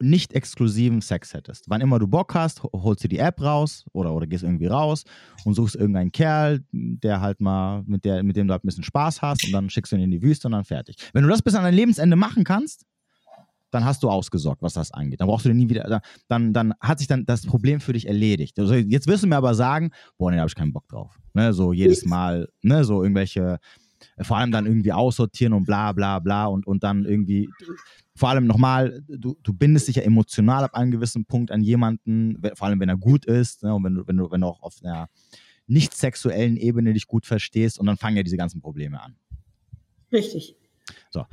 nicht 0.03 0.33
exklusiven 0.33 1.01
Sex 1.01 1.33
hättest. 1.33 1.69
Wann 1.69 1.81
immer 1.81 1.99
du 1.99 2.07
Bock 2.07 2.35
hast, 2.35 2.63
holst 2.63 3.03
du 3.03 3.07
die 3.07 3.19
App 3.19 3.41
raus 3.41 3.85
oder, 3.93 4.13
oder 4.13 4.27
gehst 4.27 4.43
irgendwie 4.43 4.67
raus 4.67 5.03
und 5.45 5.53
suchst 5.53 5.75
irgendeinen 5.75 6.11
Kerl, 6.11 6.63
der 6.71 7.21
halt 7.21 7.41
mal, 7.41 7.83
mit, 7.85 8.05
der, 8.05 8.23
mit 8.23 8.35
dem 8.35 8.47
du 8.47 8.53
halt 8.53 8.63
ein 8.63 8.67
bisschen 8.67 8.83
Spaß 8.83 9.21
hast 9.21 9.45
und 9.45 9.51
dann 9.51 9.69
schickst 9.69 9.91
du 9.91 9.95
ihn 9.95 10.03
in 10.03 10.11
die 10.11 10.21
Wüste 10.21 10.47
und 10.47 10.51
dann 10.53 10.65
fertig. 10.65 10.97
Wenn 11.13 11.23
du 11.23 11.29
das 11.29 11.41
bis 11.41 11.55
an 11.55 11.63
dein 11.63 11.73
Lebensende 11.73 12.15
machen 12.15 12.43
kannst, 12.43 12.85
dann 13.73 13.85
hast 13.85 14.03
du 14.03 14.09
ausgesorgt, 14.09 14.61
was 14.61 14.73
das 14.73 14.91
angeht. 14.91 15.19
Dann 15.19 15.27
brauchst 15.27 15.45
du 15.45 15.49
den 15.49 15.57
nie 15.57 15.69
wieder, 15.69 16.01
dann, 16.27 16.53
dann 16.53 16.73
hat 16.79 16.99
sich 16.99 17.07
dann 17.07 17.25
das 17.25 17.45
Problem 17.45 17.79
für 17.79 17.93
dich 17.93 18.07
erledigt. 18.07 18.59
Also 18.59 18.75
jetzt 18.75 19.07
wirst 19.07 19.23
du 19.23 19.27
mir 19.27 19.37
aber 19.37 19.55
sagen, 19.55 19.91
boah, 20.17 20.29
nee, 20.29 20.37
da 20.37 20.41
habe 20.41 20.49
ich 20.49 20.55
keinen 20.55 20.73
Bock 20.73 20.87
drauf. 20.87 21.19
Ne, 21.33 21.53
so 21.53 21.73
jedes 21.73 22.05
Mal, 22.05 22.47
ne, 22.61 22.83
so 22.83 23.01
irgendwelche 23.01 23.57
vor 24.21 24.37
allem 24.37 24.51
dann 24.51 24.65
irgendwie 24.65 24.93
aussortieren 24.93 25.53
und 25.53 25.65
bla 25.65 25.91
bla 25.91 26.19
bla 26.19 26.45
und, 26.45 26.67
und 26.67 26.83
dann 26.83 27.05
irgendwie, 27.05 27.49
vor 28.15 28.29
allem 28.29 28.45
nochmal, 28.45 29.01
du, 29.07 29.35
du 29.41 29.53
bindest 29.53 29.87
dich 29.87 29.97
ja 29.97 30.03
emotional 30.03 30.63
ab 30.63 30.75
einem 30.75 30.91
gewissen 30.91 31.25
Punkt 31.25 31.51
an 31.51 31.61
jemanden, 31.61 32.41
vor 32.55 32.67
allem 32.67 32.79
wenn 32.79 32.89
er 32.89 32.97
gut 32.97 33.25
ist 33.25 33.63
ne, 33.63 33.73
und 33.73 33.83
wenn 33.83 33.95
du, 33.95 34.07
wenn, 34.07 34.17
du, 34.17 34.31
wenn 34.31 34.41
du 34.41 34.47
auch 34.47 34.61
auf 34.61 34.75
einer 34.83 35.07
nicht 35.67 35.93
sexuellen 35.95 36.57
Ebene 36.57 36.93
dich 36.93 37.07
gut 37.07 37.25
verstehst 37.25 37.79
und 37.79 37.85
dann 37.85 37.97
fangen 37.97 38.17
ja 38.17 38.23
diese 38.23 38.37
ganzen 38.37 38.61
Probleme 38.61 39.01
an. 39.01 39.15
Richtig. 40.11 40.55
So. 41.09 41.25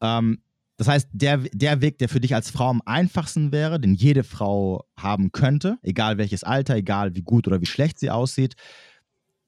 Ähm, 0.00 0.38
das 0.76 0.88
heißt, 0.88 1.08
der, 1.12 1.38
der 1.38 1.80
Weg, 1.80 1.98
der 1.98 2.08
für 2.08 2.20
dich 2.20 2.34
als 2.34 2.50
Frau 2.50 2.68
am 2.68 2.82
einfachsten 2.84 3.50
wäre, 3.50 3.80
den 3.80 3.94
jede 3.94 4.24
Frau 4.24 4.84
haben 4.96 5.32
könnte, 5.32 5.78
egal 5.82 6.18
welches 6.18 6.44
Alter, 6.44 6.76
egal 6.76 7.14
wie 7.14 7.22
gut 7.22 7.46
oder 7.46 7.60
wie 7.62 7.66
schlecht 7.66 7.98
sie 7.98 8.10
aussieht, 8.10 8.56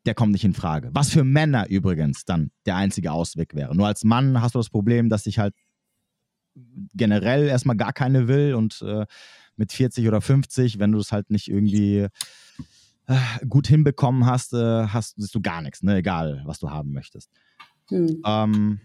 der 0.08 0.14
kommt 0.14 0.32
nicht 0.32 0.44
in 0.44 0.54
Frage. 0.54 0.88
Was 0.94 1.10
für 1.10 1.22
Männer 1.22 1.68
übrigens 1.68 2.24
dann 2.24 2.50
der 2.64 2.76
einzige 2.76 3.12
Ausweg 3.12 3.54
wäre. 3.54 3.76
Nur 3.76 3.86
als 3.86 4.04
Mann 4.04 4.40
hast 4.40 4.54
du 4.54 4.58
das 4.58 4.70
Problem, 4.70 5.10
dass 5.10 5.26
ich 5.26 5.38
halt 5.38 5.54
generell 6.94 7.46
erstmal 7.46 7.76
gar 7.76 7.92
keine 7.92 8.26
will 8.26 8.54
und 8.54 8.80
äh, 8.80 9.04
mit 9.56 9.70
40 9.70 10.08
oder 10.08 10.22
50, 10.22 10.78
wenn 10.78 10.92
du 10.92 10.98
es 10.98 11.12
halt 11.12 11.28
nicht 11.28 11.50
irgendwie 11.50 12.06
äh, 13.06 13.16
gut 13.46 13.66
hinbekommen 13.66 14.24
hast, 14.24 14.54
äh, 14.54 14.86
hast 14.86 15.16
siehst 15.20 15.34
du 15.34 15.42
gar 15.42 15.60
nichts, 15.60 15.82
ne? 15.82 15.96
egal 15.96 16.40
was 16.46 16.58
du 16.58 16.70
haben 16.70 16.92
möchtest. 16.92 17.30
Hm. 17.90 18.22
Ähm, 18.24 18.80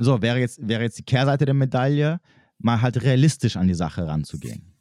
so, 0.00 0.20
wäre 0.20 0.40
jetzt, 0.40 0.58
wäre 0.66 0.82
jetzt 0.82 0.98
die 0.98 1.04
Kehrseite 1.04 1.44
der 1.44 1.54
Medaille, 1.54 2.18
mal 2.58 2.82
halt 2.82 3.00
realistisch 3.04 3.56
an 3.56 3.68
die 3.68 3.74
Sache 3.74 4.04
ranzugehen? 4.04 4.75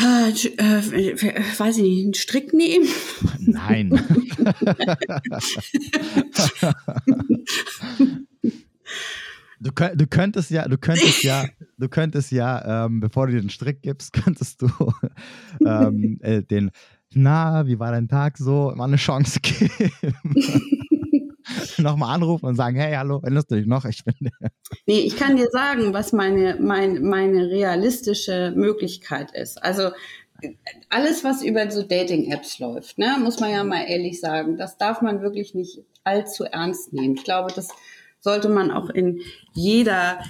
Äh, 0.00 0.30
äh, 0.30 1.58
weiß 1.58 1.76
ich 1.78 1.82
nicht, 1.82 2.04
einen 2.04 2.14
Strick 2.14 2.52
nehmen? 2.52 2.88
Nein. 3.38 3.90
du, 9.60 9.70
du, 9.94 10.06
könntest 10.06 10.50
ja, 10.50 10.66
du 10.66 10.78
könntest 10.78 11.22
ja, 11.22 11.44
du 11.78 11.88
könntest 11.88 12.32
ja, 12.32 12.86
ähm, 12.86 13.00
bevor 13.00 13.26
du 13.26 13.34
dir 13.34 13.40
den 13.40 13.50
Strick 13.50 13.82
gibst, 13.82 14.12
könntest 14.24 14.62
du 14.62 14.68
ähm, 15.66 16.18
äh, 16.22 16.42
den, 16.42 16.70
na, 17.14 17.66
wie 17.66 17.78
war 17.78 17.92
dein 17.92 18.08
Tag 18.08 18.38
so, 18.38 18.72
mal 18.74 18.84
eine 18.84 18.96
Chance 18.96 19.40
geben. 19.40 19.92
nochmal 21.78 22.14
anrufen 22.14 22.46
und 22.46 22.56
sagen, 22.56 22.76
hey, 22.76 22.94
hallo, 22.94 23.20
erinnerst 23.22 23.50
du 23.50 23.56
dich 23.56 23.66
noch? 23.66 23.84
Ich 23.84 24.04
bin 24.04 24.14
Nee, 24.86 25.00
ich 25.00 25.16
kann 25.16 25.36
dir 25.36 25.48
sagen, 25.50 25.92
was 25.92 26.12
meine, 26.12 26.56
mein, 26.60 27.02
meine 27.02 27.48
realistische 27.48 28.52
Möglichkeit 28.56 29.32
ist. 29.32 29.62
Also 29.62 29.90
alles, 30.88 31.24
was 31.24 31.42
über 31.42 31.70
so 31.70 31.82
Dating-Apps 31.82 32.58
läuft, 32.58 32.98
ne, 32.98 33.16
muss 33.20 33.40
man 33.40 33.50
ja 33.50 33.64
mal 33.64 33.84
ehrlich 33.84 34.20
sagen, 34.20 34.56
das 34.56 34.76
darf 34.76 35.02
man 35.02 35.22
wirklich 35.22 35.54
nicht 35.54 35.80
allzu 36.04 36.44
ernst 36.44 36.92
nehmen. 36.92 37.14
Ich 37.14 37.24
glaube, 37.24 37.52
das 37.54 37.68
sollte 38.18 38.48
man 38.48 38.70
auch 38.70 38.88
in 38.88 39.20
jeder, 39.52 40.20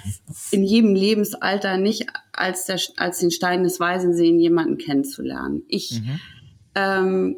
in 0.51 0.63
jedem 0.63 0.95
Lebensalter 0.95 1.77
nicht 1.77 2.07
als, 2.31 2.65
der, 2.65 2.79
als 2.97 3.19
den 3.19 3.31
Stein 3.31 3.63
des 3.63 3.79
Weisen 3.79 4.13
sehen, 4.13 4.39
jemanden 4.39 4.77
kennenzulernen. 4.77 5.63
Ich 5.67 6.01
mhm. 6.01 6.19
ähm, 6.75 7.35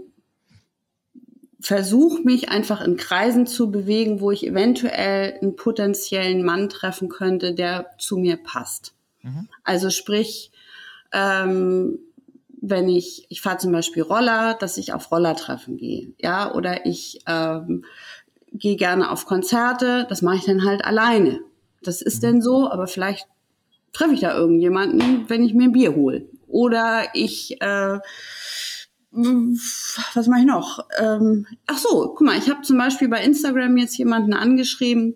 versuche 1.66 2.22
mich 2.22 2.50
einfach 2.50 2.80
in 2.82 2.96
Kreisen 2.96 3.48
zu 3.48 3.72
bewegen, 3.72 4.22
wo 4.22 4.30
ich 4.30 4.46
eventuell 4.46 5.34
einen 5.42 5.56
potenziellen 5.56 6.44
Mann 6.44 6.70
treffen 6.70 7.10
könnte, 7.10 7.56
der 7.56 7.90
zu 7.98 8.18
mir 8.18 8.38
passt. 8.38 8.94
Mhm. 9.24 9.50
Also 9.64 9.90
sprich, 9.90 10.52
ähm, 11.12 11.98
wenn 12.62 12.88
ich, 12.88 13.26
ich 13.30 13.42
fahre 13.42 13.58
zum 13.58 13.72
Beispiel 13.72 14.04
Roller, 14.04 14.54
dass 14.54 14.78
ich 14.78 14.94
auf 14.94 15.12
Rollertreffen 15.12 15.78
gehe, 15.78 16.14
ja, 16.20 16.54
oder 16.54 16.86
ich 16.86 17.22
ähm, 17.26 17.84
gehe 18.54 18.76
gerne 18.76 19.10
auf 19.10 19.26
Konzerte, 19.26 20.06
das 20.08 20.22
mache 20.22 20.38
ich 20.38 20.46
dann 20.46 20.66
halt 20.66 20.86
alleine. 20.86 21.40
Das 21.82 22.04
ist 22.04 22.18
mhm. 22.18 22.28
denn 22.28 22.42
so, 22.44 22.70
aber 22.70 22.86
vielleicht 22.86 23.28
treffe 23.92 24.14
ich 24.14 24.20
da 24.20 24.36
irgendjemanden, 24.36 25.28
wenn 25.30 25.44
ich 25.44 25.56
mir 25.56 25.64
ein 25.64 25.72
Bier 25.72 25.96
hole. 25.96 26.28
Oder 26.48 27.06
ich 27.16 27.60
äh, 27.60 27.98
was 29.16 30.28
mache 30.28 30.42
ich 30.42 30.46
noch? 30.46 30.86
Ähm, 31.00 31.48
ach 31.68 31.78
so, 31.78 32.14
guck 32.16 32.22
mal, 32.22 32.38
ich 32.38 32.50
habe 32.50 32.62
zum 32.62 32.78
Beispiel 32.78 33.08
bei 33.08 33.24
Instagram 33.24 33.78
jetzt 33.78 33.98
jemanden 33.98 34.34
angeschrieben, 34.34 35.16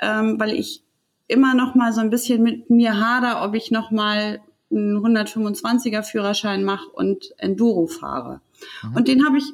ähm, 0.00 0.38
weil 0.38 0.52
ich 0.52 0.82
immer 1.28 1.54
noch 1.54 1.74
mal 1.74 1.92
so 1.92 2.00
ein 2.00 2.10
bisschen 2.10 2.42
mit 2.42 2.70
mir 2.70 2.98
hader, 3.00 3.42
ob 3.42 3.54
ich 3.54 3.70
noch 3.70 3.90
mal 3.90 4.40
einen 4.70 4.98
125er 4.98 6.02
Führerschein 6.02 6.64
mache 6.64 6.88
und 6.90 7.32
Enduro 7.38 7.86
fahre. 7.86 8.40
Mhm. 8.82 8.96
Und 8.96 9.08
den 9.08 9.24
habe 9.24 9.38
ich 9.38 9.52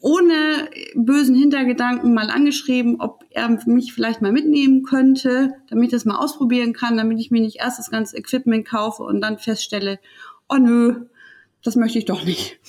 ohne 0.00 0.68
bösen 0.94 1.34
Hintergedanken 1.34 2.12
mal 2.12 2.30
angeschrieben, 2.30 3.00
ob 3.00 3.24
er 3.30 3.48
mich 3.66 3.94
vielleicht 3.94 4.20
mal 4.20 4.32
mitnehmen 4.32 4.82
könnte, 4.82 5.54
damit 5.70 5.86
ich 5.86 5.92
das 5.92 6.04
mal 6.04 6.18
ausprobieren 6.18 6.72
kann, 6.72 6.96
damit 6.96 7.18
ich 7.20 7.30
mir 7.30 7.40
nicht 7.40 7.60
erst 7.60 7.78
das 7.78 7.90
ganze 7.90 8.16
Equipment 8.16 8.66
kaufe 8.66 9.02
und 9.02 9.20
dann 9.22 9.38
feststelle, 9.38 9.98
oh 10.48 10.56
nö, 10.56 11.06
das 11.62 11.76
möchte 11.76 11.98
ich 11.98 12.04
doch 12.04 12.24
nicht. 12.24 12.60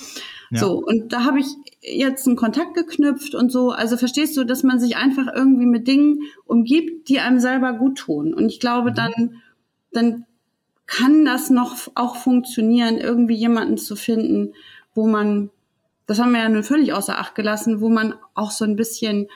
Ja. 0.50 0.60
So, 0.60 0.78
und 0.78 1.12
da 1.12 1.24
habe 1.24 1.40
ich 1.40 1.46
jetzt 1.80 2.26
einen 2.26 2.36
Kontakt 2.36 2.74
geknüpft 2.74 3.34
und 3.34 3.50
so. 3.50 3.70
Also 3.70 3.96
verstehst 3.96 4.36
du, 4.36 4.44
dass 4.44 4.62
man 4.62 4.78
sich 4.78 4.96
einfach 4.96 5.26
irgendwie 5.34 5.66
mit 5.66 5.88
Dingen 5.88 6.20
umgibt, 6.44 7.08
die 7.08 7.20
einem 7.20 7.40
selber 7.40 7.72
gut 7.72 7.98
tun. 7.98 8.34
Und 8.34 8.48
ich 8.48 8.60
glaube, 8.60 8.90
mhm. 8.90 8.94
dann, 8.94 9.42
dann 9.92 10.24
kann 10.86 11.24
das 11.24 11.50
noch 11.50 11.76
auch 11.94 12.16
funktionieren, 12.16 12.98
irgendwie 12.98 13.34
jemanden 13.34 13.76
zu 13.76 13.96
finden, 13.96 14.54
wo 14.94 15.06
man, 15.06 15.50
das 16.06 16.20
haben 16.20 16.32
wir 16.32 16.40
ja 16.40 16.48
nun 16.48 16.62
völlig 16.62 16.92
außer 16.92 17.18
Acht 17.18 17.34
gelassen, 17.34 17.80
wo 17.80 17.88
man 17.88 18.14
auch 18.34 18.52
so 18.52 18.64
ein 18.64 18.76
bisschen, 18.76 19.26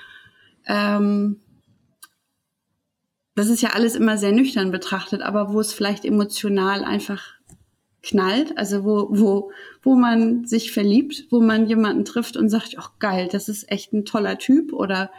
ähm, 0.67 1.41
das 3.35 3.49
ist 3.49 3.63
ja 3.63 3.71
alles 3.71 3.97
immer 3.97 4.17
sehr 4.17 4.33
nüchtern 4.33 4.71
betrachtet, 4.71 5.23
aber 5.23 5.53
wo 5.53 5.61
es 5.61 5.73
vielleicht 5.73 6.05
emotional 6.05 6.85
einfach 6.85 7.39
knallt, 8.03 8.57
also 8.57 8.84
wo, 8.84 9.09
wo, 9.11 9.53
wo 9.82 9.94
man 9.94 10.46
sich 10.46 10.72
verliebt, 10.72 11.26
wo 11.30 11.40
man 11.40 11.66
jemanden 11.66 12.05
trifft 12.05 12.36
und 12.36 12.48
sagt, 12.48 12.76
ach 12.78 12.98
geil, 12.98 13.28
das 13.30 13.48
ist 13.48 13.70
echt 13.70 13.92
ein 13.92 14.05
toller 14.05 14.38
Typ 14.38 14.72
oder 14.72 15.11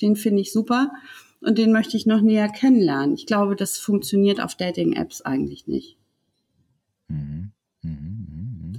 den 0.00 0.16
finde 0.16 0.40
ich 0.40 0.52
super 0.52 0.92
und 1.40 1.58
den 1.58 1.72
möchte 1.72 1.96
ich 1.96 2.06
noch 2.06 2.20
näher 2.20 2.48
kennenlernen. 2.48 3.14
Ich 3.14 3.26
glaube, 3.26 3.56
das 3.56 3.78
funktioniert 3.78 4.40
auf 4.40 4.54
Dating-Apps 4.54 5.22
eigentlich 5.22 5.66
nicht. 5.66 5.96
Mhm. 7.08 7.52
Mhm. 7.82 8.21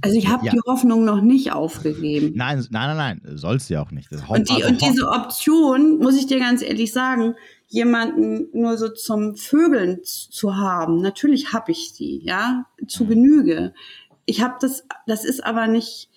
Also 0.04 0.18
ich 0.18 0.28
habe 0.28 0.44
ja. 0.44 0.52
die 0.52 0.60
Hoffnung 0.66 1.06
noch 1.06 1.22
nicht 1.22 1.52
aufgegeben. 1.52 2.32
Nein, 2.36 2.58
nein, 2.70 2.94
nein, 2.94 3.20
nein, 3.24 3.36
sollst 3.38 3.70
du 3.70 3.74
ja 3.74 3.82
auch 3.82 3.90
nicht. 3.90 4.10
und, 4.12 4.50
die, 4.50 4.62
und 4.62 4.82
diese 4.82 5.08
Option, 5.08 5.96
muss 5.98 6.14
ich 6.14 6.26
dir 6.26 6.38
ganz 6.38 6.60
ehrlich 6.60 6.92
sagen, 6.92 7.36
jemanden 7.68 8.48
nur 8.52 8.76
so 8.76 8.90
zum 8.90 9.34
Vögeln 9.34 10.00
zu 10.04 10.56
haben. 10.56 11.00
Natürlich 11.00 11.54
habe 11.54 11.72
ich 11.72 11.94
die, 11.94 12.22
ja, 12.22 12.66
zu 12.86 13.04
mhm. 13.04 13.08
Genüge. 13.08 13.74
Ich 14.26 14.42
habe 14.42 14.56
das, 14.60 14.84
das 15.06 15.24
ist 15.24 15.42
aber 15.42 15.68
nicht, 15.68 16.10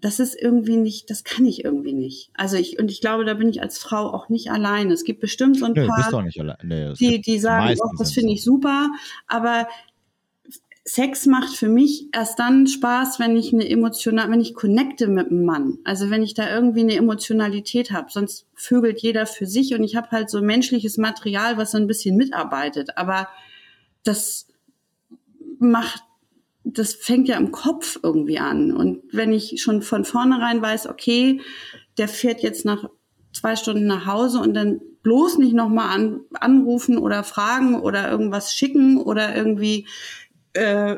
das 0.00 0.20
ist 0.20 0.34
irgendwie 0.34 0.76
nicht, 0.76 1.10
das 1.10 1.22
kann 1.22 1.44
ich 1.44 1.66
irgendwie 1.66 1.92
nicht. 1.92 2.30
Also 2.32 2.56
ich, 2.56 2.78
und 2.78 2.90
ich 2.90 3.02
glaube, 3.02 3.26
da 3.26 3.34
bin 3.34 3.50
ich 3.50 3.60
als 3.60 3.78
Frau 3.78 4.10
auch 4.10 4.30
nicht 4.30 4.50
alleine. 4.50 4.94
Es 4.94 5.04
gibt 5.04 5.20
bestimmt 5.20 5.58
so 5.58 5.66
ein 5.66 5.72
nee, 5.72 5.86
paar, 5.86 6.24
nee, 6.62 6.94
die, 6.94 7.20
die 7.20 7.38
sagen, 7.38 7.76
oh, 7.78 7.90
das 7.98 8.12
finde 8.12 8.32
ich 8.32 8.42
super, 8.42 8.88
aber 9.26 9.68
Sex 10.88 11.26
macht 11.26 11.54
für 11.54 11.68
mich 11.68 12.06
erst 12.12 12.38
dann 12.38 12.66
Spaß, 12.66 13.18
wenn 13.18 13.36
ich 13.36 13.52
eine 13.52 13.68
emotional, 13.68 14.30
wenn 14.30 14.40
ich 14.40 14.54
connecte 14.54 15.06
mit 15.06 15.30
einem 15.30 15.44
Mann. 15.44 15.78
Also 15.84 16.08
wenn 16.08 16.22
ich 16.22 16.32
da 16.32 16.50
irgendwie 16.50 16.80
eine 16.80 16.96
Emotionalität 16.96 17.90
habe. 17.90 18.10
Sonst 18.10 18.46
vögelt 18.54 19.00
jeder 19.00 19.26
für 19.26 19.46
sich 19.46 19.74
und 19.74 19.84
ich 19.84 19.96
habe 19.96 20.10
halt 20.10 20.30
so 20.30 20.40
menschliches 20.40 20.96
Material, 20.96 21.58
was 21.58 21.72
so 21.72 21.76
ein 21.76 21.88
bisschen 21.88 22.16
mitarbeitet. 22.16 22.96
Aber 22.96 23.28
das 24.02 24.48
macht, 25.58 26.04
das 26.64 26.94
fängt 26.94 27.28
ja 27.28 27.36
im 27.36 27.52
Kopf 27.52 27.98
irgendwie 28.02 28.38
an. 28.38 28.74
Und 28.74 29.02
wenn 29.12 29.34
ich 29.34 29.60
schon 29.60 29.82
von 29.82 30.06
vornherein 30.06 30.62
weiß, 30.62 30.88
okay, 30.88 31.42
der 31.98 32.08
fährt 32.08 32.42
jetzt 32.42 32.64
nach 32.64 32.88
zwei 33.34 33.56
Stunden 33.56 33.86
nach 33.86 34.06
Hause 34.06 34.40
und 34.40 34.54
dann 34.54 34.80
bloß 35.02 35.36
nicht 35.36 35.52
nochmal 35.52 35.94
an, 35.94 36.20
anrufen 36.32 36.96
oder 36.96 37.24
fragen 37.24 37.78
oder 37.78 38.10
irgendwas 38.10 38.54
schicken 38.54 38.96
oder 38.96 39.36
irgendwie 39.36 39.86
äh, 40.52 40.96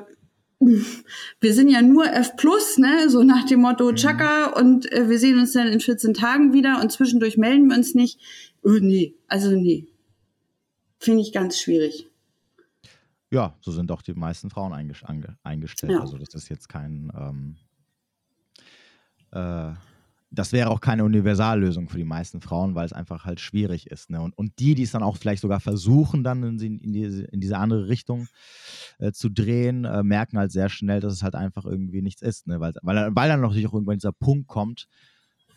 wir 0.61 1.55
sind 1.55 1.71
ja 1.71 1.81
nur 1.83 2.07
F 2.13 2.37
plus, 2.37 2.79
ne, 2.79 3.09
so 3.09 3.23
nach 3.23 3.47
dem 3.47 3.61
Motto 3.61 3.91
mhm. 3.91 3.97
Chaka 3.97 4.53
und 4.59 4.91
äh, 4.93 5.09
wir 5.09 5.19
sehen 5.19 5.39
uns 5.39 5.53
dann 5.53 5.69
in 5.69 5.81
14 5.81 6.15
Tagen 6.15 6.53
wieder 6.53 6.81
und 6.81 6.93
zwischendurch 6.93 7.37
melden 7.37 7.69
wir 7.69 7.77
uns 7.77 7.95
nicht. 7.95 8.21
Oh, 8.63 8.79
nee, 8.81 9.15
also 9.27 9.51
nee. 9.51 9.87
Finde 10.99 11.23
ich 11.23 11.33
ganz 11.33 11.59
schwierig. 11.59 12.11
Ja, 13.31 13.57
so 13.61 13.71
sind 13.71 13.91
auch 13.91 14.03
die 14.03 14.13
meisten 14.13 14.51
Frauen 14.51 14.73
eingestellt. 14.73 15.93
Ja. 15.93 16.01
Also 16.01 16.19
das 16.19 16.35
ist 16.35 16.51
jetzt 16.51 16.69
kein 16.69 17.11
ähm, 17.17 17.57
äh, 19.31 19.73
das 20.33 20.53
wäre 20.53 20.71
auch 20.71 20.81
keine 20.81 21.05
Universallösung 21.05 21.89
für 21.89 21.99
die 21.99 22.05
meisten 22.05 22.41
Frauen, 22.41 22.75
weil 22.77 22.87
es 22.87 22.93
einfach 22.93 23.25
halt 23.25 23.41
schwierig 23.41 23.89
ist. 23.89 24.11
Ne? 24.11 24.21
Und, 24.21 24.37
und 24.39 24.59
die, 24.61 24.77
die 24.77 24.85
es 24.85 24.93
dann 24.93 25.03
auch 25.03 25.17
vielleicht 25.17 25.43
sogar 25.43 25.59
versuchen, 25.59 26.23
dann 26.23 26.43
in, 26.43 26.79
in, 26.79 26.93
diese, 26.93 27.25
in 27.25 27.41
diese 27.41 27.59
andere 27.59 27.89
Richtung 27.89 28.29
äh, 28.99 29.11
zu 29.11 29.29
drehen, 29.29 29.85
äh, 29.85 30.05
merken 30.05 30.39
halt 30.39 30.53
sehr 30.53 30.69
schnell, 30.69 31.01
dass 31.01 31.13
es 31.13 31.23
halt 31.25 31.35
einfach 31.35 31.65
irgendwie 31.65 32.01
nichts 32.01 32.23
ist. 32.23 32.47
Ne? 32.47 32.61
Weil, 32.61 32.75
weil, 32.83 33.15
weil 33.15 33.29
dann 33.29 33.41
natürlich 33.41 33.67
auch 33.67 33.75
irgendwann 33.75 33.99
dieser 33.99 34.13
Punkt 34.13 34.47
kommt, 34.47 34.87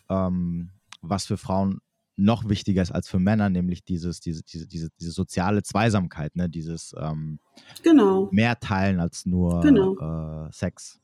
ähm, 0.10 0.72
was 1.02 1.26
für 1.26 1.38
Frauen 1.38 1.80
noch 2.16 2.48
wichtiger 2.50 2.82
ist 2.82 2.92
als 2.92 3.08
für 3.08 3.20
Männer, 3.20 3.50
nämlich 3.50 3.84
dieses, 3.84 4.20
diese, 4.22 4.44
diese, 4.44 4.68
diese, 4.68 4.90
diese 5.00 5.12
soziale 5.12 5.62
Zweisamkeit, 5.62 6.36
ne? 6.36 6.50
dieses 6.50 6.96
ähm, 7.00 7.40
genau. 7.84 8.30
mehr 8.32 8.60
teilen 8.60 9.00
als 9.00 9.26
nur 9.26 9.62
genau. 9.62 10.48
äh, 10.48 10.52
Sex. 10.52 11.00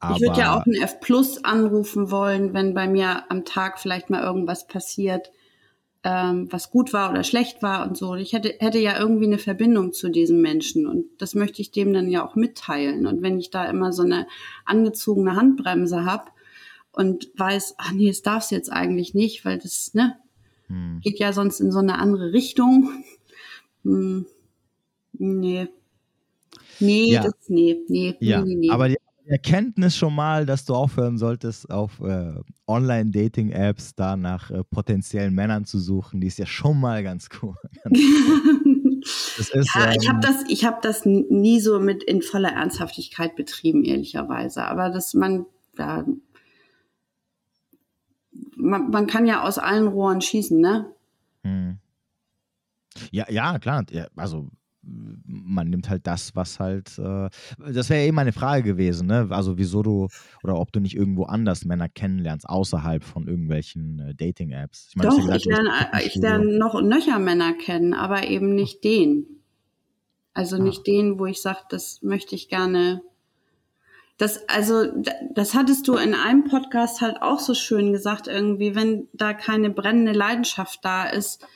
Aber 0.00 0.14
ich 0.14 0.22
würde 0.22 0.38
ja 0.38 0.56
auch 0.56 0.64
einen 0.64 0.80
F 0.80 1.00
Plus 1.00 1.44
anrufen 1.44 2.10
wollen, 2.10 2.54
wenn 2.54 2.74
bei 2.74 2.86
mir 2.86 3.30
am 3.30 3.44
Tag 3.44 3.80
vielleicht 3.80 4.10
mal 4.10 4.22
irgendwas 4.22 4.66
passiert, 4.66 5.32
ähm, 6.04 6.46
was 6.50 6.70
gut 6.70 6.92
war 6.92 7.10
oder 7.10 7.24
schlecht 7.24 7.62
war 7.62 7.86
und 7.86 7.96
so. 7.96 8.14
Ich 8.14 8.32
hätte, 8.32 8.54
hätte 8.60 8.78
ja 8.78 8.98
irgendwie 8.98 9.26
eine 9.26 9.38
Verbindung 9.38 9.92
zu 9.92 10.08
diesem 10.08 10.40
Menschen 10.40 10.86
und 10.86 11.06
das 11.18 11.34
möchte 11.34 11.60
ich 11.60 11.72
dem 11.72 11.92
dann 11.92 12.08
ja 12.08 12.24
auch 12.24 12.36
mitteilen. 12.36 13.06
Und 13.06 13.22
wenn 13.22 13.38
ich 13.40 13.50
da 13.50 13.64
immer 13.64 13.92
so 13.92 14.04
eine 14.04 14.28
angezogene 14.64 15.34
Handbremse 15.34 16.04
habe 16.04 16.30
und 16.92 17.28
weiß, 17.36 17.74
ach 17.78 17.92
nee, 17.92 18.08
es 18.08 18.22
darf 18.22 18.44
es 18.44 18.50
jetzt 18.50 18.72
eigentlich 18.72 19.14
nicht, 19.14 19.44
weil 19.44 19.58
das, 19.58 19.92
ne, 19.94 20.16
hm. 20.68 21.00
geht 21.02 21.18
ja 21.18 21.32
sonst 21.32 21.58
in 21.60 21.72
so 21.72 21.80
eine 21.80 21.98
andere 21.98 22.32
Richtung. 22.32 23.04
Hm. 23.82 24.26
Nee. 25.12 25.68
Nee, 26.78 27.12
ja. 27.12 27.24
das, 27.24 27.34
nee, 27.48 27.78
nee, 27.88 28.16
ja. 28.20 28.44
nee, 28.44 28.54
nee. 28.54 28.70
Aber 28.70 28.88
die 28.88 28.98
Erkenntnis 29.28 29.96
schon 29.96 30.14
mal, 30.14 30.46
dass 30.46 30.64
du 30.64 30.74
aufhören 30.74 31.18
solltest, 31.18 31.70
auf 31.70 32.00
äh, 32.00 32.32
Online-Dating-Apps 32.66 33.94
da 33.94 34.16
nach 34.16 34.50
äh, 34.50 34.64
potenziellen 34.64 35.34
Männern 35.34 35.64
zu 35.64 35.78
suchen, 35.78 36.20
die 36.20 36.26
ist 36.26 36.38
ja 36.38 36.46
schon 36.46 36.80
mal 36.80 37.02
ganz 37.02 37.28
cool. 37.42 37.54
ist, 39.38 39.74
ja, 39.74 39.92
ich 39.92 40.08
habe 40.08 40.18
ähm, 40.18 40.20
das, 40.22 40.44
ich 40.48 40.64
habe 40.64 40.78
das 40.82 41.04
nie 41.04 41.60
so 41.60 41.78
mit 41.80 42.02
in 42.02 42.22
voller 42.22 42.52
Ernsthaftigkeit 42.52 43.36
betrieben, 43.36 43.84
ehrlicherweise. 43.84 44.64
Aber 44.64 44.90
dass 44.90 45.14
man, 45.14 45.46
ja, 45.76 46.04
man, 48.56 48.90
man 48.90 49.06
kann 49.06 49.26
ja 49.26 49.42
aus 49.42 49.58
allen 49.58 49.88
Rohren 49.88 50.20
schießen, 50.20 50.60
ne? 50.60 50.92
Hm. 51.44 51.78
Ja, 53.10 53.26
ja, 53.30 53.58
klar. 53.58 53.84
Also 54.16 54.48
man 55.26 55.68
nimmt 55.68 55.88
halt 55.88 56.06
das, 56.06 56.34
was 56.34 56.58
halt. 56.58 56.98
Äh, 56.98 57.28
das 57.72 57.90
wäre 57.90 58.00
ja 58.00 58.06
eben 58.06 58.16
meine 58.16 58.32
Frage 58.32 58.62
gewesen, 58.62 59.06
ne? 59.06 59.28
Also 59.30 59.58
wieso 59.58 59.82
du 59.82 60.08
oder 60.42 60.58
ob 60.58 60.72
du 60.72 60.80
nicht 60.80 60.96
irgendwo 60.96 61.24
anders 61.24 61.64
Männer 61.64 61.88
kennenlernst, 61.88 62.48
außerhalb 62.48 63.04
von 63.04 63.26
irgendwelchen 63.26 64.00
äh, 64.00 64.14
Dating-Apps. 64.14 64.88
Ich 64.90 64.96
mein, 64.96 65.08
Doch, 65.08 65.16
ja 65.16 65.22
gesagt, 65.22 65.40
ich 65.40 65.46
lerne, 65.46 65.70
ich 66.04 66.14
lerne 66.14 66.58
noch 66.58 66.80
nöcher 66.80 67.18
Männer 67.18 67.54
kennen, 67.54 67.94
aber 67.94 68.26
eben 68.26 68.54
nicht 68.54 68.84
den. 68.84 69.26
Also 70.34 70.56
ah. 70.56 70.60
nicht 70.60 70.86
den, 70.86 71.18
wo 71.18 71.26
ich 71.26 71.42
sage, 71.42 71.60
das 71.68 72.02
möchte 72.02 72.34
ich 72.34 72.48
gerne. 72.48 73.02
Das, 74.18 74.48
also, 74.48 74.84
das 75.34 75.54
hattest 75.54 75.86
du 75.86 75.94
in 75.94 76.12
einem 76.14 76.44
Podcast 76.44 77.00
halt 77.00 77.22
auch 77.22 77.38
so 77.38 77.54
schön 77.54 77.92
gesagt, 77.92 78.26
irgendwie, 78.26 78.74
wenn 78.74 79.06
da 79.12 79.32
keine 79.32 79.70
brennende 79.70 80.12
Leidenschaft 80.12 80.84
da 80.84 81.08
ist, 81.08 81.46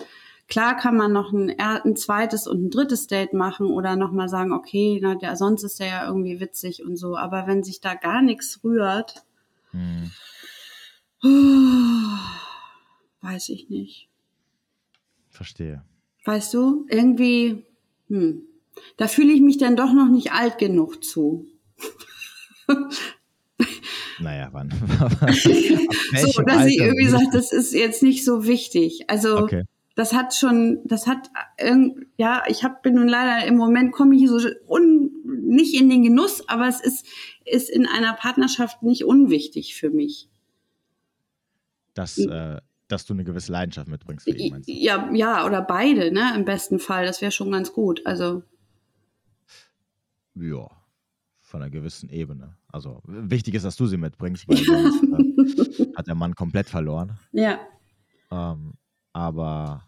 Klar 0.52 0.76
kann 0.76 0.98
man 0.98 1.14
noch 1.14 1.32
ein, 1.32 1.58
ein 1.58 1.96
zweites 1.96 2.46
und 2.46 2.64
ein 2.64 2.70
drittes 2.70 3.06
Date 3.06 3.32
machen 3.32 3.68
oder 3.68 3.96
nochmal 3.96 4.28
sagen, 4.28 4.52
okay, 4.52 4.98
na, 5.00 5.14
der, 5.14 5.34
sonst 5.34 5.62
ist 5.62 5.80
der 5.80 5.86
ja 5.86 6.06
irgendwie 6.06 6.40
witzig 6.40 6.84
und 6.84 6.96
so. 6.96 7.16
Aber 7.16 7.46
wenn 7.46 7.62
sich 7.62 7.80
da 7.80 7.94
gar 7.94 8.20
nichts 8.20 8.60
rührt, 8.62 9.24
hm. 9.70 10.10
oh, 11.24 11.28
weiß 13.26 13.48
ich 13.48 13.70
nicht. 13.70 14.10
Verstehe. 15.30 15.84
Weißt 16.26 16.52
du, 16.52 16.84
irgendwie, 16.90 17.64
hm, 18.08 18.42
da 18.98 19.08
fühle 19.08 19.32
ich 19.32 19.40
mich 19.40 19.56
dann 19.56 19.74
doch 19.74 19.94
noch 19.94 20.10
nicht 20.10 20.32
alt 20.32 20.58
genug 20.58 21.02
zu. 21.02 21.46
Naja, 24.18 24.50
wann? 24.52 24.68
so, 24.70 26.42
dass 26.42 26.64
sie 26.66 26.76
irgendwie 26.76 27.08
sagt, 27.08 27.32
das 27.32 27.52
ist 27.52 27.72
jetzt 27.72 28.02
nicht 28.02 28.24
so 28.24 28.46
wichtig. 28.46 29.08
Also 29.08 29.38
okay 29.38 29.64
das 29.94 30.12
hat 30.12 30.34
schon, 30.34 30.80
das 30.84 31.06
hat, 31.06 31.30
ja, 32.16 32.42
ich 32.48 32.64
hab, 32.64 32.82
bin 32.82 32.94
nun 32.94 33.08
leider 33.08 33.46
im 33.46 33.56
Moment 33.56 33.92
komme 33.92 34.16
ich 34.16 34.28
so 34.28 34.38
un, 34.66 35.10
nicht 35.24 35.78
in 35.78 35.90
den 35.90 36.02
Genuss, 36.02 36.48
aber 36.48 36.66
es 36.68 36.80
ist, 36.80 37.06
ist 37.44 37.68
in 37.68 37.86
einer 37.86 38.14
Partnerschaft 38.14 38.82
nicht 38.82 39.04
unwichtig 39.04 39.74
für 39.74 39.90
mich. 39.90 40.28
Dass, 41.94 42.16
äh, 42.18 42.60
dass 42.88 43.04
du 43.04 43.12
eine 43.12 43.24
gewisse 43.24 43.52
Leidenschaft 43.52 43.88
mitbringst. 43.88 44.24
Für 44.24 44.36
ihn, 44.36 44.52
meinst 44.52 44.68
du? 44.68 44.72
Ja, 44.72 45.10
ja, 45.12 45.46
oder 45.46 45.60
beide, 45.60 46.10
ne, 46.10 46.32
im 46.34 46.44
besten 46.44 46.78
Fall. 46.78 47.04
Das 47.04 47.20
wäre 47.20 47.32
schon 47.32 47.50
ganz 47.50 47.72
gut. 47.72 48.06
Also. 48.06 48.42
Ja, 50.34 50.70
von 51.40 51.60
einer 51.60 51.70
gewissen 51.70 52.08
Ebene. 52.08 52.56
Also 52.68 53.02
wichtig 53.04 53.54
ist, 53.54 53.64
dass 53.64 53.76
du 53.76 53.86
sie 53.86 53.98
mitbringst, 53.98 54.48
weil 54.48 54.56
sonst 54.64 55.80
äh, 55.80 55.92
hat 55.94 56.06
der 56.06 56.14
Mann 56.14 56.34
komplett 56.34 56.68
verloren. 56.70 57.18
Ja. 57.32 57.60
Ähm, 58.30 58.72
aber 59.12 59.82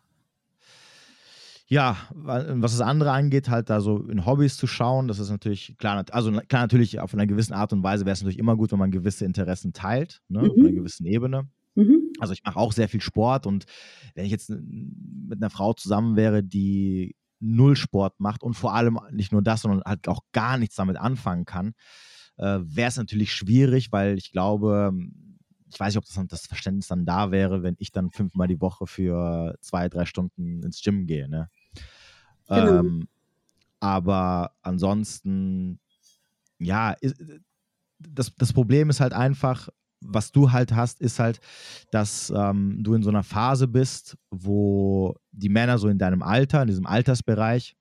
ja, 1.66 1.96
was 2.12 2.72
das 2.72 2.80
andere 2.80 3.12
angeht, 3.12 3.48
halt 3.48 3.70
da 3.70 3.80
so 3.80 3.98
in 4.06 4.26
Hobbys 4.26 4.56
zu 4.56 4.66
schauen, 4.66 5.08
das 5.08 5.18
ist 5.18 5.30
natürlich 5.30 5.76
klar, 5.78 6.04
also 6.10 6.30
klar 6.30 6.62
natürlich 6.62 7.00
auf 7.00 7.14
einer 7.14 7.26
gewissen 7.26 7.54
Art 7.54 7.72
und 7.72 7.82
Weise 7.82 8.04
wäre 8.04 8.12
es 8.12 8.20
natürlich 8.20 8.38
immer 8.38 8.56
gut, 8.56 8.70
wenn 8.72 8.78
man 8.78 8.90
gewisse 8.90 9.24
Interessen 9.24 9.72
teilt, 9.72 10.22
ne, 10.28 10.42
mhm. 10.42 10.50
auf 10.50 10.56
einer 10.58 10.72
gewissen 10.72 11.06
Ebene. 11.06 11.48
Mhm. 11.74 12.12
Also 12.20 12.32
ich 12.34 12.44
mache 12.44 12.58
auch 12.58 12.72
sehr 12.72 12.88
viel 12.88 13.00
Sport 13.00 13.46
und 13.46 13.64
wenn 14.14 14.24
ich 14.26 14.30
jetzt 14.30 14.50
mit 14.50 15.40
einer 15.40 15.50
Frau 15.50 15.72
zusammen 15.72 16.16
wäre, 16.16 16.42
die 16.42 17.16
null 17.40 17.76
Sport 17.76 18.20
macht 18.20 18.42
und 18.42 18.54
vor 18.54 18.74
allem 18.74 18.98
nicht 19.10 19.32
nur 19.32 19.42
das, 19.42 19.62
sondern 19.62 19.82
halt 19.84 20.06
auch 20.06 20.20
gar 20.32 20.58
nichts 20.58 20.76
damit 20.76 20.96
anfangen 20.96 21.44
kann, 21.44 21.72
äh, 22.36 22.60
wäre 22.62 22.88
es 22.88 22.96
natürlich 22.96 23.32
schwierig, 23.32 23.90
weil 23.90 24.18
ich 24.18 24.32
glaube, 24.32 24.92
ich 25.74 25.80
weiß 25.80 25.94
nicht, 25.94 25.98
ob 25.98 26.06
das, 26.06 26.26
das 26.28 26.46
Verständnis 26.46 26.86
dann 26.86 27.04
da 27.04 27.30
wäre, 27.30 27.62
wenn 27.62 27.74
ich 27.78 27.90
dann 27.90 28.10
fünfmal 28.10 28.46
die 28.46 28.60
Woche 28.60 28.86
für 28.86 29.56
zwei, 29.60 29.88
drei 29.88 30.06
Stunden 30.06 30.62
ins 30.62 30.80
Gym 30.82 31.06
gehe. 31.06 31.28
Ne? 31.28 31.50
Genau. 32.48 32.80
Ähm, 32.80 33.08
aber 33.80 34.52
ansonsten, 34.62 35.80
ja, 36.58 36.94
das, 37.98 38.34
das 38.36 38.52
Problem 38.52 38.88
ist 38.88 39.00
halt 39.00 39.12
einfach, 39.12 39.68
was 40.00 40.32
du 40.32 40.52
halt 40.52 40.72
hast, 40.72 41.00
ist 41.00 41.18
halt, 41.18 41.40
dass 41.90 42.30
ähm, 42.30 42.78
du 42.82 42.94
in 42.94 43.02
so 43.02 43.10
einer 43.10 43.24
Phase 43.24 43.66
bist, 43.66 44.16
wo 44.30 45.16
die 45.32 45.48
Männer 45.48 45.78
so 45.78 45.88
in 45.88 45.98
deinem 45.98 46.22
Alter, 46.22 46.62
in 46.62 46.68
diesem 46.68 46.86
Altersbereich, 46.86 47.76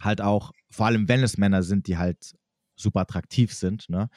halt 0.00 0.20
auch, 0.20 0.52
vor 0.70 0.86
allem 0.86 1.08
wenn 1.08 1.22
es 1.22 1.36
Männer 1.36 1.62
sind, 1.62 1.88
die 1.88 1.98
halt 1.98 2.34
super 2.80 3.00
attraktiv 3.00 3.52
sind, 3.52 3.88
ne? 3.88 4.08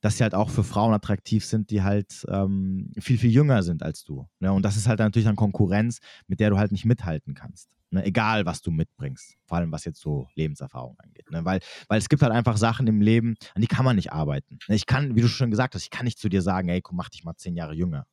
dass 0.00 0.16
sie 0.16 0.22
halt 0.22 0.34
auch 0.34 0.50
für 0.50 0.64
Frauen 0.64 0.94
attraktiv 0.94 1.44
sind, 1.44 1.70
die 1.70 1.82
halt 1.82 2.24
ähm, 2.28 2.92
viel, 2.98 3.18
viel 3.18 3.30
jünger 3.30 3.62
sind 3.62 3.82
als 3.82 4.04
du. 4.04 4.28
Ne? 4.40 4.52
Und 4.52 4.62
das 4.62 4.76
ist 4.76 4.88
halt 4.88 4.98
natürlich 4.98 5.26
dann 5.26 5.36
Konkurrenz, 5.36 5.98
mit 6.26 6.40
der 6.40 6.50
du 6.50 6.58
halt 6.58 6.72
nicht 6.72 6.84
mithalten 6.84 7.34
kannst. 7.34 7.76
Ne? 7.90 8.04
Egal, 8.04 8.46
was 8.46 8.62
du 8.62 8.70
mitbringst. 8.70 9.36
Vor 9.44 9.58
allem, 9.58 9.72
was 9.72 9.84
jetzt 9.84 10.00
so 10.00 10.28
Lebenserfahrung 10.34 10.96
angeht. 10.98 11.30
Ne? 11.30 11.44
Weil, 11.44 11.60
weil 11.88 11.98
es 11.98 12.08
gibt 12.08 12.22
halt 12.22 12.32
einfach 12.32 12.56
Sachen 12.56 12.86
im 12.86 13.00
Leben, 13.00 13.36
an 13.54 13.62
die 13.62 13.68
kann 13.68 13.84
man 13.84 13.96
nicht 13.96 14.12
arbeiten. 14.12 14.58
Ne? 14.68 14.74
Ich 14.74 14.86
kann, 14.86 15.14
wie 15.14 15.20
du 15.20 15.28
schon 15.28 15.50
gesagt 15.50 15.74
hast, 15.74 15.82
ich 15.82 15.90
kann 15.90 16.04
nicht 16.04 16.18
zu 16.18 16.28
dir 16.28 16.42
sagen, 16.42 16.68
ey, 16.68 16.80
komm, 16.80 16.96
mach 16.96 17.08
dich 17.08 17.24
mal 17.24 17.36
zehn 17.36 17.56
Jahre 17.56 17.74
jünger. 17.74 18.06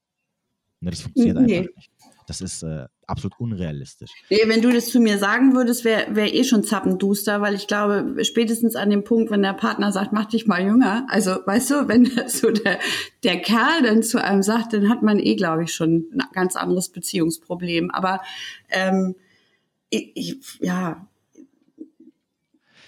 Ne? 0.80 0.91
Das 0.91 1.01
funktioniert 1.01 1.38
nee. 1.39 1.59
einfach 1.59 1.75
nicht. 1.75 1.91
Das 2.27 2.41
ist 2.41 2.63
äh, 2.63 2.88
absolut 3.07 3.39
unrealistisch. 3.39 4.11
Nee, 4.30 4.41
wenn 4.45 4.61
du 4.61 4.71
das 4.71 4.88
zu 4.89 4.99
mir 4.99 5.17
sagen 5.17 5.53
würdest, 5.53 5.84
wäre 5.84 6.15
wär 6.15 6.34
eh 6.34 6.43
schon 6.43 6.63
zappenduster, 6.63 7.41
weil 7.41 7.55
ich 7.55 7.67
glaube, 7.67 8.23
spätestens 8.23 8.75
an 8.75 8.89
dem 8.89 9.03
Punkt, 9.03 9.31
wenn 9.31 9.41
der 9.41 9.53
Partner 9.53 9.91
sagt, 9.91 10.13
mach 10.13 10.25
dich 10.25 10.47
mal 10.47 10.63
jünger, 10.63 11.05
also 11.09 11.31
weißt 11.45 11.71
du, 11.71 11.88
wenn 11.88 12.05
so 12.27 12.51
der, 12.51 12.80
der 13.23 13.41
Kerl 13.41 13.84
dann 13.84 14.03
zu 14.03 14.23
einem 14.23 14.43
sagt, 14.43 14.73
dann 14.73 14.89
hat 14.89 15.01
man 15.01 15.19
eh, 15.19 15.35
glaube 15.35 15.63
ich, 15.63 15.73
schon 15.73 16.05
ein 16.13 16.23
ganz 16.34 16.55
anderes 16.55 16.89
Beziehungsproblem. 16.89 17.91
Aber 17.91 18.21
ähm, 18.69 19.15
ich, 19.89 20.11
ich, 20.15 20.38
ja, 20.61 21.07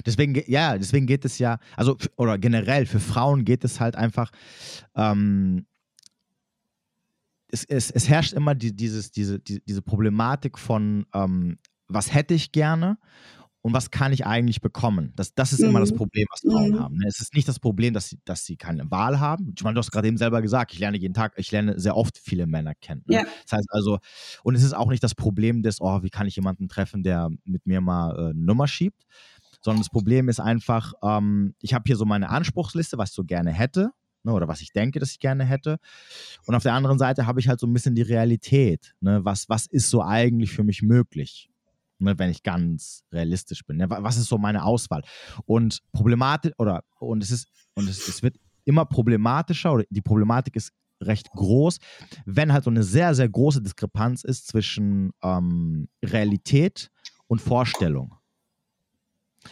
Deswegen, 0.05 0.39
ja, 0.45 0.77
deswegen 0.77 1.07
geht 1.07 1.25
es 1.25 1.39
ja, 1.39 1.57
also, 1.75 1.97
oder 2.15 2.37
generell 2.37 2.85
für 2.85 2.99
Frauen 2.99 3.43
geht 3.43 3.63
es 3.63 3.79
halt 3.79 3.95
einfach, 3.95 4.31
ähm, 4.95 5.65
es, 7.56 7.64
es, 7.64 7.91
es 7.91 8.10
herrscht 8.10 8.34
immer 8.34 8.53
die, 8.53 8.76
dieses, 8.76 9.11
diese, 9.11 9.40
die, 9.40 9.64
diese 9.65 9.82
Problematik 9.82 10.60
von, 10.60 11.06
ähm, 11.14 11.57
was 11.88 12.14
hätte 12.14 12.34
ich 12.34 12.52
gerne 12.52 12.98
und 13.61 13.73
was 13.73 13.91
kann 13.91 14.11
ich 14.11 14.26
eigentlich 14.26 14.60
bekommen? 14.60 15.14
Das, 15.15 15.34
das 15.34 15.53
ist 15.53 15.61
mhm. 15.61 15.69
immer 15.69 15.80
das 15.80 15.91
mhm. 15.91 15.98
Problem, 15.98 16.26
was 16.30 16.41
Frauen 16.41 16.72
mhm. 16.72 16.80
haben. 16.80 16.98
Ne? 16.98 17.06
Es 17.07 17.22
ist 17.22 17.34
nicht 17.34 17.48
das 17.48 17.60
Problem, 17.60 17.94
dass 17.94 18.10
sie, 18.10 18.19
dass 18.26 18.44
sie 18.44 18.57
keine 18.57 18.91
Wahl 18.91 19.19
haben. 19.19 19.53
Ich 19.56 19.64
meine, 19.64 19.76
du 19.76 19.80
hast 19.80 19.91
gerade 19.91 20.07
eben 20.07 20.18
selber 20.18 20.41
gesagt, 20.41 20.73
ich 20.73 20.80
lerne 20.80 20.98
jeden 20.98 21.14
Tag, 21.14 21.34
ich 21.38 21.49
lerne 21.52 21.80
sehr 21.80 21.95
oft 21.95 22.18
viele 22.18 22.45
Männer 22.45 22.76
kennen. 22.76 23.03
Ne? 23.07 23.15
Ja. 23.15 23.23
Das 23.44 23.57
heißt 23.57 23.68
also, 23.69 23.99
und 24.44 24.56
es 24.56 24.64
ist 24.64 24.73
auch 24.73 24.90
nicht 24.90 25.03
das 25.03 25.15
Problem 25.15 25.64
des, 25.64 25.80
oh, 25.80 26.03
wie 26.03 26.10
kann 26.10 26.27
ich 26.27 26.36
jemanden 26.36 26.68
treffen, 26.68 27.03
der 27.03 27.30
mit 27.45 27.65
mir 27.65 27.80
mal 27.80 28.15
äh, 28.15 28.30
eine 28.32 28.34
Nummer 28.34 28.68
schiebt, 28.68 29.06
sondern 29.61 29.82
das 29.82 29.90
Problem 29.90 30.27
ist 30.27 30.41
einfach, 30.41 30.94
ähm, 31.02 31.56
ich 31.61 31.73
habe 31.73 31.84
hier 31.88 31.95
so 31.95 32.06
meine 32.06 32.30
Anspruchsliste, 32.30 32.98
was 32.98 33.11
ich 33.11 33.15
so 33.15 33.23
gerne 33.23 33.52
hätte 33.53 33.91
ne, 34.26 34.34
oder 34.34 34.47
was 34.47 34.61
ich 34.61 34.73
denke, 34.73 34.99
dass 34.99 35.11
ich 35.11 35.19
gerne 35.19 35.45
hätte. 35.45 35.77
Und 36.45 36.56
auf 36.56 36.64
der 36.64 36.73
anderen 36.73 36.99
Seite 36.99 37.26
habe 37.26 37.39
ich 37.39 37.47
halt 37.47 37.60
so 37.60 37.68
ein 37.68 37.73
bisschen 37.73 37.95
die 37.95 38.02
Realität. 38.02 38.95
Ne, 38.99 39.23
was, 39.23 39.47
was 39.47 39.68
ist 39.68 39.89
so 39.89 40.02
eigentlich 40.02 40.52
für 40.52 40.64
mich 40.64 40.81
möglich? 40.81 41.49
Ne, 41.99 42.18
wenn 42.19 42.30
ich 42.30 42.43
ganz 42.43 43.03
realistisch 43.11 43.65
bin. 43.65 43.77
Ne, 43.77 43.89
was 43.89 44.18
ist 44.18 44.27
so 44.27 44.38
meine 44.38 44.64
Auswahl? 44.64 45.03
Und 45.45 45.80
problematisch, 45.93 46.52
oder, 46.57 46.84
und 46.99 47.23
es 47.23 47.31
ist, 47.31 47.47
und 47.76 47.88
es, 47.88 48.07
es 48.07 48.22
wird 48.22 48.35
immer 48.65 48.85
problematischer, 48.85 49.72
oder 49.73 49.85
die 49.89 50.02
Problematik 50.02 50.56
ist 50.56 50.72
recht 51.02 51.30
groß, 51.31 51.77
wenn 52.26 52.52
halt 52.52 52.64
so 52.64 52.69
eine 52.69 52.84
sehr, 52.84 53.14
sehr 53.15 53.30
große 53.30 53.61
Diskrepanz 53.61 54.23
ist 54.23 54.47
zwischen 54.47 55.11
ähm, 55.22 55.88
Realität 56.03 56.89
und 57.27 57.41
Vorstellung. 57.41 58.15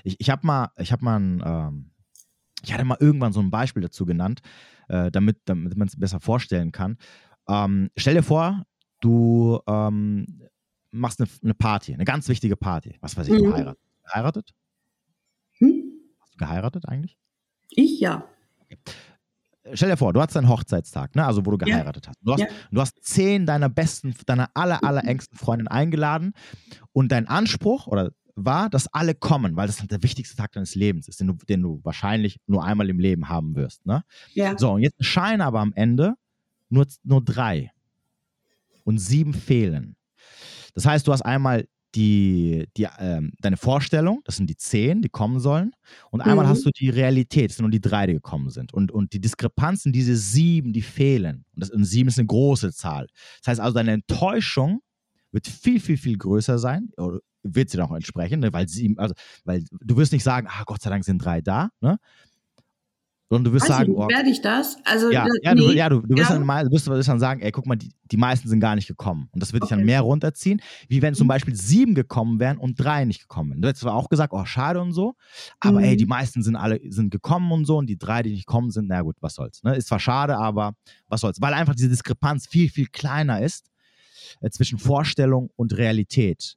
Ich, 0.03 0.15
ich 0.19 0.29
habe 0.29 0.47
mal, 0.47 0.69
ich 0.77 0.91
habe 0.91 1.05
mal 1.05 1.19
ein, 1.19 1.43
ähm, 1.45 1.91
ich 2.63 2.73
hatte 2.73 2.85
mal 2.85 2.97
irgendwann 2.99 3.33
so 3.33 3.41
ein 3.41 3.51
Beispiel 3.51 3.83
dazu 3.83 4.05
genannt, 4.05 4.41
äh, 4.87 5.11
damit, 5.11 5.37
damit 5.45 5.77
man 5.77 5.87
es 5.87 5.99
besser 5.99 6.19
vorstellen 6.19 6.71
kann. 6.71 6.97
Ähm, 7.47 7.89
stell 7.97 8.15
dir 8.15 8.23
vor, 8.23 8.65
du 9.01 9.59
ähm, 9.67 10.41
machst 10.91 11.19
eine, 11.19 11.29
eine, 11.43 11.53
Party, 11.53 11.93
eine 11.93 12.05
ganz 12.05 12.29
wichtige 12.29 12.55
Party. 12.55 12.97
Was 13.01 13.17
weiß 13.17 13.27
ich, 13.27 13.33
mhm. 13.33 13.45
du 13.45 13.53
heiratet. 13.53 13.83
Geheiratet? 14.03 14.53
Hm? 15.59 15.83
Hast 16.19 16.33
du 16.33 16.37
geheiratet 16.37 16.87
eigentlich? 16.87 17.17
Ich 17.69 17.99
ja. 17.99 18.27
Okay. 18.59 18.77
Stell 19.73 19.89
dir 19.89 19.97
vor, 19.97 20.11
du 20.11 20.21
hast 20.21 20.35
deinen 20.35 20.49
Hochzeitstag, 20.49 21.15
ne? 21.15 21.25
also 21.25 21.45
wo 21.45 21.51
du 21.51 21.57
geheiratet 21.57 22.05
ja. 22.05 22.09
hast. 22.09 22.19
Du 22.21 22.33
hast, 22.33 22.39
ja. 22.41 22.47
du 22.69 22.81
hast 22.81 23.01
zehn 23.01 23.45
deiner 23.45 23.69
besten, 23.69 24.13
deiner 24.25 24.49
aller, 24.53 24.83
aller 24.83 25.05
engsten 25.05 25.37
Freundinnen 25.37 25.69
eingeladen 25.69 26.33
und 26.91 27.13
dein 27.13 27.27
Anspruch 27.27 27.87
oder 27.87 28.11
war, 28.35 28.69
dass 28.69 28.87
alle 28.93 29.13
kommen, 29.15 29.55
weil 29.55 29.67
das 29.67 29.79
halt 29.79 29.91
der 29.91 30.03
wichtigste 30.03 30.35
Tag 30.35 30.51
deines 30.53 30.75
Lebens 30.75 31.07
ist, 31.07 31.19
den 31.19 31.27
du, 31.27 31.33
den 31.47 31.61
du 31.61 31.79
wahrscheinlich 31.83 32.39
nur 32.47 32.63
einmal 32.63 32.89
im 32.89 32.99
Leben 32.99 33.29
haben 33.29 33.55
wirst. 33.55 33.85
Ne? 33.85 34.03
Ja. 34.33 34.57
So, 34.57 34.71
und 34.71 34.81
jetzt 34.81 35.03
scheinen 35.03 35.41
aber 35.41 35.59
am 35.59 35.73
Ende 35.73 36.15
nur, 36.69 36.87
nur 37.03 37.23
drei 37.23 37.71
und 38.83 38.97
sieben 38.97 39.33
fehlen. 39.33 39.95
Das 40.73 40.85
heißt, 40.85 41.07
du 41.07 41.11
hast 41.11 41.21
einmal 41.21 41.67
die, 41.95 42.65
die, 42.75 42.87
ähm, 42.97 43.33
deine 43.39 43.55
Vorstellung, 43.57 44.21
das 44.25 44.37
sind 44.37 44.49
die 44.49 44.57
zehn, 44.57 45.03
die 45.03 45.09
kommen 45.09 45.39
sollen, 45.39 45.73
und 46.09 46.21
einmal 46.21 46.45
Mhm. 46.45 46.49
hast 46.49 46.65
du 46.65 46.71
die 46.71 46.89
Realität, 46.89 47.51
das 47.51 47.57
sind 47.57 47.65
nur 47.65 47.71
die 47.71 47.81
drei, 47.81 48.07
die 48.07 48.13
gekommen 48.13 48.49
sind. 48.49 48.73
Und, 48.73 48.91
und 48.91 49.13
die 49.13 49.21
Diskrepanzen, 49.21 49.93
diese 49.93 50.15
sieben, 50.15 50.73
die 50.73 50.81
fehlen. 50.81 51.45
Und, 51.53 51.61
das, 51.61 51.69
und 51.69 51.85
sieben 51.85 52.09
ist 52.09 52.17
eine 52.17 52.25
große 52.25 52.73
Zahl. 52.73 53.07
Das 53.41 53.49
heißt 53.49 53.59
also, 53.59 53.75
deine 53.75 53.91
Enttäuschung 53.91 54.81
wird 55.33 55.47
viel, 55.47 55.79
viel, 55.81 55.97
viel 55.97 56.17
größer 56.17 56.57
sein, 56.59 56.89
oder 56.97 57.19
wird 57.43 57.69
sie 57.69 57.77
dann 57.77 57.87
auch 57.89 57.95
entsprechen, 57.95 58.39
ne? 58.39 58.53
weil 58.53 58.69
sieben, 58.69 58.97
also, 58.97 59.13
weil 59.43 59.65
du 59.81 59.97
wirst 59.97 60.13
nicht 60.13 60.23
sagen, 60.23 60.47
ah, 60.49 60.63
Gott 60.65 60.81
sei 60.81 60.89
Dank 60.89 61.03
sind 61.03 61.17
drei 61.17 61.41
da, 61.41 61.69
ne? 61.81 61.97
Sondern 63.29 63.45
du 63.45 63.53
wirst 63.53 63.65
ich 63.65 63.73
sagen, 63.73 63.93
oh, 63.95 64.07
werde 64.09 64.29
ich 64.29 64.41
das? 64.41 64.77
Also, 64.85 65.09
ja, 65.09 65.25
äh, 65.25 65.29
ja, 65.41 65.55
du, 65.55 65.67
nee. 65.67 65.73
ja, 65.73 65.89
du, 65.89 66.01
du, 66.01 66.15
wirst 66.15 66.29
Ja. 66.29 66.35
Dann 66.35 66.45
mal, 66.45 66.65
du 66.65 66.71
wirst 66.71 66.85
du 66.85 66.91
dann 66.91 67.19
sagen, 67.19 67.41
ey, 67.41 67.51
guck 67.51 67.65
mal, 67.65 67.75
die, 67.75 67.89
die 68.03 68.17
meisten 68.17 68.47
sind 68.47 68.59
gar 68.59 68.75
nicht 68.75 68.87
gekommen. 68.87 69.27
Und 69.31 69.41
das 69.41 69.53
wird 69.53 69.63
dich 69.63 69.69
dann 69.69 69.79
Okay. 69.79 69.85
mehr 69.87 70.01
runterziehen, 70.01 70.61
wie 70.87 71.01
wenn 71.01 71.15
zum 71.15 71.25
Mhm. 71.25 71.29
Beispiel 71.29 71.55
sieben 71.55 71.95
gekommen 71.95 72.39
wären 72.39 72.57
und 72.59 72.75
drei 72.79 73.05
nicht 73.05 73.21
gekommen 73.21 73.49
wären. 73.51 73.61
Du 73.61 73.67
hättest 73.69 73.81
zwar 73.81 73.95
auch 73.95 74.09
gesagt, 74.09 74.33
oh, 74.33 74.45
schade 74.45 74.79
und 74.81 74.91
so, 74.91 75.15
aber 75.59 75.81
ey, 75.81 75.93
Mhm. 75.93 75.97
die 75.97 76.05
meisten 76.05 76.43
sind 76.43 76.55
alle 76.55 76.79
sind 76.91 77.09
gekommen 77.09 77.51
und 77.51 77.65
so 77.65 77.77
und 77.77 77.87
die 77.87 77.97
drei, 77.97 78.21
die 78.21 78.31
nicht 78.31 78.45
kommen 78.45 78.69
sind, 78.69 78.87
na 78.87 79.01
gut, 79.01 79.15
was 79.19 79.33
soll's. 79.33 79.63
Ne? 79.63 79.75
Ist 79.77 79.87
zwar 79.87 79.99
schade, 79.99 80.37
aber 80.37 80.73
was 81.07 81.21
soll's. 81.21 81.41
Weil 81.41 81.53
einfach 81.55 81.73
diese 81.73 81.89
Diskrepanz 81.89 82.45
viel, 82.45 82.69
viel 82.69 82.85
kleiner 82.87 83.41
ist 83.41 83.65
äh, 84.41 84.49
zwischen 84.49 84.77
Vorstellung 84.79 85.49
und 85.55 85.77
Realität. 85.77 86.55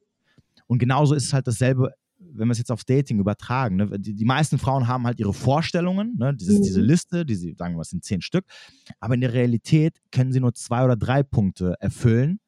Und 0.67 0.79
genauso 0.79 1.15
ist 1.15 1.25
es 1.25 1.33
halt 1.33 1.47
dasselbe, 1.47 1.91
wenn 2.19 2.47
wir 2.47 2.51
es 2.51 2.57
jetzt 2.57 2.71
auf 2.71 2.83
Dating 2.83 3.19
übertragen. 3.19 3.75
Ne? 3.77 3.99
Die, 3.99 4.13
die 4.15 4.25
meisten 4.25 4.57
Frauen 4.57 4.87
haben 4.87 5.05
halt 5.05 5.19
ihre 5.19 5.33
Vorstellungen, 5.33 6.15
ne? 6.17 6.35
Dieses, 6.35 6.59
Mhm. 6.59 6.63
diese 6.63 6.81
Liste, 6.81 7.25
die 7.25 7.35
sie 7.35 7.53
sagen 7.53 7.75
wir, 7.75 7.81
es 7.81 7.89
sind 7.89 8.03
zehn 8.03 8.21
Stück, 8.21 8.45
aber 8.99 9.13
in 9.13 9.21
der 9.21 9.33
Realität 9.33 9.99
können 10.11 10.31
sie 10.31 10.39
nur 10.39 10.53
zwei 10.53 10.83
oder 10.83 10.95
drei 10.95 11.23
Punkte 11.23 11.75
erfüllen. 11.79 12.39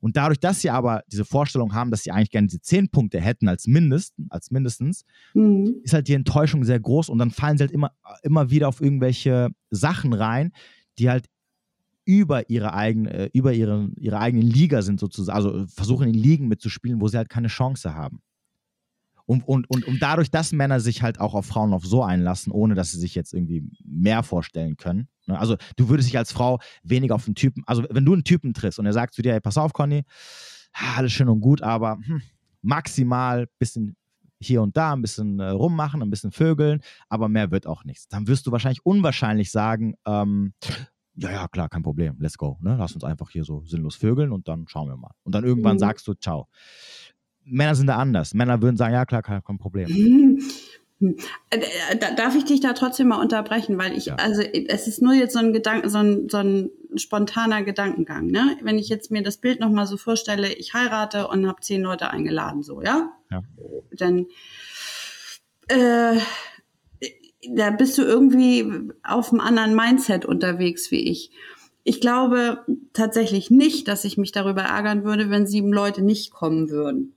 Und 0.00 0.16
dadurch, 0.16 0.38
dass 0.38 0.60
sie 0.60 0.70
aber 0.70 1.02
diese 1.10 1.24
Vorstellung 1.24 1.72
haben, 1.74 1.90
dass 1.90 2.02
sie 2.04 2.10
eigentlich 2.10 2.30
gerne 2.30 2.46
diese 2.48 2.60
zehn 2.60 2.88
Punkte 2.88 3.20
hätten 3.20 3.48
als, 3.48 3.66
Mindest, 3.66 4.14
als 4.28 4.50
mindestens, 4.50 5.04
Mhm. 5.34 5.76
ist 5.82 5.94
halt 5.94 6.08
die 6.08 6.14
Enttäuschung 6.14 6.64
sehr 6.64 6.78
groß 6.80 7.08
und 7.08 7.18
dann 7.18 7.30
fallen 7.30 7.58
sie 7.58 7.62
halt 7.64 7.72
immer, 7.72 7.92
immer 8.22 8.50
wieder 8.50 8.68
auf 8.68 8.80
irgendwelche 8.80 9.48
Sachen 9.70 10.12
rein, 10.12 10.52
die 10.98 11.10
halt 11.10 11.26
über 12.06 12.48
ihre 12.48 12.72
eigene, 12.72 13.12
äh, 13.12 13.30
über 13.34 13.52
ihre, 13.52 13.90
ihre 13.96 14.18
eigene 14.18 14.42
Liga 14.42 14.80
sind 14.80 14.98
sozusagen, 14.98 15.36
also 15.36 15.66
versuchen 15.66 16.08
in 16.08 16.14
Ligen 16.14 16.48
mitzuspielen, 16.48 17.00
wo 17.00 17.08
sie 17.08 17.18
halt 17.18 17.28
keine 17.28 17.48
Chance 17.48 17.94
haben. 17.94 18.22
Und, 19.26 19.46
und, 19.46 19.68
und, 19.68 19.84
und 19.84 20.00
dadurch, 20.00 20.30
dass 20.30 20.52
Männer 20.52 20.78
sich 20.78 21.02
halt 21.02 21.18
auch 21.20 21.34
auf 21.34 21.46
Frauen 21.46 21.74
auf 21.74 21.84
so 21.84 22.02
einlassen, 22.02 22.52
ohne 22.52 22.76
dass 22.76 22.92
sie 22.92 23.00
sich 23.00 23.16
jetzt 23.16 23.34
irgendwie 23.34 23.64
mehr 23.84 24.22
vorstellen 24.22 24.76
können. 24.76 25.08
Ne? 25.26 25.36
Also 25.36 25.56
du 25.74 25.88
würdest 25.88 26.08
dich 26.08 26.16
als 26.16 26.30
Frau 26.30 26.60
weniger 26.84 27.16
auf 27.16 27.26
einen 27.26 27.34
Typen, 27.34 27.64
also 27.66 27.84
wenn 27.90 28.04
du 28.04 28.12
einen 28.12 28.24
Typen 28.24 28.54
triffst 28.54 28.78
und 28.78 28.86
er 28.86 28.92
sagt 28.92 29.14
zu 29.14 29.22
dir, 29.22 29.32
hey, 29.32 29.40
pass 29.40 29.58
auf, 29.58 29.72
Conny, 29.72 30.04
alles 30.72 31.12
schön 31.12 31.28
und 31.28 31.40
gut, 31.40 31.60
aber 31.60 31.98
hm, 32.04 32.22
maximal 32.62 33.48
bisschen 33.58 33.96
hier 34.38 34.62
und 34.62 34.76
da 34.76 34.92
ein 34.92 35.02
bisschen 35.02 35.40
äh, 35.40 35.48
rummachen, 35.48 36.02
ein 36.02 36.10
bisschen 36.10 36.30
vögeln, 36.30 36.80
aber 37.08 37.28
mehr 37.28 37.50
wird 37.50 37.66
auch 37.66 37.84
nichts. 37.84 38.06
Dann 38.06 38.28
wirst 38.28 38.46
du 38.46 38.52
wahrscheinlich 38.52 38.84
unwahrscheinlich 38.84 39.50
sagen, 39.50 39.94
ähm, 40.06 40.52
ja, 41.16 41.30
ja, 41.30 41.48
klar, 41.48 41.68
kein 41.68 41.82
Problem, 41.82 42.16
let's 42.20 42.36
go. 42.38 42.58
Ne? 42.60 42.76
Lass 42.78 42.92
uns 42.94 43.04
einfach 43.04 43.30
hier 43.30 43.44
so 43.44 43.62
sinnlos 43.64 43.96
vögeln 43.96 44.32
und 44.32 44.48
dann 44.48 44.66
schauen 44.68 44.88
wir 44.88 44.96
mal. 44.96 45.12
Und 45.24 45.34
dann 45.34 45.44
irgendwann 45.44 45.76
Mhm. 45.76 45.80
sagst 45.80 46.06
du, 46.06 46.14
ciao. 46.14 46.48
Männer 47.44 47.74
sind 47.74 47.86
da 47.86 47.96
anders. 47.96 48.34
Männer 48.34 48.60
würden 48.60 48.76
sagen, 48.76 48.92
ja, 48.94 49.04
klar, 49.06 49.22
kein, 49.22 49.42
kein 49.42 49.58
Problem. 49.58 50.38
Äh, 51.50 51.96
da- 52.00 52.14
Darf 52.14 52.34
ich 52.36 52.46
dich 52.46 52.60
da 52.60 52.72
trotzdem 52.72 53.08
mal 53.08 53.20
unterbrechen, 53.20 53.76
weil 53.76 53.92
ich, 53.94 54.06
Ja. 54.06 54.14
also 54.14 54.40
es 54.40 54.88
ist 54.88 55.02
nur 55.02 55.12
jetzt 55.12 55.34
so 55.34 55.38
ein 55.40 55.52
Gedanke, 55.52 55.90
so 55.90 55.98
ein, 55.98 56.30
so 56.30 56.38
ein 56.38 56.70
spontaner 56.96 57.62
Gedankengang, 57.64 58.28
ne? 58.28 58.56
Wenn 58.62 58.78
ich 58.78 58.88
jetzt 58.88 59.10
mir 59.10 59.22
das 59.22 59.36
Bild 59.36 59.60
nochmal 59.60 59.86
so 59.86 59.98
vorstelle, 59.98 60.50
ich 60.54 60.72
heirate 60.72 61.28
und 61.28 61.46
habe 61.46 61.60
zehn 61.60 61.82
Leute 61.82 62.08
eingeladen, 62.10 62.62
so, 62.62 62.80
ja? 62.80 63.10
Ja. 63.30 63.42
Dann 63.92 64.24
äh, 65.68 66.18
da 67.54 67.70
bist 67.70 67.98
du 67.98 68.02
irgendwie 68.02 68.90
auf 69.02 69.32
einem 69.32 69.40
anderen 69.40 69.74
Mindset 69.74 70.24
unterwegs 70.24 70.90
wie 70.90 71.10
ich. 71.10 71.30
Ich 71.84 72.00
glaube 72.00 72.64
tatsächlich 72.92 73.50
nicht, 73.50 73.86
dass 73.88 74.04
ich 74.04 74.18
mich 74.18 74.32
darüber 74.32 74.62
ärgern 74.62 75.04
würde, 75.04 75.30
wenn 75.30 75.46
sieben 75.46 75.72
Leute 75.72 76.02
nicht 76.02 76.32
kommen 76.32 76.68
würden. 76.68 77.12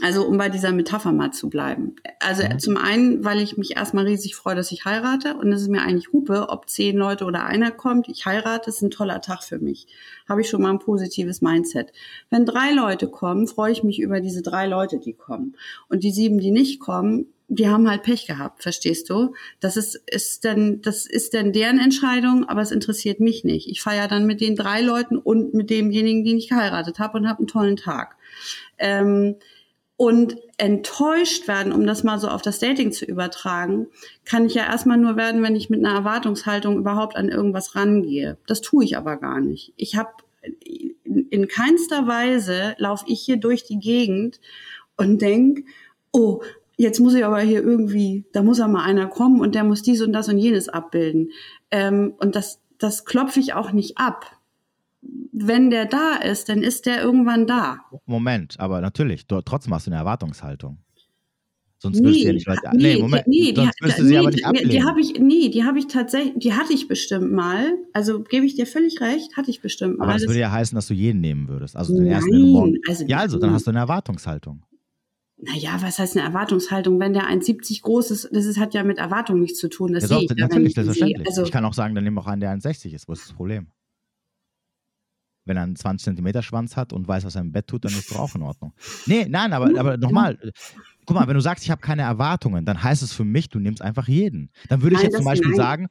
Also 0.00 0.26
um 0.26 0.38
bei 0.38 0.48
dieser 0.48 0.72
Metapher 0.72 1.12
mal 1.12 1.32
zu 1.32 1.50
bleiben. 1.50 1.96
Also 2.18 2.44
Mhm. 2.44 2.58
zum 2.58 2.76
einen, 2.78 3.24
weil 3.24 3.40
ich 3.40 3.58
mich 3.58 3.76
erstmal 3.76 4.06
riesig 4.06 4.34
freue, 4.34 4.54
dass 4.54 4.72
ich 4.72 4.86
heirate 4.86 5.34
und 5.34 5.52
es 5.52 5.62
ist 5.62 5.68
mir 5.68 5.82
eigentlich 5.82 6.12
Hupe, 6.12 6.48
ob 6.48 6.70
zehn 6.70 6.96
Leute 6.96 7.26
oder 7.26 7.44
einer 7.44 7.70
kommt. 7.70 8.08
Ich 8.08 8.24
heirate, 8.24 8.70
ist 8.70 8.80
ein 8.80 8.90
toller 8.90 9.20
Tag 9.20 9.42
für 9.42 9.58
mich. 9.58 9.86
Habe 10.26 10.40
ich 10.40 10.48
schon 10.48 10.62
mal 10.62 10.70
ein 10.70 10.78
positives 10.78 11.42
Mindset. 11.42 11.92
Wenn 12.30 12.46
drei 12.46 12.72
Leute 12.72 13.08
kommen, 13.08 13.46
freue 13.46 13.72
ich 13.72 13.82
mich 13.82 14.00
über 14.00 14.20
diese 14.20 14.40
drei 14.40 14.66
Leute, 14.66 14.98
die 14.98 15.12
kommen. 15.12 15.56
Und 15.90 16.04
die 16.04 16.12
sieben, 16.12 16.38
die 16.38 16.52
nicht 16.52 16.80
kommen, 16.80 17.26
die 17.54 17.68
haben 17.68 17.88
halt 17.88 18.02
Pech 18.02 18.26
gehabt, 18.26 18.62
verstehst 18.62 19.10
du? 19.10 19.34
Das 19.60 19.76
ist, 19.76 19.96
ist 20.06 20.46
dann, 20.46 20.80
das 20.80 21.04
ist 21.04 21.34
dann 21.34 21.52
deren 21.52 21.78
Entscheidung, 21.78 22.48
aber 22.48 22.62
es 22.62 22.70
interessiert 22.70 23.20
mich 23.20 23.44
nicht. 23.44 23.68
Ich 23.68 23.82
feiere 23.82 24.08
dann 24.08 24.24
mit 24.24 24.40
den 24.40 24.56
drei 24.56 24.80
Leuten 24.80 25.18
und 25.18 25.52
mit 25.52 25.68
demjenigen, 25.68 26.24
den 26.24 26.38
ich 26.38 26.48
geheiratet 26.48 26.98
habe 26.98 27.18
und 27.18 27.28
habe 27.28 27.40
einen 27.40 27.48
tollen 27.48 27.76
Tag. 27.76 28.16
Ähm, 28.78 29.36
und 29.98 30.36
enttäuscht 30.56 31.46
werden, 31.46 31.72
um 31.72 31.86
das 31.86 32.02
mal 32.04 32.18
so 32.18 32.28
auf 32.28 32.40
das 32.40 32.58
Dating 32.58 32.90
zu 32.90 33.04
übertragen, 33.04 33.86
kann 34.24 34.46
ich 34.46 34.54
ja 34.54 34.64
erstmal 34.64 34.96
nur 34.96 35.16
werden, 35.16 35.42
wenn 35.42 35.54
ich 35.54 35.68
mit 35.68 35.84
einer 35.84 35.94
Erwartungshaltung 35.94 36.78
überhaupt 36.78 37.16
an 37.16 37.28
irgendwas 37.28 37.76
rangehe. 37.76 38.38
Das 38.46 38.62
tue 38.62 38.84
ich 38.84 38.96
aber 38.96 39.18
gar 39.18 39.40
nicht. 39.40 39.74
Ich 39.76 39.94
habe 39.94 40.10
in, 41.04 41.28
in 41.28 41.48
keinster 41.48 42.06
Weise 42.06 42.74
laufe 42.78 43.04
ich 43.08 43.20
hier 43.20 43.36
durch 43.36 43.64
die 43.64 43.78
Gegend 43.78 44.40
und 44.96 45.20
denk, 45.20 45.66
oh, 46.12 46.42
jetzt 46.76 47.00
muss 47.00 47.14
ich 47.14 47.24
aber 47.24 47.40
hier 47.40 47.62
irgendwie, 47.62 48.24
da 48.32 48.42
muss 48.42 48.58
ja 48.58 48.68
mal 48.68 48.84
einer 48.84 49.06
kommen 49.06 49.40
und 49.40 49.54
der 49.54 49.64
muss 49.64 49.82
dies 49.82 50.00
und 50.02 50.12
das 50.12 50.28
und 50.28 50.38
jenes 50.38 50.68
abbilden. 50.68 51.30
Ähm, 51.70 52.14
und 52.18 52.34
das, 52.36 52.60
das 52.78 53.04
klopfe 53.04 53.40
ich 53.40 53.54
auch 53.54 53.72
nicht 53.72 53.98
ab. 53.98 54.26
Wenn 55.32 55.70
der 55.70 55.86
da 55.86 56.14
ist, 56.16 56.48
dann 56.48 56.62
ist 56.62 56.86
der 56.86 57.02
irgendwann 57.02 57.46
da. 57.46 57.78
Moment, 58.06 58.58
aber 58.60 58.80
natürlich, 58.80 59.26
du, 59.26 59.40
trotzdem 59.40 59.74
hast 59.74 59.86
du 59.86 59.90
eine 59.90 59.98
Erwartungshaltung. 59.98 60.78
Sonst 61.78 61.98
würdest 62.00 62.20
du 62.22 62.26
ja 62.28 62.32
nicht 62.32 62.46
weiter. 62.46 62.70
Nee, 62.74 62.98
Moment. 63.02 63.26
nee, 63.26 63.52
sonst 63.56 63.74
die, 63.80 63.84
wirst 63.84 63.98
du 63.98 64.02
nee, 64.04 64.08
sie 64.10 64.18
aber 64.18 64.30
nicht 64.30 64.46
ablehnen. 64.46 64.70
Die 64.70 64.84
habe 64.84 65.00
ich, 65.00 65.14
nee, 65.18 65.48
die 65.48 65.64
habe 65.64 65.80
ich 65.80 65.88
tatsächlich, 65.88 66.34
die 66.36 66.52
hatte 66.52 66.72
ich 66.72 66.86
bestimmt 66.86 67.32
mal. 67.32 67.72
Also 67.92 68.22
gebe 68.22 68.46
ich 68.46 68.54
dir 68.54 68.66
völlig 68.66 69.00
recht, 69.00 69.36
hatte 69.36 69.50
ich 69.50 69.60
bestimmt 69.60 69.98
mal. 69.98 70.04
aber 70.04 70.12
das 70.12 70.22
Das- 70.22 70.28
würde 70.30 70.38
ja 70.38 70.52
heißen, 70.52 70.76
dass 70.76 70.86
du 70.86 70.94
jeden 70.94 71.20
nehmen 71.20 71.48
würdest. 71.48 71.74
Also 71.76 71.92
den 71.96 72.06
ersten, 72.06 72.30
den 72.30 72.38
du 72.40 72.44
Nein, 72.44 72.52
morgen. 72.52 72.78
also 72.88 73.04
Ja, 73.06 73.18
also, 73.18 73.36
dann 73.40 73.50
hast 73.52 73.66
du 73.66 73.70
eine 73.72 73.80
Erwartungshaltung. 73.80 74.62
Naja, 75.44 75.76
was 75.82 75.98
heißt 75.98 76.16
eine 76.16 76.24
Erwartungshaltung? 76.24 77.00
Wenn 77.00 77.14
der 77.14 77.24
1,70 77.28 77.82
groß 77.82 78.12
ist, 78.12 78.28
das 78.32 78.44
ist, 78.44 78.58
hat 78.60 78.74
ja 78.74 78.84
mit 78.84 78.98
Erwartung 78.98 79.40
nichts 79.40 79.58
zu 79.58 79.68
tun. 79.68 79.92
Das 79.92 80.02
Ja, 80.04 80.08
sehe 80.08 80.16
doch, 80.18 80.22
ich 80.22 80.30
ja, 80.38 80.46
natürlich, 80.46 80.74
sehe. 80.74 80.84
selbstverständlich. 80.84 81.26
Also, 81.28 81.42
ich 81.42 81.50
kann 81.50 81.64
auch 81.64 81.74
sagen, 81.74 81.96
dann 81.96 82.04
nimm 82.04 82.16
auch 82.18 82.28
einen, 82.28 82.40
der 82.40 82.52
1,60 82.56 82.92
ist. 82.94 83.08
Wo 83.08 83.12
ist 83.12 83.24
das 83.26 83.32
Problem? 83.32 83.66
Wenn 85.44 85.56
er 85.56 85.64
einen 85.64 85.74
20 85.74 86.04
Zentimeter 86.04 86.42
Schwanz 86.42 86.76
hat 86.76 86.92
und 86.92 87.08
weiß, 87.08 87.24
was 87.24 87.34
er 87.34 87.40
im 87.40 87.50
Bett 87.50 87.66
tut, 87.66 87.84
dann 87.84 87.90
ist 87.92 88.08
doch 88.12 88.20
auch 88.20 88.34
in 88.36 88.42
Ordnung. 88.42 88.72
Nee, 89.06 89.26
nein, 89.28 89.52
aber, 89.52 89.76
aber 89.76 89.96
nochmal. 89.96 90.38
Guck 91.04 91.16
mal, 91.16 91.26
wenn 91.26 91.34
du 91.34 91.40
sagst, 91.40 91.64
ich 91.64 91.70
habe 91.72 91.80
keine 91.80 92.02
Erwartungen, 92.02 92.64
dann 92.64 92.80
heißt 92.80 93.02
es 93.02 93.12
für 93.12 93.24
mich, 93.24 93.48
du 93.48 93.58
nimmst 93.58 93.82
einfach 93.82 94.06
jeden. 94.06 94.50
Dann 94.68 94.82
würde 94.82 94.94
ich 94.94 95.02
Nein, 95.02 95.06
jetzt 95.10 95.16
zum 95.16 95.24
das- 95.24 95.32
Beispiel 95.32 95.50
nein. 95.50 95.56
sagen, 95.56 95.88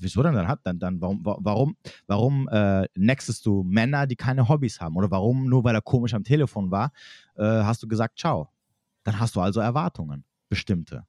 wieso 0.00 0.22
denn? 0.22 0.34
Dann 0.34 0.46
hat 0.48 0.60
dann, 0.64 0.78
dann 0.78 1.00
warum, 1.00 1.22
warum, 1.24 1.76
warum 2.06 2.46
äh, 2.52 2.86
nextest 2.94 3.46
du 3.46 3.62
Männer, 3.62 4.06
die 4.06 4.16
keine 4.16 4.46
Hobbys 4.50 4.78
haben? 4.82 4.96
Oder 4.96 5.10
warum, 5.10 5.46
nur 5.48 5.64
weil 5.64 5.74
er 5.74 5.80
komisch 5.80 6.12
am 6.12 6.22
Telefon 6.24 6.70
war, 6.70 6.92
äh, 7.36 7.42
hast 7.42 7.82
du 7.82 7.88
gesagt, 7.88 8.18
ciao. 8.18 8.50
Dann 9.04 9.18
hast 9.18 9.36
du 9.36 9.40
also 9.40 9.60
Erwartungen, 9.60 10.24
bestimmte. 10.48 11.06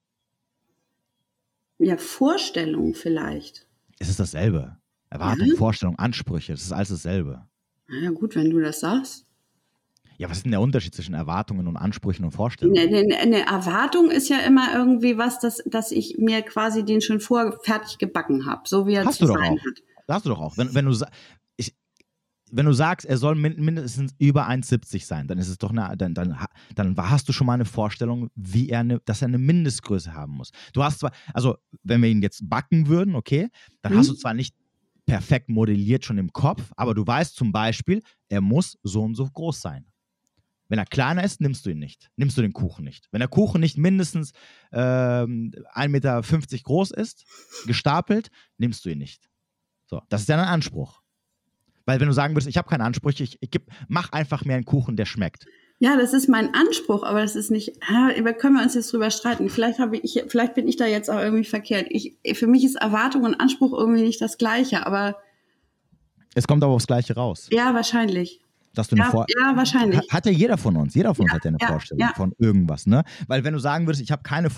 ja, 1.78 1.96
Vorstellung 1.96 2.94
vielleicht. 2.94 3.66
Es 3.98 4.08
ist 4.08 4.20
dasselbe. 4.20 4.76
Erwartung, 5.10 5.48
Ja? 5.48 5.56
Vorstellung, 5.56 5.98
Ansprüche, 5.98 6.52
das 6.52 6.62
ist 6.62 6.72
alles 6.72 6.88
dasselbe. 6.88 7.46
Na 7.88 7.98
ja, 7.98 8.10
gut, 8.10 8.34
wenn 8.36 8.50
du 8.50 8.60
das 8.60 8.80
sagst. 8.80 9.26
Ja, 10.18 10.30
was 10.30 10.38
ist 10.38 10.44
denn 10.44 10.52
der 10.52 10.60
Unterschied 10.60 10.94
zwischen 10.94 11.14
Erwartungen 11.14 11.66
und 11.66 11.76
Ansprüchen 11.76 12.24
und 12.24 12.30
Vorstellungen? 12.30 12.78
Eine, 12.78 12.98
eine, 12.98 13.18
eine 13.18 13.46
Erwartung 13.46 14.10
ist 14.10 14.28
ja 14.28 14.38
immer 14.38 14.72
irgendwie 14.74 15.18
was, 15.18 15.38
dass, 15.40 15.62
dass 15.66 15.90
ich 15.90 16.16
mir 16.18 16.42
quasi 16.42 16.84
den 16.84 17.00
schon 17.00 17.20
vor 17.20 17.58
fertig 17.62 17.98
gebacken 17.98 18.46
habe, 18.46 18.62
so 18.66 18.86
wie 18.86 18.94
er 18.94 19.04
Hast 19.04 19.18
zu 19.18 19.26
du 19.26 19.32
doch 19.32 19.38
sein 19.40 19.58
auch. 19.58 19.64
hat. 19.64 19.82
Das 20.06 20.16
hast 20.16 20.26
du 20.26 20.30
doch 20.30 20.40
auch. 20.40 20.56
Wenn, 20.56 20.74
wenn, 20.74 20.84
du, 20.86 20.94
wenn 22.54 22.66
du 22.66 22.72
sagst, 22.72 23.06
er 23.06 23.16
soll 23.16 23.34
min 23.34 23.56
mindestens 23.64 24.14
über 24.18 24.48
1,70 24.48 25.04
sein, 25.06 25.26
dann 25.26 25.38
ist 25.38 25.48
es 25.48 25.58
doch 25.58 25.70
eine, 25.70 25.96
dann, 25.96 26.14
dann, 26.14 26.36
dann 26.74 26.96
hast 26.98 27.28
du 27.28 27.32
schon 27.32 27.46
mal 27.46 27.54
eine 27.54 27.64
Vorstellung, 27.64 28.30
wie 28.34 28.68
er 28.68 28.80
eine, 28.80 29.00
dass 29.00 29.22
er 29.22 29.28
eine 29.28 29.38
Mindestgröße 29.38 30.12
haben 30.14 30.34
muss. 30.34 30.50
Du 30.72 30.82
hast 30.84 31.00
zwar, 31.00 31.12
also 31.32 31.56
wenn 31.82 32.02
wir 32.02 32.10
ihn 32.10 32.22
jetzt 32.22 32.48
backen 32.48 32.86
würden, 32.88 33.14
okay, 33.14 33.48
dann 33.80 33.94
Mhm. 33.94 33.98
hast 33.98 34.10
du 34.10 34.14
zwar 34.14 34.34
nicht 34.34 34.54
perfekt 35.06 35.48
modelliert 35.48 36.04
schon 36.04 36.18
im 36.18 36.32
Kopf, 36.32 36.62
aber 36.76 36.94
du 36.94 37.06
weißt 37.06 37.34
zum 37.34 37.52
Beispiel, 37.52 38.02
er 38.28 38.40
muss 38.40 38.78
so 38.82 39.02
und 39.02 39.14
so 39.14 39.26
groß 39.26 39.60
sein. 39.60 39.86
Wenn 40.68 40.78
er 40.78 40.86
kleiner 40.86 41.22
ist, 41.24 41.40
nimmst 41.40 41.66
du 41.66 41.70
ihn 41.70 41.78
nicht. 41.78 42.10
Nimmst 42.16 42.38
du 42.38 42.40
den 42.42 42.52
Kuchen 42.54 42.84
nicht. 42.84 43.08
Wenn 43.10 43.18
der 43.18 43.28
Kuchen 43.28 43.60
nicht 43.60 43.76
mindestens 43.76 44.32
ähm, 44.72 45.52
1,50 45.74 45.88
Meter 45.88 46.22
groß 46.62 46.92
ist, 46.92 47.24
gestapelt, 47.66 48.30
nimmst 48.56 48.84
du 48.84 48.90
ihn 48.90 48.98
nicht. 48.98 49.28
So, 49.86 50.00
das 50.08 50.22
ist 50.22 50.28
ja 50.28 50.36
ein 50.40 50.48
Anspruch. 50.48 51.01
Weil 51.86 52.00
wenn 52.00 52.08
du 52.08 52.14
sagen 52.14 52.34
würdest, 52.34 52.48
ich 52.48 52.56
habe 52.56 52.68
keinen 52.68 52.82
Anspruch, 52.82 53.10
ich, 53.10 53.38
ich 53.40 53.50
geb, 53.50 53.62
mach 53.88 54.12
einfach 54.12 54.44
mehr 54.44 54.56
einen 54.56 54.64
Kuchen, 54.64 54.96
der 54.96 55.04
schmeckt. 55.04 55.46
Ja, 55.78 55.96
das 55.96 56.12
ist 56.12 56.28
mein 56.28 56.54
Anspruch, 56.54 57.02
aber 57.02 57.22
das 57.22 57.34
ist 57.34 57.50
nicht, 57.50 57.72
über 58.16 58.32
können 58.34 58.54
wir 58.54 58.62
uns 58.62 58.74
jetzt 58.74 58.92
drüber 58.92 59.10
streiten. 59.10 59.48
Vielleicht 59.48 59.80
habe 59.80 59.96
ich, 59.96 60.22
vielleicht 60.28 60.54
bin 60.54 60.68
ich 60.68 60.76
da 60.76 60.86
jetzt 60.86 61.10
auch 61.10 61.18
irgendwie 61.18 61.44
verkehrt. 61.44 61.86
Ich, 61.90 62.16
für 62.34 62.46
mich 62.46 62.64
ist 62.64 62.76
Erwartung 62.76 63.24
und 63.24 63.34
Anspruch 63.34 63.72
irgendwie 63.76 64.02
nicht 64.02 64.20
das 64.20 64.38
Gleiche, 64.38 64.86
aber. 64.86 65.16
Es 66.34 66.46
kommt 66.46 66.62
aber 66.62 66.72
aufs 66.72 66.86
Gleiche 66.86 67.14
raus. 67.14 67.48
Ja, 67.50 67.74
wahrscheinlich 67.74 68.42
dass 68.74 68.88
du 68.88 68.96
eine 68.96 69.04
ja, 69.04 69.10
Vor 69.10 69.26
ja, 69.28 69.56
wahrscheinlich. 69.56 70.00
Hat 70.10 70.26
ja 70.26 70.32
jeder 70.32 70.56
von 70.56 70.76
uns. 70.76 70.94
Jeder 70.94 71.14
von 71.14 71.24
uns 71.24 71.32
hat 71.32 71.44
ja 71.44 71.50
eine 71.50 71.58
Vorstellung 71.58 72.08
von 72.14 72.32
irgendwas, 72.38 72.86
ne? 72.86 73.02
Weil 73.26 73.44
wenn 73.44 73.52
du 73.52 73.58
sagen 73.58 73.86
würdest, 73.86 74.02
ich 74.02 74.10
habe 74.10 74.22
keine 74.22 74.48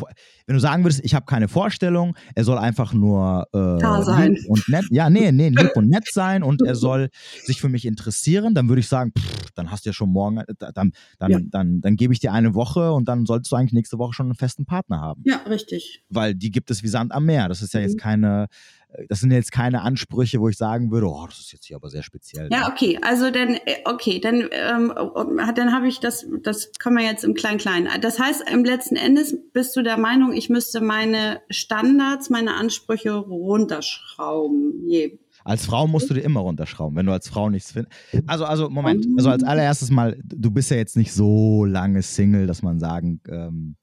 wenn 0.46 0.54
du 0.54 0.60
sagen 0.60 0.84
würdest, 0.84 1.04
ich 1.04 1.14
habe 1.14 1.26
keine 1.26 1.48
Vorstellung, 1.48 2.16
er 2.34 2.44
soll 2.44 2.58
einfach 2.58 2.92
nur 2.92 3.46
äh, 3.52 3.80
da 3.80 4.02
sein. 4.02 4.36
und 4.48 4.68
nett, 4.68 4.84
ja, 4.90 5.10
nee, 5.10 5.32
nee, 5.32 5.48
lieb 5.48 5.70
und 5.74 5.88
nett 5.88 6.06
sein 6.10 6.42
und 6.42 6.62
er 6.62 6.74
soll 6.74 7.08
sich 7.44 7.60
für 7.60 7.68
mich 7.68 7.86
interessieren, 7.86 8.54
dann 8.54 8.68
würde 8.68 8.80
ich 8.80 8.88
sagen, 8.88 9.12
pff, 9.16 9.52
dann 9.54 9.70
hast 9.70 9.84
du 9.84 9.90
ja 9.90 9.94
schon 9.94 10.10
morgen, 10.10 10.38
äh, 10.38 10.44
dann, 10.58 10.72
dann, 10.74 10.92
dann, 11.18 11.50
dann, 11.50 11.80
dann 11.80 11.96
gebe 11.96 12.12
ich 12.12 12.20
dir 12.20 12.32
eine 12.32 12.54
Woche 12.54 12.92
und 12.92 13.08
dann 13.08 13.26
solltest 13.26 13.52
du 13.52 13.56
eigentlich 13.56 13.72
nächste 13.72 13.98
Woche 13.98 14.12
schon 14.12 14.26
einen 14.26 14.34
festen 14.34 14.66
Partner 14.66 15.00
haben. 15.00 15.22
Ja, 15.24 15.36
richtig. 15.48 16.02
Weil 16.08 16.34
die 16.34 16.50
gibt 16.50 16.70
es 16.70 16.82
wie 16.82 16.88
Sand 16.88 17.12
am 17.12 17.24
Meer. 17.24 17.48
Das 17.48 17.62
ist 17.62 17.74
ja 17.74 17.80
jetzt 17.80 17.94
mhm. 17.94 18.00
keine, 18.00 18.46
das 19.08 19.20
sind 19.20 19.30
jetzt 19.30 19.52
keine 19.52 19.82
Ansprüche, 19.82 20.40
wo 20.40 20.48
ich 20.48 20.56
sagen 20.56 20.90
würde, 20.90 21.08
oh, 21.08 21.26
das 21.26 21.40
ist 21.40 21.52
jetzt 21.52 21.66
hier 21.66 21.76
aber 21.76 21.90
sehr 21.90 22.02
speziell. 22.02 22.48
Ja, 22.50 22.68
okay, 22.68 22.98
also 23.02 23.30
dann, 23.30 23.54
äh, 23.54 23.76
okay, 23.84 24.20
dann, 24.20 24.48
ähm, 24.52 24.92
dann 25.54 25.72
habe 25.72 25.88
ich 25.88 26.00
das, 26.00 26.26
das 26.42 26.72
kann 26.78 26.94
man 26.94 27.04
jetzt 27.04 27.24
im 27.24 27.34
Klein-Klein. 27.34 27.88
Das 28.00 28.18
heißt, 28.18 28.50
im 28.50 28.64
letzten 28.64 28.96
Endes 28.96 29.36
bist 29.52 29.76
du 29.76 29.82
der 29.82 29.98
Meinung, 29.98 30.32
ich 30.32 30.48
müsste 30.48 30.80
meine 30.80 31.40
Standards, 31.50 32.30
meine 32.30 32.54
Ansprüche 32.54 33.14
runterschrauben. 33.14 34.88
Je. 34.88 35.18
Als 35.44 35.66
Frau 35.66 35.86
musst 35.86 36.08
du 36.08 36.14
dir 36.14 36.22
immer 36.22 36.40
runterschrauben, 36.40 36.96
wenn 36.96 37.06
du 37.06 37.12
als 37.12 37.28
Frau 37.28 37.50
nichts 37.50 37.72
findest. 37.72 37.94
Also, 38.26 38.44
also, 38.46 38.70
Moment, 38.70 39.06
also 39.16 39.28
als 39.28 39.42
allererstes 39.42 39.90
mal, 39.90 40.18
du 40.24 40.50
bist 40.50 40.70
ja 40.70 40.76
jetzt 40.76 40.96
nicht 40.96 41.12
so 41.12 41.64
lange 41.64 42.02
Single, 42.02 42.46
dass 42.46 42.62
man 42.62 42.78
sagen, 42.78 43.20
ähm, 43.28 43.76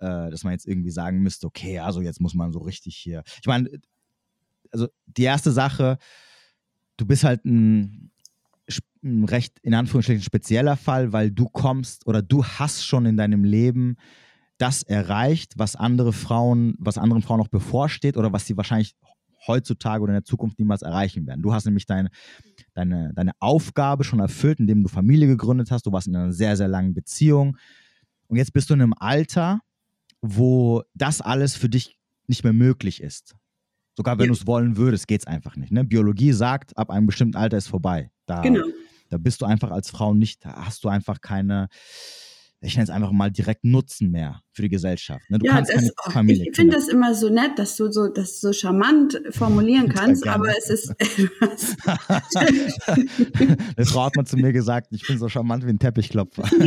äh, 0.00 0.30
dass 0.30 0.44
man 0.44 0.52
jetzt 0.52 0.66
irgendwie 0.66 0.90
sagen 0.90 1.20
müsste, 1.20 1.46
okay, 1.46 1.78
also 1.78 2.00
jetzt 2.00 2.20
muss 2.20 2.34
man 2.34 2.52
so 2.52 2.60
richtig 2.60 2.96
hier. 2.96 3.22
Ich 3.40 3.46
meine, 3.46 3.70
also 4.70 4.88
die 5.06 5.24
erste 5.24 5.52
Sache, 5.52 5.98
du 6.96 7.06
bist 7.06 7.24
halt 7.24 7.44
ein, 7.44 8.10
ein 9.02 9.24
recht 9.24 9.58
in 9.62 9.74
Anführungsstrichen 9.74 10.22
spezieller 10.22 10.76
Fall, 10.76 11.12
weil 11.12 11.30
du 11.30 11.46
kommst 11.46 12.06
oder 12.06 12.22
du 12.22 12.44
hast 12.44 12.84
schon 12.84 13.06
in 13.06 13.16
deinem 13.16 13.44
Leben 13.44 13.96
das 14.58 14.82
erreicht, 14.82 15.54
was 15.56 15.74
andere 15.74 16.12
Frauen, 16.12 16.74
was 16.78 16.98
anderen 16.98 17.22
Frauen 17.22 17.38
noch 17.38 17.48
bevorsteht 17.48 18.16
oder 18.16 18.32
was 18.32 18.46
sie 18.46 18.56
wahrscheinlich 18.56 18.94
heutzutage 19.46 20.02
oder 20.02 20.12
in 20.12 20.18
der 20.18 20.24
Zukunft 20.24 20.58
niemals 20.58 20.82
erreichen 20.82 21.26
werden. 21.26 21.42
Du 21.42 21.54
hast 21.54 21.64
nämlich 21.64 21.86
deine, 21.86 22.10
deine, 22.74 23.12
deine 23.14 23.32
Aufgabe 23.38 24.04
schon 24.04 24.20
erfüllt, 24.20 24.60
indem 24.60 24.82
du 24.82 24.88
Familie 24.88 25.28
gegründet 25.28 25.70
hast. 25.70 25.86
Du 25.86 25.92
warst 25.92 26.08
in 26.08 26.16
einer 26.16 26.32
sehr, 26.32 26.58
sehr 26.58 26.68
langen 26.68 26.92
Beziehung. 26.92 27.56
Und 28.26 28.36
jetzt 28.36 28.52
bist 28.52 28.68
du 28.68 28.74
in 28.74 28.82
einem 28.82 28.94
Alter, 28.96 29.60
wo 30.20 30.82
das 30.94 31.22
alles 31.22 31.56
für 31.56 31.70
dich 31.70 31.96
nicht 32.26 32.44
mehr 32.44 32.52
möglich 32.52 33.02
ist. 33.02 33.34
Sogar 33.96 34.18
wenn 34.18 34.26
ja. 34.26 34.32
du 34.32 34.38
es 34.38 34.46
wollen 34.46 34.76
würdest, 34.76 35.08
geht 35.08 35.20
es 35.20 35.26
einfach 35.26 35.56
nicht. 35.56 35.72
Ne? 35.72 35.84
Biologie 35.84 36.32
sagt, 36.32 36.76
ab 36.76 36.90
einem 36.90 37.06
bestimmten 37.06 37.36
Alter 37.36 37.56
ist 37.56 37.68
vorbei. 37.68 38.10
Da, 38.26 38.40
genau. 38.40 38.64
da 39.08 39.18
bist 39.18 39.40
du 39.40 39.46
einfach 39.46 39.70
als 39.70 39.90
Frau 39.90 40.14
nicht, 40.14 40.46
hast 40.46 40.84
du 40.84 40.88
einfach 40.88 41.20
keine, 41.20 41.68
ich 42.62 42.74
nenne 42.74 42.84
es 42.84 42.90
einfach 42.90 43.10
mal 43.10 43.30
direkt 43.30 43.64
Nutzen 43.64 44.10
mehr 44.10 44.42
für 44.52 44.62
die 44.62 44.68
Gesellschaft. 44.68 45.30
Ne? 45.30 45.38
Du 45.38 45.46
ja, 45.46 45.52
kannst 45.52 45.72
das, 45.72 45.94
keine 45.94 46.12
Familie 46.12 46.50
ich 46.50 46.56
finde 46.56 46.76
das 46.76 46.88
immer 46.88 47.14
so 47.14 47.30
nett, 47.30 47.58
dass 47.58 47.76
du 47.76 47.90
so 47.90 48.08
das 48.08 48.40
so 48.40 48.52
charmant 48.52 49.18
formulieren 49.30 49.88
kannst, 49.88 50.26
aber 50.26 50.50
es 50.56 50.68
ist. 50.68 50.90
Eine 53.76 53.86
Frau 53.86 54.04
hat 54.04 54.16
mal 54.16 54.26
zu 54.26 54.36
mir 54.36 54.52
gesagt, 54.52 54.88
ich 54.90 55.06
bin 55.06 55.18
so 55.18 55.28
charmant 55.28 55.64
wie 55.64 55.70
ein 55.70 55.78
Teppichklopfer. 55.78 56.42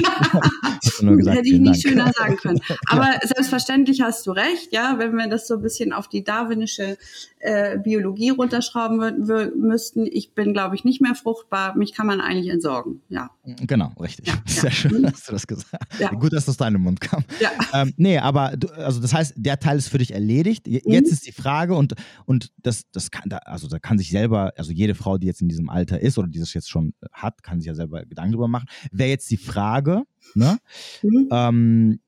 gesagt, 0.99 1.37
Hätte 1.37 1.49
ich 1.49 1.59
nicht 1.59 1.81
schöner 1.81 2.11
sagen 2.13 2.37
können. 2.37 2.59
Aber 2.87 3.05
ja. 3.05 3.19
selbstverständlich 3.23 4.01
hast 4.01 4.25
du 4.25 4.31
recht, 4.31 4.71
ja, 4.71 4.95
wenn 4.97 5.13
wir 5.15 5.27
das 5.27 5.47
so 5.47 5.55
ein 5.55 5.61
bisschen 5.61 5.93
auf 5.93 6.07
die 6.07 6.23
darwinische 6.23 6.97
äh, 7.39 7.77
Biologie 7.77 8.29
runterschrauben 8.29 9.27
müssten. 9.57 10.05
Ich 10.05 10.33
bin, 10.33 10.53
glaube 10.53 10.75
ich, 10.75 10.83
nicht 10.83 11.01
mehr 11.01 11.15
fruchtbar. 11.15 11.75
Mich 11.75 11.93
kann 11.93 12.07
man 12.07 12.21
eigentlich 12.21 12.49
entsorgen, 12.49 13.01
ja. 13.09 13.31
Genau, 13.43 13.91
richtig. 13.99 14.27
Ja, 14.27 14.35
Sehr 14.45 14.71
schön, 14.71 15.05
hast 15.11 15.27
du 15.27 15.33
das 15.33 15.47
gesagt. 15.47 15.82
Gut, 16.19 16.33
dass 16.33 16.45
das 16.45 16.49
aus 16.49 16.57
deinem 16.57 16.81
Mund 16.81 17.01
kam. 17.01 17.23
Ja. 17.39 17.51
Ähm, 17.73 17.93
nee, 17.97 18.17
aber 18.17 18.55
du, 18.57 18.67
also 18.75 19.01
das 19.01 19.13
heißt, 19.13 19.33
der 19.37 19.59
Teil 19.59 19.77
ist 19.77 19.89
für 19.89 19.97
dich 19.97 20.13
erledigt. 20.13 20.67
Jetzt 20.67 20.87
mhm. 20.87 20.93
ist 20.93 21.25
die 21.25 21.31
Frage 21.31 21.75
und, 21.75 21.93
und 22.25 22.51
das, 22.61 22.83
das 22.91 23.11
kann, 23.11 23.29
da, 23.29 23.37
also 23.37 23.67
da 23.67 23.79
kann 23.79 23.97
sich 23.97 24.09
selber, 24.09 24.53
also 24.57 24.71
jede 24.71 24.95
Frau, 24.95 25.17
die 25.17 25.27
jetzt 25.27 25.41
in 25.41 25.49
diesem 25.49 25.69
Alter 25.69 25.99
ist 25.99 26.17
oder 26.17 26.27
die 26.27 26.39
das 26.39 26.53
jetzt 26.53 26.69
schon 26.69 26.93
hat, 27.11 27.43
kann 27.43 27.59
sich 27.59 27.67
ja 27.67 27.75
selber 27.75 28.05
Gedanken 28.05 28.33
drüber 28.33 28.47
machen. 28.47 28.67
Wäre 28.91 29.09
jetzt 29.09 29.29
die 29.31 29.37
Frage, 29.37 30.03
ne? 30.35 30.57
Mhm. 31.01 31.29
Ähm, 31.31 31.99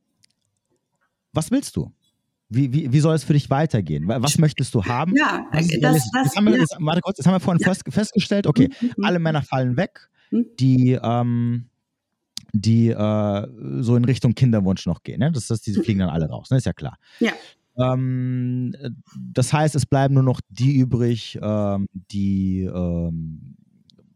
was 1.33 1.51
willst 1.51 1.75
du? 1.75 1.91
Wie, 2.47 2.71
wie, 2.71 2.93
wie 2.93 2.99
soll 2.99 3.15
es 3.15 3.23
für 3.23 3.33
dich 3.33 3.49
weitergehen? 3.49 4.07
Was 4.07 4.37
möchtest 4.37 4.73
du 4.75 4.85
haben? 4.85 5.13
Ja, 5.15 5.45
das, 5.51 5.67
das, 5.81 6.11
das, 6.13 6.35
haben 6.35 6.45
wir, 6.45 6.53
ja. 6.53 6.59
Jetzt, 6.59 6.77
warte 6.79 7.01
kurz, 7.01 7.17
jetzt 7.17 7.25
haben 7.25 7.33
wir 7.33 7.39
vorhin 7.39 7.59
ja. 7.61 7.73
fest, 7.73 7.83
festgestellt, 7.89 8.47
okay, 8.47 8.69
mhm. 8.79 8.93
mhm. 8.97 9.03
alle 9.03 9.19
Männer 9.19 9.41
fallen 9.41 9.77
weg, 9.77 10.09
mhm. 10.31 10.45
die 10.59 10.99
ähm, 11.01 11.69
die 12.61 12.89
äh, 12.89 13.47
so 13.81 13.95
in 13.95 14.05
Richtung 14.05 14.33
Kinderwunsch 14.33 14.85
noch 14.85 15.03
gehen. 15.03 15.19
Ne? 15.19 15.31
Das, 15.31 15.47
das, 15.47 15.61
die 15.61 15.73
fliegen 15.73 15.99
dann 15.99 16.09
alle 16.09 16.27
raus, 16.29 16.49
ne? 16.49 16.57
ist 16.57 16.65
ja 16.65 16.73
klar. 16.73 16.97
Ja. 17.19 17.33
Ähm, 17.77 18.73
das 19.17 19.51
heißt, 19.51 19.75
es 19.75 19.85
bleiben 19.85 20.13
nur 20.13 20.23
noch 20.23 20.39
die 20.49 20.77
übrig, 20.77 21.37
ähm, 21.41 21.87
die 21.91 22.63
ähm, 22.63 23.57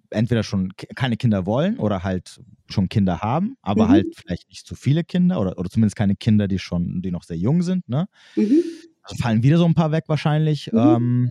entweder 0.09 0.43
schon 0.43 0.71
keine 0.95 1.17
Kinder 1.17 1.45
wollen 1.45 1.77
oder 1.77 2.03
halt 2.03 2.41
schon 2.67 2.87
Kinder 2.87 3.19
haben, 3.19 3.57
aber 3.61 3.85
mhm. 3.85 3.89
halt 3.89 4.07
vielleicht 4.15 4.49
nicht 4.49 4.65
zu 4.65 4.75
viele 4.75 5.03
Kinder 5.03 5.39
oder, 5.39 5.57
oder 5.57 5.69
zumindest 5.69 5.95
keine 5.95 6.15
Kinder, 6.15 6.47
die 6.47 6.59
schon, 6.59 7.01
die 7.01 7.11
noch 7.11 7.23
sehr 7.23 7.37
jung 7.37 7.61
sind. 7.61 7.87
Ne? 7.89 8.07
Mhm. 8.35 8.63
Also 9.01 9.21
fallen 9.21 9.43
wieder 9.43 9.57
so 9.57 9.65
ein 9.65 9.73
paar 9.73 9.91
weg 9.91 10.05
wahrscheinlich. 10.07 10.71
Mhm. 10.71 10.79
Ähm, 10.79 11.29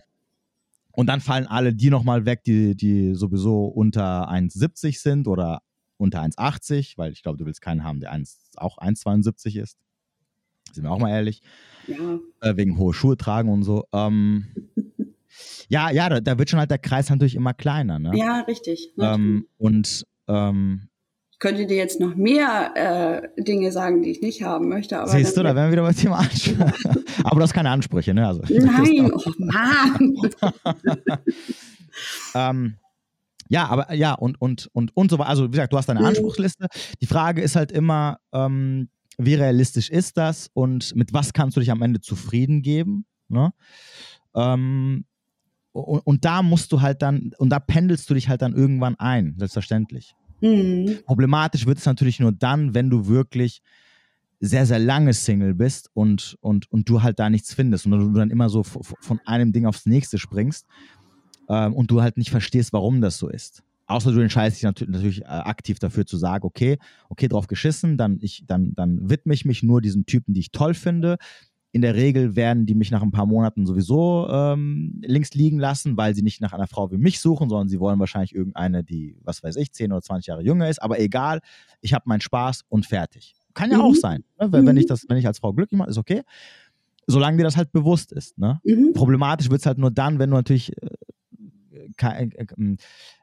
und 0.91 1.07
dann 1.07 1.21
fallen 1.21 1.47
alle 1.47 1.73
die 1.73 1.89
nochmal 1.89 2.25
weg, 2.25 2.43
die, 2.43 2.75
die 2.75 3.15
sowieso 3.15 3.65
unter 3.65 4.29
1,70 4.29 5.01
sind 5.01 5.27
oder 5.27 5.61
unter 5.99 6.21
1,80, 6.21 6.97
weil 6.97 7.11
ich 7.11 7.21
glaube, 7.21 7.37
du 7.37 7.45
willst 7.45 7.61
keinen 7.61 7.83
haben, 7.83 7.99
der 7.99 8.11
1, 8.11 8.51
auch 8.57 8.77
1,72 8.77 9.61
ist. 9.61 9.77
Sind 10.71 10.83
wir 10.83 10.91
auch 10.91 10.99
mal 10.99 11.09
ehrlich. 11.09 11.41
Ja. 11.87 12.19
Äh, 12.41 12.57
wegen 12.57 12.77
hohe 12.77 12.93
Schuhe 12.93 13.17
tragen 13.17 13.49
und 13.49 13.63
so. 13.63 13.85
Ähm, 13.91 14.47
ja, 15.67 15.89
ja, 15.91 16.09
da, 16.09 16.19
da, 16.19 16.37
wird 16.37 16.49
schon 16.49 16.59
halt 16.59 16.71
der 16.71 16.77
Kreis 16.77 17.09
natürlich 17.09 17.35
immer 17.35 17.53
kleiner. 17.53 17.99
Ne? 17.99 18.11
Ja, 18.15 18.41
richtig. 18.41 18.93
Ähm, 18.99 19.47
und 19.57 20.05
ähm, 20.27 20.89
ich 21.31 21.39
könnte 21.39 21.65
dir 21.65 21.77
jetzt 21.77 21.99
noch 21.99 22.15
mehr 22.15 23.23
äh, 23.35 23.41
Dinge 23.41 23.71
sagen, 23.71 24.03
die 24.03 24.11
ich 24.11 24.21
nicht 24.21 24.43
haben 24.43 24.69
möchte. 24.69 24.99
Aber 24.99 25.09
Siehst 25.09 25.35
du, 25.37 25.43
da 25.43 25.55
wären 25.55 25.67
wir 25.67 25.71
wieder 25.71 25.83
beim 25.83 25.95
Thema 25.95 26.19
Ansprüche. 26.19 26.73
aber 27.23 27.35
du 27.37 27.41
hast 27.41 27.53
keine 27.53 27.71
Ansprüche, 27.71 28.13
ne? 28.13 28.27
Also, 28.27 28.43
Nein, 28.49 29.11
oh 29.11 29.31
Mann. 29.37 30.17
ähm, 32.35 32.75
ja, 33.49 33.67
aber 33.67 33.93
ja, 33.93 34.13
und, 34.13 34.39
und, 34.39 34.69
und, 34.73 34.95
und 34.95 35.11
so 35.11 35.17
weiter. 35.17 35.29
Also, 35.29 35.45
wie 35.45 35.51
gesagt, 35.51 35.73
du 35.73 35.77
hast 35.77 35.89
deine 35.89 36.01
mhm. 36.01 36.05
Anspruchsliste. 36.05 36.67
Die 37.01 37.07
Frage 37.07 37.41
ist 37.41 37.55
halt 37.55 37.71
immer, 37.71 38.19
ähm, 38.31 38.89
wie 39.17 39.33
realistisch 39.33 39.89
ist 39.89 40.17
das 40.17 40.49
und 40.53 40.95
mit 40.95 41.13
was 41.13 41.33
kannst 41.33 41.57
du 41.57 41.59
dich 41.59 41.71
am 41.71 41.81
Ende 41.81 41.99
zufrieden 41.99 42.61
geben? 42.61 43.05
Ne? 43.27 43.51
Ähm, 44.35 45.05
und, 45.71 45.99
und, 45.99 46.25
da 46.25 46.41
musst 46.41 46.71
du 46.71 46.81
halt 46.81 47.01
dann, 47.01 47.31
und 47.37 47.49
da 47.49 47.59
pendelst 47.59 48.09
du 48.09 48.13
dich 48.13 48.29
halt 48.29 48.41
dann 48.41 48.53
irgendwann 48.53 48.95
ein, 48.95 49.35
selbstverständlich. 49.37 50.13
Mhm. 50.41 50.99
Problematisch 51.05 51.65
wird 51.65 51.79
es 51.79 51.85
natürlich 51.85 52.19
nur 52.19 52.31
dann, 52.31 52.73
wenn 52.73 52.89
du 52.89 53.07
wirklich 53.07 53.61
sehr, 54.39 54.65
sehr 54.65 54.79
lange 54.79 55.13
Single 55.13 55.53
bist 55.53 55.89
und, 55.93 56.37
und, 56.39 56.71
und 56.71 56.87
du 56.87 57.03
halt 57.03 57.19
da 57.19 57.29
nichts 57.29 57.53
findest 57.53 57.85
und 57.85 57.91
du 57.91 58.13
dann 58.13 58.29
immer 58.29 58.49
so 58.49 58.63
von 58.63 59.19
einem 59.25 59.51
Ding 59.51 59.65
aufs 59.65 59.85
nächste 59.85 60.17
springst 60.17 60.65
ähm, 61.49 61.73
und 61.73 61.91
du 61.91 62.01
halt 62.01 62.17
nicht 62.17 62.29
verstehst, 62.29 62.71
warum 62.73 63.01
das 63.01 63.17
so 63.17 63.27
ist. 63.27 63.63
Außer 63.87 64.11
du 64.11 64.19
entscheidest 64.19 64.57
dich 64.57 64.63
natürlich, 64.63 64.93
natürlich 64.93 65.21
äh, 65.23 65.25
aktiv 65.25 65.79
dafür 65.79 66.05
zu 66.05 66.17
sagen, 66.17 66.45
okay, 66.45 66.77
okay, 67.09 67.27
drauf 67.27 67.47
geschissen, 67.47 67.97
dann, 67.97 68.19
ich, 68.21 68.43
dann, 68.45 68.75
dann 68.75 69.09
widme 69.09 69.33
ich 69.33 69.45
mich 69.45 69.63
nur 69.63 69.81
diesen 69.81 70.05
Typen, 70.05 70.35
die 70.35 70.41
ich 70.41 70.51
toll 70.51 70.75
finde. 70.75 71.17
In 71.71 71.81
der 71.81 71.95
Regel 71.95 72.35
werden 72.35 72.67
die 72.67 72.75
mich 72.75 72.91
nach 72.91 73.01
ein 73.01 73.11
paar 73.11 73.25
Monaten 73.25 73.65
sowieso 73.65 74.27
ähm, 74.29 75.01
links 75.03 75.33
liegen 75.33 75.57
lassen, 75.57 75.97
weil 75.97 76.13
sie 76.13 76.21
nicht 76.21 76.39
nach 76.39 76.53
einer 76.53 76.67
Frau 76.67 76.91
wie 76.91 76.97
mich 76.97 77.19
suchen, 77.19 77.49
sondern 77.49 77.67
sie 77.67 77.79
wollen 77.79 77.99
wahrscheinlich 77.99 78.33
irgendeine, 78.33 78.83
die, 78.83 79.17
was 79.23 79.41
weiß 79.41 79.55
ich, 79.55 79.73
10 79.73 79.91
oder 79.91 80.03
20 80.03 80.27
Jahre 80.27 80.43
jünger 80.43 80.69
ist. 80.69 80.81
Aber 80.81 80.99
egal, 80.99 81.41
ich 81.81 81.93
habe 81.95 82.03
meinen 82.07 82.21
Spaß 82.21 82.65
und 82.69 82.85
fertig. 82.85 83.33
Kann 83.55 83.71
ja 83.71 83.77
mhm. 83.77 83.83
auch 83.83 83.95
sein. 83.95 84.23
Ne? 84.39 84.51
Wenn, 84.51 84.67
wenn, 84.67 84.77
ich 84.77 84.85
das, 84.85 85.05
wenn 85.09 85.17
ich 85.17 85.25
als 85.25 85.39
Frau 85.39 85.51
glücklich 85.53 85.77
mache, 85.77 85.89
ist 85.89 85.97
okay. 85.97 86.21
Solange 87.07 87.37
dir 87.37 87.43
das 87.43 87.57
halt 87.57 87.71
bewusst 87.71 88.11
ist. 88.11 88.37
Ne? 88.37 88.59
Mhm. 88.63 88.93
Problematisch 88.93 89.49
wird 89.49 89.61
es 89.61 89.65
halt 89.65 89.79
nur 89.79 89.89
dann, 89.89 90.19
wenn 90.19 90.29
du 90.29 90.35
natürlich 90.35 90.73
äh, 91.97 92.27
keinen 92.45 92.77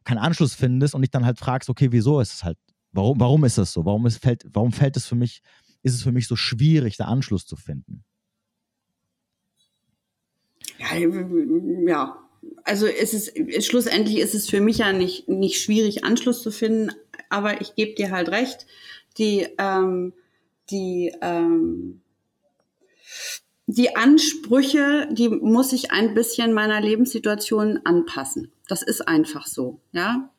kein 0.04 0.18
Anschluss 0.18 0.54
findest 0.54 0.94
und 0.94 1.02
dich 1.02 1.10
dann 1.10 1.26
halt 1.26 1.38
fragst, 1.38 1.68
okay, 1.68 1.92
wieso 1.92 2.20
ist 2.20 2.34
es 2.34 2.44
halt, 2.44 2.58
Warum, 2.96 3.20
warum 3.20 3.44
ist 3.44 3.58
das 3.58 3.74
so? 3.74 3.84
Warum, 3.84 4.06
ist, 4.06 4.22
fällt, 4.22 4.46
warum 4.52 4.72
fällt 4.72 4.96
es 4.96 5.06
für 5.06 5.16
mich, 5.16 5.42
ist 5.82 5.94
es 5.94 6.02
für 6.02 6.12
mich 6.12 6.26
so 6.26 6.34
schwierig, 6.34 6.96
da 6.96 7.04
Anschluss 7.04 7.44
zu 7.44 7.54
finden? 7.54 8.04
Ja, 10.78 10.96
ja. 11.86 12.28
also 12.64 12.86
es 12.86 13.12
ist, 13.12 13.34
schlussendlich 13.66 14.18
ist 14.18 14.34
es 14.34 14.48
für 14.48 14.62
mich 14.62 14.78
ja 14.78 14.94
nicht, 14.94 15.28
nicht 15.28 15.60
schwierig, 15.60 16.04
Anschluss 16.04 16.42
zu 16.42 16.50
finden, 16.50 16.90
aber 17.28 17.60
ich 17.60 17.74
gebe 17.74 17.94
dir 17.94 18.10
halt 18.10 18.30
recht, 18.30 18.66
die, 19.18 19.46
ähm, 19.58 20.14
die, 20.70 21.12
ähm, 21.20 22.00
die 23.66 23.96
Ansprüche, 23.96 25.08
die 25.10 25.28
muss 25.28 25.72
ich 25.72 25.90
ein 25.90 26.14
bisschen 26.14 26.52
meiner 26.52 26.80
Lebenssituation 26.80 27.80
anpassen. 27.84 28.52
Das 28.68 28.82
ist 28.82 29.06
einfach 29.06 29.46
so, 29.46 29.80
ja. 29.92 30.30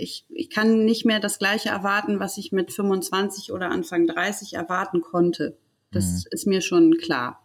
Ich, 0.00 0.26
ich 0.28 0.50
kann 0.50 0.84
nicht 0.84 1.06
mehr 1.06 1.18
das 1.18 1.38
Gleiche 1.38 1.70
erwarten, 1.70 2.20
was 2.20 2.36
ich 2.36 2.52
mit 2.52 2.72
25 2.72 3.52
oder 3.52 3.70
Anfang 3.70 4.06
30 4.06 4.54
erwarten 4.54 5.00
konnte. 5.00 5.56
Das 5.92 6.04
mhm. 6.04 6.22
ist 6.30 6.46
mir 6.46 6.60
schon 6.60 6.98
klar. 6.98 7.42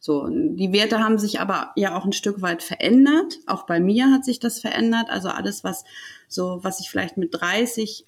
So, 0.00 0.26
die 0.28 0.72
Werte 0.72 0.98
haben 1.00 1.18
sich 1.18 1.40
aber 1.40 1.72
ja 1.76 1.94
auch 1.94 2.06
ein 2.06 2.12
Stück 2.12 2.40
weit 2.40 2.62
verändert. 2.62 3.38
Auch 3.46 3.66
bei 3.66 3.80
mir 3.80 4.10
hat 4.10 4.24
sich 4.24 4.40
das 4.40 4.58
verändert. 4.58 5.10
Also 5.10 5.28
alles, 5.28 5.62
was 5.62 5.84
so, 6.26 6.58
was 6.62 6.80
ich 6.80 6.90
vielleicht 6.90 7.18
mit 7.18 7.34
30 7.34 8.06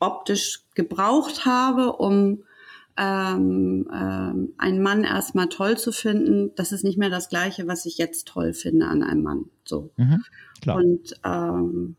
optisch 0.00 0.64
gebraucht 0.74 1.44
habe, 1.44 1.92
um 1.92 2.44
ähm, 2.98 3.88
ähm, 3.92 4.54
einen 4.58 4.82
Mann 4.82 5.04
erstmal 5.04 5.48
toll 5.48 5.78
zu 5.78 5.92
finden, 5.92 6.52
das 6.56 6.72
ist 6.72 6.84
nicht 6.84 6.98
mehr 6.98 7.10
das 7.10 7.28
Gleiche, 7.28 7.66
was 7.66 7.86
ich 7.86 7.96
jetzt 7.98 8.28
toll 8.28 8.52
finde 8.52 8.86
an 8.86 9.02
einem 9.02 9.22
Mann. 9.22 9.44
So. 9.64 9.90
Mhm, 9.96 10.24
Und 10.76 11.14
ähm, 11.24 11.96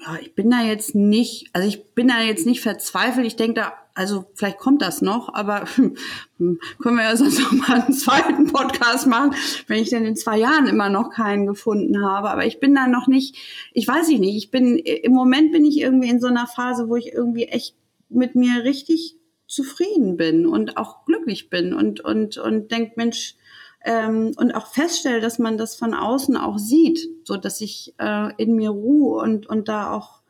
ja, 0.00 0.18
ich 0.20 0.34
bin 0.34 0.50
da 0.50 0.62
jetzt 0.62 0.94
nicht, 0.94 1.50
also 1.52 1.66
ich 1.68 1.94
bin 1.94 2.08
da 2.08 2.20
jetzt 2.20 2.46
nicht 2.46 2.60
verzweifelt. 2.60 3.26
Ich 3.26 3.36
denke 3.36 3.60
da, 3.60 3.72
also 3.94 4.24
vielleicht 4.34 4.58
kommt 4.58 4.82
das 4.82 5.02
noch, 5.02 5.32
aber 5.32 5.64
hm, 5.76 5.96
können 6.80 6.96
wir 6.96 7.04
ja 7.04 7.16
sonst 7.16 7.38
noch 7.40 7.52
mal 7.52 7.82
einen 7.82 7.94
zweiten 7.94 8.46
Podcast 8.46 9.06
machen, 9.06 9.34
wenn 9.68 9.82
ich 9.82 9.90
denn 9.90 10.04
in 10.04 10.16
zwei 10.16 10.38
Jahren 10.38 10.66
immer 10.66 10.90
noch 10.90 11.10
keinen 11.10 11.46
gefunden 11.46 12.04
habe. 12.04 12.30
Aber 12.30 12.44
ich 12.44 12.58
bin 12.58 12.74
da 12.74 12.86
noch 12.86 13.06
nicht, 13.06 13.36
ich 13.72 13.86
weiß 13.86 14.08
nicht, 14.08 14.36
ich 14.36 14.50
bin, 14.50 14.78
im 14.78 15.12
Moment 15.12 15.52
bin 15.52 15.64
ich 15.64 15.80
irgendwie 15.80 16.08
in 16.08 16.20
so 16.20 16.26
einer 16.26 16.46
Phase, 16.46 16.88
wo 16.88 16.96
ich 16.96 17.12
irgendwie 17.12 17.44
echt 17.44 17.76
mit 18.08 18.34
mir 18.34 18.64
richtig 18.64 19.16
zufrieden 19.46 20.16
bin 20.16 20.46
und 20.46 20.76
auch 20.76 21.04
glücklich 21.04 21.50
bin 21.50 21.74
und, 21.74 22.00
und, 22.00 22.38
und 22.38 22.70
denkt, 22.70 22.96
Mensch, 22.96 23.36
ähm, 23.84 24.32
und 24.36 24.52
auch 24.52 24.68
feststelle, 24.68 25.20
dass 25.20 25.38
man 25.38 25.58
das 25.58 25.76
von 25.76 25.94
außen 25.94 26.36
auch 26.36 26.58
sieht, 26.58 27.00
so 27.24 27.36
dass 27.36 27.60
ich 27.60 27.94
äh, 27.98 28.32
in 28.42 28.56
mir 28.56 28.70
ruhe 28.70 29.22
und, 29.22 29.46
und 29.46 29.68
da 29.68 29.92
auch 29.92 30.22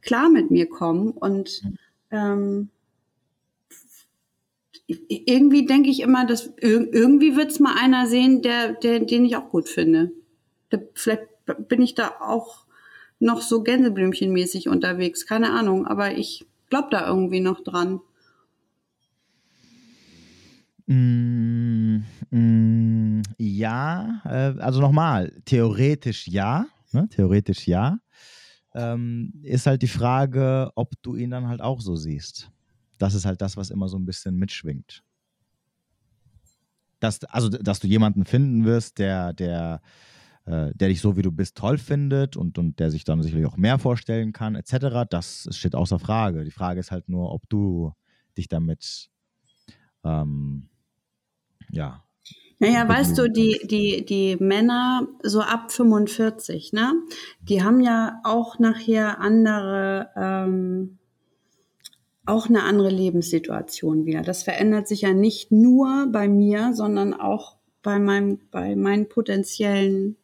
klar 0.00 0.28
mit 0.28 0.50
mir 0.50 0.68
komme 0.68 1.12
und 1.12 1.62
ähm, 2.10 2.70
irgendwie 5.08 5.66
denke 5.66 5.88
ich 5.88 6.00
immer, 6.00 6.26
dass 6.26 6.52
irgendwie 6.56 7.36
wird 7.36 7.50
es 7.50 7.60
mal 7.60 7.76
einer 7.78 8.06
sehen, 8.06 8.42
der, 8.42 8.72
der, 8.72 9.00
den 9.00 9.24
ich 9.24 9.36
auch 9.36 9.50
gut 9.50 9.68
finde. 9.68 10.10
Vielleicht 10.94 11.28
bin 11.68 11.82
ich 11.82 11.94
da 11.94 12.14
auch 12.20 12.64
noch 13.20 13.42
so 13.42 13.62
Gänseblümchenmäßig 13.62 14.68
unterwegs, 14.68 15.26
keine 15.26 15.50
Ahnung, 15.50 15.86
aber 15.86 16.12
ich 16.12 16.46
glaube 16.70 16.88
da 16.90 17.06
irgendwie 17.06 17.40
noch 17.40 17.62
dran. 17.62 18.00
Mm, 20.90 22.02
mm, 22.30 23.22
ja, 23.38 24.20
äh, 24.24 24.58
also 24.58 24.80
nochmal, 24.80 25.30
theoretisch 25.44 26.26
ja, 26.26 26.66
ne? 26.90 27.08
theoretisch 27.08 27.68
ja. 27.68 28.00
Ähm, 28.74 29.32
ist 29.44 29.66
halt 29.66 29.82
die 29.82 29.88
Frage, 29.88 30.72
ob 30.74 31.00
du 31.02 31.14
ihn 31.14 31.30
dann 31.30 31.46
halt 31.46 31.60
auch 31.60 31.80
so 31.80 31.94
siehst. 31.94 32.50
Das 32.98 33.14
ist 33.14 33.24
halt 33.24 33.40
das, 33.40 33.56
was 33.56 33.70
immer 33.70 33.88
so 33.88 33.98
ein 33.98 34.04
bisschen 34.04 34.34
mitschwingt. 34.34 35.04
Dass, 36.98 37.22
also, 37.24 37.48
dass 37.48 37.78
du 37.78 37.86
jemanden 37.86 38.24
finden 38.24 38.64
wirst, 38.64 38.98
der, 38.98 39.32
der, 39.32 39.80
äh, 40.44 40.72
der 40.74 40.88
dich 40.88 41.00
so 41.00 41.16
wie 41.16 41.22
du 41.22 41.30
bist 41.30 41.56
toll 41.56 41.78
findet 41.78 42.36
und, 42.36 42.58
und 42.58 42.80
der 42.80 42.90
sich 42.90 43.04
dann 43.04 43.22
sicherlich 43.22 43.46
auch 43.46 43.56
mehr 43.56 43.78
vorstellen 43.78 44.32
kann, 44.32 44.56
etc., 44.56 45.06
das 45.08 45.48
steht 45.52 45.76
außer 45.76 46.00
Frage. 46.00 46.42
Die 46.42 46.50
Frage 46.50 46.80
ist 46.80 46.90
halt 46.90 47.08
nur, 47.08 47.32
ob 47.32 47.48
du 47.48 47.92
dich 48.36 48.48
damit 48.48 49.08
ähm, 50.02 50.69
ja. 51.70 52.04
Naja, 52.62 52.86
weißt 52.86 53.16
du, 53.16 53.30
die, 53.30 53.58
die, 53.64 54.04
die 54.04 54.36
Männer 54.38 55.08
so 55.22 55.40
ab 55.40 55.72
45, 55.72 56.74
ne, 56.74 56.92
die 57.40 57.62
haben 57.62 57.80
ja 57.80 58.20
auch 58.22 58.58
nachher 58.58 59.18
andere, 59.18 60.10
ähm, 60.14 60.98
auch 62.26 62.50
eine 62.50 62.64
andere 62.64 62.90
Lebenssituation 62.90 64.04
wieder. 64.04 64.20
Das 64.20 64.42
verändert 64.42 64.88
sich 64.88 65.00
ja 65.00 65.14
nicht 65.14 65.50
nur 65.50 66.08
bei 66.12 66.28
mir, 66.28 66.74
sondern 66.74 67.14
auch 67.14 67.56
bei 67.82 67.98
meinem, 67.98 68.40
bei 68.50 68.76
meinen 68.76 69.08
potenziellen 69.08 70.16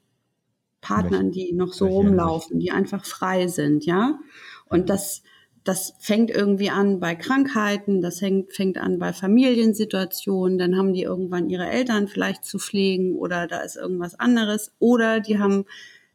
Partnern, 0.82 1.32
die 1.32 1.54
noch 1.54 1.72
so 1.72 1.86
rumlaufen, 1.86 2.60
die 2.60 2.70
einfach 2.70 3.06
frei 3.06 3.48
sind, 3.48 3.86
ja. 3.86 4.18
Und 4.68 4.90
das, 4.90 5.22
das 5.66 5.94
fängt 5.98 6.30
irgendwie 6.30 6.70
an 6.70 7.00
bei 7.00 7.16
Krankheiten, 7.16 8.00
das 8.00 8.20
hängt, 8.22 8.52
fängt 8.52 8.78
an 8.78 9.00
bei 9.00 9.12
Familiensituationen, 9.12 10.58
dann 10.58 10.76
haben 10.76 10.94
die 10.94 11.02
irgendwann 11.02 11.50
ihre 11.50 11.68
Eltern 11.68 12.06
vielleicht 12.06 12.44
zu 12.44 12.60
pflegen 12.60 13.16
oder 13.16 13.48
da 13.48 13.58
ist 13.62 13.74
irgendwas 13.74 14.18
anderes. 14.18 14.70
Oder 14.78 15.18
die 15.18 15.40
haben 15.40 15.66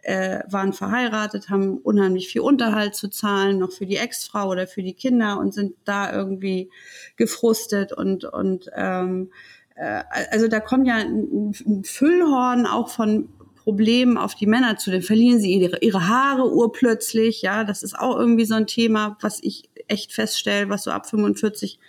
äh, 0.03 0.39
waren 0.47 0.71
verheiratet, 0.71 1.49
haben 1.49 1.77
unheimlich 1.79 2.29
viel 2.29 2.41
Unterhalt 2.41 2.95
zu 2.95 3.09
zahlen, 3.09 3.59
noch 3.59 3.73
für 3.73 3.85
die 3.85 3.97
Ex-Frau 3.97 4.47
oder 4.47 4.67
für 4.67 4.83
die 4.83 4.93
Kinder 4.93 5.37
und 5.37 5.53
sind 5.53 5.75
da 5.83 6.13
irgendwie 6.13 6.69
gefrustet 7.17 7.91
und 7.91 8.23
und 8.23 8.71
ähm, 8.73 9.31
äh, 9.75 10.03
also 10.31 10.47
da 10.47 10.61
kommt 10.61 10.87
ja 10.87 10.95
ein 10.95 11.83
Füllhorn 11.83 12.65
auch 12.65 12.87
von 12.87 13.27
Problem 13.63 14.17
auf 14.17 14.33
die 14.33 14.47
Männer 14.47 14.77
zu, 14.77 14.89
dann 14.89 15.03
verlieren 15.03 15.39
sie 15.39 15.53
ihre, 15.53 15.77
ihre 15.81 16.07
Haare 16.07 16.51
urplötzlich, 16.51 17.43
ja, 17.43 17.63
das 17.63 17.83
ist 17.83 17.97
auch 17.97 18.17
irgendwie 18.17 18.45
so 18.45 18.55
ein 18.55 18.65
Thema, 18.65 19.17
was 19.21 19.39
ich 19.41 19.69
echt 19.87 20.13
feststelle, 20.13 20.69
was 20.69 20.83
so 20.83 20.91
ab 20.91 21.07
45 21.07 21.79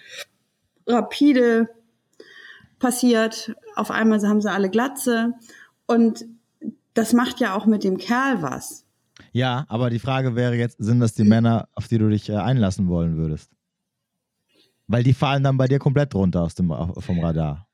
rapide 0.86 1.70
passiert. 2.78 3.54
Auf 3.74 3.90
einmal 3.90 4.20
haben 4.20 4.42
sie 4.42 4.50
alle 4.50 4.68
Glatze 4.68 5.32
und 5.86 6.26
das 6.92 7.14
macht 7.14 7.40
ja 7.40 7.54
auch 7.54 7.64
mit 7.64 7.84
dem 7.84 7.96
Kerl 7.96 8.42
was. 8.42 8.84
Ja, 9.32 9.64
aber 9.68 9.88
die 9.88 9.98
Frage 9.98 10.36
wäre 10.36 10.56
jetzt, 10.56 10.76
sind 10.78 11.00
das 11.00 11.14
die 11.14 11.24
Männer, 11.24 11.68
auf 11.74 11.88
die 11.88 11.96
du 11.96 12.10
dich 12.10 12.28
äh, 12.28 12.36
einlassen 12.36 12.88
wollen 12.88 13.16
würdest? 13.16 13.50
Weil 14.88 15.04
die 15.04 15.14
fallen 15.14 15.42
dann 15.42 15.56
bei 15.56 15.68
dir 15.68 15.78
komplett 15.78 16.14
runter 16.14 16.42
aus 16.42 16.54
dem, 16.54 16.68
vom 16.68 17.20
Radar. 17.20 17.66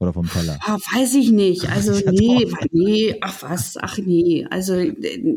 Oder 0.00 0.14
vom 0.14 0.26
Teller? 0.26 0.58
Ah, 0.62 0.78
weiß 0.94 1.14
ich 1.16 1.30
nicht. 1.30 1.70
Also 1.70 1.92
nee, 2.10 2.50
nee, 2.72 3.16
ach 3.20 3.42
was, 3.42 3.76
ach 3.76 3.98
nee. 3.98 4.46
Also, 4.48 4.72
äh, 4.74 5.36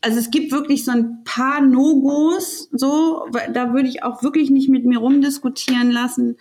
also 0.00 0.18
es 0.18 0.30
gibt 0.30 0.52
wirklich 0.52 0.84
so 0.84 0.92
ein 0.92 1.24
paar 1.24 1.60
No-Gos, 1.60 2.68
so, 2.70 3.26
da 3.52 3.74
würde 3.74 3.88
ich 3.88 4.04
auch 4.04 4.22
wirklich 4.22 4.50
nicht 4.50 4.68
mit 4.68 4.84
mir 4.84 4.98
rumdiskutieren 4.98 5.90
lassen. 5.90 6.36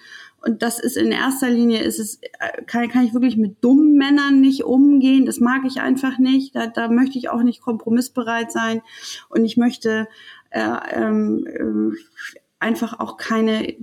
Und 0.45 0.61
das 0.61 0.79
ist 0.79 0.95
in 0.95 1.11
erster 1.11 1.49
Linie, 1.49 1.81
ist 1.81 1.97
es, 1.99 2.19
äh, 2.21 2.61
kann, 2.67 2.87
kann 2.87 3.03
ich 3.03 3.15
wirklich 3.15 3.35
mit 3.35 3.63
dummen 3.63 3.97
Männern 3.97 4.39
nicht 4.39 4.63
umgehen. 4.63 5.25
Das 5.25 5.39
mag 5.39 5.63
ich 5.65 5.81
einfach 5.81 6.19
nicht. 6.19 6.55
Da, 6.55 6.67
da 6.67 6.87
möchte 6.87 7.17
ich 7.17 7.29
auch 7.29 7.41
nicht 7.41 7.61
kompromissbereit 7.61 8.51
sein. 8.51 8.83
Und 9.29 9.43
ich 9.43 9.57
möchte 9.57 10.07
äh, 10.51 10.77
ähm, 10.93 11.47
äh, 11.47 11.97
einfach 12.59 12.99
auch 12.99 13.17
keine 13.17 13.75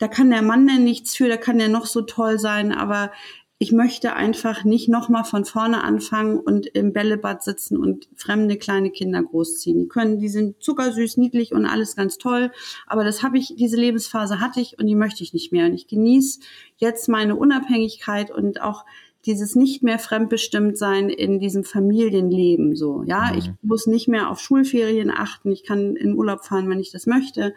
da 0.00 0.08
kann 0.08 0.30
der 0.30 0.42
Mann 0.42 0.66
denn 0.66 0.82
nichts 0.82 1.14
für, 1.14 1.28
da 1.28 1.36
kann 1.36 1.58
der 1.58 1.68
noch 1.68 1.84
so 1.84 2.00
toll 2.00 2.38
sein, 2.38 2.72
aber 2.72 3.12
ich 3.58 3.70
möchte 3.70 4.14
einfach 4.14 4.64
nicht 4.64 4.88
nochmal 4.88 5.24
von 5.24 5.44
vorne 5.44 5.84
anfangen 5.84 6.38
und 6.38 6.66
im 6.68 6.94
Bällebad 6.94 7.42
sitzen 7.42 7.76
und 7.76 8.08
fremde 8.16 8.56
kleine 8.56 8.90
Kinder 8.90 9.22
großziehen. 9.22 9.78
Die 9.78 9.88
können, 9.88 10.18
die 10.18 10.30
sind 10.30 10.62
zuckersüß, 10.62 11.18
niedlich 11.18 11.52
und 11.52 11.66
alles 11.66 11.94
ganz 11.94 12.16
toll. 12.16 12.50
Aber 12.86 13.04
das 13.04 13.22
habe 13.22 13.36
ich, 13.36 13.54
diese 13.58 13.76
Lebensphase 13.76 14.40
hatte 14.40 14.60
ich 14.60 14.78
und 14.78 14.86
die 14.86 14.94
möchte 14.94 15.22
ich 15.22 15.34
nicht 15.34 15.52
mehr. 15.52 15.66
Und 15.66 15.74
ich 15.74 15.86
genieße 15.86 16.40
jetzt 16.78 17.10
meine 17.10 17.36
Unabhängigkeit 17.36 18.30
und 18.30 18.62
auch 18.62 18.86
dieses 19.26 19.54
nicht 19.54 19.82
mehr 19.82 19.98
fremdbestimmt 19.98 20.78
sein 20.78 21.10
in 21.10 21.38
diesem 21.38 21.62
Familienleben 21.62 22.74
so. 22.74 23.02
Ja, 23.02 23.30
mhm. 23.30 23.38
ich 23.38 23.50
muss 23.60 23.86
nicht 23.86 24.08
mehr 24.08 24.30
auf 24.30 24.40
Schulferien 24.40 25.10
achten. 25.10 25.52
Ich 25.52 25.64
kann 25.64 25.96
in 25.96 26.14
Urlaub 26.14 26.46
fahren, 26.46 26.70
wenn 26.70 26.80
ich 26.80 26.92
das 26.92 27.04
möchte 27.04 27.52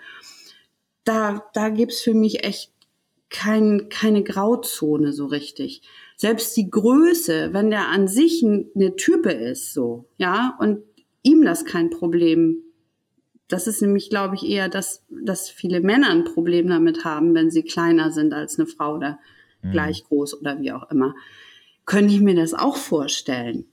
da, 1.03 1.43
da 1.53 1.69
gibt's 1.69 2.01
für 2.01 2.13
mich 2.13 2.43
echt 2.43 2.71
kein, 3.29 3.89
keine 3.89 4.23
Grauzone 4.23 5.11
so 5.11 5.25
richtig. 5.25 5.81
Selbst 6.15 6.55
die 6.55 6.69
Größe, 6.69 7.49
wenn 7.51 7.71
der 7.71 7.89
an 7.89 8.07
sich 8.07 8.43
eine 8.43 8.95
Type 8.95 9.31
ist, 9.31 9.73
so, 9.73 10.05
ja, 10.17 10.55
und 10.59 10.83
ihm 11.23 11.43
das 11.43 11.65
kein 11.65 11.89
Problem. 11.89 12.57
Das 13.47 13.67
ist 13.67 13.81
nämlich, 13.81 14.09
glaube 14.09 14.35
ich, 14.35 14.47
eher, 14.47 14.69
dass, 14.69 15.03
dass 15.09 15.49
viele 15.49 15.81
Männer 15.81 16.09
ein 16.11 16.23
Problem 16.23 16.67
damit 16.67 17.03
haben, 17.03 17.33
wenn 17.33 17.51
sie 17.51 17.63
kleiner 17.63 18.11
sind 18.11 18.33
als 18.33 18.57
eine 18.57 18.67
Frau 18.67 18.95
oder 18.95 19.19
mhm. 19.61 19.71
gleich 19.71 20.03
groß 20.05 20.39
oder 20.39 20.59
wie 20.61 20.71
auch 20.71 20.89
immer. 20.91 21.15
Könnte 21.85 22.13
ich 22.13 22.21
mir 22.21 22.35
das 22.35 22.53
auch 22.53 22.77
vorstellen. 22.77 23.65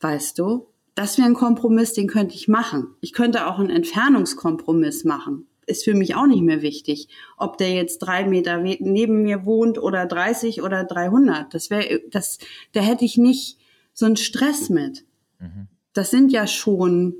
Weißt 0.00 0.38
du? 0.38 0.66
Das 0.94 1.18
wäre 1.18 1.28
ein 1.28 1.34
Kompromiss, 1.34 1.94
den 1.94 2.06
könnte 2.06 2.34
ich 2.34 2.48
machen. 2.48 2.94
Ich 3.00 3.12
könnte 3.12 3.46
auch 3.46 3.58
einen 3.58 3.70
Entfernungskompromiss 3.70 5.04
machen 5.04 5.46
ist 5.70 5.84
für 5.84 5.94
mich 5.94 6.14
auch 6.14 6.26
nicht 6.26 6.42
mehr 6.42 6.62
wichtig, 6.62 7.08
ob 7.36 7.56
der 7.56 7.72
jetzt 7.72 7.98
drei 8.00 8.26
Meter 8.26 8.58
neben 8.58 9.22
mir 9.22 9.44
wohnt 9.44 9.78
oder 9.78 10.06
30 10.06 10.62
oder 10.62 10.84
300. 10.84 11.54
Das 11.54 11.70
wäre, 11.70 12.00
das, 12.10 12.38
da 12.72 12.80
hätte 12.80 13.04
ich 13.04 13.16
nicht 13.16 13.58
so 13.94 14.06
einen 14.06 14.16
Stress 14.16 14.68
mit. 14.68 15.04
Mhm. 15.38 15.68
Das 15.92 16.10
sind 16.10 16.32
ja 16.32 16.46
schon 16.46 17.14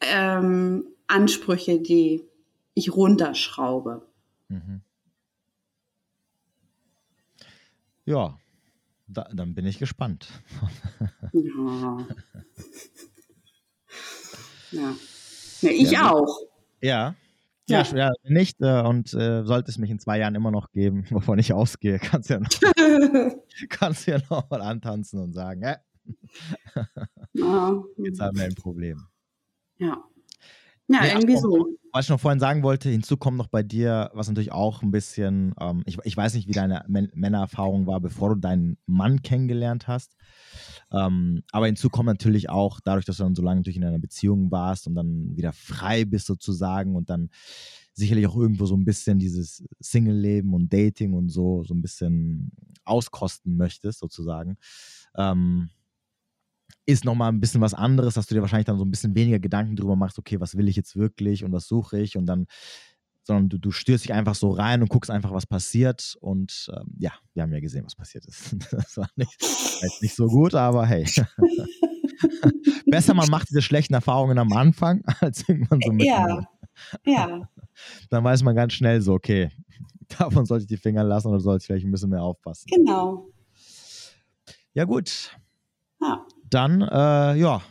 ähm, 0.00 0.86
Ansprüche, 1.06 1.80
die 1.80 2.22
ich 2.74 2.94
runterschraube. 2.94 4.06
Mhm. 4.48 4.82
Ja, 8.04 8.38
da, 9.08 9.28
dann 9.32 9.54
bin 9.54 9.66
ich 9.66 9.78
gespannt. 9.78 10.28
ja. 11.32 11.40
ja. 14.72 14.96
ja 15.60 15.70
ich 15.70 15.90
ja, 15.90 16.12
auch. 16.12 16.40
Ja. 16.80 17.14
Ja, 17.68 17.82
ja, 17.82 18.12
nicht. 18.22 18.60
Äh, 18.60 18.82
und 18.82 19.12
äh, 19.14 19.42
sollte 19.42 19.70
es 19.70 19.78
mich 19.78 19.90
in 19.90 19.98
zwei 19.98 20.18
Jahren 20.18 20.36
immer 20.36 20.52
noch 20.52 20.70
geben, 20.70 21.04
wovon 21.10 21.38
ich 21.38 21.52
ausgehe, 21.52 21.98
kannst 21.98 22.30
du 22.30 22.34
ja 22.34 22.40
noch, 22.40 22.48
kannst 23.68 24.06
ja 24.06 24.18
noch 24.30 24.48
mal 24.50 24.62
antanzen 24.62 25.20
und 25.20 25.32
sagen, 25.32 25.62
äh, 25.62 25.76
jetzt 27.34 28.20
haben 28.20 28.38
wir 28.38 28.44
ein 28.44 28.54
Problem. 28.54 29.06
Ja. 29.78 30.04
Ja, 30.88 31.00
nee, 31.00 31.08
irgendwie 31.08 31.36
so. 31.36 31.66
Was 31.92 32.04
ich 32.04 32.10
noch 32.10 32.20
vorhin 32.20 32.38
sagen 32.38 32.62
wollte, 32.62 32.90
hinzu 32.90 33.16
kommt 33.16 33.38
noch 33.38 33.48
bei 33.48 33.62
dir, 33.62 34.10
was 34.14 34.28
natürlich 34.28 34.52
auch 34.52 34.82
ein 34.82 34.90
bisschen, 34.90 35.54
ähm, 35.58 35.82
ich, 35.86 35.98
ich 36.04 36.16
weiß 36.16 36.34
nicht, 36.34 36.46
wie 36.46 36.52
deine 36.52 36.84
Män 36.86 37.10
Männererfahrung 37.14 37.86
war, 37.86 38.00
bevor 38.00 38.34
du 38.34 38.40
deinen 38.40 38.76
Mann 38.86 39.22
kennengelernt 39.22 39.88
hast. 39.88 40.14
Ähm, 40.92 41.42
aber 41.50 41.66
hinzu 41.66 41.90
kommt 41.90 42.06
natürlich 42.06 42.48
auch, 42.48 42.80
dadurch, 42.80 43.04
dass 43.04 43.16
du 43.16 43.24
dann 43.24 43.34
so 43.34 43.42
lange 43.42 43.60
natürlich 43.60 43.76
in 43.76 43.84
einer 43.84 43.98
Beziehung 43.98 44.50
warst 44.50 44.86
und 44.86 44.94
dann 44.94 45.36
wieder 45.36 45.52
frei 45.52 46.04
bist 46.04 46.26
sozusagen 46.26 46.94
und 46.94 47.10
dann 47.10 47.30
sicherlich 47.92 48.26
auch 48.26 48.36
irgendwo 48.36 48.66
so 48.66 48.76
ein 48.76 48.84
bisschen 48.84 49.18
dieses 49.18 49.64
Single-Leben 49.80 50.52
und 50.54 50.72
Dating 50.72 51.14
und 51.14 51.30
so, 51.30 51.64
so 51.64 51.74
ein 51.74 51.82
bisschen 51.82 52.52
auskosten 52.84 53.56
möchtest 53.56 53.98
sozusagen. 53.98 54.58
Ähm, 55.16 55.70
ist 56.84 57.04
nochmal 57.04 57.32
ein 57.32 57.40
bisschen 57.40 57.60
was 57.60 57.74
anderes, 57.74 58.14
dass 58.14 58.26
du 58.26 58.34
dir 58.34 58.42
wahrscheinlich 58.42 58.66
dann 58.66 58.78
so 58.78 58.84
ein 58.84 58.90
bisschen 58.90 59.14
weniger 59.14 59.40
Gedanken 59.40 59.76
drüber 59.76 59.96
machst, 59.96 60.18
okay, 60.18 60.40
was 60.40 60.56
will 60.56 60.68
ich 60.68 60.76
jetzt 60.76 60.94
wirklich 60.94 61.42
und 61.42 61.52
was 61.52 61.66
suche 61.66 61.98
ich 61.98 62.16
und 62.16 62.26
dann, 62.26 62.46
sondern 63.26 63.48
du, 63.48 63.58
du 63.58 63.70
stürzt 63.70 64.04
dich 64.04 64.12
einfach 64.12 64.34
so 64.34 64.50
rein 64.50 64.82
und 64.82 64.88
guckst 64.88 65.10
einfach, 65.10 65.32
was 65.32 65.46
passiert 65.46 66.16
und 66.20 66.70
ähm, 66.74 66.94
ja, 66.98 67.12
wir 67.34 67.42
haben 67.42 67.52
ja 67.52 67.60
gesehen, 67.60 67.84
was 67.84 67.94
passiert 67.94 68.26
ist. 68.26 68.56
Das 68.70 68.96
war 68.96 69.08
nicht, 69.16 69.36
nicht 70.00 70.14
so 70.14 70.26
gut, 70.26 70.54
aber 70.54 70.86
hey. 70.86 71.04
Besser 72.86 73.14
man 73.14 73.28
macht 73.28 73.50
diese 73.50 73.62
schlechten 73.62 73.94
Erfahrungen 73.94 74.38
am 74.38 74.52
Anfang, 74.52 75.02
als 75.20 75.48
irgendwann 75.48 75.80
so 75.84 75.92
mit. 75.92 76.06
Ja, 76.06 76.46
ja. 77.04 77.48
Dann 78.10 78.24
weiß 78.24 78.42
man 78.42 78.54
ganz 78.54 78.72
schnell 78.72 79.00
so, 79.00 79.14
okay, 79.14 79.50
davon 80.18 80.46
sollte 80.46 80.62
ich 80.62 80.68
die 80.68 80.76
Finger 80.76 81.04
lassen 81.04 81.28
oder 81.28 81.40
sollte 81.40 81.62
ich 81.62 81.66
vielleicht 81.66 81.86
ein 81.86 81.90
bisschen 81.90 82.10
mehr 82.10 82.22
aufpassen. 82.22 82.66
Genau. 82.70 83.28
Ja, 84.72 84.84
gut. 84.84 85.36
Ja 86.00 86.26
dann, 86.50 86.82
äh, 86.82 87.36
ja, 87.36 87.62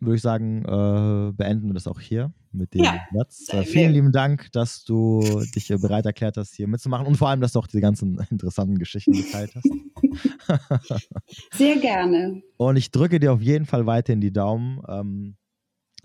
würde 0.00 0.16
ich 0.16 0.22
sagen, 0.22 0.64
äh, 0.64 1.32
beenden 1.32 1.68
wir 1.68 1.74
das 1.74 1.86
auch 1.86 2.00
hier 2.00 2.32
mit 2.56 2.74
dem 2.74 2.84
ja, 2.84 3.00
Satz. 3.12 3.48
Äh, 3.52 3.64
vielen 3.64 3.92
lieben 3.92 4.12
Dank, 4.12 4.50
dass 4.52 4.84
du 4.84 5.44
dich 5.54 5.68
bereit 5.68 6.06
erklärt 6.06 6.36
hast, 6.36 6.54
hier 6.54 6.68
mitzumachen 6.68 7.06
und 7.06 7.16
vor 7.16 7.28
allem, 7.28 7.40
dass 7.40 7.52
du 7.52 7.58
auch 7.58 7.66
diese 7.66 7.80
ganzen 7.80 8.18
interessanten 8.30 8.78
Geschichten 8.78 9.12
geteilt 9.12 9.54
hast. 9.54 9.70
Sehr 11.52 11.76
gerne. 11.76 12.42
Und 12.56 12.76
ich 12.76 12.90
drücke 12.90 13.20
dir 13.20 13.32
auf 13.32 13.42
jeden 13.42 13.66
Fall 13.66 13.86
weiterhin 13.86 14.20
die 14.20 14.32
Daumen. 14.32 14.80
Ähm, 14.88 15.36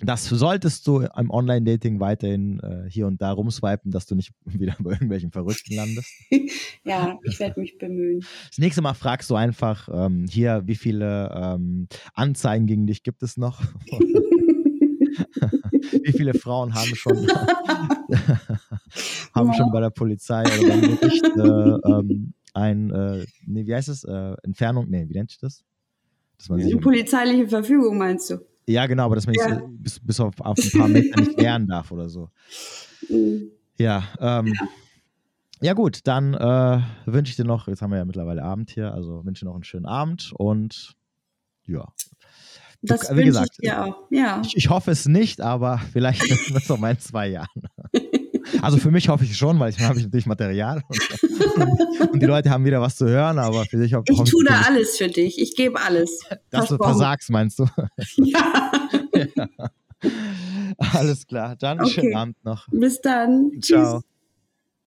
das 0.03 0.25
solltest 0.25 0.87
du 0.87 1.01
im 1.01 1.29
Online-Dating 1.29 1.99
weiterhin 1.99 2.59
äh, 2.59 2.89
hier 2.89 3.05
und 3.05 3.21
da 3.21 3.31
rumswipen, 3.31 3.91
dass 3.91 4.07
du 4.07 4.15
nicht 4.15 4.31
wieder 4.45 4.75
bei 4.79 4.91
irgendwelchen 4.91 5.31
Verrückten 5.31 5.75
landest. 5.75 6.09
ja, 6.83 7.17
ich 7.23 7.39
werde 7.39 7.59
mich 7.59 7.77
bemühen. 7.77 8.21
Das 8.49 8.57
nächste 8.57 8.81
Mal 8.81 8.93
fragst 8.93 9.29
du 9.29 9.35
einfach 9.35 9.89
ähm, 9.91 10.25
hier, 10.29 10.63
wie 10.65 10.75
viele 10.75 11.31
ähm, 11.33 11.87
Anzeigen 12.13 12.65
gegen 12.65 12.87
dich 12.87 13.03
gibt 13.03 13.21
es 13.23 13.37
noch? 13.37 13.61
Wie 16.03 16.11
viele 16.11 16.33
Frauen 16.33 16.73
haben 16.73 16.95
schon, 16.95 17.17
haben 19.33 19.47
ja. 19.47 19.53
schon 19.53 19.71
bei 19.71 19.81
der 19.81 19.89
Polizei 19.89 20.41
oder 20.41 20.67
beim 20.67 20.81
Gericht 20.81 21.25
äh, 21.25 21.91
ähm, 21.91 22.33
ein, 22.53 22.91
äh, 22.91 23.25
nee, 23.45 23.65
wie 23.65 23.73
heißt 23.73 23.89
es? 23.89 24.03
Äh, 24.03 24.35
Entfernung, 24.43 24.89
nee, 24.89 25.07
wie 25.07 25.13
nennt 25.13 25.29
sich 25.29 25.39
das? 25.39 25.63
Dass 26.37 26.49
man 26.49 26.59
sich 26.59 26.79
polizeiliche 26.79 27.47
Verfügung 27.47 27.97
meinst 27.97 28.29
du? 28.29 28.39
Ja, 28.67 28.85
genau, 28.87 29.05
aber 29.05 29.15
dass 29.15 29.25
man 29.25 29.35
ja. 29.35 29.61
bis, 29.69 29.99
bis 29.99 30.19
auf, 30.19 30.39
auf, 30.39 30.57
ein 30.57 30.79
paar 30.79 30.87
Meter 30.87 31.19
nicht 31.19 31.37
wehren 31.37 31.67
darf 31.67 31.91
oder 31.91 32.09
so. 32.09 32.29
Mhm. 33.09 33.51
Ja, 33.77 34.03
ähm, 34.19 34.47
ja. 34.47 34.67
ja. 35.61 35.73
gut, 35.73 36.01
dann 36.05 36.33
äh, 36.33 36.81
wünsche 37.05 37.31
ich 37.31 37.35
dir 37.35 37.45
noch, 37.45 37.67
jetzt 37.67 37.81
haben 37.81 37.91
wir 37.91 37.97
ja 37.97 38.05
mittlerweile 38.05 38.43
Abend 38.43 38.69
hier, 38.69 38.93
also 38.93 39.25
wünsche 39.25 39.45
dir 39.45 39.49
noch 39.49 39.55
einen 39.55 39.63
schönen 39.63 39.85
Abend 39.85 40.33
und 40.37 40.95
ja. 41.65 41.87
Das 42.83 43.01
du, 43.01 43.15
wie 43.15 43.25
gesagt, 43.25 43.57
ich 43.59 43.69
dir 43.69 43.83
auch, 43.83 43.95
ja. 44.09 44.41
Ich, 44.43 44.57
ich, 44.57 44.69
hoffe 44.69 44.91
es 44.91 45.07
nicht, 45.07 45.41
aber 45.41 45.79
vielleicht 45.93 46.27
wird 46.27 46.63
es 46.63 46.69
noch 46.69 46.79
mal 46.79 46.91
in 46.91 46.99
zwei 46.99 47.27
Jahren. 47.29 47.47
Also 48.61 48.77
für 48.77 48.91
mich 48.91 49.07
hoffe 49.07 49.23
ich 49.23 49.37
schon, 49.37 49.59
weil 49.59 49.69
ich 49.69 49.79
habe 49.79 49.97
ich 49.97 50.05
natürlich 50.05 50.25
Material 50.25 50.81
und, 50.87 52.11
und, 52.11 52.21
die 52.21 52.25
Leute 52.25 52.49
haben 52.49 52.65
wieder 52.65 52.81
was 52.81 52.95
zu 52.95 53.07
hören, 53.07 53.39
aber 53.39 53.65
für 53.65 53.77
dich 53.77 53.93
hoffe 53.93 54.05
ich. 54.09 54.19
Ich 54.19 54.29
tue 54.29 54.43
da 54.43 54.61
alles 54.67 54.97
für 54.97 55.07
dich. 55.07 55.39
Ich 55.39 55.55
gebe 55.55 55.79
alles. 55.79 56.19
Dass 56.49 56.67
du 56.69 56.77
versagst, 56.77 57.29
meinst 57.29 57.59
du? 57.59 57.67
Ja. 58.17 58.71
ja. 59.35 59.47
Alles 60.77 61.27
klar. 61.27 61.55
Dann 61.55 61.79
okay. 61.79 61.91
schönen 61.91 62.15
Abend 62.15 62.43
noch. 62.43 62.67
Bis 62.71 62.99
dann. 63.01 63.51
Ciao. 63.61 64.01
Tschüss. 64.01 64.10